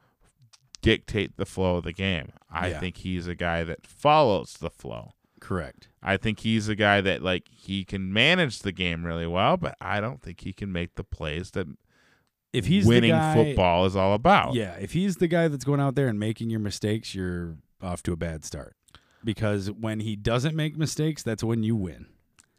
dictate 0.81 1.37
the 1.37 1.45
flow 1.45 1.77
of 1.77 1.83
the 1.83 1.93
game. 1.93 2.31
I 2.49 2.69
Yeah. 2.69 2.79
think 2.79 2.97
he's 2.97 3.27
a 3.27 3.35
guy 3.35 3.63
that 3.63 3.85
follows 3.85 4.53
the 4.53 4.69
flow. 4.69 5.13
Correct. 5.39 5.87
I 6.01 6.17
think 6.17 6.39
he's 6.39 6.67
a 6.67 6.75
guy 6.75 7.01
that 7.01 7.21
like 7.21 7.47
he 7.49 7.83
can 7.85 8.11
manage 8.11 8.59
the 8.59 8.71
game 8.71 9.05
really 9.05 9.27
well, 9.27 9.57
but 9.57 9.75
I 9.79 9.99
don't 10.01 10.21
think 10.21 10.41
he 10.41 10.53
can 10.53 10.71
make 10.71 10.95
the 10.95 11.03
plays 11.03 11.51
that 11.51 11.67
If 12.53 12.65
he's 12.65 12.85
winning 12.85 13.11
guy, 13.11 13.33
football 13.35 13.85
is 13.85 13.95
all 13.95 14.13
about. 14.13 14.53
Yeah, 14.55 14.73
if 14.75 14.93
he's 14.93 15.17
the 15.17 15.27
guy 15.27 15.47
that's 15.47 15.65
going 15.65 15.79
out 15.79 15.95
there 15.95 16.07
and 16.07 16.19
making 16.19 16.49
your 16.49 16.59
mistakes, 16.59 17.13
you're 17.13 17.57
off 17.81 18.01
to 18.03 18.13
a 18.13 18.15
bad 18.17 18.43
start. 18.45 18.75
Because 19.23 19.69
when 19.69 19.99
he 19.99 20.15
doesn't 20.15 20.55
make 20.55 20.77
mistakes, 20.77 21.21
that's 21.23 21.43
when 21.43 21.61
you 21.63 21.75
win. 21.75 22.07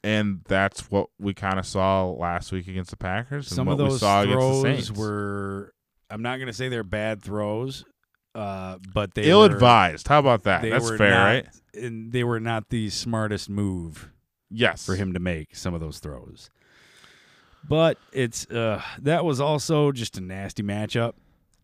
And 0.04 0.42
that's 0.46 0.90
what 0.90 1.08
we 1.18 1.34
kind 1.34 1.58
of 1.58 1.66
saw 1.66 2.08
last 2.10 2.52
week 2.52 2.68
against 2.68 2.90
the 2.90 2.96
Packers. 2.96 3.50
And 3.50 3.56
Some 3.56 3.66
what 3.66 3.72
of 3.74 3.78
we 3.80 3.84
those 3.88 4.00
saw 4.00 4.22
against 4.22 4.38
the 4.62 4.62
throws 4.62 4.92
were 4.92 5.74
I'm 6.10 6.22
not 6.22 6.36
going 6.36 6.46
to 6.46 6.52
say 6.52 6.68
they're 6.68 6.84
bad 6.84 7.22
throws, 7.22 7.84
uh, 8.38 8.78
but 8.94 9.14
they 9.14 9.24
ill 9.24 9.44
advised. 9.44 10.08
How 10.08 10.18
about 10.18 10.44
that? 10.44 10.62
That's 10.62 10.90
fair, 10.96 11.10
not- 11.10 11.24
right? 11.24 11.46
And 11.74 12.12
they 12.12 12.24
were 12.24 12.40
not 12.40 12.68
the 12.70 12.90
smartest 12.90 13.48
move 13.50 14.10
Yes. 14.50 14.84
for 14.86 14.94
him 14.96 15.12
to 15.14 15.20
make 15.20 15.54
some 15.56 15.74
of 15.74 15.80
those 15.80 15.98
throws. 15.98 16.50
But 17.68 17.98
it's 18.12 18.46
uh, 18.50 18.80
that 19.00 19.24
was 19.24 19.40
also 19.40 19.92
just 19.92 20.16
a 20.16 20.20
nasty 20.20 20.62
matchup. 20.62 21.14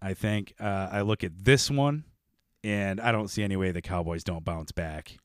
I 0.03 0.13
think 0.15 0.53
uh, 0.61 0.89
I 0.93 1.01
look 1.01 1.25
at 1.25 1.33
this 1.45 1.71
one, 1.71 2.05
and 2.63 3.01
I 3.01 3.11
don't 3.13 3.29
see 3.29 3.43
any 3.43 3.57
way 3.57 3.71
the 3.71 3.81
Cowboys 3.81 4.23
don't 4.25 4.45
bounce 4.45 4.73
back. 4.73 5.17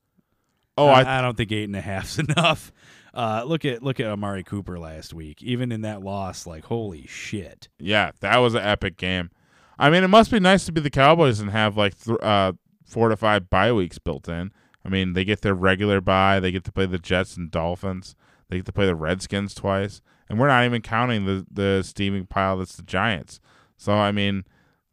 Oh, 0.77 0.87
I, 0.87 1.01
I 1.01 1.19
I 1.19 1.21
don't 1.21 1.35
think 1.35 1.51
eight 1.51 1.65
and 1.65 1.75
a 1.75 1.81
half's 1.81 2.17
enough. 2.27 2.71
Uh, 3.13 3.43
look 3.45 3.65
at 3.65 3.83
look 3.83 3.99
at 3.99 4.05
Amari 4.05 4.43
Cooper 4.43 4.79
last 4.79 5.13
week. 5.13 5.41
Even 5.43 5.71
in 5.71 5.81
that 5.81 6.01
loss, 6.01 6.47
like 6.47 6.63
holy 6.65 7.05
shit. 7.07 7.67
yeah, 7.79 8.11
that 8.21 8.37
was 8.37 8.53
an 8.53 8.61
epic 8.63 8.95
game. 8.95 9.31
I 9.79 9.89
mean, 9.89 10.03
it 10.03 10.09
must 10.09 10.29
be 10.29 10.39
nice 10.39 10.65
to 10.65 10.71
be 10.71 10.81
the 10.81 10.89
Cowboys 10.89 11.39
and 11.39 11.49
have 11.51 11.77
like 11.77 11.97
th- 12.03 12.19
uh, 12.21 12.53
four 12.85 13.09
to 13.09 13.15
five 13.15 13.49
bye 13.49 13.71
weeks 13.71 13.97
built 13.97 14.27
in. 14.27 14.51
I 14.85 14.89
mean, 14.89 15.13
they 15.13 15.23
get 15.23 15.41
their 15.41 15.53
regular 15.55 16.01
bye. 16.01 16.39
They 16.39 16.51
get 16.51 16.65
to 16.65 16.71
play 16.71 16.85
the 16.85 16.99
Jets 16.99 17.37
and 17.37 17.49
Dolphins. 17.49 18.15
They 18.49 18.57
get 18.57 18.65
to 18.65 18.73
play 18.73 18.85
the 18.85 18.95
Redskins 18.95 19.53
twice, 19.53 20.01
and 20.27 20.37
we're 20.39 20.47
not 20.47 20.65
even 20.65 20.81
counting 20.81 21.25
the 21.25 21.45
the 21.49 21.81
steaming 21.83 22.25
pile 22.25 22.57
that's 22.57 22.75
the 22.75 22.83
Giants. 22.83 23.39
So 23.77 23.93
I 23.93 24.11
mean, 24.11 24.43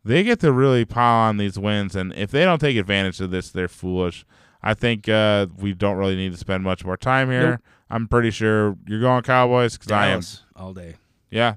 they 0.04 0.22
get 0.22 0.40
to 0.40 0.52
really 0.52 0.84
pile 0.84 1.28
on 1.28 1.36
these 1.36 1.58
wins, 1.58 1.96
and 1.96 2.12
if 2.14 2.30
they 2.30 2.44
don't 2.44 2.60
take 2.60 2.76
advantage 2.76 3.20
of 3.20 3.30
this, 3.30 3.50
they're 3.50 3.68
foolish. 3.68 4.24
I 4.62 4.74
think 4.74 5.08
uh, 5.08 5.46
we 5.58 5.74
don't 5.74 5.96
really 5.96 6.16
need 6.16 6.32
to 6.32 6.38
spend 6.38 6.64
much 6.64 6.84
more 6.84 6.96
time 6.96 7.30
here. 7.30 7.50
Nope. 7.50 7.60
I'm 7.90 8.08
pretty 8.08 8.30
sure 8.30 8.76
you're 8.86 9.00
going 9.00 9.22
Cowboys 9.22 9.76
because 9.78 9.92
I 9.92 10.08
am. 10.08 10.22
All 10.56 10.72
day. 10.74 10.96
Yeah. 11.30 11.56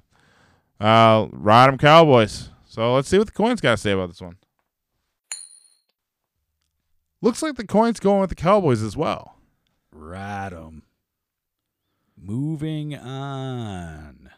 Uh, 0.79 1.27
them 1.31 1.77
Cowboys. 1.77 2.49
So 2.79 2.93
let's 2.93 3.09
see 3.09 3.17
what 3.17 3.27
the 3.27 3.33
coins 3.33 3.59
got 3.59 3.71
to 3.71 3.77
say 3.77 3.91
about 3.91 4.07
this 4.07 4.21
one. 4.21 4.37
Looks 7.21 7.43
like 7.43 7.57
the 7.57 7.67
coin's 7.67 7.99
going 7.99 8.21
with 8.21 8.29
the 8.29 8.37
Cowboys 8.37 8.81
as 8.81 8.95
well. 8.95 9.35
Ride 9.91 10.53
'em. 10.53 10.83
Moving 12.15 12.95
on. 12.95 14.29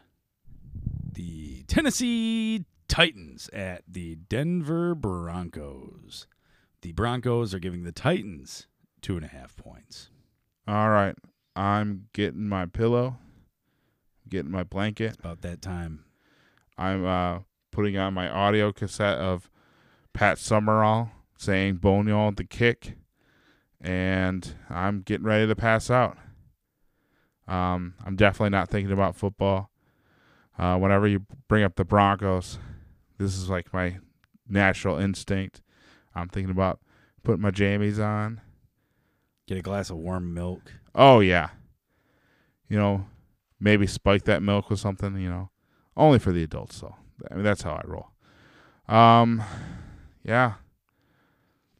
The 1.12 1.62
Tennessee 1.68 2.64
Titans 2.88 3.48
at 3.52 3.84
the 3.86 4.16
Denver 4.16 4.96
Broncos. 4.96 6.26
The 6.80 6.90
Broncos 6.90 7.54
are 7.54 7.60
giving 7.60 7.84
the 7.84 7.92
Titans 7.92 8.66
two 9.02 9.14
and 9.14 9.24
a 9.24 9.28
half 9.28 9.54
points. 9.54 10.10
All 10.66 10.90
right. 10.90 11.14
I'm 11.54 12.08
getting 12.12 12.48
my 12.48 12.66
pillow, 12.66 13.18
getting 14.28 14.50
my 14.50 14.64
blanket. 14.64 15.16
About 15.20 15.42
that 15.42 15.62
time. 15.62 16.06
I'm 16.76 17.06
uh, 17.06 17.38
putting 17.72 17.96
on 17.96 18.14
my 18.14 18.28
audio 18.28 18.72
cassette 18.72 19.18
of 19.18 19.50
Pat 20.12 20.38
Summerall 20.38 21.10
saying 21.36 21.76
Boneyard 21.76 22.36
the 22.36 22.44
kick, 22.44 22.94
and 23.80 24.54
I'm 24.70 25.00
getting 25.00 25.26
ready 25.26 25.46
to 25.48 25.56
pass 25.56 25.90
out. 25.90 26.16
Um, 27.48 27.94
I'm 28.06 28.14
definitely 28.14 28.50
not 28.50 28.68
thinking 28.68 28.92
about 28.92 29.16
football. 29.16 29.70
Uh, 30.56 30.78
whenever 30.78 31.08
you 31.08 31.26
bring 31.48 31.64
up 31.64 31.74
the 31.74 31.84
Broncos, 31.84 32.58
this 33.18 33.36
is 33.36 33.50
like 33.50 33.72
my 33.74 33.98
natural 34.48 34.98
instinct. 34.98 35.62
I'm 36.14 36.28
thinking 36.28 36.52
about 36.52 36.78
putting 37.24 37.40
my 37.40 37.50
jammies 37.50 38.02
on. 38.02 38.40
Get 39.48 39.58
a 39.58 39.62
glass 39.62 39.90
of 39.90 39.96
warm 39.96 40.32
milk. 40.32 40.72
Oh 40.94 41.20
yeah. 41.20 41.50
You 42.68 42.78
know, 42.78 43.06
maybe 43.58 43.86
spike 43.86 44.24
that 44.24 44.42
milk 44.42 44.70
with 44.70 44.78
something, 44.78 45.16
you 45.18 45.28
know. 45.28 45.50
Only 45.96 46.18
for 46.18 46.32
the 46.32 46.44
adults 46.44 46.80
though. 46.80 46.96
I 47.30 47.34
mean 47.34 47.44
that's 47.44 47.62
how 47.62 47.72
I 47.72 47.82
roll. 47.84 48.08
Um 48.88 49.42
yeah. 50.22 50.54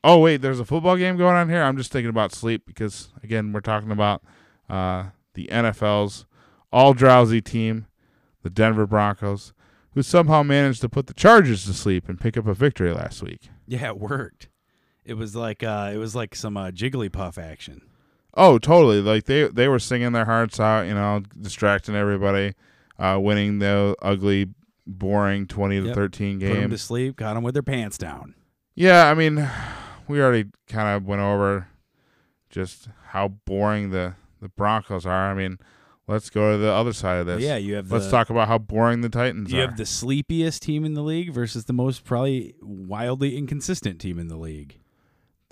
Oh 0.04 0.18
wait, 0.18 0.38
there's 0.38 0.60
a 0.60 0.64
football 0.64 0.96
game 0.96 1.16
going 1.16 1.36
on 1.36 1.48
here. 1.48 1.62
I'm 1.62 1.76
just 1.76 1.92
thinking 1.92 2.10
about 2.10 2.32
sleep 2.32 2.64
because 2.66 3.10
again, 3.22 3.52
we're 3.52 3.60
talking 3.60 3.90
about 3.90 4.22
uh 4.68 5.06
the 5.34 5.48
NFL's 5.50 6.26
all 6.72 6.94
drowsy 6.94 7.40
team, 7.40 7.86
the 8.42 8.50
Denver 8.50 8.86
Broncos, 8.86 9.52
who 9.94 10.02
somehow 10.02 10.42
managed 10.42 10.80
to 10.80 10.88
put 10.88 11.06
the 11.06 11.14
Chargers 11.14 11.64
to 11.66 11.74
sleep 11.74 12.08
and 12.08 12.20
pick 12.20 12.36
up 12.36 12.46
a 12.46 12.54
victory 12.54 12.92
last 12.92 13.22
week. 13.22 13.48
Yeah, 13.66 13.88
it 13.88 13.98
worked. 13.98 14.48
It 15.04 15.14
was 15.14 15.34
like 15.36 15.62
uh, 15.62 15.90
it 15.92 15.98
was 15.98 16.14
like 16.14 16.34
some 16.34 16.56
uh, 16.56 16.70
Jigglypuff 16.70 17.36
action. 17.36 17.82
Oh, 18.34 18.58
totally. 18.58 19.00
Like 19.00 19.24
they 19.24 19.48
they 19.48 19.68
were 19.68 19.78
singing 19.78 20.12
their 20.12 20.24
hearts 20.24 20.58
out, 20.58 20.86
you 20.86 20.94
know, 20.94 21.22
distracting 21.40 21.94
everybody, 21.94 22.54
uh, 22.98 23.18
winning 23.20 23.58
the 23.58 23.94
ugly, 24.00 24.48
boring 24.86 25.46
twenty 25.46 25.80
to 25.80 25.86
Yep. 25.86 25.94
thirteen 25.94 26.40
Put 26.40 26.46
them 26.48 26.56
game. 26.62 26.70
to 26.70 26.78
sleep. 26.78 27.16
Got 27.16 27.34
them 27.34 27.42
with 27.44 27.54
their 27.54 27.62
pants 27.62 27.98
down. 27.98 28.34
yeah, 28.74 29.08
I 29.10 29.14
mean, 29.14 29.48
we 30.08 30.20
already 30.20 30.46
kind 30.68 30.96
of 30.96 31.06
went 31.06 31.22
over 31.22 31.68
just 32.50 32.88
how 33.08 33.28
boring 33.28 33.90
the 33.90 34.14
the 34.40 34.48
Broncos 34.48 35.06
are. 35.06 35.30
I 35.30 35.34
mean, 35.34 35.58
let's 36.08 36.28
go 36.30 36.52
to 36.52 36.58
the 36.58 36.70
other 36.72 36.92
side 36.92 37.18
of 37.20 37.26
this. 37.26 37.40
yeah, 37.42 37.56
you 37.56 37.74
have. 37.74 37.90
let's 37.92 38.06
the, 38.06 38.10
talk 38.10 38.28
about 38.30 38.48
how 38.48 38.58
boring 38.58 39.00
the 39.02 39.08
Titans 39.08 39.52
are. 39.52 39.56
You 39.56 39.62
are. 39.62 39.66
have 39.68 39.76
the 39.76 39.86
sleepiest 39.86 40.62
team 40.62 40.84
in 40.84 40.94
the 40.94 41.02
league 41.02 41.32
versus 41.32 41.66
the 41.66 41.72
most 41.72 42.04
probably 42.04 42.54
wildly 42.60 43.36
inconsistent 43.36 44.00
team 44.00 44.18
in 44.18 44.26
the 44.28 44.36
league. 44.36 44.78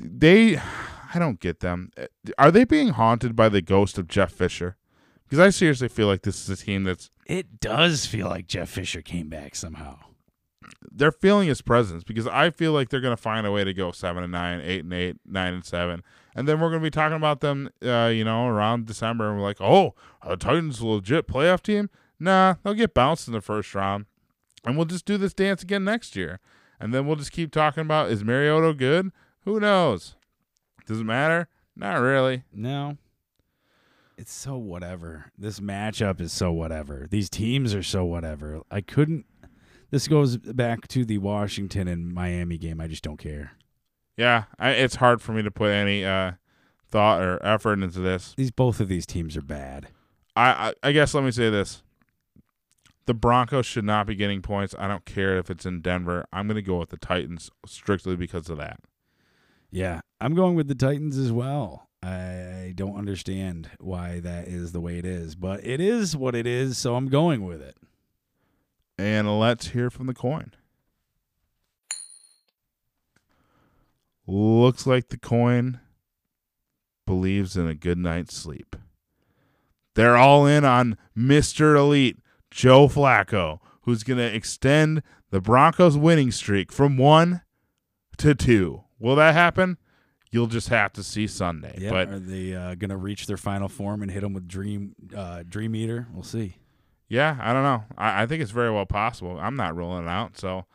they, 0.01 0.57
I 1.15 1.19
don't 1.19 1.41
get 1.41 1.61
them. 1.61 1.91
Uh, 1.97 2.07
Are 2.39 2.51
they 2.51 2.65
being 2.65 2.89
haunted 2.91 3.35
by 3.37 3.49
the 3.49 3.63
ghost 3.63 3.97
of 3.99 4.07
Jeff 4.09 4.33
Fisher? 4.33 4.77
Because 5.31 5.47
I 5.47 5.51
seriously 5.51 5.87
feel 5.87 6.09
like 6.09 6.23
this 6.23 6.43
is 6.43 6.61
a 6.61 6.65
team 6.65 6.83
that's 6.83 7.09
It 7.25 7.61
does 7.61 8.05
feel 8.05 8.29
like 8.29 8.49
Jeff 8.49 8.69
Fisher 8.69 9.01
came 9.01 9.29
back 9.29 9.55
somehow. 9.55 9.97
they're 10.91 11.13
feeling 11.13 11.47
his 11.47 11.63
presence 11.63 12.03
because 12.03 12.27
I 12.27 12.51
feel 12.51 12.73
like 12.73 12.89
they're 12.89 13.01
going 13.01 13.17
to 13.17 13.23
find 13.23 13.47
a 13.47 13.53
way 13.53 13.63
to 13.63 13.73
go 13.73 13.93
seven 13.93 14.25
and 14.25 14.33
nine, 14.33 14.61
eight 14.61 14.83
and 14.83 14.93
eight, 14.93 15.17
nine 15.25 15.55
and 15.55 15.65
seven, 15.65 16.03
and 16.35 16.49
then 16.49 16.59
we're 16.59 16.69
going 16.71 16.83
to 16.83 16.87
be 16.87 16.91
talking 16.91 17.17
about 17.17 17.41
them, 17.41 17.71
uh, 17.85 18.11
you 18.13 18.25
know, 18.25 18.49
around 18.49 18.87
December, 18.87 19.29
and 19.29 19.39
we're 19.39 19.45
like, 19.45 19.61
oh, 19.61 19.95
are 20.23 20.31
the 20.31 20.37
Titans 20.37 20.81
a 20.81 20.87
legit 20.87 21.29
playoff 21.29 21.63
team? 21.63 21.91
Nah, 22.19 22.57
they'll 22.63 22.75
get 22.75 22.93
bounced 22.93 23.29
in 23.29 23.33
the 23.33 23.41
first 23.41 23.73
round, 23.75 24.07
and 24.65 24.77
we'll 24.77 24.85
just 24.87 25.05
do 25.07 25.17
this 25.17 25.33
dance 25.33 25.63
again 25.63 25.85
next 25.85 26.17
year, 26.17 26.41
and 26.81 26.93
then 26.93 27.07
we'll 27.07 27.17
just 27.17 27.33
keep 27.33 27.53
talking 27.53 27.83
about 27.83 28.11
is 28.11 28.25
Mariota 28.25 28.75
good? 28.75 29.13
Who 29.45 29.61
knows? 29.61 30.17
Does 30.87 31.01
it 31.01 31.05
matter? 31.05 31.49
Not 31.77 31.95
really. 32.01 32.43
No. 32.53 32.99
It's 34.21 34.35
so 34.35 34.59
whatever. 34.59 35.33
This 35.39 35.61
matchup 35.61 36.21
is 36.21 36.31
so 36.31 36.53
whatever. 36.53 37.07
These 37.09 37.31
teams 37.31 37.75
are 37.75 37.83
so 37.83 38.05
whatever. 38.05 38.61
I 38.71 38.83
couldn't. 38.83 39.25
This 39.91 40.09
goes 40.09 40.37
back 40.37 40.87
to 40.89 41.07
the 41.07 41.17
Washington 41.17 41.89
and 41.89 42.13
Miami 42.13 42.59
game. 42.59 42.83
I 42.83 42.87
just 42.87 43.03
don't 43.03 43.17
care. 43.17 43.53
Yeah, 44.19 44.45
I, 44.59 44.73
it's 44.73 44.97
hard 44.97 45.23
for 45.23 45.33
me 45.33 45.43
to 45.43 45.51
put 45.51 45.71
any 45.71 46.05
uh, 46.05 46.33
thought 46.87 47.23
or 47.23 47.43
effort 47.43 47.83
into 47.83 48.01
this. 48.01 48.35
These 48.37 48.51
both 48.51 48.79
of 48.79 48.89
these 48.89 49.07
teams 49.07 49.39
are 49.39 49.43
bad. 49.43 49.89
I, 50.37 50.51
I 50.51 50.89
I 50.89 50.93
guess 50.93 51.15
let 51.15 51.25
me 51.25 51.31
say 51.31 51.49
this. 51.49 51.83
The 53.07 53.15
Broncos 53.15 53.65
should 53.65 53.87
not 53.87 54.07
be 54.07 54.15
getting 54.15 54.43
points. 54.43 54.75
I 54.79 54.87
don't 54.87 55.07
care 55.07 55.39
if 55.39 55.49
it's 55.49 55.65
in 55.65 55.81
Denver. 55.81 56.27
I'm 56.31 56.47
going 56.47 56.57
to 56.57 56.63
go 56.63 56.79
with 56.79 56.91
the 56.91 56.99
Titans 56.99 57.51
strictly 57.65 58.17
because 58.17 58.51
of 58.51 58.59
that. 58.59 58.81
Yeah, 59.71 60.03
I'm 60.21 60.35
going 60.35 60.57
with 60.57 60.69
the 60.69 60.75
Titans 60.75 61.17
as 61.17 61.33
well. 61.33 61.89
I 62.03 62.73
don't 62.75 62.97
understand 62.97 63.71
why 63.79 64.21
that 64.21 64.49
is 64.49 64.73
the 64.73 64.81
way 64.81 64.99
it 64.99 65.05
is, 65.05 65.35
but 65.35 65.65
it 65.67 65.81
is 65.81 66.17
what 66.17 66.35
it 66.35 66.47
is, 66.47 66.79
so 66.79 66.95
I'm 66.95 67.09
going 67.09 67.45
with 67.45 67.61
it. 67.61 67.77
And 68.99 69.39
let's 69.39 69.69
hear 69.69 69.91
from 69.91 70.07
the 70.07 70.15
coin. 70.15 70.53
Looks 74.27 74.87
like 74.87 75.09
the 75.09 75.19
coin 75.19 75.81
believes 77.07 77.57
in 77.57 77.67
a 77.67 77.75
good 77.75 77.99
night's 77.99 78.37
sleep. 78.37 78.77
They're 79.95 80.17
all 80.17 80.47
in 80.47 80.65
on 80.65 80.97
Mr. 81.17 81.77
Elite, 81.77 82.19
Joe 82.51 82.89
Flacco, 82.89 83.59
who's 83.83 84.05
going 84.05 84.19
to 84.19 84.35
extend 84.35 85.03
the 85.31 85.41
Broncos 85.41 85.97
winning 85.97 86.31
streak 86.31 86.73
from 86.73 86.97
one 86.97 87.43
to 88.19 88.35
two. 88.35 88.85
Will 88.99 89.17
that 89.17 89.35
happen? 89.35 89.79
You'll 90.31 90.47
just 90.47 90.69
have 90.69 90.93
to 90.95 91.03
see 91.03 91.27
Sunday. 91.27 91.77
Yeah, 91.79 91.91
But 91.91 92.09
are 92.09 92.19
they 92.19 92.55
uh, 92.55 92.75
gonna 92.77 92.97
reach 92.97 93.27
their 93.27 93.37
final 93.37 93.69
form 93.69 94.03
and 94.03 94.11
hit 94.11 94.21
them 94.23 94.33
with 94.33 94.47
Dream 94.49 94.95
uh, 95.17 95.43
Dream 95.49 95.75
Eater? 95.75 96.07
We'll 96.13 96.23
see. 96.23 96.57
yeah, 97.09 97.37
I 97.41 97.53
don't 97.53 97.63
know. 97.65 97.85
I, 97.99 98.23
I 98.23 98.27
think 98.27 98.43
it's 98.43 98.51
very 98.53 98.71
well 98.71 98.87
possible. 98.87 99.39
I'm 99.41 99.57
not 99.57 99.75
ruling 99.77 100.05
it 100.05 100.09
out. 100.09 100.39
So 100.39 100.67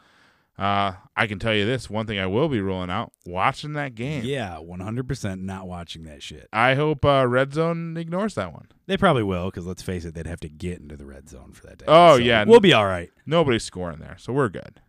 uh, 0.58 0.94
I 1.18 1.28
can 1.28 1.38
tell 1.40 1.54
you 1.54 1.66
this: 1.66 1.90
one 1.90 2.06
thing 2.08 2.18
I 2.20 2.28
will 2.28 2.48
be 2.50 2.62
ruling 2.62 2.90
out: 2.90 3.12
watching 3.26 3.74
that 3.74 3.94
game. 3.96 4.24
Yeah, 4.24 4.58
one 4.60 4.80
hundred 4.80 5.08
percent 5.08 5.42
not 5.42 5.68
watching 5.68 6.04
that 6.04 6.24
shit. 6.24 6.48
I 6.54 6.76
hope 6.76 7.04
uh, 7.04 7.26
Red 7.28 7.54
Zone 7.54 7.98
ignores 7.98 8.36
that 8.36 8.54
one. 8.54 8.68
They 8.88 8.98
probably 8.98 9.24
will, 9.24 9.46
because 9.46 9.66
let's 9.66 9.82
face 9.82 10.06
it, 10.06 10.14
they'd 10.14 10.28
have 10.28 10.40
to 10.42 10.50
get 10.50 10.80
into 10.80 10.96
the 10.96 11.06
red 11.08 11.28
zone 11.28 11.54
for 11.54 11.66
that 11.66 11.80
day. 11.80 11.86
Oh, 11.88 12.18
So 12.18 12.22
yeah. 12.24 12.44
we'll 12.44 12.60
be 12.60 12.72
all 12.72 12.86
right. 12.86 13.10
Nobody's 13.26 13.64
scoring 13.64 13.98
there, 14.00 14.16
so 14.20 14.32
we're 14.32 14.48
good. 14.48 14.80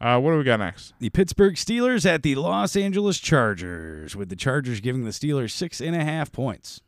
Uh, 0.00 0.20
what 0.20 0.30
do 0.30 0.38
we 0.38 0.44
got 0.44 0.60
next? 0.60 0.94
The 1.00 1.10
Pittsburgh 1.10 1.54
Steelers 1.54 2.06
at 2.06 2.22
the 2.22 2.36
Los 2.36 2.76
Angeles 2.76 3.18
Chargers, 3.18 4.14
with 4.14 4.28
the 4.28 4.36
Chargers 4.36 4.80
giving 4.80 5.04
the 5.04 5.10
Steelers 5.10 5.50
six 5.50 5.80
and 5.80 5.96
a 5.96 6.04
half 6.04 6.30
points. 6.30 6.82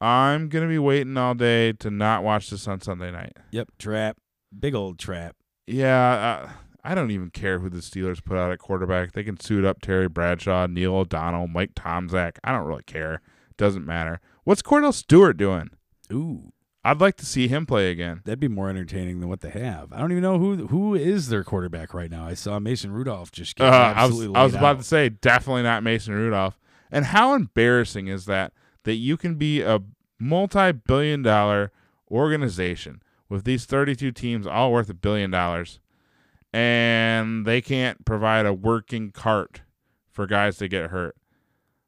I'm 0.00 0.48
gonna 0.48 0.68
be 0.68 0.78
waiting 0.78 1.16
all 1.16 1.34
day 1.34 1.72
to 1.74 1.90
not 1.90 2.22
watch 2.24 2.50
this 2.50 2.66
on 2.66 2.80
Sunday 2.80 3.10
night. 3.10 3.36
Yep, 3.52 3.70
trap, 3.78 4.16
big 4.58 4.74
old 4.74 4.98
trap. 4.98 5.36
Yeah, 5.66 6.10
uh, 6.10 6.50
I 6.82 6.94
don't 6.94 7.10
even 7.10 7.30
care 7.30 7.58
who 7.58 7.68
the 7.68 7.78
Steelers 7.78 8.24
put 8.24 8.36
out 8.36 8.50
at 8.50 8.58
quarterback. 8.58 9.12
They 9.12 9.24
can 9.24 9.38
suit 9.38 9.64
up 9.64 9.80
Terry 9.80 10.08
Bradshaw, 10.08 10.66
Neil 10.66 10.94
O'Donnell, 10.94 11.48
Mike 11.48 11.74
Tomczak. 11.74 12.38
I 12.42 12.52
don't 12.52 12.66
really 12.66 12.84
care. 12.84 13.20
Doesn't 13.56 13.84
matter. 13.84 14.20
What's 14.44 14.62
Kordell 14.62 14.94
Stewart 14.94 15.36
doing? 15.36 15.70
Ooh, 16.12 16.52
I'd 16.90 17.00
like 17.00 17.16
to 17.16 17.26
see 17.26 17.48
him 17.48 17.66
play 17.66 17.90
again. 17.90 18.22
that'd 18.24 18.40
be 18.40 18.48
more 18.48 18.68
entertaining 18.70 19.20
than 19.20 19.28
what 19.28 19.40
they 19.40 19.50
have. 19.50 19.92
I 19.92 19.98
don't 19.98 20.10
even 20.12 20.22
know 20.22 20.38
who 20.38 20.66
who 20.68 20.94
is 20.94 21.28
their 21.28 21.44
quarterback 21.44 21.92
right 21.94 22.10
now. 22.10 22.26
I 22.26 22.34
saw 22.34 22.58
Mason 22.58 22.92
Rudolph 22.92 23.30
just 23.32 23.56
get 23.56 23.66
Uh, 23.66 23.70
I 23.70 23.88
was 23.88 23.96
absolutely 24.12 24.36
I 24.36 24.44
was 24.44 24.54
about 24.54 24.76
out. 24.76 24.78
to 24.78 24.84
say 24.84 25.08
definitely 25.08 25.62
not 25.62 25.82
Mason 25.82 26.14
Rudolph. 26.14 26.58
And 26.90 27.06
how 27.06 27.34
embarrassing 27.34 28.08
is 28.08 28.24
that 28.26 28.52
that 28.84 28.94
you 28.94 29.16
can 29.16 29.34
be 29.34 29.60
a 29.60 29.80
multi-billion 30.18 31.22
dollar 31.22 31.70
organization 32.10 33.02
with 33.28 33.44
these 33.44 33.66
32 33.66 34.10
teams 34.12 34.46
all 34.46 34.72
worth 34.72 34.88
a 34.88 34.94
billion 34.94 35.30
dollars 35.30 35.80
and 36.52 37.44
they 37.44 37.60
can't 37.60 38.04
provide 38.04 38.46
a 38.46 38.52
working 38.54 39.10
cart 39.10 39.60
for 40.10 40.26
guys 40.26 40.56
to 40.58 40.68
get 40.68 40.90
hurt. 40.90 41.14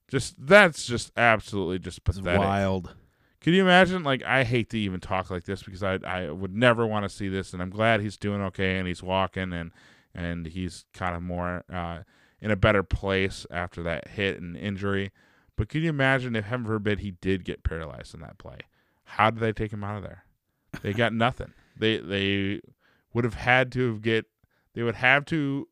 Just 0.09 0.35
that's 0.39 0.87
just 0.87 1.13
absolutely 1.17 1.79
just 1.79 1.99
It's 2.07 2.19
pathetic. 2.19 2.41
wild. 2.41 2.95
Could 3.41 3.55
you 3.55 3.63
imagine? 3.63 4.03
Like, 4.03 4.23
I 4.23 4.45
hate 4.45 4.71
to 4.71 4.79
even 4.79 5.01
talk 5.01 5.31
like 5.31 5.45
this 5.45 5.63
because 5.63 5.83
I 5.83 5.99
I 6.05 6.31
would 6.31 6.55
never 6.55 6.87
want 6.87 7.05
to 7.05 7.09
see 7.09 7.29
this, 7.29 7.53
and 7.53 7.63
I'm 7.63 7.71
glad 7.71 8.01
he's 8.01 8.17
doing 8.17 8.43
okay 8.43 8.79
and 8.79 8.87
he's 8.87 9.03
walking 9.03 9.53
and 9.53 9.73
and 10.15 10.47
he's 10.47 10.85
kind 10.93 11.15
of 11.15 11.23
more 11.23 11.65
uh, 11.73 12.01
in 12.41 12.51
a 12.51 12.57
better 12.57 12.83
place 12.83 13.47
after 13.51 13.83
that 13.83 14.09
hit 14.09 14.41
and 14.41 14.57
injury. 14.57 15.11
But 15.57 15.69
could 15.69 15.83
you 15.83 15.89
imagine 15.89 16.37
if 16.37 16.47
heaven 16.47 16.67
forbid 16.67 17.01
he 17.01 17.13
did 17.13 17.45
get 17.45 17.63
paralyzed 17.63 18.15
in 18.15 18.21
that 18.21 18.39
play? 18.39 18.59
How 19.05 19.31
did 19.31 19.41
they 19.41 19.53
take 19.53 19.73
him 19.73 19.85
out 19.85 19.97
of 19.97 20.03
there? 20.03 20.25
They 20.83 20.93
got 20.93 21.13
nothing. 21.13 21.53
They 21.77 21.99
they 21.99 22.61
would 23.13 23.25
have 23.25 23.35
had 23.35 23.73
to 23.73 23.89
have 23.89 24.03
get 24.03 24.27
they 24.75 24.83
would 24.83 24.97
have 24.97 25.25
to 25.27 25.69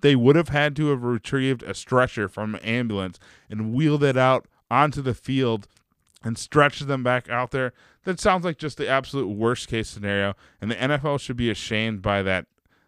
they 0.00 0.16
would 0.16 0.36
have 0.36 0.48
had 0.48 0.74
to 0.76 0.88
have 0.88 1.02
retrieved 1.02 1.62
a 1.62 1.74
stretcher 1.74 2.28
from 2.28 2.54
an 2.54 2.60
ambulance 2.62 3.18
and 3.50 3.74
wheeled 3.74 4.02
it 4.02 4.16
out 4.16 4.46
onto 4.70 5.02
the 5.02 5.14
field 5.14 5.68
and 6.22 6.36
stretched 6.38 6.86
them 6.86 7.02
back 7.02 7.28
out 7.28 7.50
there. 7.50 7.72
That 8.04 8.20
sounds 8.20 8.44
like 8.44 8.58
just 8.58 8.78
the 8.78 8.88
absolute 8.88 9.28
worst 9.28 9.68
case 9.68 9.88
scenario, 9.88 10.34
and 10.60 10.70
the 10.70 10.76
NFL 10.76 11.20
should 11.20 11.36
be 11.36 11.50
ashamed 11.50 12.02
by 12.02 12.22
that 12.22 12.46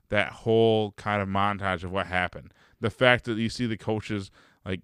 that 0.08 0.32
whole 0.32 0.92
kind 0.92 1.22
of 1.22 1.28
montage 1.28 1.84
of 1.84 1.90
what 1.90 2.06
happened. 2.06 2.52
The 2.80 2.90
fact 2.90 3.24
that 3.24 3.38
you 3.38 3.48
see 3.48 3.66
the 3.66 3.78
coaches 3.78 4.30
like 4.64 4.80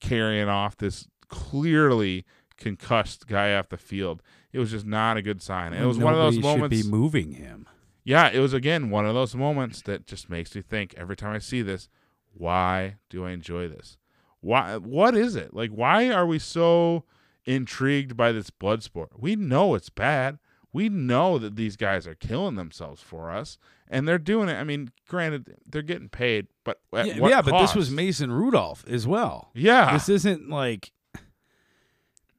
carrying 0.00 0.48
off 0.48 0.76
this 0.76 1.06
clearly 1.28 2.24
concussed 2.56 3.26
guy 3.26 3.54
off 3.54 3.68
the 3.68 3.76
field, 3.76 4.22
it 4.52 4.58
was 4.58 4.70
just 4.70 4.86
not 4.86 5.16
a 5.16 5.22
good 5.22 5.42
sign. 5.42 5.72
And 5.72 5.82
it 5.82 5.86
was 5.86 5.98
one 5.98 6.14
of 6.14 6.18
those 6.18 6.38
moments. 6.38 6.76
Should 6.76 6.84
be 6.84 6.90
moving 6.90 7.32
him. 7.32 7.68
Yeah, 8.04 8.30
it 8.30 8.40
was 8.40 8.52
again 8.52 8.90
one 8.90 9.06
of 9.06 9.14
those 9.14 9.34
moments 9.34 9.82
that 9.82 10.06
just 10.06 10.28
makes 10.28 10.54
me 10.54 10.62
think 10.62 10.94
every 10.96 11.16
time 11.16 11.34
I 11.34 11.38
see 11.38 11.62
this, 11.62 11.88
why 12.32 12.96
do 13.10 13.24
I 13.24 13.30
enjoy 13.30 13.68
this? 13.68 13.98
Why 14.40 14.76
what 14.76 15.14
is 15.14 15.36
it? 15.36 15.54
Like 15.54 15.70
why 15.70 16.10
are 16.10 16.26
we 16.26 16.38
so 16.38 17.04
intrigued 17.44 18.16
by 18.16 18.32
this 18.32 18.50
blood 18.50 18.82
sport? 18.82 19.10
We 19.18 19.36
know 19.36 19.74
it's 19.74 19.90
bad. 19.90 20.38
We 20.72 20.88
know 20.88 21.38
that 21.38 21.56
these 21.56 21.76
guys 21.76 22.06
are 22.06 22.14
killing 22.14 22.56
themselves 22.56 23.02
for 23.02 23.30
us 23.30 23.58
and 23.88 24.08
they're 24.08 24.18
doing 24.18 24.48
it. 24.48 24.54
I 24.54 24.64
mean, 24.64 24.90
granted 25.06 25.54
they're 25.66 25.82
getting 25.82 26.08
paid, 26.08 26.46
but 26.64 26.80
Yeah, 26.92 27.18
what 27.18 27.30
yeah, 27.30 27.42
but 27.42 27.60
this 27.60 27.74
was 27.74 27.90
Mason 27.90 28.32
Rudolph 28.32 28.84
as 28.88 29.06
well. 29.06 29.50
Yeah. 29.54 29.92
This 29.92 30.08
isn't 30.08 30.48
like 30.48 30.92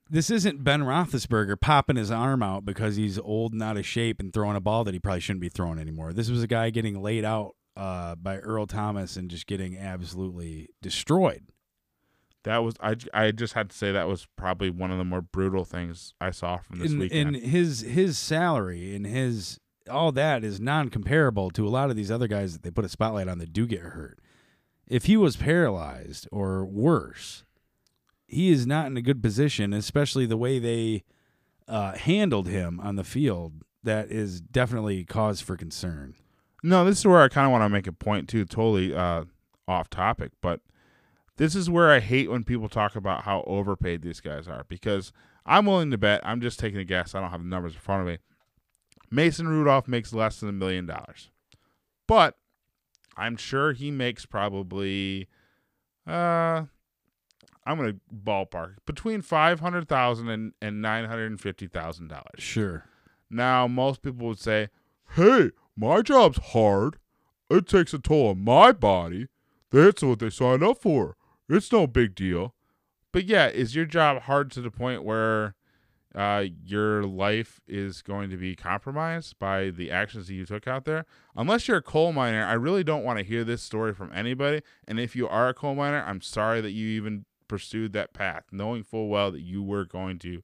this 0.10 0.30
isn't 0.30 0.64
Ben 0.64 0.82
Roethlisberger 0.82 1.60
popping 1.60 1.96
his 1.96 2.12
arm 2.12 2.44
out 2.44 2.66
because 2.66 2.96
he's 2.96 3.18
old 3.20 3.54
and 3.54 3.64
out 3.64 3.78
of 3.78 3.86
shape 3.86 4.20
and 4.20 4.34
throwing 4.34 4.56
a 4.56 4.62
ball 4.62 4.84
that 4.84 4.94
he 4.94 5.00
probably 5.00 5.22
shouldn't 5.22 5.42
be 5.42 5.50
throwing 5.50 5.80
anymore. 5.80 6.12
This 6.14 6.30
was 6.30 6.44
a 6.44 6.48
guy 6.48 6.70
getting 6.72 7.02
laid 7.02 7.26
out 7.26 7.56
uh, 7.76 8.16
by 8.16 8.38
Earl 8.38 8.68
Thomas 8.68 9.16
and 9.16 9.30
just 9.30 9.48
getting 9.48 9.78
absolutely 9.78 10.70
destroyed. 10.82 11.44
That 12.44 12.58
was 12.64 12.76
I, 12.82 12.96
I 13.14 13.32
just 13.32 13.54
had 13.54 13.70
to 13.70 13.78
say 13.78 13.92
that 13.92 14.08
was 14.08 14.28
probably 14.36 14.70
one 14.70 14.92
of 14.92 14.98
the 14.98 15.04
more 15.06 15.22
brutal 15.22 15.66
things 15.66 16.14
I 16.22 16.32
saw 16.32 16.58
from 16.58 16.80
this 16.80 16.92
And, 16.92 17.00
weekend. 17.00 17.36
and 17.36 17.46
his 17.46 17.82
his 17.82 18.18
salary 18.18 18.96
and 18.96 19.06
his 19.06 19.60
all 19.90 20.12
that 20.14 20.44
is 20.44 20.60
non 20.60 20.90
comparable 20.90 21.50
to 21.52 21.68
a 21.68 21.70
lot 21.70 21.90
of 21.90 21.96
these 21.96 22.12
other 22.12 22.28
guys 22.28 22.54
that 22.54 22.64
they 22.64 22.72
put 22.72 22.86
a 22.86 22.90
spotlight 22.90 23.28
on 23.28 23.38
that 23.40 23.52
do 23.54 23.66
get 23.66 23.82
hurt. 23.82 24.20
If 24.88 25.06
he 25.06 25.16
was 25.18 25.36
paralyzed 25.38 26.28
or 26.32 26.66
worse, 26.66 27.44
he 28.28 28.50
is 28.52 28.66
not 28.68 28.88
in 28.88 28.98
a 28.98 29.02
good 29.02 29.22
position, 29.22 29.74
especially 29.74 30.26
the 30.26 30.38
way 30.38 30.60
they 30.60 31.04
uh, 31.68 31.94
handled 31.94 32.48
him 32.48 32.80
on 32.82 32.96
the 32.96 33.04
field. 33.04 33.64
That 33.84 34.10
is 34.12 34.40
definitely 34.40 35.04
cause 35.04 35.42
for 35.42 35.58
concern. 35.58 36.16
No, 36.64 36.86
this 36.86 37.00
is 37.00 37.06
where 37.06 37.22
I 37.22 37.28
kind 37.28 37.46
of 37.46 37.52
want 37.52 37.64
to 37.66 37.70
make 37.70 37.88
a 37.88 37.92
point 37.92 38.30
too, 38.30 38.46
totally 38.46 38.96
uh, 38.96 39.26
off 39.68 39.90
topic, 39.90 40.32
but 40.42 40.62
this 41.38 41.56
is 41.56 41.70
where 41.70 41.92
I 41.92 42.00
hate 42.00 42.30
when 42.30 42.44
people 42.44 42.70
talk 42.70 42.96
about 42.96 43.24
how 43.24 43.44
overpaid 43.48 44.02
these 44.02 44.20
guys 44.20 44.48
are 44.48 44.66
because 44.68 45.12
I'm 45.46 45.66
willing 45.66 45.92
to 45.92 45.98
bet, 45.98 46.22
I'm 46.24 46.42
just 46.42 46.60
taking 46.60 46.80
a 46.80 46.86
guess, 46.86 47.16
I 47.16 47.22
don't 47.22 47.32
have 47.32 47.42
the 47.42 47.50
numbers 47.50 47.74
in 47.74 47.80
front 47.80 48.02
of 48.02 48.08
me. 48.08 48.20
Mason 49.10 49.48
Rudolph 49.48 49.88
makes 49.88 50.14
less 50.14 50.40
than 50.40 50.50
a 50.50 50.54
million 50.54 50.86
dollars. 50.86 51.30
But 52.08 52.38
I'm 53.16 53.38
sure 53.38 53.74
he 53.74 53.92
makes 53.92 54.26
probably 54.26 55.28
uh 56.08 56.64
I'm 57.66 57.78
going 57.78 57.94
to 57.94 58.00
ballpark 58.14 58.76
between 58.86 59.22
500,000 59.22 60.30
and 60.30 60.54
and 60.62 60.84
$950,000. 60.84 62.22
Sure. 62.38 62.86
Now, 63.30 63.68
most 63.68 64.02
people 64.02 64.28
would 64.28 64.40
say, 64.40 64.70
hey, 65.16 65.52
my 65.76 66.02
job's 66.02 66.40
hard. 66.52 66.98
It 67.50 67.68
takes 67.68 67.94
a 67.94 68.00
toll 68.00 68.30
on 68.30 68.44
my 68.44 68.72
body. 68.72 69.28
That's 69.72 70.04
what 70.04 70.20
they 70.20 70.30
signed 70.30 70.64
up 70.64 70.82
for. 70.82 71.16
It's 71.50 71.72
no 71.72 71.88
big 71.88 72.16
deal. 72.16 72.54
But 73.12 73.26
yeah, 73.26 73.48
is 73.48 73.76
your 73.76 73.86
job 73.86 74.24
hard 74.24 74.52
to 74.52 74.62
the 74.62 74.72
point 74.72 75.04
where 75.04 75.56
uh, 76.16 76.46
your 76.64 77.04
life 77.04 77.60
is 77.68 78.02
going 78.02 78.30
to 78.30 78.38
be 78.38 78.56
compromised 78.56 79.38
by 79.40 79.70
the 79.70 79.92
actions 79.92 80.28
that 80.28 80.34
you 80.34 80.46
took 80.46 80.68
out 80.68 80.86
there? 80.86 81.06
Unless 81.36 81.68
you're 81.68 81.78
a 81.78 81.82
coal 81.82 82.12
miner, 82.12 82.44
I 82.44 82.54
really 82.54 82.84
don't 82.84 83.04
want 83.04 83.20
to 83.20 83.26
hear 83.26 83.44
this 83.44 83.62
story 83.62 83.94
from 83.94 84.12
anybody. 84.14 84.62
And 84.88 85.00
if 85.00 85.16
you 85.16 85.28
are 85.28 85.50
a 85.50 85.54
coal 85.54 85.76
miner, 85.76 86.04
I'm 86.06 86.22
sorry 86.22 86.62
that 86.62 86.72
you 86.72 86.88
even 86.88 87.26
pursued 87.48 87.94
that 87.94 88.14
path, 88.14 88.46
knowing 88.52 88.84
full 88.84 89.10
well 89.10 89.32
that 89.32 89.42
you 89.42 89.62
were 89.62 89.86
going 89.86 90.18
to 90.20 90.44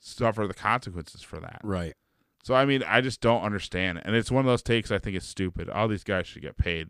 suffer 0.00 0.46
the 0.46 0.54
consequences 0.54 1.22
for 1.22 1.38
that. 1.38 1.60
Right. 1.62 1.94
So 2.42 2.54
I 2.54 2.64
mean, 2.64 2.82
I 2.84 3.00
just 3.00 3.20
don't 3.20 3.42
understand, 3.42 4.02
and 4.04 4.16
it's 4.16 4.30
one 4.30 4.44
of 4.44 4.50
those 4.50 4.62
takes 4.62 4.90
I 4.90 4.98
think 4.98 5.16
is 5.16 5.24
stupid. 5.24 5.70
All 5.70 5.86
these 5.86 6.02
guys 6.02 6.26
should 6.26 6.42
get 6.42 6.58
paid. 6.58 6.88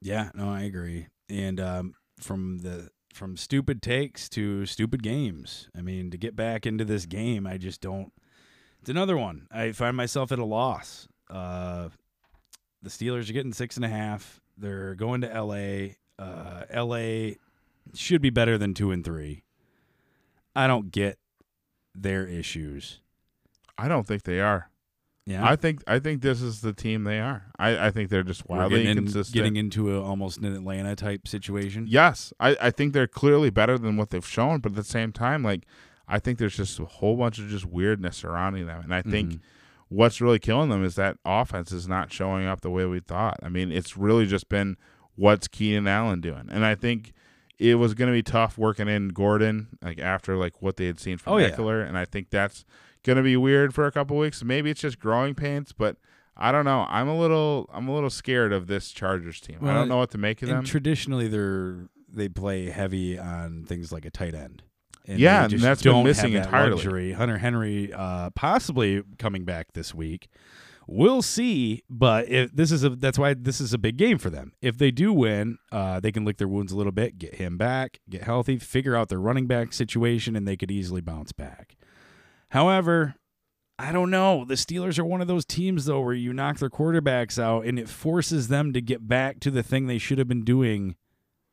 Yeah, 0.00 0.30
no, 0.34 0.50
I 0.50 0.62
agree. 0.62 1.06
And 1.28 1.60
um, 1.60 1.94
from 2.20 2.58
the 2.58 2.90
from 3.12 3.36
stupid 3.36 3.80
takes 3.82 4.28
to 4.30 4.66
stupid 4.66 5.02
games. 5.02 5.68
I 5.76 5.80
mean, 5.80 6.10
to 6.10 6.18
get 6.18 6.36
back 6.36 6.66
into 6.66 6.84
this 6.84 7.06
game, 7.06 7.46
I 7.46 7.56
just 7.56 7.80
don't. 7.80 8.12
It's 8.80 8.90
another 8.90 9.16
one. 9.16 9.48
I 9.50 9.72
find 9.72 9.96
myself 9.96 10.30
at 10.32 10.38
a 10.38 10.44
loss. 10.44 11.08
Uh, 11.28 11.88
the 12.82 12.90
Steelers 12.90 13.28
are 13.28 13.32
getting 13.32 13.52
six 13.52 13.76
and 13.76 13.84
a 13.84 13.88
half. 13.88 14.40
They're 14.56 14.94
going 14.94 15.22
to 15.22 15.32
L.A. 15.32 15.96
Uh, 16.18 16.62
L.A. 16.70 17.38
should 17.94 18.22
be 18.22 18.30
better 18.30 18.58
than 18.58 18.74
two 18.74 18.90
and 18.92 19.04
three. 19.04 19.42
I 20.54 20.66
don't 20.66 20.92
get 20.92 21.18
their 21.94 22.26
issues. 22.26 23.00
I 23.76 23.88
don't 23.88 24.06
think 24.06 24.22
they 24.22 24.40
are. 24.40 24.70
Yeah, 25.26 25.44
I 25.44 25.56
think 25.56 25.82
I 25.88 25.98
think 25.98 26.22
this 26.22 26.40
is 26.40 26.60
the 26.60 26.72
team 26.72 27.02
they 27.04 27.18
are. 27.18 27.46
I, 27.58 27.86
I 27.88 27.90
think 27.90 28.10
they're 28.10 28.22
just 28.22 28.48
wildly 28.48 28.84
getting, 28.84 28.98
in- 29.06 29.22
getting 29.32 29.56
into 29.56 29.96
a, 29.96 30.00
almost 30.02 30.38
an 30.38 30.44
Atlanta 30.54 30.94
type 30.94 31.26
situation. 31.26 31.86
yes, 31.88 32.32
I, 32.38 32.56
I 32.60 32.70
think 32.70 32.92
they're 32.92 33.08
clearly 33.08 33.50
better 33.50 33.76
than 33.76 33.96
what 33.96 34.10
they've 34.10 34.24
shown, 34.26 34.60
but 34.60 34.72
at 34.72 34.76
the 34.76 34.84
same 34.84 35.10
time, 35.12 35.42
like 35.42 35.64
I 36.06 36.20
think 36.20 36.38
there's 36.38 36.56
just 36.56 36.78
a 36.78 36.84
whole 36.84 37.16
bunch 37.16 37.38
of 37.40 37.48
just 37.48 37.64
weirdness 37.66 38.18
surrounding 38.18 38.66
them, 38.66 38.82
and 38.84 38.94
I 38.94 39.02
think 39.02 39.32
Mhm. 39.32 39.40
what's 39.88 40.20
really 40.20 40.38
killing 40.38 40.68
them 40.70 40.84
is 40.84 40.94
that 40.94 41.18
offense 41.24 41.72
is 41.72 41.88
not 41.88 42.12
showing 42.12 42.46
up 42.46 42.60
the 42.60 42.70
way 42.70 42.84
we 42.86 43.00
thought. 43.00 43.38
I 43.42 43.48
mean, 43.48 43.72
it's 43.72 43.96
really 43.96 44.26
just 44.26 44.48
been 44.48 44.76
what's 45.16 45.48
Keenan 45.48 45.88
Allen 45.88 46.20
doing? 46.20 46.46
And 46.50 46.64
I 46.64 46.76
think 46.76 47.12
it 47.58 47.76
was 47.76 47.94
going 47.94 48.06
to 48.08 48.12
be 48.12 48.22
tough 48.22 48.58
working 48.58 48.86
in 48.86 49.08
Gordon 49.08 49.68
like 49.82 49.98
after 49.98 50.36
like 50.36 50.60
what 50.62 50.76
they 50.76 50.86
had 50.86 51.00
seen 51.00 51.16
from 51.18 51.32
Oh, 51.32 51.36
yeah. 51.38 51.46
And 51.56 51.96
I 51.98 52.04
think 52.04 52.28
that's 52.30 52.64
going 53.06 53.16
to 53.16 53.22
be 53.22 53.36
weird 53.36 53.72
for 53.72 53.86
a 53.86 53.92
couple 53.92 54.18
weeks. 54.18 54.42
Maybe 54.44 54.70
it's 54.70 54.80
just 54.80 54.98
growing 54.98 55.34
pains, 55.34 55.72
but 55.72 55.96
I 56.36 56.52
don't 56.52 56.64
know. 56.66 56.84
I'm 56.90 57.08
a 57.08 57.18
little 57.18 57.70
I'm 57.72 57.88
a 57.88 57.94
little 57.94 58.10
scared 58.10 58.52
of 58.52 58.66
this 58.66 58.90
Chargers 58.90 59.40
team. 59.40 59.58
I 59.62 59.72
don't 59.72 59.88
know 59.88 59.96
what 59.96 60.10
to 60.10 60.18
make 60.18 60.42
of 60.42 60.48
them. 60.48 60.64
Traditionally, 60.64 61.28
they're 61.28 61.88
they 62.12 62.28
play 62.28 62.70
heavy 62.70 63.18
on 63.18 63.64
things 63.64 63.92
like 63.92 64.04
a 64.04 64.10
tight 64.10 64.34
end. 64.34 64.62
And 65.06 65.18
Yeah, 65.18 65.44
and 65.44 65.60
that's 65.60 65.82
been 65.82 66.04
missing 66.04 66.32
that 66.34 66.46
entirely. 66.46 66.72
luxury. 66.72 67.12
Hunter 67.12 67.38
Henry 67.38 67.92
uh, 67.92 68.30
possibly 68.30 69.02
coming 69.18 69.44
back 69.44 69.72
this 69.72 69.94
week. 69.94 70.28
We'll 70.88 71.22
see, 71.22 71.82
but 71.90 72.28
if 72.28 72.52
this 72.52 72.70
is 72.70 72.84
a 72.84 72.90
that's 72.90 73.18
why 73.18 73.34
this 73.34 73.60
is 73.60 73.72
a 73.72 73.78
big 73.78 73.96
game 73.96 74.18
for 74.18 74.30
them. 74.30 74.52
If 74.60 74.78
they 74.78 74.90
do 74.90 75.12
win, 75.12 75.58
uh, 75.72 76.00
they 76.00 76.12
can 76.12 76.24
lick 76.24 76.36
their 76.38 76.46
wounds 76.48 76.70
a 76.70 76.76
little 76.76 76.92
bit, 76.92 77.18
get 77.18 77.36
him 77.36 77.56
back, 77.56 77.98
get 78.08 78.22
healthy, 78.22 78.58
figure 78.58 78.94
out 78.94 79.08
their 79.08 79.18
running 79.18 79.46
back 79.46 79.72
situation, 79.72 80.36
and 80.36 80.46
they 80.46 80.56
could 80.56 80.70
easily 80.70 81.00
bounce 81.00 81.32
back. 81.32 81.75
However, 82.50 83.14
I 83.78 83.92
don't 83.92 84.10
know. 84.10 84.44
The 84.44 84.54
Steelers 84.54 84.98
are 84.98 85.04
one 85.04 85.20
of 85.20 85.28
those 85.28 85.44
teams 85.44 85.84
though 85.84 86.00
where 86.00 86.14
you 86.14 86.32
knock 86.32 86.58
their 86.58 86.70
quarterbacks 86.70 87.38
out 87.38 87.66
and 87.66 87.78
it 87.78 87.88
forces 87.88 88.48
them 88.48 88.72
to 88.72 88.80
get 88.80 89.06
back 89.06 89.40
to 89.40 89.50
the 89.50 89.62
thing 89.62 89.86
they 89.86 89.98
should 89.98 90.18
have 90.18 90.28
been 90.28 90.44
doing 90.44 90.96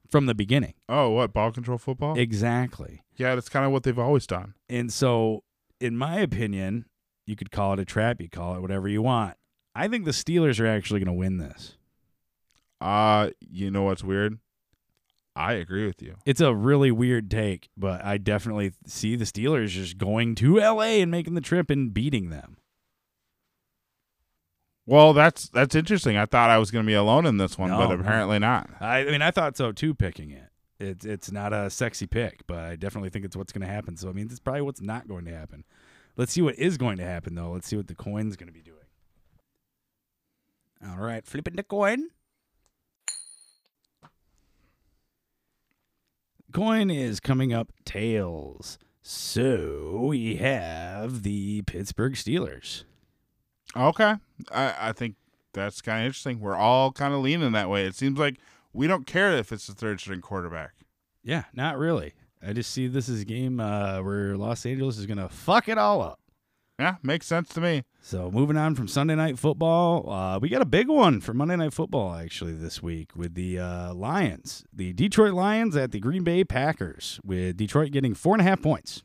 from 0.10 0.26
the 0.28 0.36
beginning. 0.36 0.76
oh, 0.88 1.10
what 1.10 1.34
ball 1.34 1.52
control 1.52 1.78
football? 1.78 2.18
Exactly. 2.18 3.02
yeah, 3.16 3.34
that's 3.34 3.50
kind 3.50 3.66
of 3.66 3.72
what 3.72 3.82
they've 3.84 3.98
always 3.98 4.28
done. 4.28 4.54
And 4.70 4.94
so, 4.94 5.44
in 5.82 5.98
my 5.98 6.20
opinion, 6.20 6.86
you 7.26 7.36
could 7.36 7.50
call 7.52 7.74
it 7.74 7.80
a 7.80 7.86
trap, 7.86 8.22
you 8.22 8.30
call 8.30 8.56
it 8.56 8.62
whatever 8.62 8.88
you 8.88 9.02
want. 9.02 9.36
I 9.76 9.88
think 9.88 10.06
the 10.06 10.12
Steelers 10.12 10.60
are 10.60 10.68
actually 10.68 11.00
going 11.00 11.08
to 11.08 11.14
win 11.14 11.38
this. 11.38 11.78
Uh, 12.80 13.32
you 13.40 13.72
know 13.72 13.84
what's 13.84 14.04
weird? 14.04 14.38
I 15.36 15.54
agree 15.54 15.86
with 15.88 16.02
you. 16.02 16.16
It's 16.26 16.42
a 16.42 16.54
really 16.54 16.92
weird 16.92 17.32
take, 17.32 17.70
but 17.76 18.04
I 18.06 18.18
definitely 18.18 18.74
see 18.86 19.16
the 19.16 19.26
Steelers 19.26 19.70
just 19.70 19.98
going 19.98 20.36
to 20.36 20.58
LA 20.58 21.00
and 21.02 21.10
making 21.10 21.34
the 21.34 21.42
trip 21.42 21.70
and 21.70 21.94
beating 21.94 22.30
them. 22.30 22.58
Well, 24.86 25.14
that's 25.14 25.48
that's 25.50 25.76
interesting. 25.76 26.18
I 26.18 26.26
thought 26.26 26.50
I 26.50 26.58
was 26.58 26.70
going 26.70 26.86
to 26.86 26.88
be 26.88 26.94
alone 26.94 27.26
in 27.26 27.38
this 27.38 27.58
one, 27.58 27.70
No, 27.70 27.88
but 27.88 28.00
apparently 28.00 28.38
not. 28.38 28.70
I, 28.80 29.00
I 29.00 29.06
mean, 29.06 29.22
I 29.22 29.32
thought 29.32 29.56
so 29.56 29.72
too, 29.72 29.94
picking 29.94 30.32
it. 30.32 30.50
It's 30.80 31.06
it's 31.06 31.32
not 31.32 31.54
a 31.54 31.70
sexy 31.70 32.06
pick, 32.06 32.46
but 32.48 32.60
I 32.60 32.76
definitely 32.76 33.10
think 33.10 33.24
it's 33.26 33.36
what's 33.36 33.54
going 33.54 33.66
to 33.66 33.74
happen. 33.74 33.96
So 33.96 34.10
I 34.10 34.12
mean, 34.12 34.28
it's 34.30 34.40
probably 34.40 34.62
what's 34.62 34.82
not 34.82 35.08
going 35.08 35.26
to 35.26 35.34
happen. 35.34 35.64
Let's 36.18 36.34
see 36.34 36.42
what 36.42 36.56
is 36.56 36.78
going 36.78 36.98
to 36.98 37.06
happen 37.06 37.34
though. 37.36 37.52
Let's 37.52 37.68
see 37.68 37.78
what 37.78 37.88
the 37.88 37.96
coin's 37.96 38.36
going 38.36 38.48
to 38.48 38.54
be 38.54 38.62
doing. 38.62 38.78
All 40.86 40.98
right, 40.98 41.26
flipping 41.26 41.56
the 41.56 41.64
coin. 41.64 42.10
Coin 46.54 46.92
is 46.92 47.20
coming 47.20 47.52
up 47.52 47.72
tails. 47.84 48.78
So 49.02 50.06
we 50.08 50.36
have 50.36 51.24
the 51.24 51.64
Pittsburgh 51.64 52.14
Steelers. 52.14 52.84
Okay, 53.76 54.16
I 54.52 54.76
I 54.80 54.92
think 54.92 55.16
that's 55.54 55.82
kind 55.82 56.02
of 56.02 56.06
interesting. 56.06 56.40
We're 56.40 56.56
all 56.56 56.92
kind 56.92 57.12
of 57.12 57.22
leaning 57.22 57.54
that 57.54 57.70
way. 57.70 57.86
It 57.86 57.96
seems 57.96 58.20
like 58.20 58.38
we 58.72 58.86
don't 58.86 59.08
care 59.08 59.32
if 59.32 59.52
it's 59.52 59.66
the 59.66 59.74
third 59.74 60.00
string 60.00 60.22
quarterback. 60.22 60.74
Yeah, 61.24 61.46
not 61.54 61.80
really. 61.80 62.14
I 62.46 62.54
just 62.54 62.72
see 62.72 62.86
this 62.86 63.10
as 63.10 63.22
a 63.22 63.26
game 63.26 63.60
uh, 63.60 64.04
where 64.04 64.38
Los 64.38 64.64
Angeles 64.66 65.00
is 65.00 65.08
going 65.08 65.18
to 65.18 65.30
fuck 65.30 65.68
it 65.68 65.80
all 65.80 66.04
up. 66.04 66.20
Yeah, 66.80 66.96
makes 67.04 67.28
sense 67.28 67.50
to 67.50 67.62
me. 67.62 67.84
So 68.02 68.32
moving 68.32 68.58
on 68.58 68.76
from 68.76 68.88
Sunday 68.88 69.16
night 69.16 69.38
football, 69.38 70.10
uh, 70.10 70.40
we 70.40 70.50
got 70.50 70.62
a 70.62 70.66
big 70.66 70.90
one 70.90 71.22
for 71.22 71.34
Monday 71.34 71.56
night 71.56 71.74
football 71.74 72.16
actually 72.16 72.54
this 72.54 72.82
week 72.82 73.16
with 73.16 73.36
the 73.36 73.60
uh, 73.60 73.94
Lions, 73.94 74.66
the 74.74 74.92
Detroit 74.92 75.34
Lions 75.34 75.76
at 75.76 75.92
the 75.92 76.00
Green 76.00 76.24
Bay 76.24 76.44
Packers, 76.44 77.20
with 77.24 77.58
Detroit 77.58 77.92
getting 77.92 78.16
four 78.16 78.34
and 78.34 78.42
a 78.42 78.44
half 78.44 78.62
points. 78.62 79.04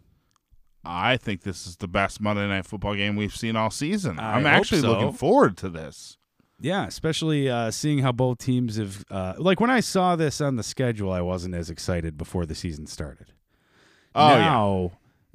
I 0.83 1.19
think 1.19 1.43
this 1.43 1.67
is 1.67 1.77
the 1.77 1.89
best 1.89 2.21
Monday 2.21 2.49
night 2.49 2.65
football 2.65 2.95
game 2.95 3.17
we've 3.17 3.37
seen 3.37 3.55
all 3.57 3.71
season. 3.71 4.19
I 4.19 4.37
I'm 4.37 4.47
actually 4.47 4.81
so. 4.81 4.89
looking 4.89 5.13
forward 5.13 5.59
to 5.59 5.69
this. 5.69 6.17
Yeah, 6.61 6.87
especially 6.87 7.49
uh, 7.51 7.71
seeing 7.71 7.99
how 7.99 8.13
both 8.13 8.39
teams 8.39 8.77
have. 8.77 9.05
Uh, 9.11 9.35
like 9.37 9.61
when 9.61 9.71
I 9.71 9.81
saw 9.81 10.17
this 10.17 10.41
on 10.41 10.57
the 10.57 10.63
schedule, 10.63 11.13
I 11.13 11.21
wasn't 11.21 11.55
as 11.55 11.71
excited 11.71 12.17
before 12.17 12.47
the 12.47 12.55
season 12.55 12.87
started. 12.87 13.33
Oh, 14.15 14.29
yeah. 14.31 14.89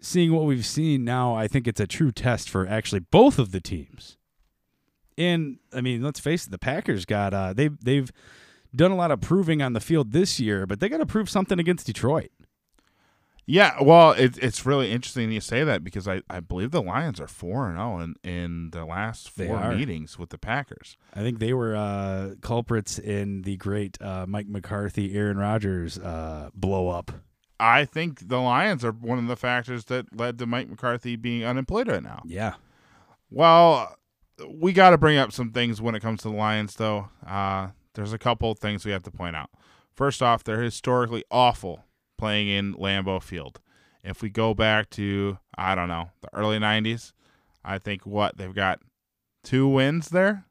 Seeing 0.04 0.34
what 0.34 0.46
we've 0.46 0.66
seen 0.66 1.04
now, 1.04 1.34
I 1.36 1.48
think 1.48 1.68
it's 1.68 1.80
a 1.80 1.88
true 1.88 2.12
test 2.12 2.50
for 2.50 2.68
actually 2.68 3.00
both 3.00 3.40
of 3.40 3.52
the 3.52 3.62
teams. 3.62 4.18
And 5.18 5.60
I 5.74 5.82
mean, 5.82 6.02
let's 6.02 6.20
face 6.20 6.46
it, 6.46 6.52
the 6.52 6.58
Packers 6.58 7.06
got 7.06 7.34
uh, 7.34 7.54
they've 7.54 7.78
they've 7.84 8.12
done 8.76 8.92
a 8.92 8.96
lot 8.96 9.12
of 9.12 9.22
proving 9.22 9.62
on 9.62 9.74
the 9.74 9.80
field 9.80 10.12
this 10.12 10.40
year, 10.40 10.66
but 10.66 10.80
they 10.80 10.90
got 10.90 10.98
to 10.98 11.06
prove 11.06 11.30
something 11.30 11.60
against 11.60 11.86
Detroit. 11.86 12.32
Yeah, 13.46 13.76
well, 13.82 14.12
it, 14.12 14.38
it's 14.38 14.66
really 14.66 14.90
interesting 14.90 15.30
you 15.32 15.42
say 15.42 15.66
that 15.66 15.84
because 15.84 16.08
I, 16.08 16.22
I 16.30 16.40
believe 16.40 16.72
the 16.72 16.82
Lions 16.82 17.20
are 17.20 17.28
four 17.28 17.68
and 17.68 17.78
zero 17.78 18.00
in 18.00 18.16
in 18.24 18.70
the 18.72 18.86
last 18.86 19.30
four 19.30 19.74
meetings 19.76 20.18
with 20.18 20.30
the 20.30 20.38
Packers. 20.38 20.98
I 21.14 21.20
think 21.20 21.40
they 21.40 21.54
were 21.54 21.76
uh, 21.76 22.36
culprits 22.42 22.98
in 22.98 23.42
the 23.42 23.58
great 23.58 24.02
uh, 24.02 24.26
Mike 24.28 24.48
McCarthy, 24.48 25.14
Aaron 25.16 25.38
Rodgers 25.38 26.00
uh, 26.00 26.50
blow 26.56 26.88
up. 26.88 27.12
I 27.60 27.86
think 27.86 28.28
the 28.28 28.40
Lions 28.40 28.84
are 28.84 28.92
one 28.92 29.20
of 29.20 29.28
the 29.28 29.36
factors 29.36 29.86
that 29.86 30.18
led 30.18 30.38
to 30.40 30.46
Mike 30.46 30.70
McCarthy 30.70 31.16
being 31.16 31.44
unemployed 31.46 31.88
right 31.88 32.04
now. 32.04 32.22
Yeah, 32.26 32.56
Well, 33.30 33.96
we 34.50 34.74
got 34.74 34.90
to 34.92 34.98
bring 34.98 35.18
up 35.18 35.32
some 35.32 35.52
things 35.52 35.82
when 35.82 35.96
it 35.96 36.02
comes 36.02 36.22
to 36.24 36.30
the 36.30 36.36
Lions, 36.36 36.76
though. 36.76 37.10
Uh, 37.26 37.70
there's 37.94 38.14
a 38.14 38.18
couple 38.18 38.52
of 38.52 38.60
things 38.60 38.86
we 38.86 38.92
have 38.92 39.04
to 39.04 39.12
point 39.12 39.36
out. 39.36 39.50
First 39.96 40.22
off, 40.24 40.44
they're 40.44 40.62
historically 40.62 41.24
awful 41.32 41.86
playing 42.18 42.48
in 42.50 42.74
Lambeau 42.74 43.22
Field. 43.22 43.60
If 44.04 44.22
we 44.22 44.30
go 44.30 44.54
back 44.54 44.90
to, 44.92 45.38
I 45.58 45.76
don't 45.76 45.88
know, 45.88 46.10
the 46.22 46.30
early 46.34 46.58
90s, 46.60 47.14
I 47.64 47.78
think 47.78 48.06
what? 48.06 48.38
They've 48.38 48.54
got 48.54 48.80
two 49.44 49.68
wins 49.68 50.10
there 50.10 50.46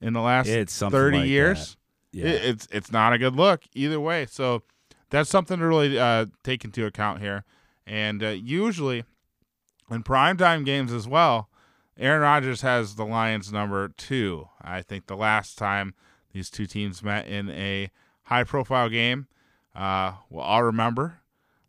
in 0.00 0.12
the 0.14 0.20
last 0.20 0.46
it's 0.48 0.78
30 0.78 1.18
like 1.18 1.28
years. 1.28 1.76
that. 2.12 2.18
Yeah, 2.18 2.26
It- 2.26 2.44
it's 2.44 2.68
it's 2.72 2.90
not 2.92 3.12
a 3.12 3.18
good 3.18 3.36
look 3.36 3.62
either 3.74 4.00
way. 4.00 4.26
So 4.26 4.62
that's 5.10 5.30
something 5.30 5.58
to 5.58 5.66
really 5.66 5.98
uh, 5.98 6.26
take 6.44 6.64
into 6.64 6.86
account 6.86 7.20
here. 7.20 7.44
And 7.86 8.22
uh, 8.22 8.28
usually 8.28 9.04
in 9.90 10.02
primetime 10.02 10.64
games 10.64 10.92
as 10.92 11.06
well, 11.08 11.48
Aaron 11.98 12.22
Rodgers 12.22 12.62
has 12.62 12.94
the 12.94 13.04
Lions 13.04 13.52
number 13.52 13.88
two. 13.88 14.48
I 14.62 14.82
think 14.82 15.06
the 15.06 15.16
last 15.16 15.58
time 15.58 15.94
these 16.32 16.48
two 16.50 16.66
teams 16.66 17.02
met 17.02 17.26
in 17.26 17.50
a 17.50 17.90
high 18.24 18.44
profile 18.44 18.88
game, 18.88 19.26
uh, 19.74 20.12
well, 20.30 20.44
I'll 20.46 20.62
remember. 20.62 21.16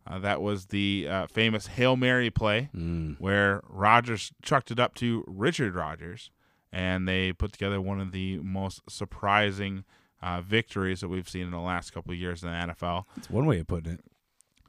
Uh, 0.08 0.18
that 0.20 0.42
was 0.42 0.68
the 0.68 1.08
uh, 1.10 1.28
famous 1.28 1.68
Hail 1.68 1.96
Mary 1.96 2.30
play 2.32 2.70
Mm. 2.76 3.20
where 3.20 3.62
Rodgers 3.68 4.32
chucked 4.42 4.72
it 4.72 4.80
up 4.80 4.96
to 4.96 5.24
Richard 5.28 5.76
Rodgers, 5.76 6.32
and 6.72 7.08
they 7.08 7.34
put 7.34 7.52
together 7.52 7.80
one 7.80 8.00
of 8.02 8.12
the 8.12 8.38
most 8.40 8.82
surprising 8.90 9.84
uh, 10.22 10.42
victories 10.42 11.02
that 11.02 11.08
we've 11.08 11.30
seen 11.30 11.44
in 11.44 11.52
the 11.52 11.60
last 11.60 11.92
couple 11.94 12.12
of 12.12 12.18
years 12.18 12.44
in 12.44 12.50
the 12.50 12.56
NFL. 12.56 13.06
That's 13.16 13.30
one 13.30 13.46
way 13.46 13.60
of 13.60 13.68
putting 13.68 13.94
it. 13.94 14.02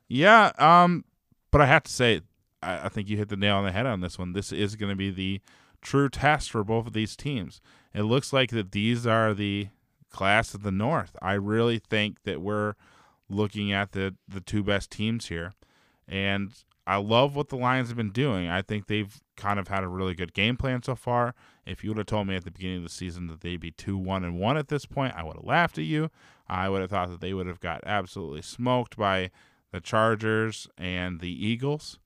Yeah, 0.08 0.52
um, 0.58 1.04
but 1.50 1.60
I 1.60 1.66
have 1.66 1.84
to 1.84 1.92
say, 1.92 2.22
I, 2.62 2.86
I 2.86 2.88
think 2.88 3.08
you 3.08 3.16
hit 3.16 3.28
the 3.28 3.36
nail 3.36 3.56
on 3.56 3.64
the 3.64 3.72
head 3.72 3.86
on 3.86 4.00
this 4.00 4.18
one. 4.18 4.32
This 4.32 4.52
is 4.52 4.76
going 4.76 4.90
to 4.90 4.96
be 4.96 5.10
the 5.10 5.40
true 5.80 6.08
test 6.08 6.50
for 6.50 6.64
both 6.64 6.86
of 6.86 6.92
these 6.92 7.16
teams. 7.16 7.60
It 7.94 8.02
looks 8.02 8.32
like 8.32 8.50
that 8.50 8.72
these 8.72 9.06
are 9.06 9.34
the 9.34 9.68
class 10.10 10.54
of 10.54 10.62
the 10.62 10.72
North. 10.72 11.16
I 11.20 11.34
really 11.34 11.78
think 11.78 12.22
that 12.24 12.40
we're 12.40 12.74
looking 13.28 13.72
at 13.72 13.92
the 13.92 14.14
the 14.28 14.40
two 14.40 14.62
best 14.62 14.90
teams 14.90 15.28
here, 15.28 15.52
and 16.06 16.52
I 16.86 16.96
love 16.96 17.36
what 17.36 17.48
the 17.48 17.56
Lions 17.56 17.88
have 17.88 17.96
been 17.96 18.10
doing. 18.10 18.48
I 18.48 18.60
think 18.60 18.86
they've 18.86 19.20
kind 19.36 19.58
of 19.60 19.68
had 19.68 19.84
a 19.84 19.88
really 19.88 20.14
good 20.14 20.34
game 20.34 20.56
plan 20.56 20.82
so 20.82 20.96
far. 20.96 21.34
If 21.64 21.84
you 21.84 21.90
would 21.90 21.98
have 21.98 22.06
told 22.06 22.26
me 22.26 22.34
at 22.34 22.44
the 22.44 22.50
beginning 22.50 22.78
of 22.78 22.82
the 22.82 22.88
season 22.88 23.28
that 23.28 23.40
they'd 23.40 23.60
be 23.60 23.70
two 23.70 23.96
one 23.96 24.24
and 24.24 24.38
one 24.38 24.56
at 24.56 24.68
this 24.68 24.84
point, 24.84 25.14
I 25.16 25.22
would 25.22 25.36
have 25.36 25.44
laughed 25.44 25.78
at 25.78 25.84
you. 25.84 26.10
I 26.48 26.68
would 26.68 26.80
have 26.80 26.90
thought 26.90 27.10
that 27.10 27.20
they 27.20 27.32
would 27.32 27.46
have 27.46 27.60
got 27.60 27.82
absolutely 27.86 28.42
smoked 28.42 28.96
by 28.96 29.30
the 29.70 29.80
Chargers 29.80 30.68
and 30.76 31.20
the 31.20 31.46
Eagles. 31.46 31.98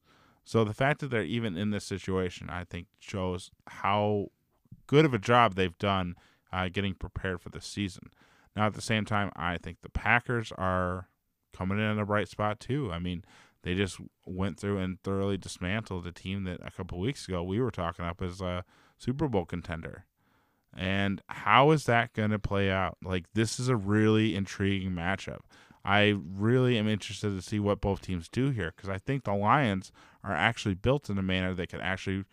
So 0.44 0.62
the 0.62 0.74
fact 0.74 1.00
that 1.00 1.08
they're 1.08 1.24
even 1.24 1.56
in 1.56 1.70
this 1.70 1.84
situation, 1.84 2.48
I 2.50 2.64
think, 2.64 2.86
shows 3.00 3.50
how 3.66 4.28
good 4.86 5.04
of 5.04 5.14
a 5.14 5.18
job 5.18 5.54
they've 5.54 5.76
done 5.78 6.14
uh, 6.52 6.68
getting 6.68 6.94
prepared 6.94 7.40
for 7.40 7.48
the 7.48 7.60
season. 7.60 8.10
Now, 8.54 8.66
at 8.66 8.74
the 8.74 8.82
same 8.82 9.04
time, 9.04 9.32
I 9.34 9.58
think 9.58 9.78
the 9.82 9.90
Packers 9.90 10.52
are 10.56 11.08
coming 11.52 11.78
in 11.78 11.84
in 11.84 11.98
a 11.98 12.06
bright 12.06 12.28
spot 12.28 12.60
too. 12.60 12.90
I 12.92 12.98
mean, 12.98 13.24
they 13.66 13.74
just 13.74 13.98
went 14.24 14.60
through 14.60 14.78
and 14.78 15.02
thoroughly 15.02 15.36
dismantled 15.36 16.06
a 16.06 16.12
team 16.12 16.44
that 16.44 16.60
a 16.64 16.70
couple 16.70 17.00
weeks 17.00 17.26
ago 17.26 17.42
we 17.42 17.60
were 17.60 17.72
talking 17.72 18.04
up 18.04 18.22
as 18.22 18.40
a 18.40 18.64
Super 18.96 19.26
Bowl 19.26 19.44
contender. 19.44 20.04
And 20.76 21.20
how 21.26 21.72
is 21.72 21.84
that 21.86 22.12
going 22.12 22.30
to 22.30 22.38
play 22.38 22.70
out? 22.70 22.96
Like, 23.02 23.24
this 23.34 23.58
is 23.58 23.68
a 23.68 23.74
really 23.74 24.36
intriguing 24.36 24.92
matchup. 24.92 25.40
I 25.84 26.14
really 26.16 26.78
am 26.78 26.86
interested 26.86 27.30
to 27.30 27.42
see 27.42 27.58
what 27.58 27.80
both 27.80 28.02
teams 28.02 28.28
do 28.28 28.50
here 28.50 28.72
because 28.76 28.88
I 28.88 28.98
think 28.98 29.24
the 29.24 29.34
Lions 29.34 29.90
are 30.22 30.34
actually 30.34 30.74
built 30.74 31.10
in 31.10 31.18
a 31.18 31.22
manner 31.22 31.52
that 31.52 31.68
could 31.68 31.80
actually 31.80 32.24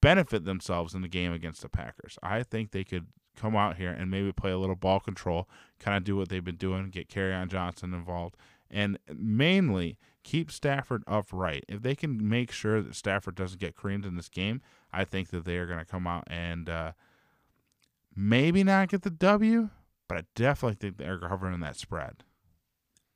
benefit 0.00 0.46
themselves 0.46 0.94
in 0.94 1.02
the 1.02 1.08
game 1.08 1.34
against 1.34 1.60
the 1.60 1.68
Packers. 1.68 2.18
I 2.22 2.42
think 2.42 2.70
they 2.70 2.84
could 2.84 3.08
come 3.36 3.54
out 3.54 3.76
here 3.76 3.90
and 3.90 4.10
maybe 4.10 4.32
play 4.32 4.50
a 4.50 4.58
little 4.58 4.76
ball 4.76 5.00
control, 5.00 5.46
kind 5.78 5.98
of 5.98 6.04
do 6.04 6.16
what 6.16 6.30
they've 6.30 6.42
been 6.42 6.56
doing, 6.56 6.88
get 6.88 7.10
Kerryon 7.10 7.48
Johnson 7.48 7.92
involved, 7.92 8.38
and 8.70 8.98
mainly 9.14 9.98
keep 10.22 10.50
Stafford 10.50 11.02
upright. 11.06 11.64
If 11.68 11.82
they 11.82 11.94
can 11.94 12.28
make 12.28 12.52
sure 12.52 12.82
that 12.82 12.94
Stafford 12.94 13.34
doesn't 13.34 13.60
get 13.60 13.76
creamed 13.76 14.04
in 14.04 14.16
this 14.16 14.28
game, 14.28 14.60
I 14.92 15.04
think 15.04 15.30
that 15.30 15.44
they 15.44 15.56
are 15.56 15.66
going 15.66 15.78
to 15.78 15.84
come 15.84 16.06
out 16.06 16.24
and 16.28 16.68
uh, 16.68 16.92
maybe 18.14 18.64
not 18.64 18.88
get 18.88 19.02
the 19.02 19.10
W, 19.10 19.70
but 20.08 20.18
I 20.18 20.24
definitely 20.34 20.76
think 20.76 20.96
they're 20.96 21.18
covering 21.18 21.60
that 21.60 21.76
spread. 21.76 22.24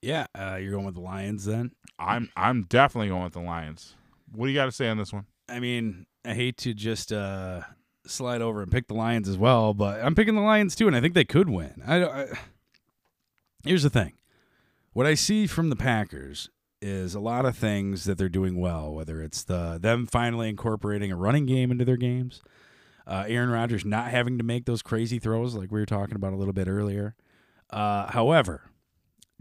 Yeah, 0.03 0.27
uh, 0.35 0.57
you're 0.57 0.73
going 0.73 0.85
with 0.85 0.97
the 0.97 1.01
Lions 1.01 1.47
then. 1.47 1.73
I'm 1.99 2.29
I'm 2.37 2.65
definitely 2.65 3.09
going 3.09 3.25
with 3.25 3.33
the 3.33 3.41
Lions. 3.41 3.95
What 4.31 4.47
do 4.47 4.53
you 4.53 4.59
got 4.59 4.67
to 4.67 4.73
say 4.73 4.89
on 4.89 4.99
this 4.99 5.13
one? 5.13 5.25
I 5.49 5.61
mean, 5.61 6.07
I 6.25 6.35
hate 6.35 6.59
to 6.59 6.75
just 6.75 7.11
uh, 7.11 7.63
slide 8.07 8.43
over 8.43 8.63
and 8.63 8.71
pick 8.71 8.89
the 8.89 8.95
Lions 8.95 9.29
as 9.29 9.39
well, 9.39 9.73
but 9.73 10.05
I'm 10.05 10.15
picking 10.15 10.35
the 10.35 10.43
Lions 10.43 10.77
too, 10.77 10.87
and 10.87 10.95
I 10.95 11.01
think 11.01 11.15
they 11.15 11.25
could 11.25 11.49
win. 11.49 11.83
I, 11.87 12.05
I 12.05 12.27
here's 13.65 13.83
the 13.83 13.91
thing: 13.91 14.13
what 14.93 15.07
I 15.07 15.15
see 15.15 15.47
from 15.47 15.71
the 15.71 15.77
Packers 15.77 16.51
is 16.85 17.15
a 17.15 17.21
lot 17.21 17.47
of 17.47 17.57
things 17.57 18.05
that 18.05 18.19
they're 18.19 18.29
doing 18.29 18.61
well. 18.61 18.93
Whether 18.93 19.23
it's 19.23 19.43
the 19.43 19.79
them 19.81 20.07
finally 20.07 20.51
incorporating 20.51 21.11
a 21.11 21.17
running 21.17 21.47
game 21.47 21.71
into 21.71 21.85
their 21.85 21.97
games, 21.97 22.43
uh, 23.07 23.25
Aaron 23.27 23.49
Rodgers 23.49 23.85
not 23.85 24.11
having 24.11 24.37
to 24.37 24.45
make 24.45 24.67
those 24.67 24.83
crazy 24.83 25.19
throws 25.19 25.55
like 25.55 25.73
we 25.73 25.81
were 25.81 25.87
talking 25.87 26.15
about 26.15 26.35
a 26.35 26.37
little 26.37 26.53
bit 26.53 26.69
earlier. 26.69 27.15
Uh, 27.71 28.11
however, 28.11 28.71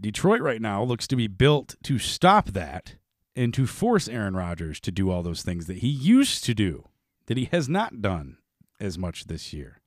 Detroit 0.00 0.40
right 0.40 0.60
now 0.60 0.82
looks 0.82 1.06
to 1.06 1.16
be 1.16 1.26
built 1.26 1.76
to 1.84 1.98
stop 1.98 2.46
that 2.46 2.94
and 3.36 3.52
to 3.52 3.66
force 3.66 4.08
Aaron 4.08 4.34
Rodgers 4.34 4.80
to 4.80 4.90
do 4.90 5.10
all 5.10 5.22
those 5.22 5.42
things 5.42 5.66
that 5.66 5.78
he 5.78 5.88
used 5.88 6.44
to 6.44 6.54
do 6.54 6.88
that 7.26 7.36
he 7.36 7.48
has 7.52 7.68
not 7.68 8.00
done 8.00 8.38
as 8.80 8.96
much 8.96 9.24
this 9.24 9.52
year. 9.52 9.80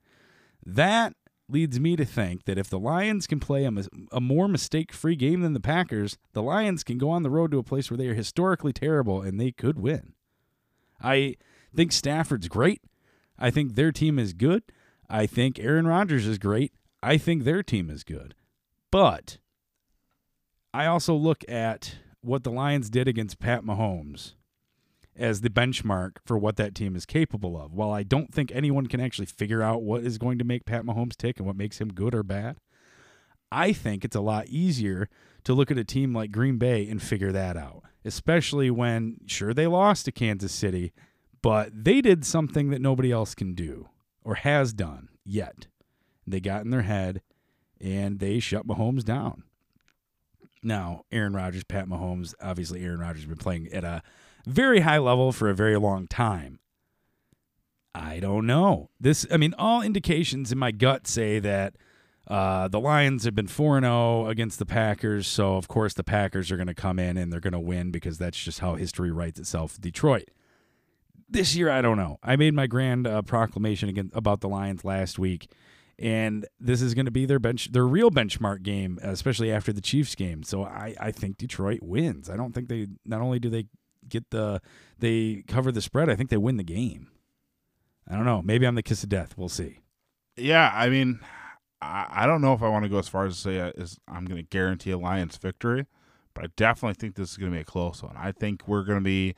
That 0.65 1.13
leads 1.49 1.79
me 1.79 1.95
to 1.95 2.05
think 2.05 2.45
that 2.45 2.57
if 2.57 2.69
the 2.69 2.79
Lions 2.79 3.27
can 3.27 3.39
play 3.39 3.65
a, 3.65 3.71
a 4.11 4.19
more 4.19 4.47
mistake 4.47 4.91
free 4.91 5.15
game 5.15 5.41
than 5.41 5.53
the 5.53 5.59
Packers, 5.59 6.17
the 6.33 6.43
Lions 6.43 6.83
can 6.83 6.97
go 6.97 7.09
on 7.09 7.23
the 7.23 7.29
road 7.29 7.51
to 7.51 7.57
a 7.57 7.63
place 7.63 7.89
where 7.89 7.97
they 7.97 8.07
are 8.07 8.13
historically 8.13 8.73
terrible 8.73 9.21
and 9.21 9.39
they 9.39 9.51
could 9.51 9.79
win. 9.79 10.13
I 11.01 11.35
think 11.75 11.91
Stafford's 11.91 12.47
great. 12.47 12.81
I 13.39 13.51
think 13.51 13.75
their 13.75 13.91
team 13.91 14.19
is 14.19 14.33
good. 14.33 14.63
I 15.09 15.25
think 15.25 15.59
Aaron 15.59 15.87
Rodgers 15.87 16.25
is 16.25 16.37
great. 16.37 16.73
I 17.01 17.17
think 17.17 17.43
their 17.43 17.63
team 17.63 17.89
is 17.89 18.03
good. 18.03 18.33
But 18.91 19.37
I 20.73 20.85
also 20.85 21.13
look 21.13 21.43
at 21.47 21.95
what 22.21 22.43
the 22.43 22.51
Lions 22.51 22.89
did 22.89 23.07
against 23.07 23.39
Pat 23.39 23.63
Mahomes 23.63 24.33
as 25.17 25.41
the 25.41 25.49
benchmark 25.49 26.17
for 26.25 26.37
what 26.37 26.55
that 26.57 26.75
team 26.75 26.95
is 26.95 27.05
capable 27.05 27.59
of. 27.59 27.73
While 27.73 27.91
I 27.91 28.03
don't 28.03 28.33
think 28.33 28.51
anyone 28.51 28.87
can 28.87 28.99
actually 28.99 29.25
figure 29.25 29.63
out 29.63 29.81
what 29.81 30.03
is 30.03 30.17
going 30.17 30.37
to 30.37 30.45
make 30.45 30.65
Pat 30.65 30.83
Mahomes 30.83 31.15
tick 31.15 31.37
and 31.37 31.47
what 31.47 31.55
makes 31.55 31.79
him 31.79 31.89
good 31.89 32.13
or 32.13 32.23
bad, 32.23 32.57
I 33.51 33.73
think 33.73 34.03
it's 34.03 34.15
a 34.15 34.21
lot 34.21 34.47
easier 34.47 35.09
to 35.43 35.53
look 35.53 35.71
at 35.71 35.77
a 35.77 35.83
team 35.83 36.13
like 36.13 36.31
Green 36.31 36.57
Bay 36.57 36.87
and 36.87 37.01
figure 37.01 37.31
that 37.31 37.55
out, 37.55 37.83
especially 38.03 38.69
when, 38.69 39.17
sure, 39.25 39.53
they 39.53 39.67
lost 39.67 40.05
to 40.05 40.11
Kansas 40.11 40.51
City, 40.51 40.91
but 41.41 41.69
they 41.73 42.01
did 42.01 42.25
something 42.25 42.69
that 42.69 42.81
nobody 42.81 43.11
else 43.11 43.33
can 43.33 43.53
do 43.53 43.89
or 44.23 44.35
has 44.35 44.73
done 44.73 45.09
yet. 45.23 45.67
They 46.25 46.41
got 46.41 46.65
in 46.65 46.71
their 46.71 46.81
head 46.81 47.21
and 47.79 48.19
they 48.19 48.39
shut 48.39 48.67
Mahomes 48.67 49.03
down. 49.03 49.43
Now, 50.61 51.05
Aaron 51.11 51.33
Rodgers, 51.33 51.63
Pat 51.63 51.87
Mahomes, 51.87 52.33
obviously 52.41 52.83
Aaron 52.83 52.99
Rodgers 52.99 53.21
has 53.21 53.29
been 53.29 53.37
playing 53.37 53.69
at 53.71 53.85
a 53.85 54.03
very 54.47 54.81
high 54.81 54.97
level 54.97 55.31
for 55.31 55.49
a 55.49 55.55
very 55.55 55.77
long 55.77 56.07
time. 56.07 56.59
I 57.93 58.19
don't 58.19 58.45
know. 58.45 58.89
This, 58.99 59.25
I 59.31 59.37
mean, 59.37 59.53
all 59.57 59.81
indications 59.81 60.51
in 60.51 60.57
my 60.57 60.71
gut 60.71 61.07
say 61.07 61.39
that 61.39 61.75
uh, 62.27 62.67
the 62.67 62.79
Lions 62.79 63.23
have 63.23 63.33
been 63.33 63.47
4 63.47 63.81
0 63.81 64.27
against 64.27 64.59
the 64.59 64.65
Packers. 64.65 65.27
So, 65.27 65.55
of 65.55 65.67
course, 65.67 65.93
the 65.93 66.03
Packers 66.03 66.51
are 66.51 66.57
going 66.57 66.67
to 66.67 66.75
come 66.75 66.99
in 66.99 67.17
and 67.17 67.31
they're 67.31 67.39
going 67.39 67.53
to 67.53 67.59
win 67.59 67.91
because 67.91 68.17
that's 68.17 68.37
just 68.37 68.59
how 68.59 68.75
history 68.75 69.11
writes 69.11 69.39
itself. 69.39 69.79
Detroit. 69.79 70.29
This 71.29 71.55
year, 71.55 71.69
I 71.69 71.81
don't 71.81 71.97
know. 71.97 72.19
I 72.23 72.37
made 72.37 72.53
my 72.53 72.67
grand 72.67 73.05
uh, 73.05 73.21
proclamation 73.21 74.11
about 74.13 74.41
the 74.41 74.47
Lions 74.47 74.85
last 74.85 75.19
week 75.19 75.49
and 75.99 76.45
this 76.59 76.81
is 76.81 76.93
going 76.93 77.05
to 77.05 77.11
be 77.11 77.25
their 77.25 77.39
bench, 77.39 77.71
their 77.71 77.87
real 77.87 78.11
benchmark 78.11 78.61
game, 78.61 78.99
especially 79.01 79.51
after 79.51 79.73
the 79.73 79.81
Chiefs 79.81 80.13
game. 80.15 80.43
So 80.43 80.63
I, 80.63 80.93
I 80.99 81.11
think 81.11 81.37
Detroit 81.37 81.79
wins. 81.81 82.29
I 82.29 82.37
don't 82.37 82.53
think 82.53 82.69
they 82.69 82.87
not 83.05 83.21
only 83.21 83.39
do 83.39 83.49
they 83.49 83.65
get 84.09 84.29
the 84.29 84.61
they 84.99 85.43
cover 85.47 85.71
the 85.71 85.81
spread, 85.81 86.09
I 86.09 86.15
think 86.15 86.29
they 86.29 86.37
win 86.37 86.57
the 86.57 86.63
game. 86.63 87.09
I 88.09 88.15
don't 88.15 88.25
know. 88.25 88.41
Maybe 88.41 88.65
I'm 88.65 88.75
the 88.75 88.83
kiss 88.83 89.03
of 89.03 89.09
death. 89.09 89.37
We'll 89.37 89.49
see. 89.49 89.79
Yeah, 90.37 90.71
I 90.73 90.89
mean, 90.89 91.19
I, 91.81 92.07
I 92.09 92.25
don't 92.25 92.41
know 92.41 92.53
if 92.53 92.61
I 92.61 92.69
want 92.69 92.83
to 92.83 92.89
go 92.89 92.99
as 92.99 93.07
far 93.07 93.25
as 93.25 93.35
to 93.35 93.41
say 93.41 93.59
uh, 93.59 93.71
is 93.75 93.99
I'm 94.07 94.25
going 94.25 94.41
to 94.41 94.47
guarantee 94.47 94.91
a 94.91 94.97
Lions 94.97 95.37
victory, 95.37 95.87
but 96.33 96.45
I 96.45 96.47
definitely 96.55 96.95
think 96.95 97.15
this 97.15 97.31
is 97.31 97.37
going 97.37 97.51
to 97.51 97.55
be 97.55 97.61
a 97.61 97.65
close 97.65 98.01
one. 98.01 98.15
I 98.17 98.31
think 98.31 98.67
we're 98.67 98.83
going 98.83 98.99
to 98.99 99.03
be 99.03 99.35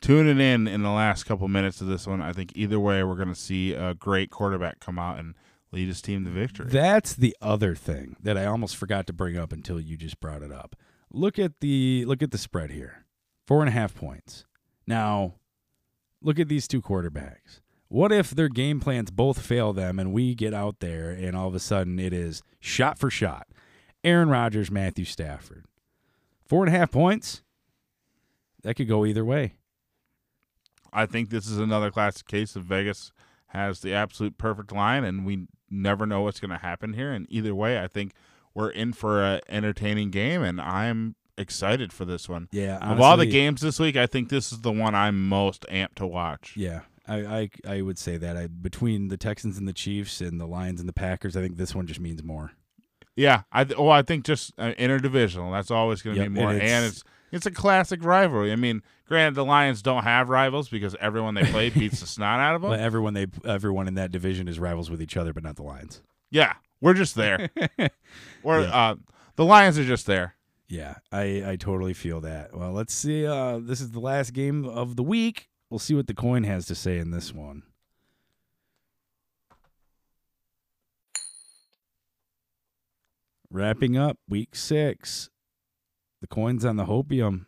tuning 0.00 0.40
in 0.40 0.66
in 0.66 0.82
the 0.82 0.90
last 0.90 1.24
couple 1.24 1.46
minutes 1.48 1.80
of 1.80 1.86
this 1.86 2.06
one. 2.06 2.20
I 2.20 2.32
think 2.32 2.52
either 2.54 2.80
way, 2.80 3.02
we're 3.04 3.16
going 3.16 3.28
to 3.28 3.34
see 3.34 3.72
a 3.72 3.94
great 3.94 4.30
quarterback 4.30 4.80
come 4.80 4.98
out 4.98 5.18
and 5.18 5.34
lead 5.72 5.88
his 5.88 6.02
team 6.02 6.24
to 6.24 6.30
victory. 6.30 6.66
That's 6.68 7.14
the 7.14 7.36
other 7.40 7.74
thing 7.74 8.16
that 8.22 8.36
I 8.36 8.46
almost 8.46 8.76
forgot 8.76 9.06
to 9.06 9.12
bring 9.12 9.36
up 9.36 9.52
until 9.52 9.80
you 9.80 9.96
just 9.96 10.20
brought 10.20 10.42
it 10.42 10.52
up. 10.52 10.76
Look 11.12 11.38
at 11.38 11.60
the 11.60 12.04
look 12.06 12.22
at 12.22 12.30
the 12.30 12.38
spread 12.38 12.70
here. 12.70 13.04
Four 13.46 13.60
and 13.60 13.68
a 13.68 13.72
half 13.72 13.94
points. 13.94 14.44
Now, 14.86 15.34
look 16.22 16.38
at 16.38 16.48
these 16.48 16.68
two 16.68 16.82
quarterbacks. 16.82 17.60
What 17.88 18.12
if 18.12 18.30
their 18.30 18.48
game 18.48 18.78
plans 18.78 19.10
both 19.10 19.40
fail 19.40 19.72
them 19.72 19.98
and 19.98 20.12
we 20.12 20.34
get 20.34 20.54
out 20.54 20.78
there 20.78 21.10
and 21.10 21.36
all 21.36 21.48
of 21.48 21.54
a 21.54 21.60
sudden 21.60 21.98
it 21.98 22.12
is 22.12 22.42
shot 22.60 22.98
for 22.98 23.10
shot? 23.10 23.48
Aaron 24.04 24.28
Rodgers, 24.28 24.70
Matthew 24.70 25.04
Stafford. 25.04 25.64
Four 26.46 26.64
and 26.64 26.74
a 26.74 26.78
half 26.78 26.90
points? 26.90 27.42
That 28.62 28.74
could 28.74 28.88
go 28.88 29.04
either 29.04 29.24
way. 29.24 29.54
I 30.92 31.06
think 31.06 31.30
this 31.30 31.48
is 31.48 31.58
another 31.58 31.90
classic 31.90 32.26
case 32.26 32.56
of 32.56 32.64
Vegas 32.64 33.12
has 33.48 33.80
the 33.80 33.92
absolute 33.92 34.38
perfect 34.38 34.72
line, 34.72 35.04
and 35.04 35.24
we 35.24 35.46
never 35.68 36.06
know 36.06 36.22
what's 36.22 36.40
going 36.40 36.50
to 36.50 36.58
happen 36.58 36.94
here. 36.94 37.12
And 37.12 37.26
either 37.30 37.54
way, 37.54 37.80
I 37.80 37.88
think 37.88 38.12
we're 38.54 38.70
in 38.70 38.92
for 38.92 39.22
an 39.22 39.40
entertaining 39.48 40.10
game, 40.10 40.42
and 40.42 40.60
I'm 40.60 41.16
excited 41.40 41.92
for 41.92 42.04
this 42.04 42.28
one. 42.28 42.48
Yeah, 42.52 42.78
honestly, 42.80 42.92
of 42.92 43.00
all 43.00 43.16
the 43.16 43.26
games 43.26 43.60
this 43.60 43.80
week, 43.80 43.96
I 43.96 44.06
think 44.06 44.28
this 44.28 44.52
is 44.52 44.60
the 44.60 44.72
one 44.72 44.94
I'm 44.94 45.28
most 45.28 45.66
amped 45.70 45.96
to 45.96 46.06
watch. 46.06 46.54
Yeah, 46.56 46.80
I 47.08 47.16
I, 47.16 47.50
I 47.66 47.82
would 47.82 47.98
say 47.98 48.16
that 48.18 48.36
I, 48.36 48.46
between 48.46 49.08
the 49.08 49.16
Texans 49.16 49.58
and 49.58 49.66
the 49.66 49.72
Chiefs 49.72 50.20
and 50.20 50.40
the 50.40 50.46
Lions 50.46 50.80
and 50.80 50.88
the 50.88 50.94
Packers, 50.94 51.36
I 51.36 51.42
think 51.42 51.56
this 51.56 51.74
one 51.74 51.86
just 51.86 52.00
means 52.00 52.22
more. 52.22 52.52
Yeah, 53.16 53.42
I 53.52 53.64
th- 53.64 53.78
well, 53.78 53.90
I 53.90 54.02
think 54.02 54.24
just 54.24 54.52
uh, 54.58 54.72
interdivisional. 54.78 55.52
That's 55.52 55.70
always 55.70 56.02
going 56.02 56.16
to 56.16 56.22
yep, 56.22 56.32
be 56.32 56.40
more, 56.40 56.50
and 56.50 56.62
it's, 56.62 56.72
and 56.72 56.86
it's 56.86 57.04
it's 57.32 57.46
a 57.46 57.50
classic 57.50 58.04
rivalry. 58.04 58.52
I 58.52 58.56
mean, 58.56 58.82
granted, 59.06 59.34
the 59.34 59.44
Lions 59.44 59.82
don't 59.82 60.04
have 60.04 60.28
rivals 60.28 60.68
because 60.68 60.96
everyone 61.00 61.34
they 61.34 61.44
play 61.44 61.70
beats 61.70 62.00
the 62.00 62.06
snot 62.06 62.40
out 62.40 62.54
of 62.54 62.62
them. 62.62 62.70
But 62.70 62.80
everyone 62.80 63.14
they 63.14 63.26
everyone 63.44 63.88
in 63.88 63.94
that 63.94 64.10
division 64.10 64.48
is 64.48 64.58
rivals 64.58 64.90
with 64.90 65.02
each 65.02 65.16
other, 65.16 65.32
but 65.32 65.42
not 65.42 65.56
the 65.56 65.62
Lions. 65.62 66.02
Yeah, 66.30 66.54
we're 66.80 66.94
just 66.94 67.14
there. 67.14 67.50
we're 68.42 68.62
yeah. 68.62 68.90
uh, 68.90 68.94
the 69.36 69.44
Lions 69.44 69.78
are 69.78 69.84
just 69.84 70.06
there. 70.06 70.34
Yeah, 70.70 70.94
I 71.10 71.42
I 71.44 71.56
totally 71.56 71.94
feel 71.94 72.20
that. 72.20 72.56
Well, 72.56 72.70
let's 72.70 72.94
see. 72.94 73.26
Uh, 73.26 73.58
this 73.60 73.80
is 73.80 73.90
the 73.90 73.98
last 73.98 74.32
game 74.32 74.64
of 74.64 74.94
the 74.94 75.02
week. 75.02 75.48
We'll 75.68 75.80
see 75.80 75.94
what 75.94 76.06
the 76.06 76.14
coin 76.14 76.44
has 76.44 76.64
to 76.66 76.76
say 76.76 76.98
in 76.98 77.10
this 77.10 77.34
one. 77.34 77.64
Wrapping 83.50 83.96
up 83.96 84.18
week 84.28 84.54
six. 84.54 85.28
The 86.20 86.28
coin's 86.28 86.64
on 86.64 86.76
the 86.76 86.84
hopium. 86.84 87.46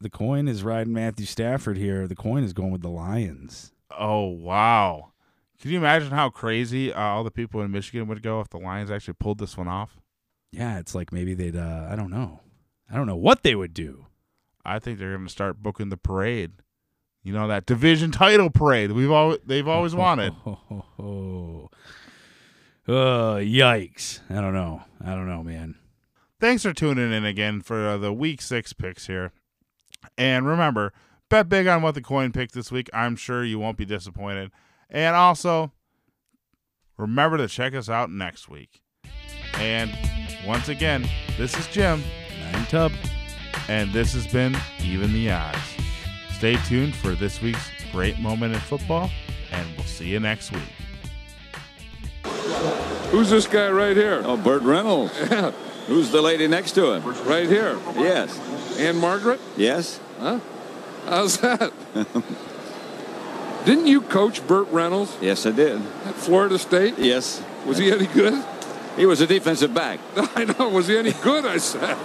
The 0.00 0.08
coin 0.08 0.48
is 0.48 0.62
riding 0.62 0.94
Matthew 0.94 1.26
Stafford 1.26 1.76
here. 1.76 2.08
The 2.08 2.16
coin 2.16 2.44
is 2.44 2.54
going 2.54 2.70
with 2.70 2.80
the 2.80 2.88
Lions. 2.88 3.72
Oh 3.90 4.24
wow! 4.24 5.12
Can 5.60 5.70
you 5.70 5.76
imagine 5.76 6.12
how 6.12 6.30
crazy 6.30 6.94
uh, 6.94 6.98
all 6.98 7.24
the 7.24 7.30
people 7.30 7.60
in 7.60 7.70
Michigan 7.70 8.08
would 8.08 8.22
go 8.22 8.40
if 8.40 8.48
the 8.48 8.58
Lions 8.58 8.90
actually 8.90 9.14
pulled 9.20 9.38
this 9.38 9.58
one 9.58 9.68
off? 9.68 9.98
Yeah, 10.50 10.78
it's 10.78 10.94
like 10.94 11.12
maybe 11.12 11.34
they'd. 11.34 11.56
Uh, 11.56 11.86
I 11.90 11.96
don't 11.96 12.10
know. 12.10 12.40
I 12.90 12.96
don't 12.96 13.06
know 13.06 13.16
what 13.16 13.42
they 13.42 13.54
would 13.54 13.74
do. 13.74 14.06
I 14.64 14.78
think 14.78 14.98
they're 14.98 15.14
going 15.14 15.26
to 15.26 15.32
start 15.32 15.62
booking 15.62 15.88
the 15.88 15.96
parade. 15.96 16.52
You 17.22 17.32
know 17.32 17.48
that 17.48 17.66
division 17.66 18.10
title 18.10 18.48
parade 18.48 18.92
we've 18.92 19.10
always 19.10 19.38
they've 19.44 19.68
always 19.68 19.94
wanted. 19.94 20.32
Oh, 20.46 20.58
oh, 20.70 20.84
oh, 20.98 21.70
oh, 22.88 23.36
yikes! 23.40 24.20
I 24.30 24.40
don't 24.40 24.54
know. 24.54 24.82
I 25.04 25.10
don't 25.14 25.28
know, 25.28 25.42
man. 25.42 25.74
Thanks 26.40 26.62
for 26.62 26.72
tuning 26.72 27.12
in 27.12 27.24
again 27.24 27.60
for 27.60 27.88
uh, 27.88 27.96
the 27.98 28.12
week 28.12 28.40
six 28.40 28.72
picks 28.72 29.08
here. 29.08 29.32
And 30.16 30.46
remember, 30.46 30.92
bet 31.28 31.48
big 31.48 31.66
on 31.66 31.82
what 31.82 31.94
the 31.94 32.00
coin 32.00 32.30
picked 32.32 32.54
this 32.54 32.70
week. 32.70 32.88
I'm 32.92 33.16
sure 33.16 33.44
you 33.44 33.58
won't 33.58 33.76
be 33.76 33.84
disappointed. 33.84 34.52
And 34.88 35.16
also, 35.16 35.72
remember 36.96 37.36
to 37.38 37.48
check 37.48 37.74
us 37.74 37.88
out 37.88 38.10
next 38.10 38.48
week. 38.48 38.80
And 39.54 39.90
once 40.46 40.68
again, 40.68 41.08
this 41.36 41.56
is 41.58 41.66
Jim. 41.68 42.02
And 42.46 42.56
I'm 42.56 42.66
Tub. 42.66 42.92
And 43.68 43.92
this 43.92 44.14
has 44.14 44.26
been 44.26 44.56
Even 44.82 45.12
the 45.12 45.30
Odds. 45.30 45.58
Stay 46.32 46.56
tuned 46.66 46.94
for 46.94 47.10
this 47.10 47.42
week's 47.42 47.68
great 47.92 48.18
moment 48.18 48.54
in 48.54 48.60
football, 48.60 49.10
and 49.50 49.66
we'll 49.76 49.84
see 49.86 50.06
you 50.08 50.20
next 50.20 50.52
week. 50.52 50.62
Who's 53.10 53.30
this 53.30 53.46
guy 53.46 53.68
right 53.70 53.96
here? 53.96 54.22
Oh, 54.24 54.36
Burt 54.36 54.62
Reynolds. 54.62 55.12
Yeah, 55.30 55.50
Who's 55.88 56.10
the 56.12 56.20
lady 56.22 56.46
next 56.46 56.72
to 56.72 56.92
him? 56.92 57.02
right 57.26 57.48
here. 57.48 57.78
Yes. 57.96 58.78
Ann-Margret? 58.78 59.40
Yes. 59.56 59.98
Huh? 60.20 60.38
How's 61.06 61.38
that? 61.38 61.72
Didn't 63.64 63.86
you 63.86 64.02
coach 64.02 64.46
Burt 64.46 64.68
Reynolds 64.70 65.16
Yes, 65.20 65.44
I 65.46 65.50
did. 65.50 65.76
at 66.04 66.14
Florida 66.14 66.58
State? 66.58 66.98
Yes. 66.98 67.42
Was 67.66 67.78
he 67.78 67.90
any 67.90 68.06
good? 68.06 68.44
He 68.98 69.06
was 69.06 69.20
a 69.20 69.26
defensive 69.26 69.72
back. 69.72 70.00
I 70.36 70.44
know. 70.44 70.68
Was 70.68 70.88
he 70.88 70.98
any 70.98 71.12
good? 71.12 71.46
I 71.46 71.58
said. 71.58 71.96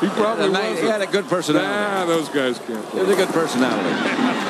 He 0.00 0.08
probably 0.08 0.50
was. 0.50 0.80
He 0.80 0.86
had 0.86 1.00
a 1.00 1.06
good 1.06 1.24
Nah, 1.24 1.30
personality. 1.30 2.12
those 2.12 2.28
guys 2.28 2.58
can't 2.58 2.84
He 2.84 2.90
play. 2.90 3.00
was 3.04 3.10
a 3.10 3.16
good 3.16 3.28
personality. 3.28 4.46